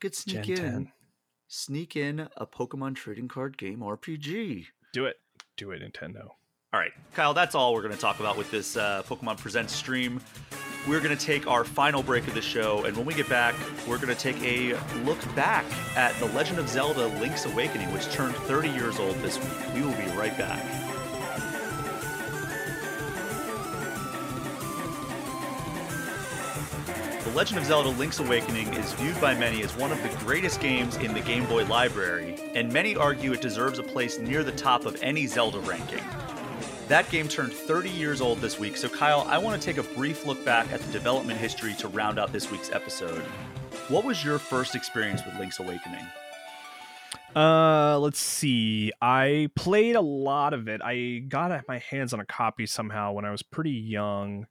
could 0.00 0.14
sneak 0.14 0.42
Gen 0.42 0.56
in 0.58 0.72
10. 0.72 0.92
sneak 1.48 1.96
in 1.96 2.28
a 2.36 2.46
Pokemon 2.46 2.96
trading 2.96 3.28
card 3.28 3.56
game 3.58 3.80
RPG. 3.80 4.66
Do 4.92 5.06
it. 5.06 5.16
Do 5.56 5.70
it, 5.70 5.82
Nintendo. 5.82 6.28
All 6.72 6.80
right, 6.80 6.90
Kyle, 7.14 7.32
that's 7.32 7.54
all 7.54 7.72
we're 7.72 7.82
going 7.82 7.94
to 7.94 8.00
talk 8.00 8.20
about 8.20 8.36
with 8.36 8.50
this 8.50 8.76
uh, 8.76 9.02
Pokemon 9.06 9.38
Presents 9.38 9.72
stream. 9.72 10.20
We're 10.86 11.00
going 11.00 11.16
to 11.16 11.24
take 11.24 11.46
our 11.46 11.64
final 11.64 12.02
break 12.02 12.26
of 12.26 12.34
the 12.34 12.42
show, 12.42 12.84
and 12.84 12.96
when 12.96 13.06
we 13.06 13.14
get 13.14 13.28
back, 13.28 13.54
we're 13.88 13.96
going 13.96 14.14
to 14.14 14.14
take 14.14 14.36
a 14.42 14.72
look 15.04 15.18
back 15.34 15.64
at 15.96 16.14
The 16.16 16.26
Legend 16.26 16.58
of 16.58 16.68
Zelda 16.68 17.06
Link's 17.18 17.46
Awakening, 17.46 17.92
which 17.92 18.04
turned 18.12 18.34
30 18.34 18.68
years 18.70 18.98
old 19.00 19.14
this 19.16 19.38
week. 19.38 19.74
We 19.74 19.82
will 19.82 19.96
be 19.96 20.08
right 20.16 20.36
back. 20.36 20.62
Legend 27.36 27.58
of 27.58 27.66
Zelda 27.66 27.90
Link's 27.90 28.18
Awakening 28.18 28.72
is 28.72 28.94
viewed 28.94 29.20
by 29.20 29.34
many 29.34 29.62
as 29.62 29.76
one 29.76 29.92
of 29.92 30.02
the 30.02 30.08
greatest 30.24 30.58
games 30.58 30.96
in 30.96 31.12
the 31.12 31.20
Game 31.20 31.44
Boy 31.44 31.66
library, 31.66 32.34
and 32.54 32.72
many 32.72 32.96
argue 32.96 33.34
it 33.34 33.42
deserves 33.42 33.78
a 33.78 33.82
place 33.82 34.18
near 34.18 34.42
the 34.42 34.52
top 34.52 34.86
of 34.86 34.96
any 35.02 35.26
Zelda 35.26 35.58
ranking. 35.60 36.02
That 36.88 37.06
game 37.10 37.28
turned 37.28 37.52
30 37.52 37.90
years 37.90 38.22
old 38.22 38.38
this 38.40 38.58
week, 38.58 38.78
so 38.78 38.88
Kyle, 38.88 39.26
I 39.28 39.36
want 39.36 39.60
to 39.60 39.62
take 39.62 39.76
a 39.76 39.82
brief 39.94 40.24
look 40.24 40.42
back 40.46 40.72
at 40.72 40.80
the 40.80 40.90
development 40.92 41.38
history 41.38 41.74
to 41.74 41.88
round 41.88 42.18
out 42.18 42.32
this 42.32 42.50
week's 42.50 42.72
episode. 42.72 43.20
What 43.88 44.06
was 44.06 44.24
your 44.24 44.38
first 44.38 44.74
experience 44.74 45.20
with 45.26 45.38
Link's 45.38 45.58
Awakening? 45.60 46.06
Uh, 47.36 47.98
let's 47.98 48.18
see. 48.18 48.92
I 49.02 49.50
played 49.54 49.94
a 49.94 50.00
lot 50.00 50.54
of 50.54 50.68
it. 50.68 50.80
I 50.82 51.22
got 51.28 51.64
my 51.68 51.80
hands 51.90 52.14
on 52.14 52.20
a 52.20 52.24
copy 52.24 52.64
somehow 52.64 53.12
when 53.12 53.26
I 53.26 53.30
was 53.30 53.42
pretty 53.42 53.72
young. 53.72 54.46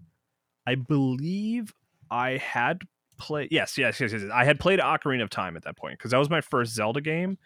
I 0.67 0.75
believe 0.75 1.73
I 2.09 2.37
had 2.37 2.81
played. 3.17 3.49
Yes, 3.51 3.77
yes, 3.77 3.99
yes, 3.99 4.13
yes. 4.13 4.23
I 4.33 4.45
had 4.45 4.59
played 4.59 4.79
Ocarina 4.79 5.23
of 5.23 5.29
Time 5.29 5.55
at 5.57 5.63
that 5.63 5.77
point 5.77 5.97
because 5.97 6.11
that 6.11 6.17
was 6.17 6.29
my 6.29 6.41
first 6.41 6.73
Zelda 6.73 7.01
game, 7.01 7.37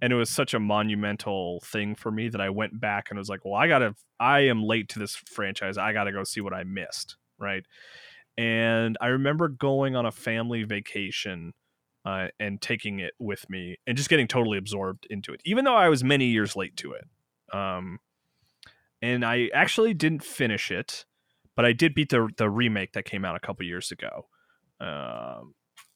and 0.00 0.12
it 0.12 0.16
was 0.16 0.30
such 0.30 0.54
a 0.54 0.60
monumental 0.60 1.60
thing 1.60 1.94
for 1.94 2.10
me 2.10 2.28
that 2.28 2.40
I 2.40 2.50
went 2.50 2.78
back 2.80 3.10
and 3.10 3.18
was 3.18 3.28
like, 3.28 3.44
"Well, 3.44 3.54
I 3.54 3.68
gotta. 3.68 3.94
I 4.18 4.40
am 4.40 4.62
late 4.62 4.88
to 4.90 4.98
this 4.98 5.16
franchise. 5.16 5.76
I 5.78 5.92
gotta 5.92 6.12
go 6.12 6.24
see 6.24 6.40
what 6.40 6.54
I 6.54 6.64
missed." 6.64 7.16
Right. 7.38 7.66
And 8.38 8.96
I 9.00 9.08
remember 9.08 9.48
going 9.48 9.96
on 9.96 10.04
a 10.04 10.10
family 10.12 10.62
vacation 10.64 11.54
uh, 12.04 12.28
and 12.38 12.60
taking 12.60 12.98
it 13.00 13.14
with 13.18 13.48
me 13.48 13.78
and 13.86 13.96
just 13.96 14.10
getting 14.10 14.28
totally 14.28 14.58
absorbed 14.58 15.06
into 15.08 15.32
it, 15.32 15.40
even 15.46 15.64
though 15.64 15.74
I 15.74 15.88
was 15.88 16.04
many 16.04 16.26
years 16.26 16.54
late 16.54 16.76
to 16.78 16.92
it. 16.92 17.06
Um, 17.54 17.98
and 19.00 19.24
I 19.24 19.48
actually 19.54 19.94
didn't 19.94 20.22
finish 20.22 20.70
it 20.70 21.06
but 21.56 21.64
I 21.64 21.72
did 21.72 21.94
beat 21.94 22.10
the 22.10 22.28
the 22.36 22.48
remake 22.48 22.92
that 22.92 23.04
came 23.04 23.24
out 23.24 23.34
a 23.34 23.40
couple 23.40 23.64
years 23.66 23.90
ago. 23.90 24.26
Um, 24.78 25.54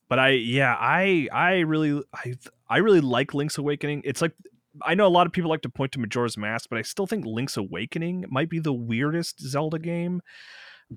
but 0.08 0.18
I 0.18 0.30
yeah 0.30 0.74
I 0.80 1.28
I 1.32 1.58
really 1.60 2.02
I 2.12 2.34
I 2.68 2.78
really 2.78 3.00
like 3.02 3.34
Link's 3.34 3.58
Awakening. 3.58 4.02
It's 4.04 4.20
like 4.22 4.32
I 4.82 4.94
know 4.94 5.06
a 5.06 5.08
lot 5.08 5.26
of 5.26 5.32
people 5.32 5.50
like 5.50 5.60
to 5.62 5.68
point 5.68 5.92
to 5.92 6.00
Majora's 6.00 6.36
Mask, 6.38 6.68
but 6.68 6.78
I 6.78 6.82
still 6.82 7.06
think 7.06 7.26
Link's 7.26 7.56
Awakening 7.56 8.24
might 8.28 8.48
be 8.48 8.58
the 8.58 8.72
weirdest 8.72 9.40
Zelda 9.40 9.78
game. 9.78 10.22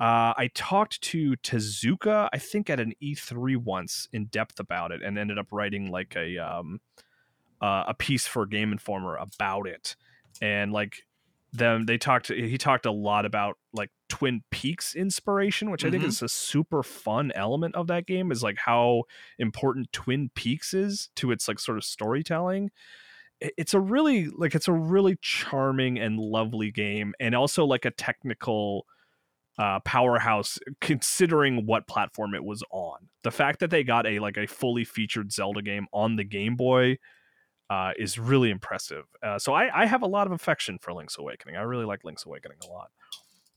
Uh, 0.01 0.33
I 0.35 0.49
talked 0.55 0.99
to 1.03 1.33
Tezuka, 1.43 2.27
I 2.33 2.39
think 2.39 2.67
at 2.71 2.79
an 2.79 2.93
E3 3.03 3.57
once 3.57 4.07
in 4.11 4.25
depth 4.25 4.59
about 4.59 4.91
it, 4.91 5.03
and 5.03 5.19
ended 5.19 5.37
up 5.37 5.47
writing 5.51 5.91
like 5.91 6.15
a 6.15 6.37
um, 6.39 6.79
uh, 7.61 7.83
a 7.89 7.93
piece 7.93 8.25
for 8.25 8.47
Game 8.47 8.71
Informer 8.71 9.17
about 9.17 9.67
it. 9.67 9.95
And 10.41 10.71
like 10.71 11.03
them, 11.51 11.85
they 11.85 11.99
talked. 11.99 12.29
He 12.31 12.57
talked 12.57 12.87
a 12.87 12.91
lot 12.91 13.25
about 13.27 13.59
like 13.71 13.91
Twin 14.13 14.43
Peaks 14.51 14.93
inspiration, 14.93 15.71
which 15.71 15.81
mm-hmm. 15.81 15.87
I 15.87 15.89
think 15.91 16.01
mm-hmm. 16.03 16.09
is 16.09 16.21
a 16.21 16.29
super 16.29 16.83
fun 16.83 17.31
element 17.33 17.73
of 17.73 17.87
that 17.87 18.05
game, 18.05 18.31
is 18.31 18.43
like 18.43 18.59
how 18.63 19.05
important 19.39 19.91
Twin 19.91 20.29
Peaks 20.35 20.71
is 20.71 21.09
to 21.15 21.31
its 21.31 21.47
like 21.47 21.57
sort 21.57 21.79
of 21.79 21.83
storytelling. 21.83 22.69
It's 23.41 23.73
a 23.73 23.79
really 23.79 24.27
like 24.27 24.53
it's 24.53 24.67
a 24.67 24.71
really 24.71 25.17
charming 25.19 25.97
and 25.97 26.19
lovely 26.19 26.69
game, 26.69 27.15
and 27.19 27.33
also 27.33 27.65
like 27.65 27.85
a 27.85 27.89
technical 27.91 28.85
uh, 29.57 29.79
powerhouse 29.79 30.59
considering 30.79 31.65
what 31.65 31.87
platform 31.87 32.35
it 32.35 32.43
was 32.43 32.63
on. 32.69 33.09
The 33.23 33.31
fact 33.31 33.61
that 33.61 33.71
they 33.71 33.83
got 33.83 34.05
a 34.05 34.19
like 34.19 34.37
a 34.37 34.45
fully 34.45 34.83
featured 34.83 35.31
Zelda 35.31 35.63
game 35.63 35.87
on 35.91 36.17
the 36.17 36.23
Game 36.23 36.55
Boy 36.55 36.99
uh, 37.71 37.93
is 37.97 38.19
really 38.19 38.51
impressive. 38.51 39.05
Uh, 39.23 39.39
so 39.39 39.53
I, 39.55 39.81
I 39.81 39.85
have 39.87 40.03
a 40.03 40.07
lot 40.07 40.27
of 40.27 40.33
affection 40.33 40.77
for 40.79 40.93
Link's 40.93 41.17
Awakening. 41.17 41.55
I 41.55 41.61
really 41.61 41.85
like 41.85 42.03
Link's 42.03 42.27
Awakening 42.27 42.57
a 42.63 42.67
lot. 42.71 42.91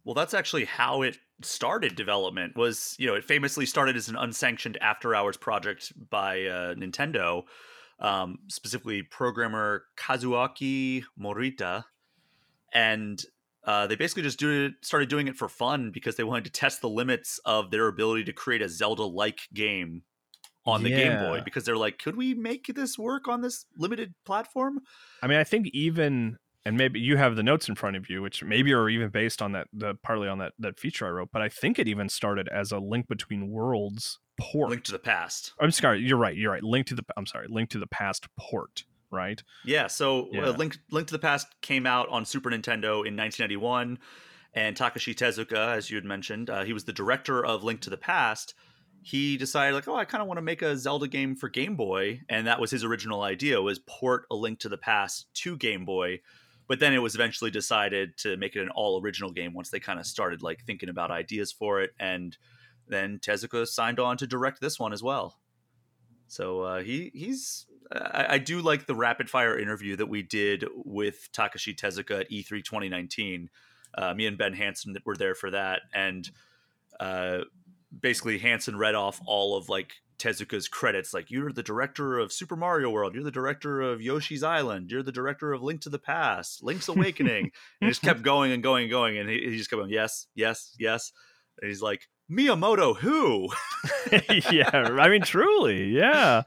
Well, 0.06 0.14
that's 0.14 0.34
actually 0.34 0.66
how 0.66 1.02
it 1.02 1.18
started 1.42 1.96
development 1.96 2.56
was, 2.56 2.94
you 2.96 3.08
know, 3.08 3.14
it 3.16 3.24
famously 3.24 3.66
started 3.66 3.96
as 3.96 4.08
an 4.08 4.14
unsanctioned 4.14 4.78
after 4.80 5.16
hours 5.16 5.36
project 5.36 5.92
by 6.10 6.44
uh, 6.44 6.74
Nintendo, 6.76 7.42
um, 7.98 8.38
specifically 8.46 9.02
programmer 9.02 9.82
Kazuaki 9.98 11.02
Morita. 11.20 11.82
And 12.72 13.20
uh, 13.64 13.88
they 13.88 13.96
basically 13.96 14.22
just 14.22 14.38
do 14.38 14.66
it, 14.66 14.74
started 14.80 15.08
doing 15.08 15.26
it 15.26 15.34
for 15.34 15.48
fun 15.48 15.90
because 15.90 16.14
they 16.14 16.22
wanted 16.24 16.44
to 16.44 16.52
test 16.52 16.80
the 16.82 16.88
limits 16.88 17.40
of 17.44 17.72
their 17.72 17.88
ability 17.88 18.22
to 18.24 18.32
create 18.32 18.62
a 18.62 18.68
Zelda-like 18.68 19.40
game 19.54 20.02
on 20.64 20.84
the 20.84 20.90
yeah. 20.90 20.96
Game 20.96 21.18
Boy 21.18 21.40
because 21.44 21.64
they're 21.64 21.76
like, 21.76 21.98
could 21.98 22.14
we 22.14 22.32
make 22.32 22.68
this 22.76 22.96
work 22.96 23.26
on 23.26 23.40
this 23.40 23.64
limited 23.76 24.14
platform? 24.24 24.78
I 25.20 25.26
mean, 25.26 25.38
I 25.38 25.42
think 25.44 25.66
even 25.72 26.36
and 26.66 26.76
maybe 26.76 26.98
you 26.98 27.16
have 27.16 27.36
the 27.36 27.44
notes 27.44 27.68
in 27.68 27.76
front 27.76 27.94
of 27.94 28.10
you, 28.10 28.20
which 28.20 28.42
maybe 28.42 28.72
are 28.72 28.88
even 28.88 29.08
based 29.08 29.40
on 29.40 29.52
that 29.52 29.68
the 29.72 29.94
partly 30.02 30.26
on 30.26 30.38
that 30.38 30.52
that 30.58 30.80
feature 30.80 31.06
I 31.06 31.10
wrote. 31.10 31.30
But 31.32 31.40
I 31.40 31.48
think 31.48 31.78
it 31.78 31.86
even 31.86 32.08
started 32.08 32.48
as 32.48 32.72
a 32.72 32.78
link 32.78 33.06
between 33.06 33.48
worlds 33.48 34.18
port, 34.38 34.70
link 34.70 34.82
to 34.84 34.92
the 34.92 34.98
past. 34.98 35.52
I'm 35.60 35.70
sorry, 35.70 36.00
you're 36.00 36.16
right, 36.18 36.36
you're 36.36 36.50
right. 36.50 36.64
Link 36.64 36.88
to 36.88 36.96
the 36.96 37.04
I'm 37.16 37.24
sorry, 37.24 37.46
link 37.48 37.70
to 37.70 37.78
the 37.78 37.86
past 37.86 38.26
port 38.36 38.84
right? 39.12 39.40
Yeah. 39.64 39.86
So 39.86 40.22
uh, 40.22 40.28
yeah. 40.32 40.42
Uh, 40.48 40.52
Link 40.56 40.78
Link 40.90 41.06
to 41.06 41.12
the 41.14 41.20
Past 41.20 41.46
came 41.62 41.86
out 41.86 42.08
on 42.08 42.24
Super 42.24 42.50
Nintendo 42.50 43.06
in 43.06 43.16
1991, 43.16 43.98
and 44.52 44.76
Takashi 44.76 45.14
Tezuka, 45.14 45.76
as 45.76 45.88
you 45.88 45.96
had 45.96 46.04
mentioned, 46.04 46.50
uh, 46.50 46.64
he 46.64 46.72
was 46.72 46.84
the 46.84 46.92
director 46.92 47.42
of 47.46 47.62
Link 47.62 47.80
to 47.82 47.88
the 47.90 47.96
Past. 47.96 48.54
He 49.02 49.36
decided 49.36 49.76
like, 49.76 49.86
oh, 49.86 49.94
I 49.94 50.04
kind 50.06 50.22
of 50.22 50.26
want 50.28 50.38
to 50.38 50.42
make 50.42 50.60
a 50.60 50.76
Zelda 50.76 51.06
game 51.06 51.36
for 51.36 51.48
Game 51.48 51.76
Boy, 51.76 52.22
and 52.28 52.48
that 52.48 52.60
was 52.60 52.72
his 52.72 52.82
original 52.82 53.22
idea 53.22 53.62
was 53.62 53.78
port 53.78 54.26
a 54.32 54.34
Link 54.34 54.58
to 54.58 54.68
the 54.68 54.76
Past 54.76 55.28
to 55.34 55.56
Game 55.56 55.84
Boy 55.84 56.18
but 56.68 56.80
then 56.80 56.92
it 56.92 56.98
was 56.98 57.14
eventually 57.14 57.50
decided 57.50 58.16
to 58.18 58.36
make 58.36 58.56
it 58.56 58.62
an 58.62 58.70
all 58.70 59.00
original 59.00 59.30
game 59.30 59.52
once 59.54 59.70
they 59.70 59.80
kind 59.80 59.98
of 59.98 60.06
started 60.06 60.42
like 60.42 60.64
thinking 60.64 60.88
about 60.88 61.10
ideas 61.10 61.52
for 61.52 61.80
it 61.80 61.92
and 61.98 62.36
then 62.88 63.18
Tezuka 63.18 63.66
signed 63.66 63.98
on 63.98 64.16
to 64.18 64.26
direct 64.28 64.60
this 64.60 64.78
one 64.78 64.92
as 64.92 65.02
well. 65.02 65.36
So 66.28 66.60
uh, 66.62 66.82
he 66.82 67.10
he's 67.14 67.66
I, 67.92 68.26
I, 68.34 68.38
do 68.38 68.60
like 68.60 68.86
the 68.86 68.94
rapid 68.94 69.28
fire 69.28 69.58
interview 69.58 69.96
that 69.96 70.06
we 70.06 70.22
did 70.22 70.64
with 70.76 71.28
Takashi 71.32 71.74
Tezuka 71.74 72.20
at 72.22 72.30
E3 72.30 72.64
2019. 72.64 73.48
Uh, 73.96 74.14
me 74.14 74.26
and 74.26 74.38
Ben 74.38 74.52
Hanson 74.52 74.96
were 75.04 75.16
there 75.16 75.34
for 75.36 75.50
that, 75.52 75.82
and 75.94 76.28
uh, 77.00 77.38
basically 77.98 78.38
Hanson 78.38 78.76
read 78.76 78.94
off 78.96 79.20
all 79.24 79.56
of 79.56 79.68
like 79.68 79.94
Tezuka's 80.18 80.68
credits 80.68 81.12
like 81.12 81.30
you're 81.30 81.52
the 81.52 81.62
director 81.62 82.18
of 82.18 82.32
Super 82.32 82.56
Mario 82.56 82.90
World, 82.90 83.14
you're 83.14 83.24
the 83.24 83.30
director 83.30 83.80
of 83.80 84.00
Yoshi's 84.00 84.42
Island, 84.42 84.90
you're 84.90 85.02
the 85.02 85.12
director 85.12 85.52
of 85.52 85.62
Link 85.62 85.82
to 85.82 85.90
the 85.90 85.98
Past, 85.98 86.62
Link's 86.62 86.88
Awakening, 86.88 87.50
and 87.80 87.90
just 87.90 88.02
kept 88.02 88.22
going 88.22 88.52
and 88.52 88.62
going 88.62 88.84
and 88.84 88.90
going, 88.90 89.18
and 89.18 89.28
he, 89.28 89.36
he 89.50 89.58
just 89.58 89.70
kept 89.70 89.80
going 89.80 89.90
yes, 89.92 90.26
yes, 90.34 90.74
yes, 90.78 91.12
and 91.60 91.68
he's 91.68 91.82
like 91.82 92.08
Miyamoto 92.30 92.96
who? 92.96 93.48
yeah, 94.54 94.70
I 94.72 95.08
mean 95.08 95.22
truly, 95.22 95.84
yeah. 95.88 96.42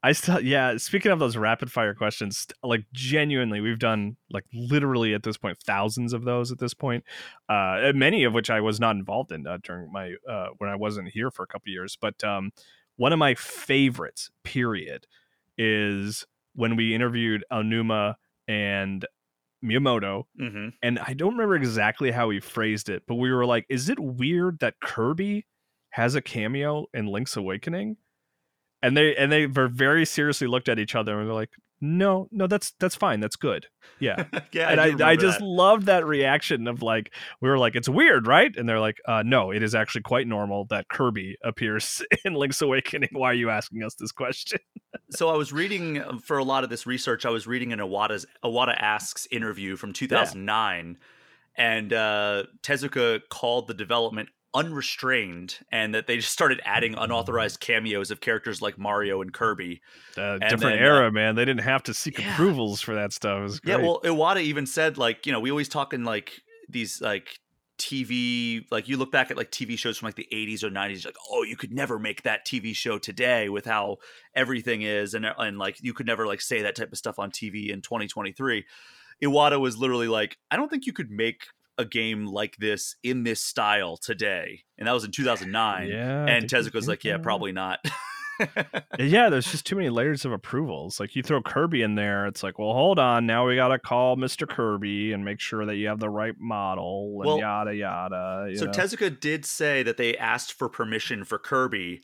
I 0.00 0.12
still, 0.12 0.38
yeah. 0.38 0.76
Speaking 0.76 1.10
of 1.10 1.18
those 1.18 1.36
rapid 1.36 1.72
fire 1.72 1.92
questions, 1.92 2.46
like 2.62 2.84
genuinely, 2.92 3.60
we've 3.60 3.80
done 3.80 4.16
like 4.30 4.44
literally 4.54 5.12
at 5.12 5.24
this 5.24 5.36
point 5.36 5.58
thousands 5.66 6.12
of 6.12 6.24
those 6.24 6.52
at 6.52 6.58
this 6.60 6.72
point, 6.72 7.02
uh, 7.48 7.90
many 7.96 8.22
of 8.22 8.32
which 8.32 8.48
I 8.48 8.60
was 8.60 8.78
not 8.78 8.94
involved 8.94 9.32
in 9.32 9.44
uh, 9.44 9.58
during 9.60 9.90
my 9.90 10.14
uh, 10.28 10.50
when 10.58 10.70
I 10.70 10.76
wasn't 10.76 11.08
here 11.08 11.32
for 11.32 11.42
a 11.42 11.48
couple 11.48 11.70
years. 11.72 11.98
But 12.00 12.22
um, 12.22 12.52
one 12.98 13.12
of 13.12 13.18
my 13.18 13.34
favorites, 13.34 14.30
period, 14.44 15.06
is 15.56 16.26
when 16.54 16.76
we 16.76 16.94
interviewed 16.94 17.44
Aonuma 17.50 18.16
and 18.48 19.06
Miyamoto. 19.64 20.24
Mm-hmm. 20.38 20.68
And 20.82 20.98
I 20.98 21.14
don't 21.14 21.32
remember 21.32 21.54
exactly 21.56 22.10
how 22.10 22.28
he 22.30 22.40
phrased 22.40 22.88
it, 22.90 23.04
but 23.06 23.14
we 23.14 23.32
were 23.32 23.46
like, 23.46 23.64
is 23.70 23.88
it 23.88 23.98
weird 23.98 24.58
that 24.58 24.74
Kirby 24.82 25.46
has 25.90 26.16
a 26.16 26.20
cameo 26.20 26.86
in 26.92 27.06
Link's 27.06 27.36
Awakening? 27.36 27.96
And 28.82 28.96
they 28.96 29.16
and 29.16 29.32
they 29.32 29.46
were 29.46 29.66
very 29.68 30.04
seriously 30.04 30.46
looked 30.46 30.68
at 30.68 30.78
each 30.78 30.94
other 30.94 31.18
and 31.18 31.26
they're 31.26 31.34
like, 31.34 31.50
no 31.80 32.28
no 32.32 32.46
that's 32.46 32.72
that's 32.80 32.96
fine 32.96 33.20
that's 33.20 33.36
good 33.36 33.66
yeah 34.00 34.24
yeah 34.52 34.68
and 34.70 34.80
i, 34.80 35.06
I, 35.08 35.12
I 35.12 35.16
just 35.16 35.40
loved 35.40 35.86
that 35.86 36.04
reaction 36.04 36.66
of 36.66 36.82
like 36.82 37.14
we 37.40 37.48
were 37.48 37.58
like 37.58 37.76
it's 37.76 37.88
weird 37.88 38.26
right 38.26 38.54
and 38.56 38.68
they're 38.68 38.80
like 38.80 39.00
uh 39.06 39.22
no 39.24 39.52
it 39.52 39.62
is 39.62 39.74
actually 39.74 40.02
quite 40.02 40.26
normal 40.26 40.64
that 40.66 40.88
kirby 40.88 41.36
appears 41.44 42.02
in 42.24 42.34
link's 42.34 42.60
awakening 42.60 43.10
why 43.12 43.30
are 43.30 43.34
you 43.34 43.50
asking 43.50 43.82
us 43.84 43.94
this 43.94 44.12
question 44.12 44.58
so 45.10 45.28
i 45.28 45.36
was 45.36 45.52
reading 45.52 45.98
uh, 45.98 46.18
for 46.18 46.38
a 46.38 46.44
lot 46.44 46.64
of 46.64 46.70
this 46.70 46.84
research 46.86 47.24
i 47.24 47.30
was 47.30 47.46
reading 47.46 47.72
an 47.72 47.78
Iwata's 47.78 48.26
awada 48.44 48.74
asks 48.76 49.28
interview 49.30 49.76
from 49.76 49.92
2009 49.92 50.98
yeah. 50.98 51.64
and 51.72 51.92
uh 51.92 52.42
tezuka 52.64 53.20
called 53.30 53.68
the 53.68 53.74
development 53.74 54.30
unrestrained 54.54 55.58
and 55.70 55.94
that 55.94 56.06
they 56.06 56.16
just 56.16 56.30
started 56.32 56.60
adding 56.64 56.94
unauthorized 56.94 57.60
cameos 57.60 58.10
of 58.10 58.20
characters 58.20 58.62
like 58.62 58.78
Mario 58.78 59.20
and 59.20 59.32
Kirby. 59.32 59.80
Uh, 60.16 60.22
and 60.22 60.40
different 60.42 60.60
then, 60.62 60.72
uh, 60.72 60.76
era, 60.76 61.08
uh, 61.08 61.10
man. 61.10 61.34
They 61.34 61.44
didn't 61.44 61.64
have 61.64 61.82
to 61.84 61.94
seek 61.94 62.18
yeah. 62.18 62.32
approvals 62.32 62.80
for 62.80 62.94
that 62.94 63.12
stuff. 63.12 63.60
Yeah, 63.64 63.76
well, 63.76 64.00
Iwata 64.02 64.40
even 64.42 64.66
said 64.66 64.96
like, 64.96 65.26
you 65.26 65.32
know, 65.32 65.40
we 65.40 65.50
always 65.50 65.68
talk 65.68 65.92
in 65.92 66.04
like 66.04 66.40
these 66.68 67.00
like 67.00 67.38
TV, 67.78 68.64
like 68.70 68.88
you 68.88 68.96
look 68.96 69.12
back 69.12 69.30
at 69.30 69.36
like 69.36 69.50
TV 69.50 69.78
shows 69.78 69.98
from 69.98 70.06
like 70.06 70.16
the 70.16 70.28
80s 70.32 70.62
or 70.62 70.70
90s, 70.70 71.04
like, 71.04 71.16
oh, 71.30 71.42
you 71.42 71.56
could 71.56 71.72
never 71.72 71.98
make 71.98 72.22
that 72.22 72.46
TV 72.46 72.74
show 72.74 72.98
today 72.98 73.48
with 73.48 73.66
how 73.66 73.98
everything 74.34 74.82
is. 74.82 75.12
And, 75.12 75.26
and 75.26 75.58
like, 75.58 75.76
you 75.82 75.92
could 75.92 76.06
never 76.06 76.26
like 76.26 76.40
say 76.40 76.62
that 76.62 76.74
type 76.74 76.90
of 76.90 76.98
stuff 76.98 77.18
on 77.18 77.30
TV 77.30 77.70
in 77.70 77.82
2023. 77.82 78.64
Iwata 79.22 79.60
was 79.60 79.76
literally 79.76 80.08
like, 80.08 80.38
I 80.50 80.56
don't 80.56 80.70
think 80.70 80.86
you 80.86 80.92
could 80.92 81.10
make 81.10 81.42
a 81.78 81.84
game 81.84 82.26
like 82.26 82.56
this 82.56 82.96
in 83.02 83.22
this 83.22 83.40
style 83.40 83.96
today. 83.96 84.64
And 84.76 84.86
that 84.88 84.92
was 84.92 85.04
in 85.04 85.12
2009. 85.12 85.86
Yeah, 85.88 86.26
and 86.26 86.46
Tezuka's 86.50 86.88
like, 86.88 87.04
yeah, 87.04 87.12
that. 87.16 87.22
probably 87.22 87.52
not. 87.52 87.78
yeah, 88.98 89.30
there's 89.30 89.46
just 89.50 89.64
too 89.64 89.76
many 89.76 89.88
layers 89.88 90.24
of 90.24 90.32
approvals. 90.32 90.98
Like 91.00 91.14
you 91.16 91.22
throw 91.22 91.40
Kirby 91.40 91.82
in 91.82 91.94
there, 91.94 92.26
it's 92.26 92.42
like, 92.42 92.58
well, 92.58 92.72
hold 92.72 92.98
on, 92.98 93.26
now 93.26 93.46
we 93.46 93.54
gotta 93.54 93.78
call 93.78 94.16
Mr. 94.16 94.46
Kirby 94.46 95.12
and 95.12 95.24
make 95.24 95.40
sure 95.40 95.64
that 95.64 95.76
you 95.76 95.88
have 95.88 96.00
the 96.00 96.10
right 96.10 96.34
model 96.38 97.16
and 97.20 97.26
well, 97.28 97.38
yada 97.38 97.74
yada. 97.74 98.50
So 98.56 98.66
know? 98.66 98.70
Tezuka 98.72 99.18
did 99.20 99.44
say 99.44 99.82
that 99.84 99.96
they 99.96 100.16
asked 100.16 100.52
for 100.52 100.68
permission 100.68 101.24
for 101.24 101.38
Kirby, 101.38 102.02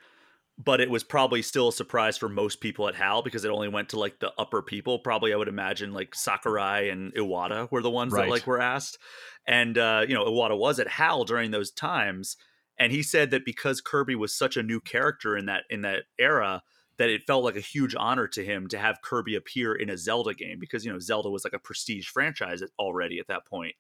but 0.57 0.81
it 0.81 0.89
was 0.89 1.03
probably 1.03 1.43
still 1.43 1.69
a 1.69 1.73
surprise 1.73 2.17
for 2.17 2.29
most 2.29 2.61
people 2.61 2.89
at 2.89 2.95
Hal 2.95 3.23
because 3.23 3.45
it 3.45 3.51
only 3.51 3.67
went 3.69 3.89
to 3.89 3.99
like 3.99 4.21
the 4.21 4.33
upper 4.39 4.63
people. 4.63 5.01
Probably, 5.01 5.33
I 5.33 5.37
would 5.37 5.49
imagine 5.49 5.93
like 5.93 6.15
Sakurai 6.15 6.91
and 6.91 7.13
Iwata 7.15 7.71
were 7.73 7.83
the 7.83 7.91
ones 7.91 8.13
right. 8.13 8.27
that 8.27 8.31
like 8.31 8.47
were 8.47 8.61
asked, 8.61 8.99
and 9.47 9.77
uh, 9.77 10.05
you 10.07 10.15
know 10.15 10.25
Iwata 10.25 10.57
was 10.57 10.79
at 10.79 10.89
Hal 10.89 11.25
during 11.25 11.51
those 11.51 11.73
times, 11.73 12.37
and 12.79 12.93
he 12.93 13.03
said 13.03 13.31
that 13.33 13.45
because 13.45 13.81
Kirby 13.81 14.15
was 14.15 14.35
such 14.35 14.57
a 14.57 14.63
new 14.63 14.81
character 14.81 15.37
in 15.37 15.47
that 15.47 15.65
in 15.71 15.81
that 15.83 16.05
era 16.19 16.63
that 16.99 17.11
it 17.11 17.23
felt 17.27 17.43
like 17.43 17.57
a 17.57 17.61
huge 17.61 17.97
honor 17.99 18.29
to 18.29 18.45
him 18.45 18.69
to 18.69 18.79
have 18.79 19.03
Kirby 19.03 19.35
appear 19.35 19.75
in 19.75 19.91
a 19.91 19.99
Zelda 19.99 20.33
game 20.35 20.59
because 20.61 20.85
you 20.85 20.93
know 20.93 21.01
Zelda 21.01 21.31
was 21.31 21.43
like 21.43 21.53
a 21.55 21.59
prestige 21.59 22.07
franchise 22.07 22.63
already 22.79 23.19
at 23.19 23.27
that 23.27 23.45
point. 23.45 23.75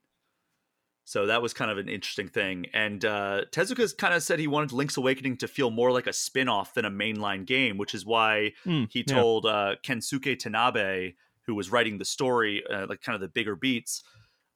So 1.06 1.26
that 1.26 1.42
was 1.42 1.52
kind 1.52 1.70
of 1.70 1.76
an 1.78 1.88
interesting 1.88 2.28
thing. 2.28 2.66
And 2.72 3.04
uh, 3.04 3.42
Tezuka's 3.52 3.92
kind 3.92 4.14
of 4.14 4.22
said 4.22 4.38
he 4.38 4.46
wanted 4.46 4.72
Link's 4.72 4.96
Awakening 4.96 5.36
to 5.38 5.48
feel 5.48 5.70
more 5.70 5.92
like 5.92 6.06
a 6.06 6.12
spin 6.14 6.48
off 6.48 6.72
than 6.74 6.86
a 6.86 6.90
mainline 6.90 7.44
game, 7.44 7.76
which 7.76 7.94
is 7.94 8.06
why 8.06 8.52
mm, 8.66 8.88
he 8.90 9.04
told 9.04 9.44
yeah. 9.44 9.50
uh, 9.50 9.74
Kensuke 9.84 10.38
Tanabe, 10.38 11.14
who 11.46 11.54
was 11.54 11.70
writing 11.70 11.98
the 11.98 12.06
story, 12.06 12.64
uh, 12.72 12.86
like 12.88 13.02
kind 13.02 13.14
of 13.14 13.20
the 13.20 13.28
bigger 13.28 13.54
beats, 13.54 14.02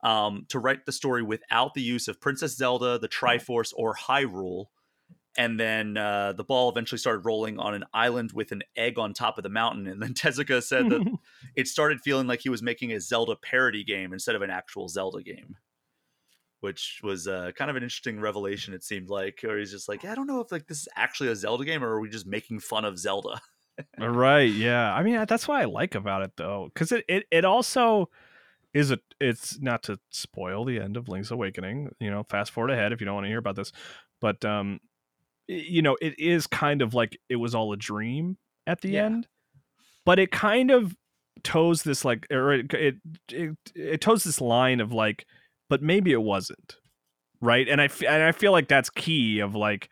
um, 0.02 0.46
to 0.48 0.58
write 0.58 0.86
the 0.86 0.92
story 0.92 1.22
without 1.22 1.74
the 1.74 1.82
use 1.82 2.08
of 2.08 2.18
Princess 2.20 2.56
Zelda, 2.56 2.98
the 2.98 3.08
Triforce, 3.08 3.72
or 3.76 3.94
Hyrule. 3.94 4.66
And 5.36 5.60
then 5.60 5.98
uh, 5.98 6.32
the 6.32 6.44
ball 6.44 6.70
eventually 6.70 6.98
started 6.98 7.26
rolling 7.26 7.58
on 7.58 7.74
an 7.74 7.84
island 7.92 8.30
with 8.32 8.52
an 8.52 8.62
egg 8.74 8.98
on 8.98 9.12
top 9.12 9.36
of 9.36 9.42
the 9.44 9.48
mountain. 9.50 9.86
And 9.86 10.00
then 10.00 10.14
Tezuka 10.14 10.62
said 10.62 10.88
that 10.88 11.14
it 11.54 11.68
started 11.68 12.00
feeling 12.00 12.26
like 12.26 12.40
he 12.40 12.48
was 12.48 12.62
making 12.62 12.90
a 12.90 13.02
Zelda 13.02 13.36
parody 13.36 13.84
game 13.84 14.14
instead 14.14 14.34
of 14.34 14.40
an 14.40 14.50
actual 14.50 14.88
Zelda 14.88 15.22
game 15.22 15.56
which 16.60 17.00
was 17.02 17.28
uh, 17.28 17.52
kind 17.56 17.70
of 17.70 17.76
an 17.76 17.82
interesting 17.82 18.20
revelation. 18.20 18.74
It 18.74 18.82
seemed 18.82 19.08
like, 19.08 19.44
or 19.44 19.58
he's 19.58 19.70
just 19.70 19.88
like, 19.88 20.04
I 20.04 20.14
don't 20.14 20.26
know 20.26 20.40
if 20.40 20.50
like 20.50 20.66
this 20.66 20.80
is 20.82 20.88
actually 20.96 21.28
a 21.28 21.36
Zelda 21.36 21.64
game, 21.64 21.84
or 21.84 21.88
are 21.90 22.00
we 22.00 22.08
just 22.08 22.26
making 22.26 22.60
fun 22.60 22.84
of 22.84 22.98
Zelda? 22.98 23.40
Uh, 24.00 24.08
right. 24.08 24.50
Yeah. 24.52 24.92
I 24.92 25.04
mean, 25.04 25.14
uh, 25.14 25.24
that's 25.24 25.46
what 25.46 25.60
I 25.60 25.64
like 25.66 25.94
about 25.94 26.22
it 26.22 26.32
though, 26.36 26.68
because 26.72 26.90
it, 26.90 27.04
it 27.08 27.24
it 27.30 27.44
also 27.44 28.10
is 28.74 28.90
a 28.90 28.98
it's 29.20 29.58
not 29.60 29.82
to 29.84 29.98
spoil 30.10 30.64
the 30.64 30.80
end 30.80 30.96
of 30.96 31.08
Link's 31.08 31.30
Awakening. 31.30 31.90
You 32.00 32.10
know, 32.10 32.24
fast 32.24 32.50
forward 32.50 32.70
ahead 32.72 32.92
if 32.92 33.00
you 33.00 33.04
don't 33.04 33.14
want 33.14 33.24
to 33.26 33.30
hear 33.30 33.38
about 33.38 33.56
this, 33.56 33.72
but 34.20 34.44
um, 34.44 34.80
you 35.46 35.80
know, 35.80 35.96
it 36.00 36.18
is 36.18 36.48
kind 36.48 36.82
of 36.82 36.92
like 36.92 37.16
it 37.28 37.36
was 37.36 37.54
all 37.54 37.72
a 37.72 37.76
dream 37.76 38.36
at 38.66 38.80
the 38.80 38.90
yeah. 38.90 39.04
end, 39.04 39.28
but 40.04 40.18
it 40.18 40.32
kind 40.32 40.72
of 40.72 40.96
toes 41.44 41.84
this 41.84 42.04
like 42.04 42.26
or 42.32 42.52
it, 42.52 42.74
it 42.74 42.96
it, 43.30 43.56
it 43.76 44.00
toes 44.00 44.24
this 44.24 44.40
line 44.40 44.80
of 44.80 44.92
like 44.92 45.24
but 45.68 45.82
maybe 45.82 46.12
it 46.12 46.22
wasn't 46.22 46.76
right 47.40 47.68
and 47.68 47.80
i 47.80 47.84
f- 47.84 48.02
and 48.02 48.22
i 48.22 48.32
feel 48.32 48.52
like 48.52 48.68
that's 48.68 48.90
key 48.90 49.38
of 49.38 49.54
like 49.54 49.88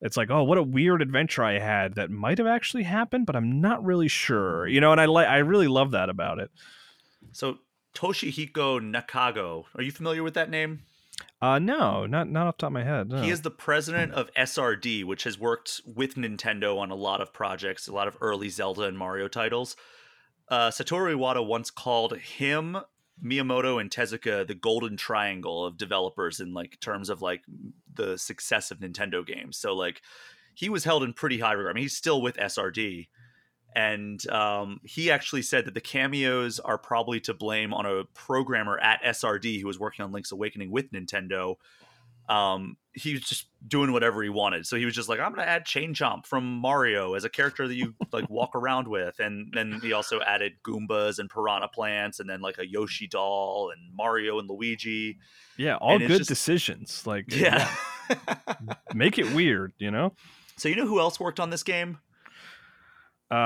it's 0.00 0.16
like 0.16 0.30
oh 0.30 0.42
what 0.42 0.58
a 0.58 0.62
weird 0.62 1.02
adventure 1.02 1.44
i 1.44 1.58
had 1.58 1.94
that 1.94 2.10
might 2.10 2.38
have 2.38 2.46
actually 2.46 2.84
happened 2.84 3.26
but 3.26 3.36
i'm 3.36 3.60
not 3.60 3.84
really 3.84 4.08
sure 4.08 4.66
you 4.66 4.80
know 4.80 4.92
and 4.92 5.00
i 5.00 5.04
like 5.04 5.26
i 5.28 5.38
really 5.38 5.68
love 5.68 5.90
that 5.90 6.08
about 6.08 6.38
it 6.38 6.50
so 7.32 7.58
toshihiko 7.94 8.80
nakago 8.80 9.64
are 9.74 9.82
you 9.82 9.90
familiar 9.92 10.22
with 10.22 10.34
that 10.34 10.48
name 10.50 10.80
uh 11.42 11.58
no 11.58 12.06
not 12.06 12.30
not 12.30 12.46
off 12.46 12.56
top 12.56 12.68
of 12.68 12.72
my 12.72 12.84
head 12.84 13.08
no. 13.08 13.20
he 13.22 13.30
is 13.30 13.42
the 13.42 13.50
president 13.50 14.12
of 14.12 14.30
srd 14.34 15.04
which 15.04 15.24
has 15.24 15.38
worked 15.38 15.80
with 15.86 16.14
nintendo 16.14 16.78
on 16.78 16.90
a 16.90 16.94
lot 16.94 17.20
of 17.20 17.32
projects 17.32 17.88
a 17.88 17.92
lot 17.92 18.08
of 18.08 18.16
early 18.20 18.48
zelda 18.48 18.82
and 18.82 18.96
mario 18.96 19.28
titles 19.28 19.76
uh, 20.48 20.70
Satoru 20.70 21.12
Iwata 21.16 21.44
once 21.44 21.72
called 21.72 22.16
him 22.18 22.78
Miyamoto 23.22 23.80
and 23.80 23.90
Tezuka 23.90 24.46
the 24.46 24.54
golden 24.54 24.96
triangle 24.96 25.64
of 25.64 25.78
developers 25.78 26.38
in 26.40 26.52
like 26.52 26.78
terms 26.80 27.08
of 27.08 27.22
like 27.22 27.42
the 27.94 28.18
success 28.18 28.70
of 28.70 28.78
Nintendo 28.80 29.26
games. 29.26 29.56
So 29.56 29.74
like 29.74 30.02
he 30.54 30.68
was 30.68 30.84
held 30.84 31.02
in 31.02 31.12
pretty 31.12 31.38
high 31.38 31.52
regard. 31.52 31.74
I 31.74 31.74
mean, 31.74 31.82
he's 31.84 31.96
still 31.96 32.20
with 32.20 32.36
SRD. 32.36 33.08
And 33.74 34.26
um, 34.30 34.80
he 34.84 35.10
actually 35.10 35.42
said 35.42 35.66
that 35.66 35.74
the 35.74 35.82
cameos 35.82 36.58
are 36.60 36.78
probably 36.78 37.20
to 37.20 37.34
blame 37.34 37.74
on 37.74 37.84
a 37.84 38.04
programmer 38.14 38.78
at 38.78 39.02
SRD 39.02 39.60
who 39.60 39.66
was 39.66 39.78
working 39.78 40.02
on 40.02 40.12
Link's 40.12 40.32
Awakening 40.32 40.70
with 40.70 40.90
Nintendo 40.92 41.56
um, 42.28 42.76
he 42.92 43.12
was 43.14 43.22
just 43.22 43.46
doing 43.66 43.92
whatever 43.92 44.22
he 44.22 44.28
wanted. 44.28 44.66
So 44.66 44.76
he 44.76 44.84
was 44.84 44.94
just 44.94 45.08
like, 45.08 45.18
I'm 45.20 45.32
going 45.32 45.44
to 45.46 45.50
add 45.50 45.64
Chain 45.64 45.94
Chomp 45.94 46.26
from 46.26 46.44
Mario 46.44 47.14
as 47.14 47.24
a 47.24 47.28
character 47.30 47.68
that 47.68 47.74
you 47.74 47.94
like 48.12 48.28
walk 48.30 48.50
around 48.56 48.88
with. 48.88 49.18
And 49.18 49.52
then 49.54 49.78
he 49.82 49.92
also 49.92 50.20
added 50.20 50.54
Goombas 50.64 51.18
and 51.18 51.28
Piranha 51.30 51.68
Plants 51.68 52.18
and 52.20 52.28
then 52.30 52.40
like 52.40 52.58
a 52.58 52.66
Yoshi 52.68 53.06
doll 53.06 53.70
and 53.72 53.80
Mario 53.94 54.38
and 54.38 54.48
Luigi. 54.48 55.18
Yeah, 55.56 55.76
all 55.76 55.94
and 55.96 56.06
good 56.06 56.18
just, 56.18 56.28
decisions. 56.28 57.06
Like, 57.06 57.34
yeah. 57.34 57.68
make 58.94 59.18
it 59.18 59.32
weird, 59.34 59.72
you 59.78 59.90
know? 59.90 60.12
So 60.58 60.70
you 60.70 60.74
know 60.76 60.86
who 60.86 61.00
else 61.00 61.20
worked 61.20 61.38
on 61.38 61.50
this 61.50 61.62
game? 61.62 61.98
Uh, 63.30 63.36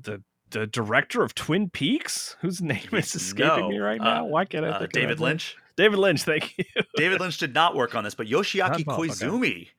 the 0.00 0.22
the 0.50 0.68
director 0.68 1.24
of 1.24 1.34
Twin 1.34 1.68
Peaks, 1.68 2.36
whose 2.42 2.62
name 2.62 2.86
is 2.92 3.12
escaping 3.16 3.46
no. 3.62 3.68
me 3.70 3.78
right 3.78 4.00
uh, 4.00 4.04
now. 4.04 4.26
Why 4.26 4.44
can't 4.44 4.64
I? 4.64 4.68
Uh, 4.68 4.86
David 4.92 5.18
Lynch. 5.18 5.56
David 5.76 5.98
Lynch, 5.98 6.22
thank 6.22 6.56
you. 6.58 6.64
David 6.96 7.20
Lynch 7.20 7.38
did 7.38 7.54
not 7.54 7.74
work 7.74 7.94
on 7.94 8.04
this, 8.04 8.14
but 8.14 8.26
Yoshiaki 8.26 8.84
Koizumi, 8.84 9.42
okay. 9.60 9.70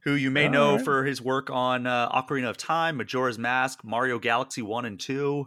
who 0.00 0.14
you 0.14 0.30
may 0.30 0.46
All 0.46 0.52
know 0.52 0.76
right. 0.76 0.84
for 0.84 1.04
his 1.04 1.20
work 1.22 1.50
on 1.50 1.86
uh, 1.86 2.10
Ocarina 2.10 2.48
of 2.48 2.56
Time, 2.56 2.96
Majora's 2.96 3.38
Mask, 3.38 3.80
Mario 3.84 4.18
Galaxy 4.18 4.62
1 4.62 4.84
and 4.84 4.98
2, 5.00 5.46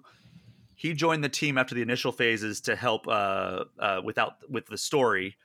he 0.76 0.93
joined 0.93 1.23
the 1.23 1.30
team 1.30 1.57
after 1.57 1.73
the 1.73 1.81
initial 1.81 2.11
phases 2.11 2.61
to 2.61 2.76
help 2.76 3.07
uh, 3.07 3.64
uh, 3.80 4.02
without 4.03 4.34
with 4.49 4.65
the 4.68 4.77
story. 4.77 5.38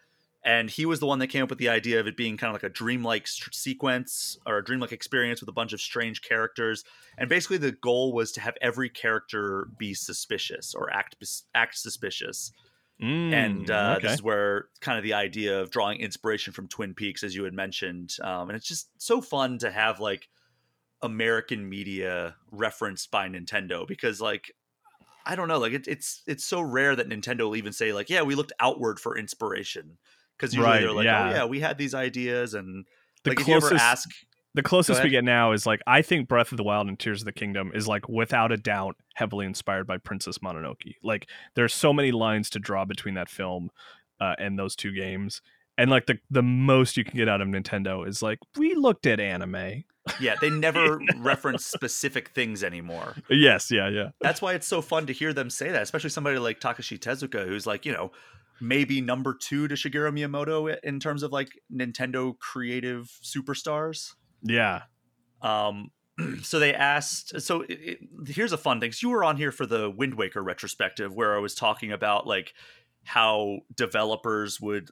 And 0.42 0.70
he 0.70 0.86
was 0.86 1.00
the 1.00 1.06
one 1.06 1.18
that 1.18 1.26
came 1.26 1.42
up 1.44 1.50
with 1.50 1.58
the 1.58 1.68
idea 1.68 2.00
of 2.00 2.06
it 2.06 2.16
being 2.16 2.38
kind 2.38 2.48
of 2.48 2.54
like 2.54 2.68
a 2.68 2.72
dreamlike 2.72 3.26
st- 3.26 3.54
sequence 3.54 4.38
or 4.46 4.56
a 4.56 4.64
dreamlike 4.64 4.90
experience 4.90 5.38
with 5.40 5.48
a 5.50 5.52
bunch 5.52 5.74
of 5.74 5.82
strange 5.82 6.22
characters. 6.22 6.82
And 7.18 7.28
basically, 7.28 7.58
the 7.58 7.72
goal 7.72 8.14
was 8.14 8.32
to 8.32 8.40
have 8.40 8.54
every 8.62 8.88
character 8.88 9.68
be 9.78 9.92
suspicious 9.94 10.74
or 10.74 10.90
act 10.92 11.14
act 11.54 11.78
suspicious 11.78 12.52
Mm, 13.02 13.32
and 13.32 13.70
uh, 13.70 13.94
okay. 13.96 14.06
this 14.08 14.14
is 14.16 14.22
where 14.22 14.66
kind 14.80 14.98
of 14.98 15.04
the 15.04 15.14
idea 15.14 15.58
of 15.60 15.70
drawing 15.70 16.00
inspiration 16.00 16.52
from 16.52 16.68
Twin 16.68 16.92
Peaks, 16.94 17.22
as 17.24 17.34
you 17.34 17.44
had 17.44 17.54
mentioned, 17.54 18.14
um, 18.22 18.50
and 18.50 18.56
it's 18.56 18.66
just 18.68 18.90
so 18.98 19.22
fun 19.22 19.56
to 19.58 19.70
have 19.70 20.00
like 20.00 20.28
American 21.02 21.66
media 21.66 22.36
referenced 22.52 23.10
by 23.10 23.26
Nintendo 23.26 23.86
because 23.88 24.20
like 24.20 24.52
I 25.24 25.34
don't 25.34 25.48
know, 25.48 25.58
like 25.58 25.72
it, 25.72 25.88
it's 25.88 26.20
it's 26.26 26.44
so 26.44 26.60
rare 26.60 26.94
that 26.94 27.08
Nintendo 27.08 27.40
will 27.40 27.56
even 27.56 27.72
say 27.72 27.94
like, 27.94 28.10
yeah, 28.10 28.20
we 28.20 28.34
looked 28.34 28.52
outward 28.60 29.00
for 29.00 29.16
inspiration 29.16 29.96
because 30.36 30.52
usually 30.54 30.70
right, 30.70 30.80
they're 30.80 30.90
like, 30.92 31.04
oh, 31.04 31.08
yeah. 31.10 31.26
oh 31.26 31.30
yeah, 31.36 31.44
we 31.46 31.60
had 31.60 31.78
these 31.78 31.94
ideas 31.94 32.52
and 32.52 32.84
the 33.24 33.30
like 33.30 33.38
closest... 33.38 33.64
if 33.64 33.70
you 33.72 33.76
ever 33.78 33.82
ask 33.82 34.10
the 34.54 34.62
closest 34.62 35.02
we 35.02 35.10
get 35.10 35.24
now 35.24 35.52
is 35.52 35.64
like 35.66 35.80
I 35.86 36.02
think 36.02 36.28
Breath 36.28 36.50
of 36.50 36.56
the 36.56 36.64
Wild 36.64 36.88
and 36.88 36.98
Tears 36.98 37.20
of 37.22 37.24
the 37.24 37.32
Kingdom 37.32 37.70
is 37.74 37.86
like 37.86 38.08
without 38.08 38.50
a 38.50 38.56
doubt 38.56 38.96
heavily 39.14 39.46
inspired 39.46 39.86
by 39.86 39.98
Princess 39.98 40.38
Mononoke. 40.38 40.96
Like 41.02 41.28
there's 41.54 41.72
so 41.72 41.92
many 41.92 42.10
lines 42.10 42.50
to 42.50 42.58
draw 42.58 42.84
between 42.84 43.14
that 43.14 43.28
film 43.28 43.70
uh, 44.20 44.34
and 44.38 44.58
those 44.58 44.74
two 44.74 44.92
games, 44.92 45.40
and 45.78 45.88
like 45.90 46.06
the 46.06 46.18
the 46.30 46.42
most 46.42 46.96
you 46.96 47.04
can 47.04 47.16
get 47.16 47.28
out 47.28 47.40
of 47.40 47.46
Nintendo 47.48 48.06
is 48.06 48.22
like 48.22 48.38
we 48.58 48.74
looked 48.74 49.06
at 49.06 49.20
anime. 49.20 49.84
Yeah, 50.18 50.34
they 50.40 50.50
never 50.50 51.00
reference 51.18 51.64
specific 51.64 52.28
things 52.30 52.64
anymore. 52.64 53.14
Yes, 53.28 53.70
yeah, 53.70 53.88
yeah. 53.88 54.08
That's 54.20 54.42
why 54.42 54.54
it's 54.54 54.66
so 54.66 54.82
fun 54.82 55.06
to 55.06 55.12
hear 55.12 55.32
them 55.32 55.48
say 55.50 55.70
that, 55.70 55.82
especially 55.82 56.10
somebody 56.10 56.38
like 56.40 56.58
Takashi 56.60 56.98
Tezuka, 56.98 57.46
who's 57.46 57.66
like 57.68 57.86
you 57.86 57.92
know 57.92 58.10
maybe 58.60 59.00
number 59.00 59.32
two 59.32 59.68
to 59.68 59.74
Shigeru 59.76 60.12
Miyamoto 60.12 60.76
in 60.82 60.98
terms 60.98 61.22
of 61.22 61.30
like 61.30 61.50
Nintendo 61.72 62.36
creative 62.40 63.16
superstars. 63.22 64.14
Yeah. 64.42 64.82
Um, 65.42 65.90
so 66.42 66.58
they 66.58 66.74
asked. 66.74 67.40
So 67.40 67.62
it, 67.62 67.70
it, 67.72 67.98
here's 68.28 68.52
a 68.52 68.58
fun 68.58 68.80
thing. 68.80 68.92
So 68.92 69.08
you 69.08 69.14
were 69.14 69.24
on 69.24 69.36
here 69.36 69.52
for 69.52 69.66
the 69.66 69.90
Wind 69.90 70.14
Waker 70.14 70.42
retrospective, 70.42 71.12
where 71.14 71.34
I 71.34 71.38
was 71.38 71.54
talking 71.54 71.92
about 71.92 72.26
like 72.26 72.54
how 73.04 73.60
developers 73.74 74.60
would 74.60 74.90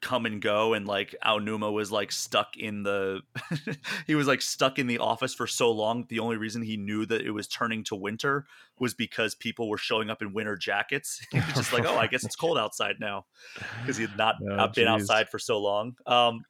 come 0.00 0.24
and 0.24 0.40
go 0.40 0.72
and 0.72 0.88
like 0.88 1.14
Aonuma 1.22 1.70
was 1.70 1.92
like 1.92 2.10
stuck 2.10 2.56
in 2.56 2.82
the 2.82 3.20
he 4.06 4.14
was 4.14 4.26
like 4.26 4.40
stuck 4.40 4.78
in 4.78 4.86
the 4.86 4.96
office 4.96 5.34
for 5.34 5.46
so 5.46 5.70
long 5.70 6.06
the 6.08 6.18
only 6.18 6.38
reason 6.38 6.62
he 6.62 6.78
knew 6.78 7.04
that 7.04 7.20
it 7.20 7.30
was 7.30 7.46
turning 7.46 7.84
to 7.84 7.94
winter 7.94 8.46
was 8.78 8.94
because 8.94 9.34
people 9.34 9.68
were 9.68 9.76
showing 9.76 10.08
up 10.08 10.22
in 10.22 10.32
winter 10.32 10.56
jackets 10.56 11.20
he 11.30 11.40
was 11.40 11.52
just 11.54 11.72
like 11.74 11.84
oh 11.84 11.98
I 11.98 12.06
guess 12.06 12.24
it's 12.24 12.36
cold 12.36 12.56
outside 12.56 12.94
now 13.00 13.26
because 13.82 13.98
he 13.98 14.06
had 14.06 14.16
not, 14.16 14.36
oh, 14.50 14.56
not 14.56 14.74
been 14.74 14.88
outside 14.88 15.28
for 15.28 15.38
so 15.38 15.58
long 15.60 15.94
um 16.06 16.40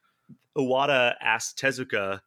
Iwata 0.56 1.14
asked 1.20 1.58
Tezuka 1.58 2.20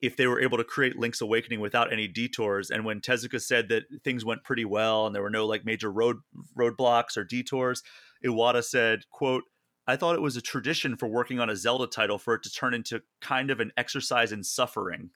if 0.00 0.16
they 0.16 0.26
were 0.26 0.40
able 0.40 0.58
to 0.58 0.64
create 0.64 0.96
Link's 0.98 1.20
Awakening 1.20 1.60
without 1.60 1.92
any 1.92 2.06
detours. 2.06 2.70
And 2.70 2.84
when 2.84 3.00
Tezuka 3.00 3.40
said 3.40 3.68
that 3.68 3.84
things 4.04 4.24
went 4.24 4.44
pretty 4.44 4.64
well 4.64 5.06
and 5.06 5.14
there 5.14 5.22
were 5.22 5.30
no 5.30 5.46
like 5.46 5.64
major 5.64 5.90
road 5.90 6.18
roadblocks 6.56 7.16
or 7.16 7.24
detours, 7.24 7.82
Iwata 8.24 8.62
said, 8.62 9.08
"quote 9.10 9.44
I 9.88 9.96
thought 9.96 10.14
it 10.16 10.20
was 10.20 10.36
a 10.36 10.42
tradition 10.42 10.96
for 10.96 11.08
working 11.08 11.40
on 11.40 11.48
a 11.48 11.56
Zelda 11.56 11.86
title 11.86 12.18
for 12.18 12.34
it 12.34 12.42
to 12.42 12.52
turn 12.52 12.74
into 12.74 13.02
kind 13.22 13.50
of 13.50 13.58
an 13.58 13.72
exercise 13.78 14.32
in 14.32 14.44
suffering. 14.44 15.08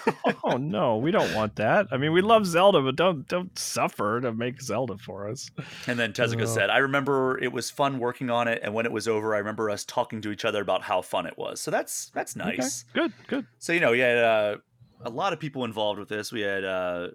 oh 0.44 0.56
no, 0.58 0.96
we 0.96 1.10
don't 1.10 1.34
want 1.34 1.56
that. 1.56 1.88
I 1.90 1.96
mean, 1.96 2.12
we 2.12 2.22
love 2.22 2.46
Zelda, 2.46 2.80
but 2.82 2.94
don't 2.94 3.26
don't 3.26 3.58
suffer 3.58 4.20
to 4.20 4.32
make 4.32 4.62
Zelda 4.62 4.96
for 4.96 5.28
us. 5.28 5.50
And 5.88 5.98
then 5.98 6.12
Tezuka 6.12 6.46
said, 6.46 6.70
"I 6.70 6.78
remember 6.78 7.36
it 7.42 7.52
was 7.52 7.68
fun 7.68 7.98
working 7.98 8.30
on 8.30 8.46
it, 8.46 8.60
and 8.62 8.72
when 8.72 8.86
it 8.86 8.92
was 8.92 9.08
over, 9.08 9.34
I 9.34 9.38
remember 9.38 9.68
us 9.70 9.84
talking 9.84 10.20
to 10.22 10.30
each 10.30 10.44
other 10.44 10.62
about 10.62 10.82
how 10.82 11.02
fun 11.02 11.26
it 11.26 11.36
was." 11.36 11.60
So 11.60 11.72
that's 11.72 12.10
that's 12.14 12.36
nice. 12.36 12.84
Okay. 12.96 13.02
Good, 13.06 13.12
good. 13.26 13.46
So 13.58 13.72
you 13.72 13.80
know, 13.80 13.90
yeah, 13.92 14.12
uh, 14.12 14.56
a 15.04 15.10
lot 15.10 15.32
of 15.32 15.40
people 15.40 15.64
involved 15.64 15.98
with 15.98 16.08
this. 16.08 16.30
We 16.30 16.42
had 16.42 16.64
uh, 16.64 17.08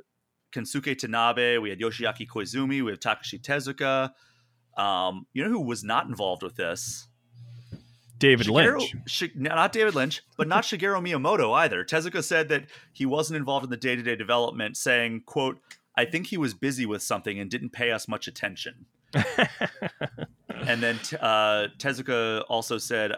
Kensuke 0.52 0.94
Tanabe, 0.98 1.62
we 1.62 1.70
had 1.70 1.80
Yoshiaki 1.80 2.28
Koizumi, 2.28 2.84
we 2.84 2.92
have 2.92 3.00
Takashi 3.00 3.40
Tezuka. 3.40 4.12
Um, 4.78 5.26
you 5.34 5.44
know 5.44 5.50
who 5.50 5.60
was 5.62 5.84
not 5.84 6.06
involved 6.06 6.44
with 6.44 6.56
this? 6.56 7.08
David 8.20 8.48
Shigeru, 8.48 8.80
Lynch. 8.80 8.94
Sh- 9.08 9.24
not 9.36 9.72
David 9.72 9.96
Lynch, 9.96 10.22
but 10.38 10.48
not 10.48 10.64
Shigeru 10.64 11.02
Miyamoto 11.02 11.54
either. 11.56 11.84
Tezuka 11.84 12.24
said 12.24 12.50
that 12.50 12.66
he 12.94 13.06
wasn't 13.06 13.38
involved 13.38 13.66
in 13.66 13.70
the 13.70 13.78
day-to-day 13.78 14.16
development, 14.16 14.78
saying, 14.78 15.24
quote, 15.26 15.60
I 15.96 16.06
think 16.06 16.28
he 16.28 16.38
was 16.38 16.54
busy 16.54 16.86
with 16.86 17.02
something 17.02 17.40
and 17.40 17.50
didn't 17.50 17.72
pay 17.72 17.92
us 17.92 18.08
much 18.08 18.28
attention. 18.28 18.86
and 19.16 20.82
then 20.84 20.98
uh, 21.20 21.68
Tezuka 21.80 22.44
also 22.50 22.78
said, 22.78 23.14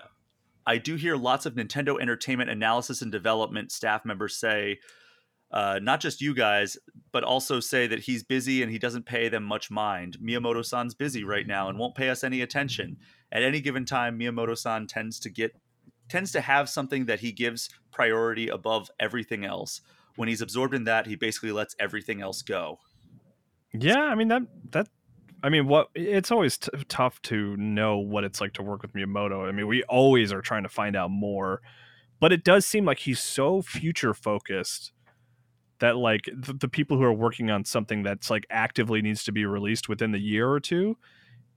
I 0.65 0.77
do 0.77 0.95
hear 0.95 1.15
lots 1.17 1.45
of 1.45 1.55
Nintendo 1.55 2.01
Entertainment 2.01 2.49
analysis 2.49 3.01
and 3.01 3.11
development 3.11 3.71
staff 3.71 4.05
members 4.05 4.35
say 4.37 4.79
uh, 5.51 5.79
not 5.81 5.99
just 5.99 6.21
you 6.21 6.35
guys, 6.35 6.77
but 7.11 7.23
also 7.23 7.59
say 7.59 7.87
that 7.87 7.99
he's 8.01 8.23
busy 8.23 8.61
and 8.61 8.71
he 8.71 8.77
doesn't 8.77 9.05
pay 9.05 9.29
them 9.29 9.43
much 9.43 9.71
mind. 9.71 10.17
Miyamoto 10.21 10.63
san's 10.63 10.93
busy 10.93 11.23
right 11.23 11.47
now 11.47 11.69
and 11.69 11.79
won't 11.79 11.95
pay 11.95 12.09
us 12.09 12.23
any 12.23 12.41
attention. 12.41 12.97
At 13.31 13.43
any 13.43 13.59
given 13.61 13.85
time, 13.85 14.19
Miyamoto 14.19 14.57
san 14.57 14.85
tends 14.87 15.19
to 15.21 15.29
get 15.29 15.55
tends 16.07 16.31
to 16.31 16.41
have 16.41 16.67
something 16.67 17.05
that 17.05 17.19
he 17.19 17.31
gives 17.31 17.69
priority 17.91 18.47
above 18.47 18.89
everything 18.99 19.45
else. 19.45 19.81
When 20.15 20.27
he's 20.27 20.41
absorbed 20.41 20.73
in 20.73 20.83
that, 20.85 21.05
he 21.05 21.15
basically 21.15 21.51
lets 21.51 21.75
everything 21.79 22.19
else 22.21 22.41
go. 22.41 22.79
Yeah, 23.73 23.99
I 23.99 24.15
mean 24.15 24.27
that 24.27 24.43
that 24.71 24.87
I 25.41 25.49
mean, 25.49 25.67
what 25.67 25.87
it's 25.95 26.31
always 26.31 26.57
t- 26.57 26.69
tough 26.89 27.21
to 27.23 27.55
know 27.57 27.97
what 27.97 28.23
it's 28.23 28.41
like 28.41 28.53
to 28.53 28.63
work 28.63 28.81
with 28.83 28.93
Miyamoto. 28.93 29.47
I 29.49 29.51
mean, 29.51 29.67
we 29.67 29.81
always 29.83 30.31
are 30.31 30.41
trying 30.41 30.63
to 30.63 30.69
find 30.69 30.95
out 30.95 31.09
more, 31.09 31.61
but 32.19 32.31
it 32.33 32.43
does 32.43 32.67
seem 32.67 32.85
like 32.85 32.99
he's 32.99 33.19
so 33.21 33.61
future 33.61 34.13
focused 34.13 34.91
that 35.79 35.97
like 35.97 36.29
the, 36.33 36.53
the 36.53 36.67
people 36.67 36.97
who 36.97 37.03
are 37.03 37.13
working 37.13 37.49
on 37.49 37.65
something 37.65 38.03
that's 38.03 38.29
like 38.29 38.45
actively 38.49 39.01
needs 39.01 39.23
to 39.23 39.31
be 39.31 39.45
released 39.45 39.89
within 39.89 40.11
the 40.11 40.19
year 40.19 40.49
or 40.49 40.59
two 40.59 40.97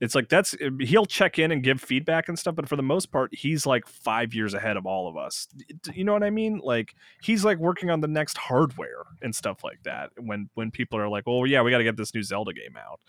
it's 0.01 0.15
like 0.15 0.27
that's 0.27 0.53
eh, 0.59 0.69
he'll 0.81 1.05
check 1.05 1.37
in 1.37 1.51
and 1.51 1.63
give 1.63 1.79
feedback 1.81 2.27
and 2.27 2.37
stuff 2.39 2.55
but 2.55 2.67
for 2.67 2.75
the 2.75 2.83
most 2.83 3.11
part 3.11 3.29
he's 3.33 3.65
like 3.65 3.87
five 3.87 4.33
years 4.33 4.53
ahead 4.53 4.75
of 4.75 4.85
all 4.85 5.07
of 5.07 5.15
us 5.15 5.47
you 5.93 6.03
know 6.03 6.13
what 6.13 6.23
i 6.23 6.29
mean 6.29 6.59
like 6.63 6.95
he's 7.21 7.45
like 7.45 7.57
working 7.59 7.89
on 7.89 8.01
the 8.01 8.07
next 8.07 8.37
hardware 8.37 9.03
and 9.21 9.35
stuff 9.35 9.63
like 9.63 9.79
that 9.83 10.09
when 10.17 10.49
when 10.55 10.71
people 10.71 10.97
are 10.99 11.07
like 11.09 11.23
oh 11.27 11.43
yeah 11.43 11.61
we 11.61 11.71
got 11.71 11.77
to 11.77 11.83
get 11.83 11.97
this 11.97 12.13
new 12.13 12.23
zelda 12.23 12.53
game 12.53 12.75
out 12.77 12.99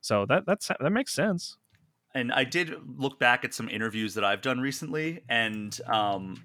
so 0.00 0.26
that 0.26 0.44
that's 0.46 0.68
that 0.68 0.90
makes 0.90 1.12
sense 1.12 1.56
and 2.14 2.32
i 2.32 2.42
did 2.44 2.74
look 2.98 3.18
back 3.18 3.44
at 3.44 3.54
some 3.54 3.68
interviews 3.68 4.14
that 4.14 4.24
i've 4.24 4.42
done 4.42 4.60
recently 4.60 5.22
and 5.28 5.80
um 5.86 6.42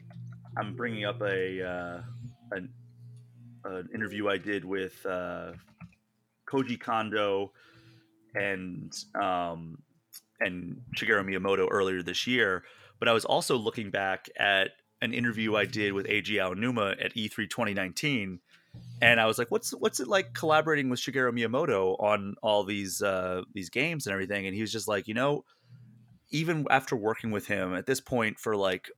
i'm 0.57 0.75
bringing 0.75 1.03
up 1.03 1.21
a 1.21 1.63
uh 1.65 2.01
an 2.51 2.69
an 3.77 3.89
interview 3.93 4.27
I 4.29 4.37
did 4.37 4.65
with 4.65 5.05
uh, 5.05 5.53
Koji 6.47 6.79
Kondo 6.79 7.51
and 8.35 8.91
um, 9.19 9.79
and 10.39 10.81
Shigeru 10.95 11.23
Miyamoto 11.25 11.67
earlier 11.69 12.03
this 12.03 12.27
year. 12.27 12.63
But 12.99 13.07
I 13.07 13.13
was 13.13 13.25
also 13.25 13.55
looking 13.57 13.91
back 13.91 14.29
at 14.37 14.71
an 15.01 15.13
interview 15.13 15.55
I 15.55 15.65
did 15.65 15.93
with 15.93 16.07
Eiji 16.07 16.35
Aonuma 16.37 17.03
at 17.03 17.13
E3 17.15 17.49
2019, 17.49 18.39
and 19.01 19.19
I 19.19 19.25
was 19.25 19.37
like, 19.37 19.49
"What's 19.51 19.71
what's 19.71 19.99
it 19.99 20.07
like 20.07 20.33
collaborating 20.33 20.89
with 20.89 20.99
Shigeru 20.99 21.31
Miyamoto 21.31 21.95
on 22.01 22.35
all 22.41 22.63
these 22.63 23.01
uh, 23.01 23.43
these 23.53 23.69
games 23.69 24.07
and 24.07 24.13
everything?" 24.13 24.45
And 24.47 24.55
he 24.55 24.61
was 24.61 24.71
just 24.71 24.87
like, 24.87 25.07
"You 25.07 25.13
know, 25.13 25.45
even 26.31 26.65
after 26.69 26.95
working 26.95 27.31
with 27.31 27.47
him 27.47 27.73
at 27.75 27.85
this 27.85 28.01
point 28.01 28.39
for 28.39 28.55
like 28.55 28.89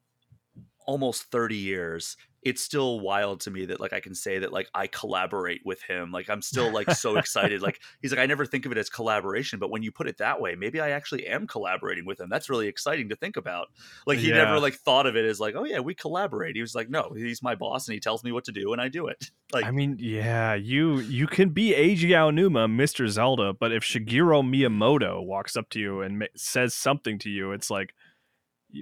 almost 0.86 1.24
30 1.26 1.58
years 1.58 2.18
it's 2.44 2.64
still 2.64 3.00
wild 3.00 3.40
to 3.40 3.52
me 3.52 3.66
that 3.68 3.80
like 3.80 3.94
i 3.94 4.00
can 4.00 4.16
say 4.16 4.40
that 4.40 4.52
like 4.52 4.68
i 4.74 4.88
collaborate 4.88 5.62
with 5.64 5.80
him 5.84 6.12
like 6.12 6.28
i'm 6.28 6.42
still 6.42 6.72
like 6.72 6.90
so 6.90 7.18
excited 7.18 7.62
like 7.62 7.80
he's 8.02 8.10
like 8.12 8.20
i 8.20 8.26
never 8.26 8.46
think 8.48 8.66
of 8.66 8.72
it 8.72 8.78
as 8.80 8.90
collaboration 8.90 9.60
but 9.60 9.70
when 9.70 9.84
you 9.84 9.92
put 9.92 10.08
it 10.08 10.18
that 10.18 10.42
way 10.42 10.56
maybe 10.56 10.80
i 10.82 10.90
actually 10.90 11.28
am 11.28 11.46
collaborating 11.46 12.04
with 12.04 12.20
him 12.20 12.28
that's 12.32 12.50
really 12.50 12.68
exciting 12.68 13.10
to 13.10 13.16
think 13.16 13.38
about 13.38 13.68
like 14.08 14.18
he 14.18 14.30
yeah. 14.30 14.38
never 14.38 14.60
like 14.60 14.74
thought 14.74 15.06
of 15.06 15.16
it 15.16 15.24
as 15.24 15.40
like 15.40 15.54
oh 15.56 15.66
yeah 15.66 15.80
we 15.80 15.94
collaborate 15.94 16.56
he 16.56 16.62
was 16.62 16.74
like 16.74 16.90
no 16.90 17.14
he's 17.16 17.44
my 17.44 17.54
boss 17.54 17.88
and 17.88 17.94
he 17.94 18.00
tells 18.00 18.24
me 18.24 18.32
what 18.32 18.44
to 18.46 18.52
do 18.52 18.74
and 18.74 18.82
i 18.82 18.88
do 18.88 19.06
it 19.06 19.30
like 19.54 19.64
i 19.64 19.70
mean 19.70 19.96
yeah 20.00 20.56
you 20.56 20.96
you 20.98 21.28
can 21.28 21.50
be 21.50 21.72
Eiji 21.76 22.10
Aonuma 22.10 22.66
Mr. 22.74 23.08
Zelda 23.08 23.54
but 23.54 23.72
if 23.72 23.84
Shigeru 23.84 24.42
Miyamoto 24.50 25.24
walks 25.24 25.56
up 25.56 25.70
to 25.70 25.80
you 25.80 26.02
and 26.02 26.18
ma- 26.20 26.26
says 26.36 26.74
something 26.74 27.20
to 27.20 27.30
you 27.30 27.52
it's 27.52 27.70
like 27.70 27.94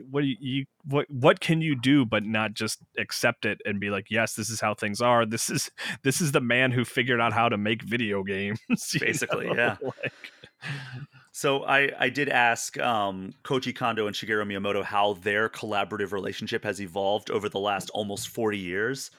what 0.10 0.22
do 0.22 0.28
you, 0.28 0.36
you, 0.40 0.66
what 0.86 1.10
what 1.10 1.40
can 1.40 1.62
you 1.62 1.76
do 1.76 2.06
but 2.06 2.24
not 2.24 2.54
just 2.54 2.80
accept 2.98 3.46
it 3.46 3.62
and 3.66 3.80
be 3.80 3.90
like 3.90 4.08
yes 4.10 4.34
this 4.36 4.50
is 4.50 4.60
how 4.62 4.74
things 4.74 5.02
are 5.02 5.26
this 5.26 5.50
is 5.50 5.70
this 6.04 6.22
is 6.22 6.32
the 6.32 6.42
man 6.42 6.72
who 6.72 6.84
figured 6.84 7.22
out 7.22 7.34
how 7.34 7.50
to 7.50 7.58
make 7.58 7.82
video 7.84 8.24
games 8.24 8.60
basically 9.00 9.48
know? 9.48 9.56
yeah 9.56 9.78
like... 9.82 10.12
so 11.32 11.64
i 11.66 11.90
i 12.00 12.10
did 12.10 12.30
ask 12.30 12.78
um 12.80 13.34
koji 13.44 13.76
kondo 13.76 14.08
and 14.08 14.16
shigeru 14.16 14.46
miyamoto 14.46 14.84
how 14.84 15.14
their 15.14 15.50
collaborative 15.50 16.12
relationship 16.12 16.64
has 16.64 16.82
evolved 16.82 17.30
over 17.32 17.50
the 17.50 17.60
last 17.60 17.90
almost 17.92 18.30
40 18.30 18.58
years 18.58 19.12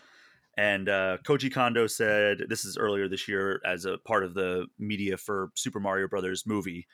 and 0.57 0.89
uh, 0.91 1.17
Koji 1.25 1.51
Kondo 1.51 1.87
said 1.87 2.45
this 2.51 2.67
is 2.67 2.77
earlier 2.77 3.09
this 3.09 3.29
year 3.29 3.63
as 3.65 3.87
a 3.87 3.97
part 3.99 4.25
of 4.25 4.35
the 4.35 4.67
media 4.79 5.17
for 5.17 5.51
Super 5.55 5.81
Mario 5.81 6.07
Brothers 6.07 6.43
movie. 6.45 6.87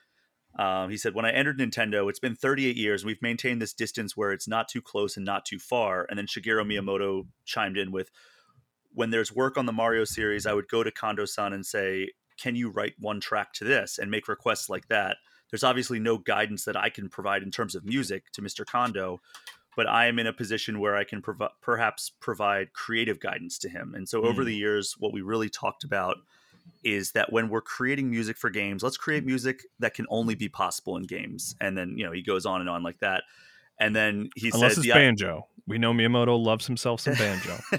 Um, 0.59 0.89
he 0.91 0.97
said, 0.97 1.15
When 1.15 1.25
I 1.25 1.31
entered 1.33 1.59
Nintendo, 1.59 2.09
it's 2.09 2.19
been 2.19 2.35
38 2.35 2.77
years. 2.77 3.05
We've 3.05 3.21
maintained 3.21 3.61
this 3.61 3.75
distance 3.75 4.17
where 4.17 4.33
it's 4.33 4.49
not 4.49 4.69
too 4.69 4.81
close 4.81 5.17
and 5.17 5.25
not 5.27 5.45
too 5.45 5.59
far. 5.59 6.07
And 6.09 6.19
then 6.19 6.27
Shigeru 6.27 6.63
mm-hmm. 6.65 6.85
Miyamoto 6.89 7.27
chimed 7.45 7.77
in 7.77 7.93
with, 7.93 8.11
When 8.93 9.11
there's 9.11 9.33
work 9.33 9.59
on 9.59 9.67
the 9.67 9.73
Mario 9.73 10.05
series, 10.05 10.47
I 10.47 10.55
would 10.55 10.69
go 10.69 10.83
to 10.83 10.91
Kondo 10.91 11.25
san 11.27 11.53
and 11.53 11.65
say, 11.67 12.11
Can 12.39 12.57
you 12.57 12.71
write 12.71 12.95
one 12.99 13.21
track 13.21 13.53
to 13.55 13.65
this? 13.65 13.99
and 13.99 14.11
make 14.11 14.29
requests 14.29 14.71
like 14.71 14.89
that. 14.89 15.19
There's 15.51 15.65
obviously 15.65 16.01
no 16.01 16.19
guidance 16.19 16.65
that 16.65 16.77
I 16.77 16.89
can 16.89 17.09
provide 17.09 17.43
in 17.43 17.51
terms 17.51 17.75
of 17.75 17.85
music 17.85 18.33
to 18.33 18.43
Mr. 18.43 18.67
Kondo, 18.67 19.21
but 19.77 19.87
I 19.87 20.07
am 20.07 20.19
in 20.19 20.27
a 20.27 20.33
position 20.33 20.81
where 20.81 20.97
I 20.97 21.05
can 21.05 21.23
prov- 21.23 21.51
perhaps 21.61 22.11
provide 22.19 22.73
creative 22.73 23.21
guidance 23.21 23.57
to 23.61 23.69
him. 23.69 23.95
And 23.95 24.09
so 24.09 24.23
mm. 24.23 24.27
over 24.27 24.43
the 24.43 24.57
mm. 24.57 24.59
years, 24.59 24.97
what 24.99 25.13
we 25.13 25.21
really 25.21 25.49
talked 25.49 25.85
about 25.85 26.17
is 26.85 27.13
that 27.13 27.33
when 27.33 27.49
we're 27.49 27.61
creating 27.61 28.11
music 28.11 28.37
for 28.37 28.51
games, 28.51 28.83
let's 28.83 28.97
create 28.97 29.19
mm-hmm. 29.21 29.29
music 29.29 29.63
that 29.79 29.95
can 29.95 30.07
only 30.09 30.35
be 30.35 30.49
possible 30.49 30.97
in 30.97 31.03
games. 31.05 31.55
And 31.61 31.77
then, 31.77 31.95
you 31.97 32.05
know, 32.05 32.13
he 32.13 32.23
goes 32.23 32.47
on 32.47 32.61
and 32.61 32.71
on 32.71 32.83
like 32.83 32.99
that. 33.01 33.25
And 33.79 33.95
then 33.95 34.31
he 34.37 34.51
Unless 34.55 34.77
says, 34.77 34.85
it's 34.87 34.93
banjo. 34.95 35.47
We 35.67 35.77
know 35.79 35.93
Miyamoto 35.93 36.43
loves 36.43 36.67
himself 36.67 37.03
some 37.03 37.13
banjo. 37.15 37.59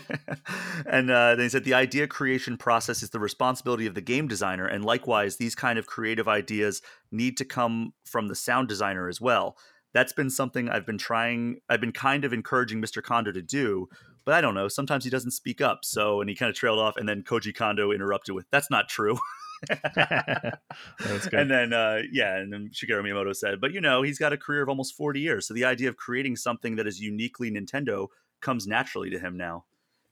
and 0.86 1.10
uh, 1.10 1.36
then 1.36 1.46
he 1.46 1.50
said, 1.50 1.64
the 1.64 1.74
idea 1.74 2.06
creation 2.06 2.56
process 2.56 3.02
is 3.02 3.10
the 3.10 3.20
responsibility 3.20 3.88
of 3.88 3.96
the 3.96 4.02
game 4.02 4.28
designer. 4.28 4.66
And 4.68 4.86
likewise, 4.86 5.38
these 5.38 5.56
kind 5.56 5.80
of 5.80 5.88
creative 5.88 6.28
ideas 6.28 6.84
need 7.12 7.36
to 7.38 7.46
come 7.46 7.94
from 8.06 8.28
the 8.28 8.36
sound 8.36 8.68
designer 8.68 9.08
as 9.10 9.20
well. 9.20 9.58
That's 9.94 10.14
been 10.14 10.30
something 10.30 10.70
I've 10.70 10.86
been 10.86 11.00
trying, 11.00 11.62
I've 11.68 11.82
been 11.82 11.94
kind 11.94 12.26
of 12.26 12.32
encouraging 12.34 12.80
Mr. 12.80 13.02
Kondo 13.02 13.32
to 13.32 13.42
do, 13.42 13.88
but 14.28 14.36
I 14.36 14.42
don't 14.42 14.54
know. 14.56 14.68
Sometimes 14.68 15.06
he 15.06 15.10
doesn't 15.10 15.32
speak 15.32 15.62
up. 15.62 15.86
So, 15.86 16.20
and 16.20 16.30
he 16.30 16.36
kind 16.36 16.50
of 16.50 16.56
trailed 16.56 16.80
off. 16.80 16.98
And 16.98 17.08
then 17.08 17.24
Koji 17.24 17.56
Kondo 17.56 17.94
interrupted 17.94 18.36
with, 18.36 18.46
that's 18.52 18.70
not 18.70 18.90
true. 18.90 19.18
and 19.96 21.50
then, 21.50 21.72
uh, 21.72 22.00
yeah, 22.12 22.36
and 22.36 22.52
then 22.52 22.70
Shigeru 22.74 23.02
Miyamoto 23.02 23.34
said, 23.34 23.62
but 23.62 23.72
you 23.72 23.80
know, 23.80 24.02
he's 24.02 24.20
got 24.20 24.34
a 24.34 24.38
career 24.38 24.62
of 24.64 24.68
almost 24.68 24.96
40 24.98 25.22
years. 25.22 25.48
So 25.48 25.54
the 25.54 25.64
idea 25.64 25.88
of 25.88 25.96
creating 25.96 26.36
something 26.36 26.76
that 26.76 26.86
is 26.86 27.00
uniquely 27.00 27.50
Nintendo 27.50 28.08
comes 28.42 28.68
naturally 28.68 29.10
to 29.12 29.18
him 29.18 29.38
now. 29.38 29.64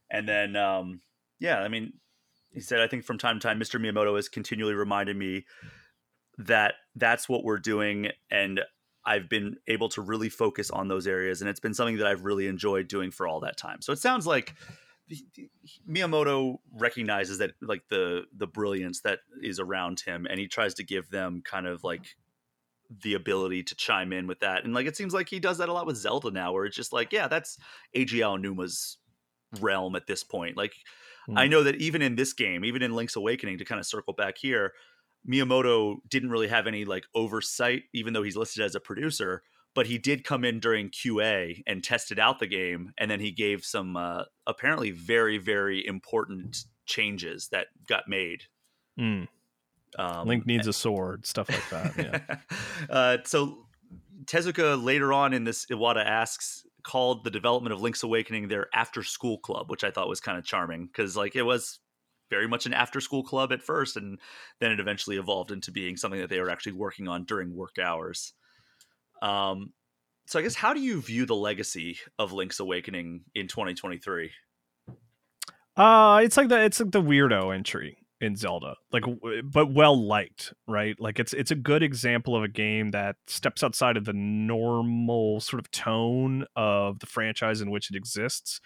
And 0.09 0.29
then, 0.29 0.55
um, 0.55 1.01
yeah, 1.41 1.59
I 1.59 1.67
mean, 1.67 1.91
he 2.53 2.61
said, 2.61 2.79
I 2.79 2.87
think 2.87 3.03
from 3.03 3.17
time 3.17 3.37
to 3.41 3.45
time, 3.45 3.59
Mr. 3.59 3.81
Miyamoto 3.81 4.15
has 4.15 4.29
continually 4.29 4.75
reminded 4.75 5.17
me 5.17 5.45
that 6.37 6.75
that's 6.95 7.27
what 7.27 7.43
we're 7.43 7.59
doing. 7.59 8.11
And 8.31 8.61
I've 9.05 9.29
been 9.29 9.57
able 9.67 9.89
to 9.89 10.01
really 10.01 10.29
focus 10.29 10.71
on 10.71 10.87
those 10.87 11.05
areas, 11.05 11.41
and 11.41 11.49
it's 11.49 11.59
been 11.59 11.73
something 11.75 11.97
that 11.97 12.07
I've 12.07 12.23
really 12.25 12.47
enjoyed 12.47 12.87
doing 12.87 13.11
for 13.11 13.27
all 13.27 13.41
that 13.41 13.55
time. 13.57 13.81
So 13.81 13.93
it 13.93 13.99
sounds 13.99 14.25
like 14.25 14.55
Miyamoto 15.87 16.57
recognizes 16.73 17.37
that 17.37 17.51
like 17.61 17.83
the 17.89 18.23
the 18.35 18.47
brilliance 18.47 19.01
that 19.01 19.19
is 19.43 19.59
around 19.59 19.99
him, 20.01 20.25
and 20.29 20.39
he 20.39 20.47
tries 20.47 20.73
to 20.75 20.83
give 20.83 21.09
them 21.11 21.43
kind 21.45 21.67
of 21.67 21.83
like 21.83 22.15
the 23.03 23.13
ability 23.13 23.63
to 23.63 23.75
chime 23.75 24.11
in 24.11 24.25
with 24.25 24.39
that. 24.39 24.63
And 24.63 24.73
like 24.73 24.87
it 24.87 24.97
seems 24.97 25.13
like 25.13 25.29
he 25.29 25.39
does 25.39 25.59
that 25.59 25.69
a 25.69 25.73
lot 25.73 25.85
with 25.85 25.97
Zelda 25.97 26.31
now, 26.31 26.51
where 26.53 26.65
it's 26.65 26.75
just 26.75 26.91
like, 26.93 27.13
yeah, 27.13 27.27
that's 27.27 27.57
Eiji 27.95 28.19
Aonuma's 28.25 28.97
realm 29.61 29.95
at 29.95 30.07
this 30.07 30.23
point. 30.23 30.57
Like 30.57 30.73
mm. 31.29 31.37
I 31.37 31.45
hmm. 31.45 31.51
know 31.51 31.63
that 31.63 31.75
even 31.75 32.01
in 32.01 32.15
this 32.15 32.33
game, 32.33 32.65
even 32.65 32.81
in 32.81 32.95
Link's 32.95 33.15
Awakening, 33.15 33.59
to 33.59 33.65
kind 33.65 33.79
of 33.79 33.85
circle 33.85 34.13
back 34.13 34.39
here, 34.39 34.73
Miyamoto 35.27 35.97
didn't 36.07 36.29
really 36.29 36.47
have 36.47 36.67
any 36.67 36.85
like 36.85 37.05
oversight, 37.15 37.83
even 37.93 38.13
though 38.13 38.23
he's 38.23 38.35
listed 38.37 38.63
as 38.63 38.75
a 38.75 38.79
producer. 38.79 39.41
But 39.73 39.87
he 39.87 39.97
did 39.97 40.23
come 40.23 40.45
in 40.45 40.59
during 40.59 40.89
QA 40.89 41.61
and 41.67 41.83
tested 41.83 42.17
out 42.17 42.39
the 42.39 42.47
game, 42.47 42.93
and 42.97 43.11
then 43.11 43.19
he 43.19 43.31
gave 43.31 43.65
some 43.65 43.97
uh, 43.97 44.23
apparently 44.47 44.91
very, 44.91 45.37
very 45.37 45.85
important 45.85 46.63
changes 46.85 47.49
that 47.49 47.67
got 47.87 48.07
made. 48.07 48.43
Mm. 48.97 49.27
Um, 49.99 50.27
Link 50.27 50.45
needs 50.45 50.65
and- 50.65 50.69
a 50.69 50.73
sword, 50.73 51.25
stuff 51.25 51.49
like 51.49 51.69
that. 51.71 52.23
Yeah. 52.39 52.85
uh, 52.89 53.17
so 53.25 53.65
Tezuka 54.23 54.81
later 54.81 55.11
on 55.11 55.33
in 55.33 55.43
this, 55.43 55.65
Iwata 55.65 56.05
asks, 56.05 56.63
called 56.83 57.25
the 57.25 57.31
development 57.31 57.73
of 57.73 57.81
Link's 57.81 58.01
Awakening 58.03 58.47
their 58.47 58.67
after 58.73 59.03
school 59.03 59.39
club, 59.39 59.69
which 59.69 59.83
I 59.83 59.91
thought 59.91 60.07
was 60.07 60.21
kind 60.21 60.37
of 60.37 60.45
charming 60.45 60.85
because 60.85 61.17
like 61.17 61.35
it 61.35 61.41
was 61.43 61.79
very 62.35 62.49
much 62.49 62.65
an 62.65 62.73
after 62.73 62.99
school 62.99 63.23
club 63.23 63.53
at 63.53 63.61
first, 63.63 63.95
and 63.95 64.17
then 64.59 64.69
it 64.71 64.79
eventually 64.81 65.15
evolved 65.15 65.51
into 65.51 65.71
being 65.71 65.95
something 65.95 66.19
that 66.19 66.29
they 66.29 66.41
were 66.41 66.49
actually 66.49 66.73
working 66.73 67.07
on 67.07 67.23
during 67.23 67.55
work 67.55 67.75
hours. 67.81 68.33
Um, 69.21 69.71
so 70.27 70.37
I 70.37 70.41
guess 70.41 70.55
how 70.55 70.73
do 70.73 70.81
you 70.81 70.99
view 71.01 71.25
the 71.25 71.33
legacy 71.33 71.97
of 72.19 72.33
Link's 72.33 72.59
Awakening 72.59 73.21
in 73.35 73.47
2023? 73.47 74.31
Uh, 75.77 76.19
it's 76.25 76.35
like 76.35 76.49
the 76.49 76.61
it's 76.61 76.81
like 76.81 76.91
the 76.91 77.01
weirdo 77.01 77.55
entry 77.55 77.99
in 78.19 78.35
Zelda, 78.35 78.75
like 78.91 79.03
but 79.45 79.73
well 79.73 79.95
liked, 79.97 80.53
right? 80.67 80.95
Like 80.99 81.19
it's 81.19 81.31
it's 81.31 81.51
a 81.51 81.55
good 81.55 81.83
example 81.83 82.35
of 82.35 82.43
a 82.43 82.47
game 82.49 82.91
that 82.91 83.15
steps 83.27 83.63
outside 83.63 83.95
of 83.95 84.03
the 84.03 84.13
normal 84.13 85.39
sort 85.39 85.61
of 85.61 85.71
tone 85.71 86.45
of 86.57 86.99
the 86.99 87.05
franchise 87.05 87.61
in 87.61 87.71
which 87.71 87.89
it 87.89 87.95
exists, 87.95 88.59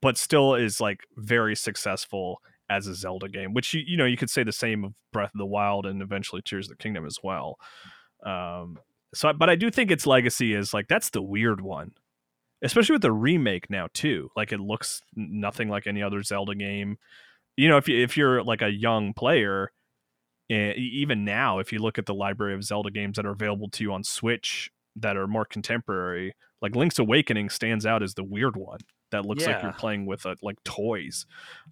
but 0.00 0.16
still 0.16 0.54
is 0.54 0.80
like 0.80 1.00
very 1.16 1.56
successful 1.56 2.38
as 2.70 2.86
a 2.86 2.94
Zelda 2.94 3.28
game, 3.28 3.52
which 3.52 3.74
you, 3.74 3.82
you 3.84 3.96
know 3.98 4.06
you 4.06 4.16
could 4.16 4.30
say 4.30 4.44
the 4.44 4.52
same 4.52 4.84
of 4.84 4.94
Breath 5.12 5.34
of 5.34 5.38
the 5.38 5.44
Wild 5.44 5.84
and 5.84 6.00
eventually 6.00 6.40
Tears 6.42 6.66
of 6.70 6.78
the 6.78 6.82
Kingdom 6.82 7.04
as 7.04 7.18
well. 7.22 7.58
Um, 8.24 8.78
so, 9.12 9.32
but 9.32 9.50
I 9.50 9.56
do 9.56 9.70
think 9.70 9.90
its 9.90 10.06
legacy 10.06 10.54
is 10.54 10.72
like 10.72 10.86
that's 10.88 11.10
the 11.10 11.20
weird 11.20 11.60
one, 11.60 11.90
especially 12.62 12.92
with 12.94 13.02
the 13.02 13.12
remake 13.12 13.68
now 13.68 13.88
too. 13.92 14.30
Like 14.36 14.52
it 14.52 14.60
looks 14.60 15.02
nothing 15.16 15.68
like 15.68 15.86
any 15.86 16.02
other 16.02 16.22
Zelda 16.22 16.54
game. 16.54 16.96
You 17.56 17.68
know, 17.68 17.76
if 17.76 17.88
you 17.88 18.02
if 18.02 18.16
you're 18.16 18.42
like 18.44 18.62
a 18.62 18.70
young 18.70 19.12
player, 19.12 19.72
eh, 20.48 20.72
even 20.76 21.24
now, 21.24 21.58
if 21.58 21.72
you 21.72 21.80
look 21.80 21.98
at 21.98 22.06
the 22.06 22.14
library 22.14 22.54
of 22.54 22.62
Zelda 22.64 22.90
games 22.92 23.16
that 23.16 23.26
are 23.26 23.32
available 23.32 23.68
to 23.70 23.82
you 23.84 23.92
on 23.92 24.04
Switch 24.04 24.70
that 25.02 25.16
are 25.16 25.26
more 25.26 25.44
contemporary, 25.44 26.34
like 26.62 26.76
Link's 26.76 26.98
Awakening 26.98 27.48
stands 27.50 27.86
out 27.86 28.02
as 28.02 28.14
the 28.14 28.24
weird 28.24 28.56
one 28.56 28.78
that 29.10 29.24
looks 29.24 29.44
yeah. 29.44 29.54
like 29.54 29.62
you're 29.62 29.72
playing 29.72 30.06
with 30.06 30.24
uh, 30.26 30.34
like 30.42 30.62
toys. 30.64 31.26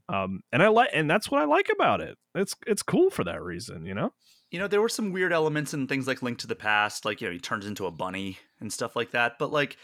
Um, 0.08 0.40
and 0.52 0.62
I 0.62 0.68
like, 0.68 0.90
and 0.92 1.08
that's 1.08 1.30
what 1.30 1.40
I 1.40 1.44
like 1.44 1.68
about 1.72 2.00
it. 2.00 2.16
It's 2.34 2.54
it's 2.66 2.82
cool 2.82 3.10
for 3.10 3.24
that 3.24 3.42
reason, 3.42 3.86
you 3.86 3.94
know. 3.94 4.12
You 4.50 4.58
know, 4.58 4.66
there 4.66 4.80
were 4.80 4.88
some 4.88 5.12
weird 5.12 5.32
elements 5.32 5.74
in 5.74 5.86
things 5.86 6.06
like 6.06 6.22
Link 6.22 6.38
to 6.38 6.46
the 6.46 6.54
Past, 6.56 7.04
like 7.04 7.20
you 7.20 7.28
know 7.28 7.32
he 7.32 7.38
turns 7.40 7.66
into 7.66 7.86
a 7.86 7.90
bunny 7.90 8.38
and 8.60 8.72
stuff 8.72 8.96
like 8.96 9.10
that. 9.12 9.34
But 9.38 9.52
like, 9.52 9.76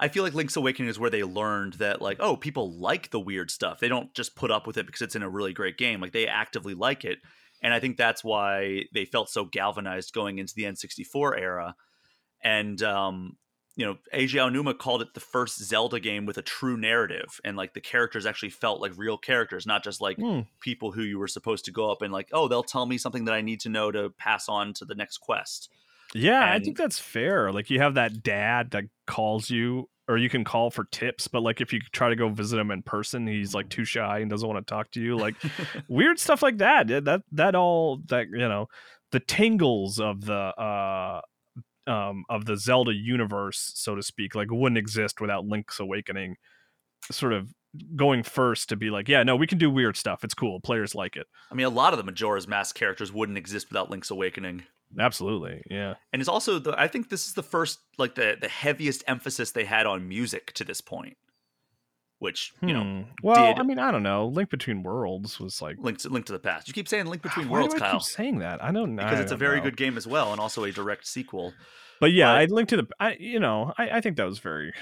I 0.00 0.08
feel 0.08 0.24
like 0.24 0.34
Link's 0.34 0.56
Awakening 0.56 0.90
is 0.90 0.98
where 0.98 1.10
they 1.10 1.22
learned 1.24 1.74
that 1.74 2.02
like, 2.02 2.18
oh, 2.20 2.36
people 2.36 2.72
like 2.78 3.10
the 3.10 3.20
weird 3.20 3.50
stuff. 3.50 3.78
They 3.80 3.88
don't 3.88 4.12
just 4.14 4.34
put 4.36 4.50
up 4.50 4.66
with 4.66 4.76
it 4.76 4.86
because 4.86 5.02
it's 5.02 5.16
in 5.16 5.22
a 5.22 5.30
really 5.30 5.52
great 5.52 5.78
game. 5.78 6.00
Like 6.00 6.12
they 6.12 6.26
actively 6.26 6.74
like 6.74 7.04
it, 7.04 7.18
and 7.62 7.72
I 7.72 7.78
think 7.78 7.96
that's 7.96 8.24
why 8.24 8.86
they 8.92 9.04
felt 9.04 9.30
so 9.30 9.44
galvanized 9.44 10.12
going 10.12 10.38
into 10.38 10.54
the 10.56 10.64
N64 10.64 11.38
era 11.38 11.76
and 12.42 12.82
um, 12.82 13.36
you 13.76 13.84
know, 13.84 13.96
Eiji 14.12 14.34
Aonuma 14.40 14.76
called 14.76 15.02
it 15.02 15.14
the 15.14 15.20
first 15.20 15.62
Zelda 15.62 16.00
game 16.00 16.26
with 16.26 16.36
a 16.38 16.42
true 16.42 16.76
narrative, 16.76 17.40
and 17.44 17.56
like 17.56 17.74
the 17.74 17.80
characters 17.80 18.26
actually 18.26 18.50
felt 18.50 18.80
like 18.80 18.92
real 18.96 19.16
characters, 19.18 19.66
not 19.66 19.84
just 19.84 20.00
like 20.00 20.16
mm. 20.16 20.46
people 20.60 20.92
who 20.92 21.02
you 21.02 21.18
were 21.18 21.28
supposed 21.28 21.64
to 21.66 21.70
go 21.70 21.90
up 21.90 22.02
and 22.02 22.12
like, 22.12 22.28
oh, 22.32 22.48
they'll 22.48 22.62
tell 22.62 22.86
me 22.86 22.98
something 22.98 23.24
that 23.26 23.34
I 23.34 23.40
need 23.40 23.60
to 23.60 23.68
know 23.68 23.90
to 23.90 24.10
pass 24.10 24.48
on 24.48 24.72
to 24.74 24.84
the 24.84 24.94
next 24.94 25.18
quest. 25.18 25.70
Yeah, 26.14 26.42
and, 26.42 26.50
I 26.50 26.58
think 26.58 26.76
that's 26.76 26.98
fair. 26.98 27.52
Like 27.52 27.70
you 27.70 27.80
have 27.80 27.94
that 27.94 28.22
dad 28.22 28.72
that 28.72 28.84
calls 29.06 29.48
you, 29.50 29.88
or 30.08 30.16
you 30.16 30.28
can 30.28 30.42
call 30.42 30.70
for 30.70 30.84
tips, 30.84 31.28
but 31.28 31.42
like 31.42 31.60
if 31.60 31.72
you 31.72 31.80
try 31.92 32.08
to 32.08 32.16
go 32.16 32.28
visit 32.30 32.58
him 32.58 32.70
in 32.70 32.82
person, 32.82 33.26
he's 33.26 33.54
like 33.54 33.68
too 33.68 33.84
shy 33.84 34.20
and 34.20 34.30
doesn't 34.30 34.48
want 34.48 34.64
to 34.64 34.68
talk 34.68 34.90
to 34.92 35.00
you. 35.00 35.16
Like 35.16 35.34
weird 35.88 36.18
stuff 36.18 36.42
like 36.42 36.58
that. 36.58 36.88
That 37.04 37.22
that 37.32 37.54
all 37.54 38.00
that 38.06 38.26
you 38.28 38.38
know, 38.38 38.68
the 39.12 39.20
tingles 39.20 40.00
of 40.00 40.24
the 40.24 40.34
uh 40.34 41.20
um, 41.88 42.24
of 42.28 42.44
the 42.44 42.56
Zelda 42.56 42.92
universe, 42.94 43.72
so 43.74 43.94
to 43.94 44.02
speak, 44.02 44.34
like 44.34 44.50
wouldn't 44.50 44.78
exist 44.78 45.20
without 45.20 45.46
Link's 45.46 45.80
Awakening 45.80 46.36
sort 47.10 47.32
of 47.32 47.54
going 47.96 48.22
first 48.22 48.68
to 48.68 48.76
be 48.76 48.90
like, 48.90 49.08
yeah, 49.08 49.22
no, 49.22 49.34
we 49.36 49.46
can 49.46 49.56
do 49.58 49.70
weird 49.70 49.96
stuff. 49.96 50.24
It's 50.24 50.34
cool. 50.34 50.60
Players 50.60 50.94
like 50.94 51.16
it. 51.16 51.26
I 51.50 51.54
mean, 51.54 51.66
a 51.66 51.70
lot 51.70 51.92
of 51.92 51.96
the 51.96 52.04
Majora's 52.04 52.46
Mask 52.46 52.76
characters 52.76 53.12
wouldn't 53.12 53.38
exist 53.38 53.70
without 53.70 53.90
Link's 53.90 54.10
Awakening. 54.10 54.64
Absolutely, 54.98 55.62
yeah. 55.70 55.94
And 56.12 56.20
it's 56.20 56.28
also 56.30 56.58
the 56.58 56.74
I 56.78 56.88
think 56.88 57.08
this 57.08 57.26
is 57.26 57.34
the 57.34 57.42
first 57.42 57.78
like 57.98 58.14
the 58.14 58.36
the 58.40 58.48
heaviest 58.48 59.04
emphasis 59.06 59.50
they 59.50 59.64
had 59.64 59.86
on 59.86 60.08
music 60.08 60.52
to 60.54 60.64
this 60.64 60.80
point 60.80 61.16
which 62.18 62.52
you 62.60 62.72
know. 62.72 62.82
Hmm. 62.82 63.02
Well, 63.22 63.52
did... 63.54 63.60
I 63.60 63.62
mean, 63.62 63.78
I 63.78 63.90
don't 63.90 64.02
know. 64.02 64.26
Link 64.26 64.50
Between 64.50 64.82
Worlds 64.82 65.38
was 65.38 65.62
like 65.62 65.76
linked 65.78 66.02
to, 66.02 66.08
to 66.20 66.32
the 66.32 66.38
past. 66.38 66.68
You 66.68 66.74
keep 66.74 66.88
saying 66.88 67.06
Link 67.06 67.22
Between 67.22 67.48
Worlds, 67.48 67.74
Kyle. 67.74 67.92
Keep 67.92 68.02
saying 68.02 68.38
that 68.40 68.62
I 68.62 68.72
don't 68.72 68.94
know 68.94 69.04
because 69.04 69.20
it's 69.20 69.32
a 69.32 69.36
very 69.36 69.58
know. 69.58 69.64
good 69.64 69.76
game 69.76 69.96
as 69.96 70.06
well, 70.06 70.32
and 70.32 70.40
also 70.40 70.64
a 70.64 70.72
direct 70.72 71.06
sequel. 71.06 71.52
But 72.00 72.12
yeah, 72.12 72.32
but... 72.32 72.38
I 72.40 72.44
link 72.46 72.68
to 72.70 72.76
the. 72.78 72.86
I 72.98 73.16
you 73.18 73.40
know 73.40 73.72
I, 73.78 73.90
I 73.90 74.00
think 74.00 74.16
that 74.16 74.26
was 74.26 74.38
very. 74.38 74.72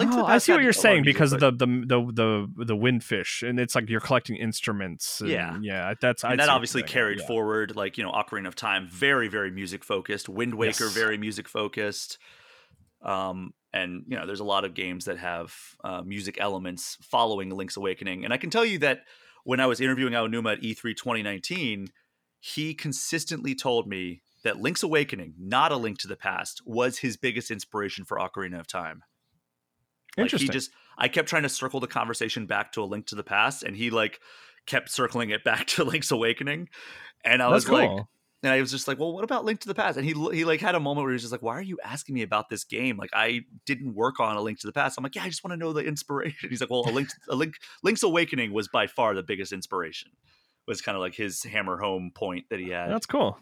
Oh, 0.00 0.24
I 0.26 0.38
see 0.38 0.52
what 0.52 0.62
you're 0.62 0.72
saying 0.74 1.02
because 1.02 1.32
of 1.32 1.40
the, 1.40 1.50
the 1.50 1.66
the 1.66 2.12
the 2.54 2.64
the 2.66 2.76
windfish 2.76 3.42
and 3.42 3.58
it's 3.58 3.74
like 3.74 3.88
you're 3.90 3.98
collecting 3.98 4.36
instruments. 4.36 5.20
yeah, 5.24 5.58
yeah, 5.60 5.94
that's 6.00 6.22
and 6.22 6.38
that 6.38 6.48
obviously 6.48 6.84
carried 6.84 7.18
yeah. 7.18 7.26
forward. 7.26 7.74
Like 7.74 7.98
you 7.98 8.04
know, 8.04 8.12
Ocarina 8.12 8.46
of 8.46 8.54
Time, 8.54 8.86
very 8.88 9.26
very 9.26 9.50
music 9.50 9.82
focused. 9.82 10.28
Wind 10.28 10.54
Waker, 10.54 10.84
yes. 10.84 10.94
very 10.94 11.18
music 11.18 11.48
focused. 11.48 12.18
Um, 13.02 13.54
and 13.72 14.04
you 14.08 14.16
know 14.16 14.26
there's 14.26 14.40
a 14.40 14.44
lot 14.44 14.64
of 14.64 14.74
games 14.74 15.04
that 15.04 15.18
have 15.18 15.54
uh, 15.84 16.02
music 16.02 16.36
elements 16.40 16.96
following 17.02 17.50
link's 17.50 17.76
awakening 17.76 18.24
and 18.24 18.32
i 18.32 18.36
can 18.36 18.50
tell 18.50 18.64
you 18.64 18.78
that 18.78 19.00
when 19.44 19.60
i 19.60 19.66
was 19.66 19.80
interviewing 19.80 20.12
aonuma 20.12 20.54
at 20.54 20.62
e3 20.62 20.96
2019 20.96 21.88
he 22.40 22.72
consistently 22.72 23.54
told 23.54 23.86
me 23.86 24.22
that 24.44 24.58
link's 24.58 24.82
awakening 24.82 25.34
not 25.38 25.72
a 25.72 25.76
link 25.76 25.98
to 25.98 26.08
the 26.08 26.16
past 26.16 26.62
was 26.64 26.98
his 26.98 27.16
biggest 27.16 27.50
inspiration 27.50 28.04
for 28.04 28.18
ocarina 28.18 28.58
of 28.58 28.66
time 28.66 29.02
Interesting. 30.16 30.48
Like 30.48 30.52
he 30.52 30.58
just 30.58 30.70
i 30.96 31.08
kept 31.08 31.28
trying 31.28 31.42
to 31.42 31.48
circle 31.48 31.80
the 31.80 31.86
conversation 31.86 32.46
back 32.46 32.72
to 32.72 32.82
a 32.82 32.86
link 32.86 33.06
to 33.08 33.14
the 33.14 33.24
past 33.24 33.62
and 33.62 33.76
he 33.76 33.90
like 33.90 34.20
kept 34.66 34.90
circling 34.90 35.30
it 35.30 35.44
back 35.44 35.66
to 35.68 35.84
link's 35.84 36.10
awakening 36.10 36.68
and 37.24 37.42
i 37.42 37.46
That's 37.50 37.68
was 37.68 37.76
cool. 37.80 37.96
like 37.96 38.06
and 38.42 38.52
I 38.52 38.60
was 38.60 38.70
just 38.70 38.86
like, 38.86 38.98
well, 39.00 39.12
what 39.12 39.24
about 39.24 39.44
Link 39.44 39.60
to 39.60 39.68
the 39.68 39.74
Past? 39.74 39.96
And 39.96 40.06
he 40.06 40.12
he 40.32 40.44
like 40.44 40.60
had 40.60 40.74
a 40.76 40.80
moment 40.80 41.04
where 41.04 41.10
he 41.12 41.16
was 41.16 41.22
just 41.22 41.32
like, 41.32 41.42
why 41.42 41.56
are 41.58 41.62
you 41.62 41.78
asking 41.82 42.14
me 42.14 42.22
about 42.22 42.48
this 42.48 42.64
game? 42.64 42.96
Like 42.96 43.10
I 43.12 43.42
didn't 43.66 43.94
work 43.94 44.20
on 44.20 44.36
a 44.36 44.40
Link 44.40 44.60
to 44.60 44.66
the 44.66 44.72
Past. 44.72 44.96
I'm 44.96 45.02
like, 45.02 45.16
yeah, 45.16 45.24
I 45.24 45.28
just 45.28 45.42
want 45.42 45.52
to 45.52 45.56
know 45.56 45.72
the 45.72 45.80
inspiration. 45.80 46.48
He's 46.50 46.60
like, 46.60 46.70
well, 46.70 46.84
a 46.88 46.92
Link, 46.92 47.08
a 47.28 47.34
Link, 47.34 47.54
Link's 47.82 48.02
Awakening 48.02 48.52
was 48.52 48.68
by 48.68 48.86
far 48.86 49.14
the 49.14 49.22
biggest 49.22 49.52
inspiration. 49.52 50.10
Was 50.68 50.80
kind 50.82 50.94
of 50.96 51.00
like 51.00 51.14
his 51.14 51.42
hammer 51.44 51.78
home 51.78 52.12
point 52.14 52.44
that 52.50 52.60
he 52.60 52.68
had. 52.68 52.90
That's 52.90 53.06
cool. 53.06 53.38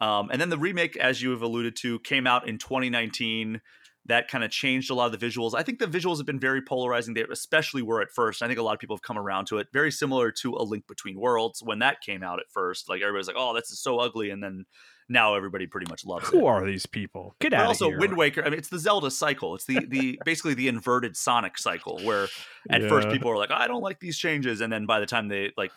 Um, 0.00 0.30
and 0.30 0.40
then 0.40 0.48
the 0.48 0.58
remake, 0.58 0.96
as 0.96 1.20
you 1.20 1.32
have 1.32 1.42
alluded 1.42 1.74
to, 1.82 1.98
came 2.00 2.26
out 2.26 2.48
in 2.48 2.56
2019 2.56 3.60
that 4.08 4.28
kind 4.28 4.42
of 4.42 4.50
changed 4.50 4.90
a 4.90 4.94
lot 4.94 5.12
of 5.12 5.18
the 5.18 5.24
visuals. 5.24 5.52
I 5.54 5.62
think 5.62 5.78
the 5.78 5.86
visuals 5.86 6.16
have 6.16 6.26
been 6.26 6.40
very 6.40 6.62
polarizing. 6.62 7.14
They 7.14 7.24
especially 7.30 7.82
were 7.82 8.00
at 8.00 8.10
first. 8.10 8.42
I 8.42 8.46
think 8.46 8.58
a 8.58 8.62
lot 8.62 8.72
of 8.72 8.80
people 8.80 8.96
have 8.96 9.02
come 9.02 9.18
around 9.18 9.46
to 9.48 9.58
it. 9.58 9.68
Very 9.72 9.92
similar 9.92 10.30
to 10.32 10.56
A 10.56 10.62
Link 10.64 10.86
Between 10.88 11.20
Worlds 11.20 11.62
when 11.62 11.78
that 11.80 12.00
came 12.00 12.22
out 12.22 12.40
at 12.40 12.46
first. 12.50 12.88
Like 12.88 13.02
everybody's 13.02 13.28
like, 13.28 13.36
"Oh, 13.38 13.54
that's 13.54 13.78
so 13.78 13.98
ugly," 13.98 14.30
and 14.30 14.42
then 14.42 14.64
now 15.10 15.34
everybody 15.34 15.66
pretty 15.66 15.88
much 15.90 16.04
loves 16.04 16.26
Who 16.28 16.38
it. 16.38 16.40
Who 16.40 16.46
are 16.46 16.66
these 16.66 16.86
people? 16.86 17.34
Get 17.40 17.52
out. 17.52 17.66
Also, 17.66 17.88
Wind 17.96 18.16
Waker. 18.16 18.42
I 18.44 18.50
mean, 18.50 18.58
it's 18.58 18.68
the 18.68 18.78
Zelda 18.78 19.10
cycle. 19.10 19.54
It's 19.54 19.66
the 19.66 19.84
the 19.86 20.18
basically 20.24 20.54
the 20.54 20.68
inverted 20.68 21.14
Sonic 21.16 21.58
cycle 21.58 22.00
where 22.02 22.28
at 22.70 22.82
yeah. 22.82 22.88
first 22.88 23.10
people 23.10 23.30
are 23.30 23.36
like, 23.36 23.50
"I 23.50 23.66
don't 23.68 23.82
like 23.82 24.00
these 24.00 24.16
changes," 24.18 24.62
and 24.62 24.72
then 24.72 24.86
by 24.86 25.00
the 25.00 25.06
time 25.06 25.28
they 25.28 25.52
like 25.58 25.70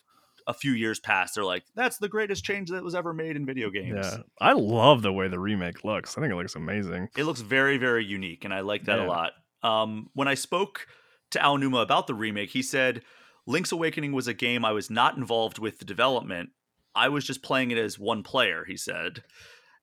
a 0.47 0.53
few 0.53 0.71
years 0.71 0.99
past, 0.99 1.35
they're 1.35 1.43
like, 1.43 1.63
that's 1.75 1.97
the 1.97 2.07
greatest 2.09 2.43
change 2.43 2.69
that 2.69 2.83
was 2.83 2.95
ever 2.95 3.13
made 3.13 3.35
in 3.35 3.45
video 3.45 3.69
games. 3.69 4.05
Yeah. 4.05 4.17
I 4.39 4.53
love 4.53 5.01
the 5.01 5.13
way 5.13 5.27
the 5.27 5.39
remake 5.39 5.83
looks. 5.83 6.17
I 6.17 6.21
think 6.21 6.31
it 6.31 6.35
looks 6.35 6.55
amazing. 6.55 7.09
It 7.17 7.23
looks 7.23 7.41
very, 7.41 7.77
very 7.77 8.05
unique, 8.05 8.45
and 8.45 8.53
I 8.53 8.61
like 8.61 8.85
that 8.85 8.99
yeah. 8.99 9.05
a 9.05 9.07
lot. 9.07 9.31
Um, 9.63 10.07
when 10.13 10.27
I 10.27 10.33
spoke 10.33 10.87
to 11.31 11.39
Aonuma 11.39 11.81
about 11.81 12.07
the 12.07 12.13
remake, 12.13 12.49
he 12.51 12.61
said, 12.61 13.01
Link's 13.45 13.71
Awakening 13.71 14.13
was 14.13 14.27
a 14.27 14.33
game 14.33 14.65
I 14.65 14.71
was 14.71 14.89
not 14.89 15.17
involved 15.17 15.59
with 15.59 15.79
the 15.79 15.85
development. 15.85 16.49
I 16.95 17.09
was 17.09 17.25
just 17.25 17.43
playing 17.43 17.71
it 17.71 17.77
as 17.77 17.97
one 17.99 18.23
player, 18.23 18.65
he 18.67 18.77
said. 18.77 19.23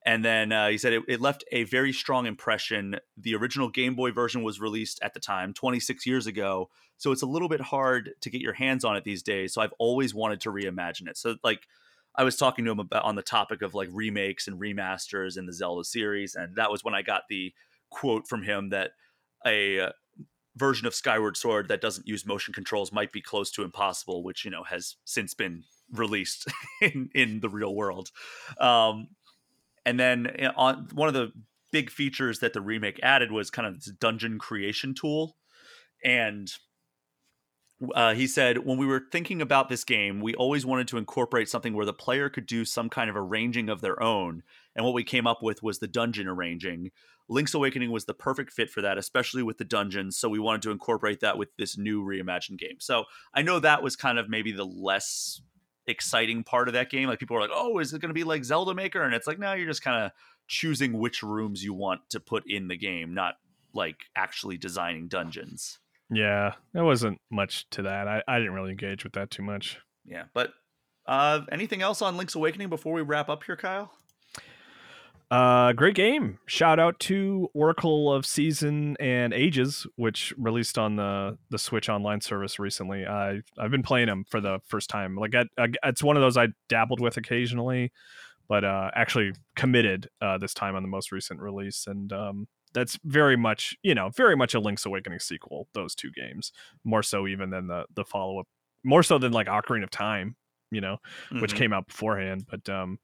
And 0.09 0.25
then 0.25 0.53
uh, 0.53 0.69
he 0.69 0.79
said 0.79 0.95
it, 0.95 1.03
it, 1.07 1.21
left 1.21 1.45
a 1.53 1.65
very 1.65 1.93
strong 1.93 2.25
impression. 2.25 2.99
The 3.19 3.35
original 3.35 3.69
Game 3.69 3.95
Boy 3.95 4.11
version 4.11 4.43
was 4.43 4.59
released 4.59 4.99
at 5.03 5.13
the 5.13 5.21
time, 5.21 5.53
26 5.53 6.07
years 6.07 6.27
ago. 6.27 6.71
So 6.97 7.13
it's 7.13 7.21
a 7.21 7.27
little 7.27 7.49
bit 7.51 7.61
hard 7.61 8.13
to 8.23 8.31
get 8.31 8.41
your 8.41 8.55
hands 8.55 8.87
on 8.87 8.97
it 8.97 9.05
these 9.05 9.23
days. 9.23 9.53
So 9.53 9.61
I've 9.61 9.75
always 9.79 10.15
wanted 10.15 10.41
to 10.41 10.51
reimagine 10.51 11.11
it. 11.11 11.19
So, 11.19 11.37
like, 11.45 11.61
I 12.15 12.25
was 12.25 12.37
talking 12.37 12.65
to 12.65 12.71
him 12.71 12.79
about 12.79 13.05
on 13.05 13.17
the 13.17 13.23
topic 13.23 13.61
of 13.61 13.75
like 13.75 13.91
remakes 13.93 14.49
and 14.49 14.59
remasters 14.59 15.37
in 15.37 15.45
the 15.45 15.53
Zelda 15.53 15.85
series. 15.85 16.35
And 16.35 16.57
that 16.57 16.71
was 16.71 16.83
when 16.83 16.95
I 16.95 17.03
got 17.03 17.25
the 17.29 17.53
quote 17.91 18.27
from 18.27 18.45
him 18.45 18.71
that 18.71 18.93
a 19.45 19.79
uh, 19.79 19.91
version 20.57 20.87
of 20.87 20.95
Skyward 20.95 21.37
Sword 21.37 21.69
that 21.69 21.83
doesn't 21.83 22.09
use 22.09 22.25
motion 22.25 22.55
controls 22.55 22.93
might 22.93 23.13
be 23.13 23.21
close 23.21 23.51
to 23.51 23.63
impossible, 23.63 24.23
which, 24.23 24.47
you 24.47 24.51
know, 24.51 24.63
has 24.63 24.97
since 25.05 25.35
been 25.35 25.65
released 25.93 26.51
in, 26.81 27.11
in 27.15 27.41
the 27.41 27.51
real 27.51 27.75
world. 27.75 28.11
Um, 28.59 29.09
and 29.85 29.99
then 29.99 30.27
eh, 30.39 30.51
on 30.57 30.89
one 30.93 31.09
of 31.09 31.15
the 31.15 31.33
big 31.71 31.91
features 31.91 32.39
that 32.39 32.53
the 32.53 32.61
remake 32.61 32.99
added 33.03 33.31
was 33.31 33.51
kind 33.51 33.67
of 33.69 33.75
this 33.75 33.91
dungeon 34.01 34.39
creation 34.39 34.95
tool. 34.95 35.37
And 36.05 36.51
uh, 37.95 38.15
he 38.15 38.27
said, 38.27 38.59
when 38.67 38.79
we 38.79 38.87
were 38.87 39.03
thinking 39.13 39.41
about 39.41 39.69
this 39.69 39.85
game, 39.85 40.21
we 40.21 40.35
always 40.35 40.67
wanted 40.67 40.89
to 40.89 40.99
incorporate 40.99 41.49
something 41.49 41.75
where 41.75 41.87
the 41.87 41.93
player 41.93 42.29
could 42.29 42.47
do 42.47 42.65
some 42.65 42.89
kind 42.89 43.09
of 43.09 43.17
arranging 43.17 43.69
of 43.69 43.81
their 43.81 44.03
own. 44.03 44.43
And 44.75 44.85
what 44.85 44.95
we 44.95 45.05
came 45.05 45.27
up 45.27 45.43
with 45.43 45.63
was 45.63 45.79
the 45.79 45.87
dungeon 45.87 46.27
arranging. 46.27 46.91
Link's 47.29 47.53
Awakening 47.55 47.91
was 47.93 48.07
the 48.07 48.15
perfect 48.15 48.53
fit 48.53 48.71
for 48.71 48.81
that, 48.81 48.97
especially 48.99 49.43
with 49.43 49.59
the 49.59 49.65
dungeons. 49.65 50.17
So 50.17 50.29
we 50.29 50.39
wanted 50.39 50.63
to 50.63 50.71
incorporate 50.71 51.21
that 51.21 51.37
with 51.39 51.51
this 51.59 51.77
new 51.77 52.03
reimagined 52.03 52.59
game. 52.59 52.79
So 52.81 53.05
I 53.35 53.43
know 53.43 53.61
that 53.61 53.83
was 53.83 53.97
kind 53.97 54.19
of 54.19 54.29
maybe 54.29 54.51
the 54.51 54.65
less 54.65 55.43
exciting 55.89 56.45
part 56.45 56.69
of 56.69 56.75
that 56.75 56.91
game. 56.91 57.09
Like 57.09 57.19
people 57.19 57.37
are 57.37 57.41
like, 57.41 57.51
"Oh, 57.53 57.79
is 57.79 57.93
it 57.93 58.01
going 58.01 58.11
to 58.11 58.15
be 58.15 58.25
like 58.25 58.45
Zelda 58.45 58.75
Maker?" 58.75 59.03
And 59.03 59.15
it's 59.15 59.27
like, 59.27 59.39
no, 59.39 59.55
you're 59.55 59.67
just 59.67 59.83
kind 59.83 60.05
of 60.05 60.13
choosing 60.47 60.93
which 60.99 61.23
rooms 61.23 61.65
you 61.65 61.75
want 61.75 62.01
to 62.11 62.21
put 62.21 62.45
in 62.51 62.69
the 62.69 62.77
game, 62.77 63.15
not 63.15 63.35
like 63.75 63.97
actually 64.17 64.57
designing 64.59 65.09
dungeons. 65.09 65.79
Yeah, 66.11 66.55
there 66.73 66.85
wasn't 66.85 67.19
much 67.31 67.69
to 67.71 67.83
that. 67.83 68.09
I, 68.09 68.23
I 68.29 68.39
didn't 68.39 68.55
really 68.55 68.71
engage 68.71 69.05
with 69.05 69.13
that 69.15 69.31
too 69.31 69.43
much. 69.43 69.79
Yeah, 70.07 70.25
but 70.35 70.53
uh, 71.07 71.41
anything 71.53 71.83
else 71.83 72.01
on 72.03 72.17
Link's 72.17 72.35
Awakening 72.35 72.69
before 72.71 72.93
we 72.95 73.03
wrap 73.03 73.29
up 73.29 73.45
here, 73.45 73.57
Kyle? 73.57 73.93
Uh, 75.31 75.73
great 75.75 75.95
game. 75.95 76.39
Shout 76.47 76.81
out 76.81 76.99
to 77.01 77.51
Oracle 77.53 78.11
of 78.13 78.25
Season 78.25 78.97
and 78.99 79.35
Ages, 79.35 79.87
which 79.97 80.33
released 80.39 80.79
on 80.79 80.97
the 80.97 81.37
the 81.51 81.59
Switch 81.59 81.91
online 81.91 82.23
service 82.23 82.59
recently. 82.59 83.07
I 83.07 83.43
I've 83.59 83.71
been 83.71 83.83
playing 83.83 84.07
them 84.07 84.25
for 84.31 84.41
the 84.41 84.61
first 84.67 84.89
time. 84.89 85.17
Like 85.17 85.35
I, 85.35 85.45
I, 85.59 85.69
it's 85.85 86.03
one 86.03 86.17
of 86.17 86.23
those 86.23 86.39
I 86.39 86.49
dabbled 86.69 87.01
with 87.01 87.19
occasionally, 87.19 87.93
but 88.49 88.65
uh, 88.65 88.91
actually 88.95 89.35
committed 89.55 90.09
uh, 90.23 90.39
this 90.39 90.55
time 90.55 90.75
on 90.75 90.83
the 90.83 90.89
most 90.89 91.13
recent 91.13 91.41
release, 91.41 91.87
and 91.87 92.11
um, 92.11 92.49
that's 92.73 92.99
very 93.05 93.37
much 93.37 93.77
you 93.83 93.95
know 93.95 94.09
very 94.09 94.35
much 94.37 94.55
a 94.55 94.61
Link's 94.61 94.87
Awakening 94.87 95.19
sequel. 95.19 95.69
Those 95.75 95.95
two 95.95 96.11
games 96.11 96.53
more 96.85 97.03
so 97.03 97.27
even 97.27 97.51
than 97.51 97.67
the 97.67 97.85
the 97.95 98.05
follow 98.07 98.41
up, 98.41 98.47
more 98.83 99.03
so 99.03 99.19
than 99.19 99.33
like 99.33 99.47
Ocarina 99.47 99.83
of 99.83 99.91
Time, 99.91 100.37
you 100.71 100.81
know, 100.81 100.97
mm-hmm. 101.27 101.43
which 101.43 101.55
came 101.55 101.75
out 101.75 101.87
beforehand, 101.87 102.47
but 102.51 102.67
um 102.71 102.99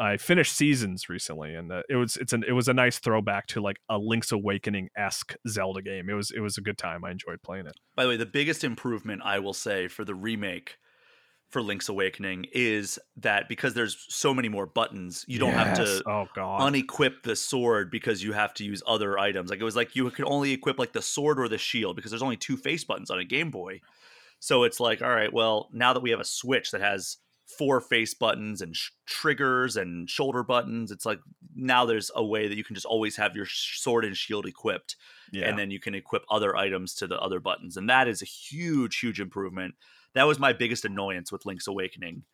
I 0.00 0.16
finished 0.16 0.56
seasons 0.56 1.10
recently, 1.10 1.54
and 1.54 1.70
uh, 1.70 1.82
it 1.90 1.96
was 1.96 2.16
it's 2.16 2.32
an 2.32 2.42
it 2.48 2.52
was 2.52 2.68
a 2.68 2.72
nice 2.74 2.98
throwback 2.98 3.46
to 3.48 3.60
like 3.60 3.80
a 3.90 3.98
Link's 3.98 4.32
Awakening 4.32 4.88
esque 4.96 5.34
Zelda 5.46 5.82
game. 5.82 6.08
It 6.08 6.14
was 6.14 6.30
it 6.30 6.40
was 6.40 6.56
a 6.56 6.62
good 6.62 6.78
time. 6.78 7.04
I 7.04 7.10
enjoyed 7.10 7.42
playing 7.42 7.66
it. 7.66 7.74
By 7.94 8.04
the 8.04 8.08
way, 8.08 8.16
the 8.16 8.24
biggest 8.24 8.64
improvement 8.64 9.20
I 9.24 9.38
will 9.40 9.52
say 9.52 9.88
for 9.88 10.06
the 10.06 10.14
remake 10.14 10.78
for 11.50 11.60
Link's 11.60 11.88
Awakening 11.90 12.46
is 12.52 12.98
that 13.18 13.46
because 13.46 13.74
there's 13.74 14.06
so 14.08 14.32
many 14.32 14.48
more 14.48 14.64
buttons, 14.64 15.24
you 15.28 15.38
don't 15.38 15.50
yes. 15.50 15.76
have 15.76 15.86
to 15.86 16.02
oh, 16.08 16.28
unequip 16.36 17.22
the 17.24 17.36
sword 17.36 17.90
because 17.90 18.22
you 18.22 18.32
have 18.32 18.54
to 18.54 18.64
use 18.64 18.82
other 18.86 19.18
items. 19.18 19.50
Like 19.50 19.60
it 19.60 19.64
was 19.64 19.76
like 19.76 19.94
you 19.94 20.08
could 20.10 20.26
only 20.26 20.52
equip 20.52 20.78
like 20.78 20.92
the 20.94 21.02
sword 21.02 21.38
or 21.38 21.46
the 21.46 21.58
shield 21.58 21.94
because 21.96 22.10
there's 22.10 22.22
only 22.22 22.36
two 22.38 22.56
face 22.56 22.84
buttons 22.84 23.10
on 23.10 23.18
a 23.18 23.24
Game 23.24 23.50
Boy. 23.50 23.80
So 24.42 24.62
it's 24.62 24.80
like, 24.80 25.02
all 25.02 25.10
right, 25.14 25.30
well, 25.30 25.68
now 25.74 25.92
that 25.92 26.00
we 26.00 26.10
have 26.12 26.20
a 26.20 26.24
Switch 26.24 26.70
that 26.70 26.80
has 26.80 27.18
four 27.58 27.80
face 27.80 28.14
buttons 28.14 28.60
and 28.60 28.76
sh- 28.76 28.90
triggers 29.06 29.76
and 29.76 30.08
shoulder 30.08 30.42
buttons. 30.42 30.90
It's 30.90 31.04
like 31.06 31.18
now 31.54 31.84
there's 31.84 32.10
a 32.14 32.24
way 32.24 32.48
that 32.48 32.56
you 32.56 32.64
can 32.64 32.74
just 32.74 32.86
always 32.86 33.16
have 33.16 33.34
your 33.34 33.46
sword 33.46 34.04
and 34.04 34.16
shield 34.16 34.46
equipped, 34.46 34.96
yeah. 35.32 35.46
and 35.48 35.58
then 35.58 35.70
you 35.70 35.80
can 35.80 35.94
equip 35.94 36.22
other 36.30 36.56
items 36.56 36.94
to 36.96 37.06
the 37.06 37.18
other 37.20 37.40
buttons, 37.40 37.76
and 37.76 37.88
that 37.90 38.08
is 38.08 38.22
a 38.22 38.26
huge, 38.26 38.98
huge 38.98 39.20
improvement. 39.20 39.74
That 40.14 40.24
was 40.24 40.38
my 40.38 40.52
biggest 40.52 40.84
annoyance 40.84 41.30
with 41.30 41.46
Link's 41.46 41.66
Awakening. 41.66 42.24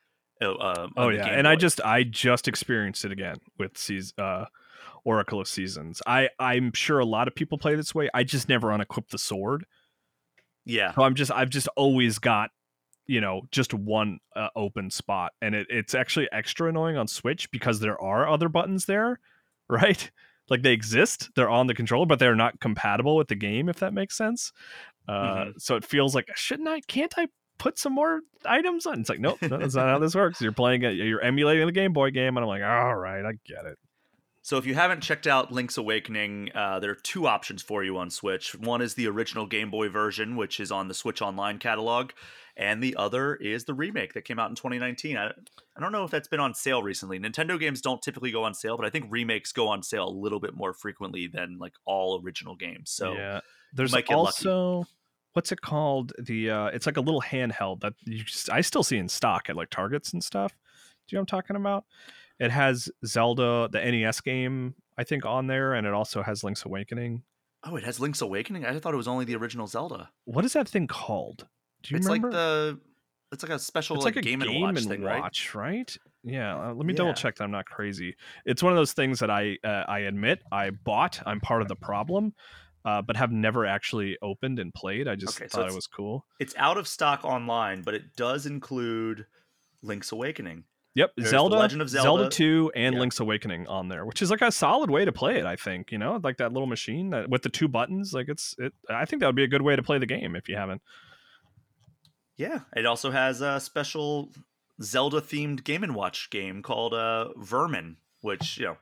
Uh, 0.41 0.47
oh, 0.59 0.83
um, 0.85 0.93
oh 0.97 1.09
yeah, 1.09 1.27
and 1.27 1.49
I 1.49 1.57
just 1.57 1.81
I 1.85 2.03
just 2.03 2.47
experienced 2.49 3.05
it 3.05 3.13
again 3.13 3.37
with 3.59 3.79
season, 3.79 4.15
uh, 4.19 4.45
Oracle 5.05 5.41
of 5.41 5.49
Seasons. 5.49 6.03
I 6.07 6.29
I'm 6.39 6.73
sure 6.75 6.99
a 6.99 7.07
lot 7.07 7.29
of 7.29 7.35
people 7.35 7.59
play 7.59 7.75
this 7.75 7.95
way. 7.95 8.09
I 8.13 8.23
just 8.25 8.49
never 8.49 8.69
unequip 8.69 9.09
the 9.09 9.19
sword. 9.19 9.65
Yeah. 10.65 10.93
So 10.95 11.03
I'm 11.03 11.15
just 11.15 11.31
I've 11.31 11.49
just 11.51 11.69
always 11.77 12.19
got 12.19 12.51
you 13.07 13.21
know 13.21 13.43
just 13.51 13.73
one 13.73 14.19
uh, 14.35 14.49
open 14.57 14.91
spot 14.91 15.33
and 15.41 15.55
it, 15.55 15.67
it's 15.71 15.95
actually 15.95 16.29
extra 16.33 16.69
annoying 16.69 16.97
on 16.97 17.07
switch 17.07 17.51
because 17.51 17.81
there 17.81 18.01
are 18.01 18.29
other 18.29 18.49
buttons 18.49 18.87
there 18.87 19.19
right 19.69 20.11
like 20.51 20.63
they 20.63 20.73
exist 20.73 21.31
they're 21.35 21.51
on 21.51 21.67
the 21.67 21.75
controller 21.75 22.07
but 22.07 22.19
they're 22.19 22.37
not 22.37 22.61
compatible 22.61 23.17
with 23.17 23.29
the 23.29 23.35
game 23.35 23.69
if 23.69 23.79
that 23.79 23.93
makes 23.95 24.17
sense 24.17 24.53
uh, 25.09 25.13
mm-hmm. 25.13 25.51
so 25.59 25.77
it 25.77 25.85
feels 25.85 26.15
like 26.15 26.29
shouldn't 26.37 26.69
i 26.69 26.81
can't 26.83 27.15
i 27.17 27.27
put 27.59 27.79
some 27.79 27.93
more 27.95 28.21
items 28.45 28.85
on 28.87 29.01
it's 29.01 29.09
like 29.09 29.19
nope 29.19 29.39
no, 29.43 29.57
that's 29.57 29.75
not 29.75 29.89
how 29.89 29.99
this 29.99 30.15
works 30.15 30.41
you're 30.43 30.53
playing 30.53 30.85
a, 30.85 30.91
you're 30.91 31.23
emulating 31.23 31.65
the 31.65 31.73
game 31.73 31.93
boy 31.95 32.11
game 32.11 32.37
and 32.37 32.45
i'm 32.45 32.49
like 32.49 32.63
all 32.63 32.95
right 32.95 33.25
i 33.25 33.33
get 33.47 33.65
it 33.65 33.79
so 34.43 34.59
if 34.59 34.67
you 34.67 34.75
haven't 34.77 35.01
checked 35.01 35.27
out 35.27 35.51
Link's 35.51 35.77
Awakening, 35.77 36.51
uh, 36.55 36.79
there 36.79 36.93
are 36.93 36.99
two 37.03 37.27
options 37.27 37.63
for 37.63 37.83
you 37.83 37.99
on 37.99 38.11
Switch. 38.11 38.55
One 38.55 38.81
is 38.81 38.95
the 38.95 39.09
original 39.09 39.45
Game 39.45 39.73
Boy 39.73 39.89
version, 39.89 40.37
which 40.37 40.61
is 40.61 40.71
on 40.71 40.87
the 40.87 40.95
Switch 40.95 41.21
Online 41.21 41.59
catalog, 41.59 42.11
and 42.57 42.83
the 42.83 42.97
other 42.97 43.35
is 43.37 43.65
the 43.65 43.75
remake 43.75 44.15
that 44.15 44.23
came 44.25 44.39
out 44.39 44.49
in 44.49 44.55
2019. 44.57 45.17
I, 45.17 45.27
I 45.29 45.81
don't 45.81 45.93
know 45.93 46.05
if 46.05 46.11
that's 46.11 46.29
been 46.29 46.41
on 46.41 46.55
sale 46.55 46.83
recently. 46.83 47.19
Nintendo 47.21 47.61
games 47.61 47.83
don't 47.83 48.01
typically 48.01 48.31
go 48.31 48.45
on 48.45 48.55
sale, 48.55 48.77
but 48.77 48.87
I 48.87 48.91
think 48.91 49.07
remakes 49.11 49.53
go 49.53 49.69
on 49.69 49.83
sale 49.83 50.09
a 50.09 50.11
little 50.11 50.41
bit 50.41 50.55
more 50.55 50.73
frequently 50.73 51.27
than 51.27 51.59
like 51.59 51.75
all 51.85 52.21
original 52.25 52.57
games. 52.57 52.91
So 52.91 53.13
yeah, 53.13 53.41
there's 53.75 53.95
also 53.95 54.71
lucky. 54.79 54.91
what's 55.35 55.53
it 55.53 55.61
called? 55.61 56.13
The 56.19 56.51
uh, 56.51 56.67
it's 56.69 56.87
like 56.87 56.97
a 56.97 57.01
little 57.03 57.21
handheld 57.23 57.81
that 57.81 57.93
you 58.05 58.25
just, 58.25 58.51
I 58.51 58.63
still 58.63 58.83
see 58.83 58.97
in 58.97 59.09
stock 59.09 59.49
at 59.51 59.57
like 59.57 59.71
Targets 59.71 60.13
and 60.13 60.25
stuff. 60.25 60.53
Do 61.07 61.15
you 61.15 61.19
know 61.19 61.23
what 61.23 61.33
I'm 61.35 61.43
talking 61.43 61.57
about? 61.57 61.85
It 62.41 62.51
has 62.51 62.91
Zelda, 63.05 63.69
the 63.71 63.79
NES 63.79 64.21
game, 64.21 64.75
I 64.99 65.05
think, 65.05 65.25
on 65.25 65.47
there, 65.47 65.73
and 65.73 65.87
it 65.87 65.95
also 65.95 66.23
has 66.23 66.45
Link's 66.45 66.67
Awakening. 66.67 67.23
Oh, 67.65 67.77
it 67.77 67.85
has 67.85 67.99
Link's 67.99 68.21
Awakening. 68.21 68.67
I 68.67 68.79
thought 68.79 68.93
it 68.93 68.97
was 68.99 69.09
only 69.09 69.25
the 69.25 69.37
original 69.37 69.67
Zelda. 69.67 70.11
What 70.25 70.45
is 70.45 70.53
that 70.53 70.69
thing 70.69 70.87
called? 70.87 71.47
Do 71.89 71.95
you 71.95 71.99
it's 71.99 72.07
remember? 72.07 72.29
like 72.29 72.35
the 72.37 72.81
it's 73.33 73.43
like 73.45 73.53
a 73.53 73.59
special 73.61 73.97
it's 73.97 74.05
like, 74.05 74.17
like 74.17 74.25
a 74.25 74.29
game, 74.29 74.39
game 74.41 74.49
and 74.51 74.61
watch, 74.63 74.79
and 74.79 74.89
thing, 74.89 75.03
watch 75.03 75.55
right? 75.55 75.71
right? 75.79 75.99
Yeah, 76.25 76.71
uh, 76.71 76.75
let 76.75 76.85
me 76.87 76.93
yeah. 76.93 76.97
double 76.99 77.15
check 77.15 77.37
that 77.37 77.45
I'm 77.45 77.51
not 77.53 77.67
crazy. 77.67 78.17
It's 78.45 78.61
one 78.63 78.73
of 78.73 78.77
those 78.77 78.93
things 78.93 79.19
that 79.21 79.31
I 79.31 79.59
uh, 79.65 79.85
I 79.89 80.01
admit 80.01 80.43
I 80.51 80.71
bought. 80.71 81.21
I'm 81.27 81.41
part 81.41 81.63
of 81.63 81.69
the 81.69 81.77
problem, 81.77 82.35
uh, 82.85 83.03
but 83.03 83.17
have 83.17 83.31
never 83.33 83.67
actually 83.67 84.17
opened 84.23 84.59
and 84.59 84.73
played. 84.75 85.07
I 85.09 85.15
just 85.17 85.39
okay, 85.41 85.49
thought 85.49 85.67
so 85.67 85.67
it 85.67 85.75
was 85.75 85.87
cool. 85.87 86.25
It's 86.41 86.55
out 86.57 86.77
of 86.79 86.89
stock 86.89 87.25
online, 87.25 87.83
but 87.83 87.95
it 87.95 88.17
does 88.17 88.47
include 88.47 89.27
Link's 89.83 90.11
Awakening. 90.13 90.65
Yep, 90.97 91.11
There's 91.19 91.29
Zelda, 91.31 91.57
Legend 91.59 91.83
of 91.83 91.91
Zelda, 91.91 92.05
Zelda 92.23 92.31
2, 92.31 92.73
and 92.75 92.99
Link's 92.99 93.21
Awakening 93.21 93.69
on 93.69 93.89
there, 93.91 94.07
which 94.07 94.23
is 94.23 94.31
like 94.31 94.41
a 94.41 94.51
solid 94.51 94.91
way 94.91 95.05
to 95.05 95.13
play 95.13 95.39
it. 95.39 95.45
I 95.45 95.55
think 95.57 95.93
you 95.93 95.99
know, 95.99 96.19
like 96.25 96.39
that 96.39 96.53
little 96.53 96.67
machine 96.67 97.11
that 97.11 97.29
with 97.29 97.43
the 97.43 97.49
two 97.51 97.69
buttons. 97.69 98.13
Like 98.15 98.29
it's 98.29 98.55
it. 98.59 98.73
I 98.91 99.05
think 99.05 99.21
that 99.21 99.27
would 99.27 99.37
be 99.37 99.45
a 99.45 99.49
good 99.49 99.63
way 99.63 99.77
to 99.77 99.83
play 99.85 99.99
the 99.99 100.07
game 100.07 100.35
if 100.35 100.49
you 100.49 100.57
haven't 100.57 100.81
yeah, 102.37 102.61
it 102.75 102.85
also 102.87 103.11
has 103.11 103.41
a 103.41 103.59
special 103.61 104.31
Zelda 104.83 105.21
themed 105.21 105.65
Game 105.65 105.83
and 105.83 105.95
Watch 105.95 106.29
game 106.31 106.63
called 106.63 106.93
uh, 106.95 107.29
Vermin, 107.37 107.97
which 108.21 108.59
you 108.59 108.67
know, 108.67 108.77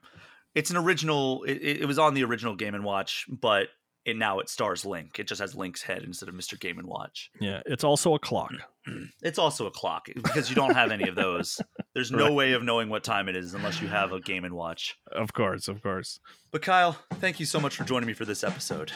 it's 0.55 0.71
an 0.71 0.77
original. 0.77 1.45
It, 1.45 1.63
it 1.83 1.87
was 1.87 1.99
on 1.99 2.15
the 2.15 2.25
original 2.25 2.57
Game 2.57 2.75
and 2.75 2.85
Watch, 2.85 3.27
but 3.29 3.69
it 4.05 4.17
now 4.17 4.41
it 4.41 4.49
stars 4.49 4.85
Link. 4.85 5.21
It 5.21 5.29
just 5.29 5.41
has 5.41 5.55
Link's 5.55 5.83
head 5.83 6.03
instead 6.03 6.29
of 6.29 6.35
Mr. 6.35 6.59
Game 6.59 6.79
and 6.79 6.89
Watch. 6.89 7.31
Yeah, 7.41 7.61
it's 7.65 7.85
also 7.85 8.15
a 8.15 8.19
clock. 8.19 8.53
Mm. 8.87 9.07
it's 9.23 9.39
also 9.39 9.65
a 9.67 9.71
clock 9.71 10.09
because 10.15 10.51
you 10.51 10.55
don't 10.57 10.75
have 10.75 10.91
any 10.91 11.09
of 11.09 11.15
those. 11.15 11.61
There's 11.95 12.11
no 12.11 12.27
right. 12.27 12.35
way 12.35 12.53
of 12.53 12.63
knowing 12.63 12.91
what 12.91 13.03
time 13.03 13.29
it 13.31 13.37
is 13.37 13.55
unless 13.55 13.81
you 13.81 13.89
have 13.89 14.13
a 14.13 14.21
Game 14.21 14.45
and 14.45 14.55
Watch. 14.55 14.97
Of 15.13 15.33
course, 15.33 15.69
of 15.69 15.81
course. 15.81 16.19
But 16.51 16.61
Kyle, 16.63 16.99
thank 17.15 17.41
you 17.41 17.47
so 17.47 17.61
much 17.61 17.77
for 17.77 17.85
joining 17.85 18.07
me 18.09 18.13
for 18.15 18.27
this 18.27 18.45
episode. 18.45 18.91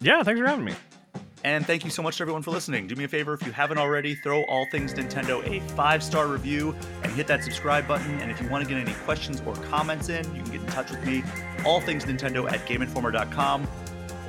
Yeah, 0.00 0.22
thanks 0.24 0.40
for 0.40 0.46
having 0.46 0.64
me. 0.66 0.74
And 1.44 1.66
thank 1.66 1.84
you 1.84 1.90
so 1.90 2.02
much 2.02 2.16
to 2.16 2.22
everyone 2.22 2.40
for 2.42 2.52
listening. 2.52 2.86
Do 2.86 2.96
me 2.96 3.04
a 3.04 3.08
favor, 3.08 3.34
if 3.34 3.44
you 3.44 3.52
haven't 3.52 3.76
already, 3.76 4.14
throw 4.14 4.44
all 4.44 4.66
things 4.70 4.94
Nintendo 4.94 5.46
a 5.46 5.60
five 5.74 6.02
star 6.02 6.26
review 6.26 6.74
and 7.02 7.12
hit 7.12 7.26
that 7.26 7.44
subscribe 7.44 7.86
button. 7.86 8.12
And 8.20 8.30
if 8.30 8.40
you 8.40 8.48
want 8.48 8.64
to 8.64 8.68
get 8.70 8.80
any 8.80 8.94
questions 9.04 9.42
or 9.46 9.54
comments 9.56 10.08
in, 10.08 10.24
you 10.34 10.40
can 10.40 10.52
get 10.52 10.60
in 10.62 10.66
touch 10.68 10.90
with 10.90 11.04
me, 11.04 11.22
all 11.66 11.82
things 11.82 12.04
Nintendo 12.06 12.50
at 12.50 12.66
gameinformer.com, 12.66 13.68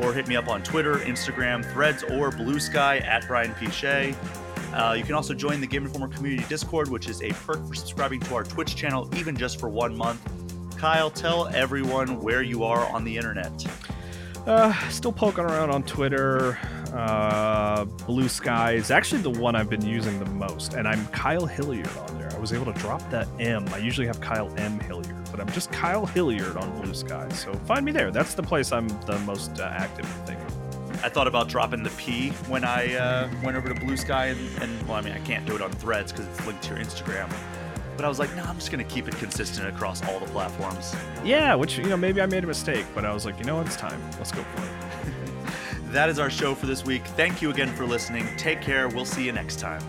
or 0.01 0.11
hit 0.11 0.27
me 0.27 0.35
up 0.35 0.49
on 0.49 0.61
Twitter, 0.61 0.95
Instagram, 0.97 1.63
Threads, 1.71 2.03
or 2.03 2.31
Blue 2.31 2.59
Sky 2.59 2.97
at 2.97 3.25
Brian 3.29 3.53
P 3.53 3.71
Shea. 3.71 4.13
Uh, 4.73 4.93
you 4.97 5.05
can 5.05 5.15
also 5.15 5.33
join 5.33 5.61
the 5.61 5.67
Game 5.67 5.85
Informer 5.85 6.09
Community 6.09 6.45
Discord, 6.49 6.89
which 6.89 7.07
is 7.07 7.21
a 7.23 7.29
perk 7.29 7.65
for 7.65 7.75
subscribing 7.75 8.19
to 8.21 8.35
our 8.35 8.43
Twitch 8.43 8.75
channel, 8.75 9.09
even 9.15 9.37
just 9.37 9.57
for 9.57 9.69
one 9.69 9.95
month. 9.95 10.19
Kyle, 10.75 11.09
tell 11.09 11.47
everyone 11.55 12.19
where 12.19 12.41
you 12.41 12.65
are 12.65 12.85
on 12.87 13.05
the 13.05 13.15
internet. 13.15 13.53
Uh, 14.45 14.73
still 14.89 15.13
poking 15.13 15.45
around 15.45 15.71
on 15.71 15.81
Twitter, 15.83 16.59
uh, 16.95 17.83
Blue 18.07 18.29
Sky 18.29 18.73
is 18.73 18.89
actually 18.89 19.21
the 19.21 19.29
one 19.29 19.53
I've 19.53 19.69
been 19.69 19.85
using 19.85 20.17
the 20.23 20.29
most, 20.31 20.75
and 20.75 20.87
I'm 20.87 21.05
Kyle 21.07 21.45
Hilliard 21.45 21.89
on 21.89 22.17
there. 22.17 22.31
I 22.33 22.39
was 22.39 22.53
able 22.53 22.71
to 22.71 22.79
drop 22.79 23.07
that 23.11 23.27
M. 23.37 23.67
I 23.73 23.79
usually 23.79 24.07
have 24.07 24.21
Kyle 24.21 24.49
M 24.55 24.79
Hilliard, 24.79 25.29
but 25.29 25.41
I'm 25.41 25.51
just 25.51 25.73
Kyle 25.73 26.05
Hilliard 26.05 26.55
on 26.55 26.81
Blue 26.81 26.93
Sky. 26.93 27.27
So 27.29 27.53
find 27.65 27.83
me 27.83 27.91
there. 27.91 28.11
That's 28.11 28.33
the 28.33 28.43
place 28.43 28.71
I'm 28.71 28.87
the 29.07 29.19
most 29.25 29.59
uh, 29.59 29.69
active. 29.75 30.05
I 30.21 30.25
think. 30.25 30.39
I 31.03 31.09
thought 31.09 31.27
about 31.27 31.49
dropping 31.49 31.83
the 31.83 31.89
P 31.91 32.29
when 32.47 32.63
I 32.63 32.95
uh, 32.95 33.29
went 33.43 33.57
over 33.57 33.67
to 33.67 33.75
Blue 33.75 33.97
Sky, 33.97 34.27
and, 34.27 34.63
and, 34.63 34.87
well, 34.87 34.95
I 34.95 35.01
mean, 35.01 35.13
I 35.13 35.19
can't 35.19 35.45
do 35.45 35.53
it 35.53 35.61
on 35.61 35.71
Threads 35.73 36.13
because 36.13 36.27
it's 36.27 36.47
linked 36.47 36.63
to 36.63 36.69
your 36.75 36.79
Instagram. 36.83 37.29
But 37.97 38.05
I 38.05 38.09
was 38.09 38.19
like, 38.19 38.33
no, 38.37 38.43
I'm 38.43 38.55
just 38.55 38.71
gonna 38.71 38.83
keep 38.85 39.09
it 39.09 39.15
consistent 39.17 39.67
across 39.67 40.01
all 40.07 40.19
the 40.21 40.25
platforms. 40.27 40.95
Yeah, 41.25 41.55
which 41.55 41.77
you 41.77 41.83
know, 41.85 41.97
maybe 41.97 42.21
I 42.21 42.25
made 42.25 42.43
a 42.43 42.47
mistake, 42.47 42.85
but 42.95 43.03
I 43.03 43.13
was 43.13 43.25
like, 43.25 43.37
you 43.37 43.43
know, 43.45 43.57
what? 43.57 43.65
it's 43.67 43.75
time. 43.75 44.01
Let's 44.17 44.31
go 44.31 44.43
for 44.43 44.63
it 44.63 44.84
that 45.95 46.09
is 46.09 46.19
our 46.19 46.29
show 46.29 46.53
for 46.53 46.65
this 46.65 46.83
week. 46.85 47.05
Thank 47.07 47.41
you 47.41 47.49
again 47.49 47.69
for 47.69 47.85
listening. 47.85 48.27
Take 48.37 48.61
care. 48.61 48.89
We'll 48.89 49.05
see 49.05 49.25
you 49.25 49.31
next 49.31 49.59
time. 49.59 49.83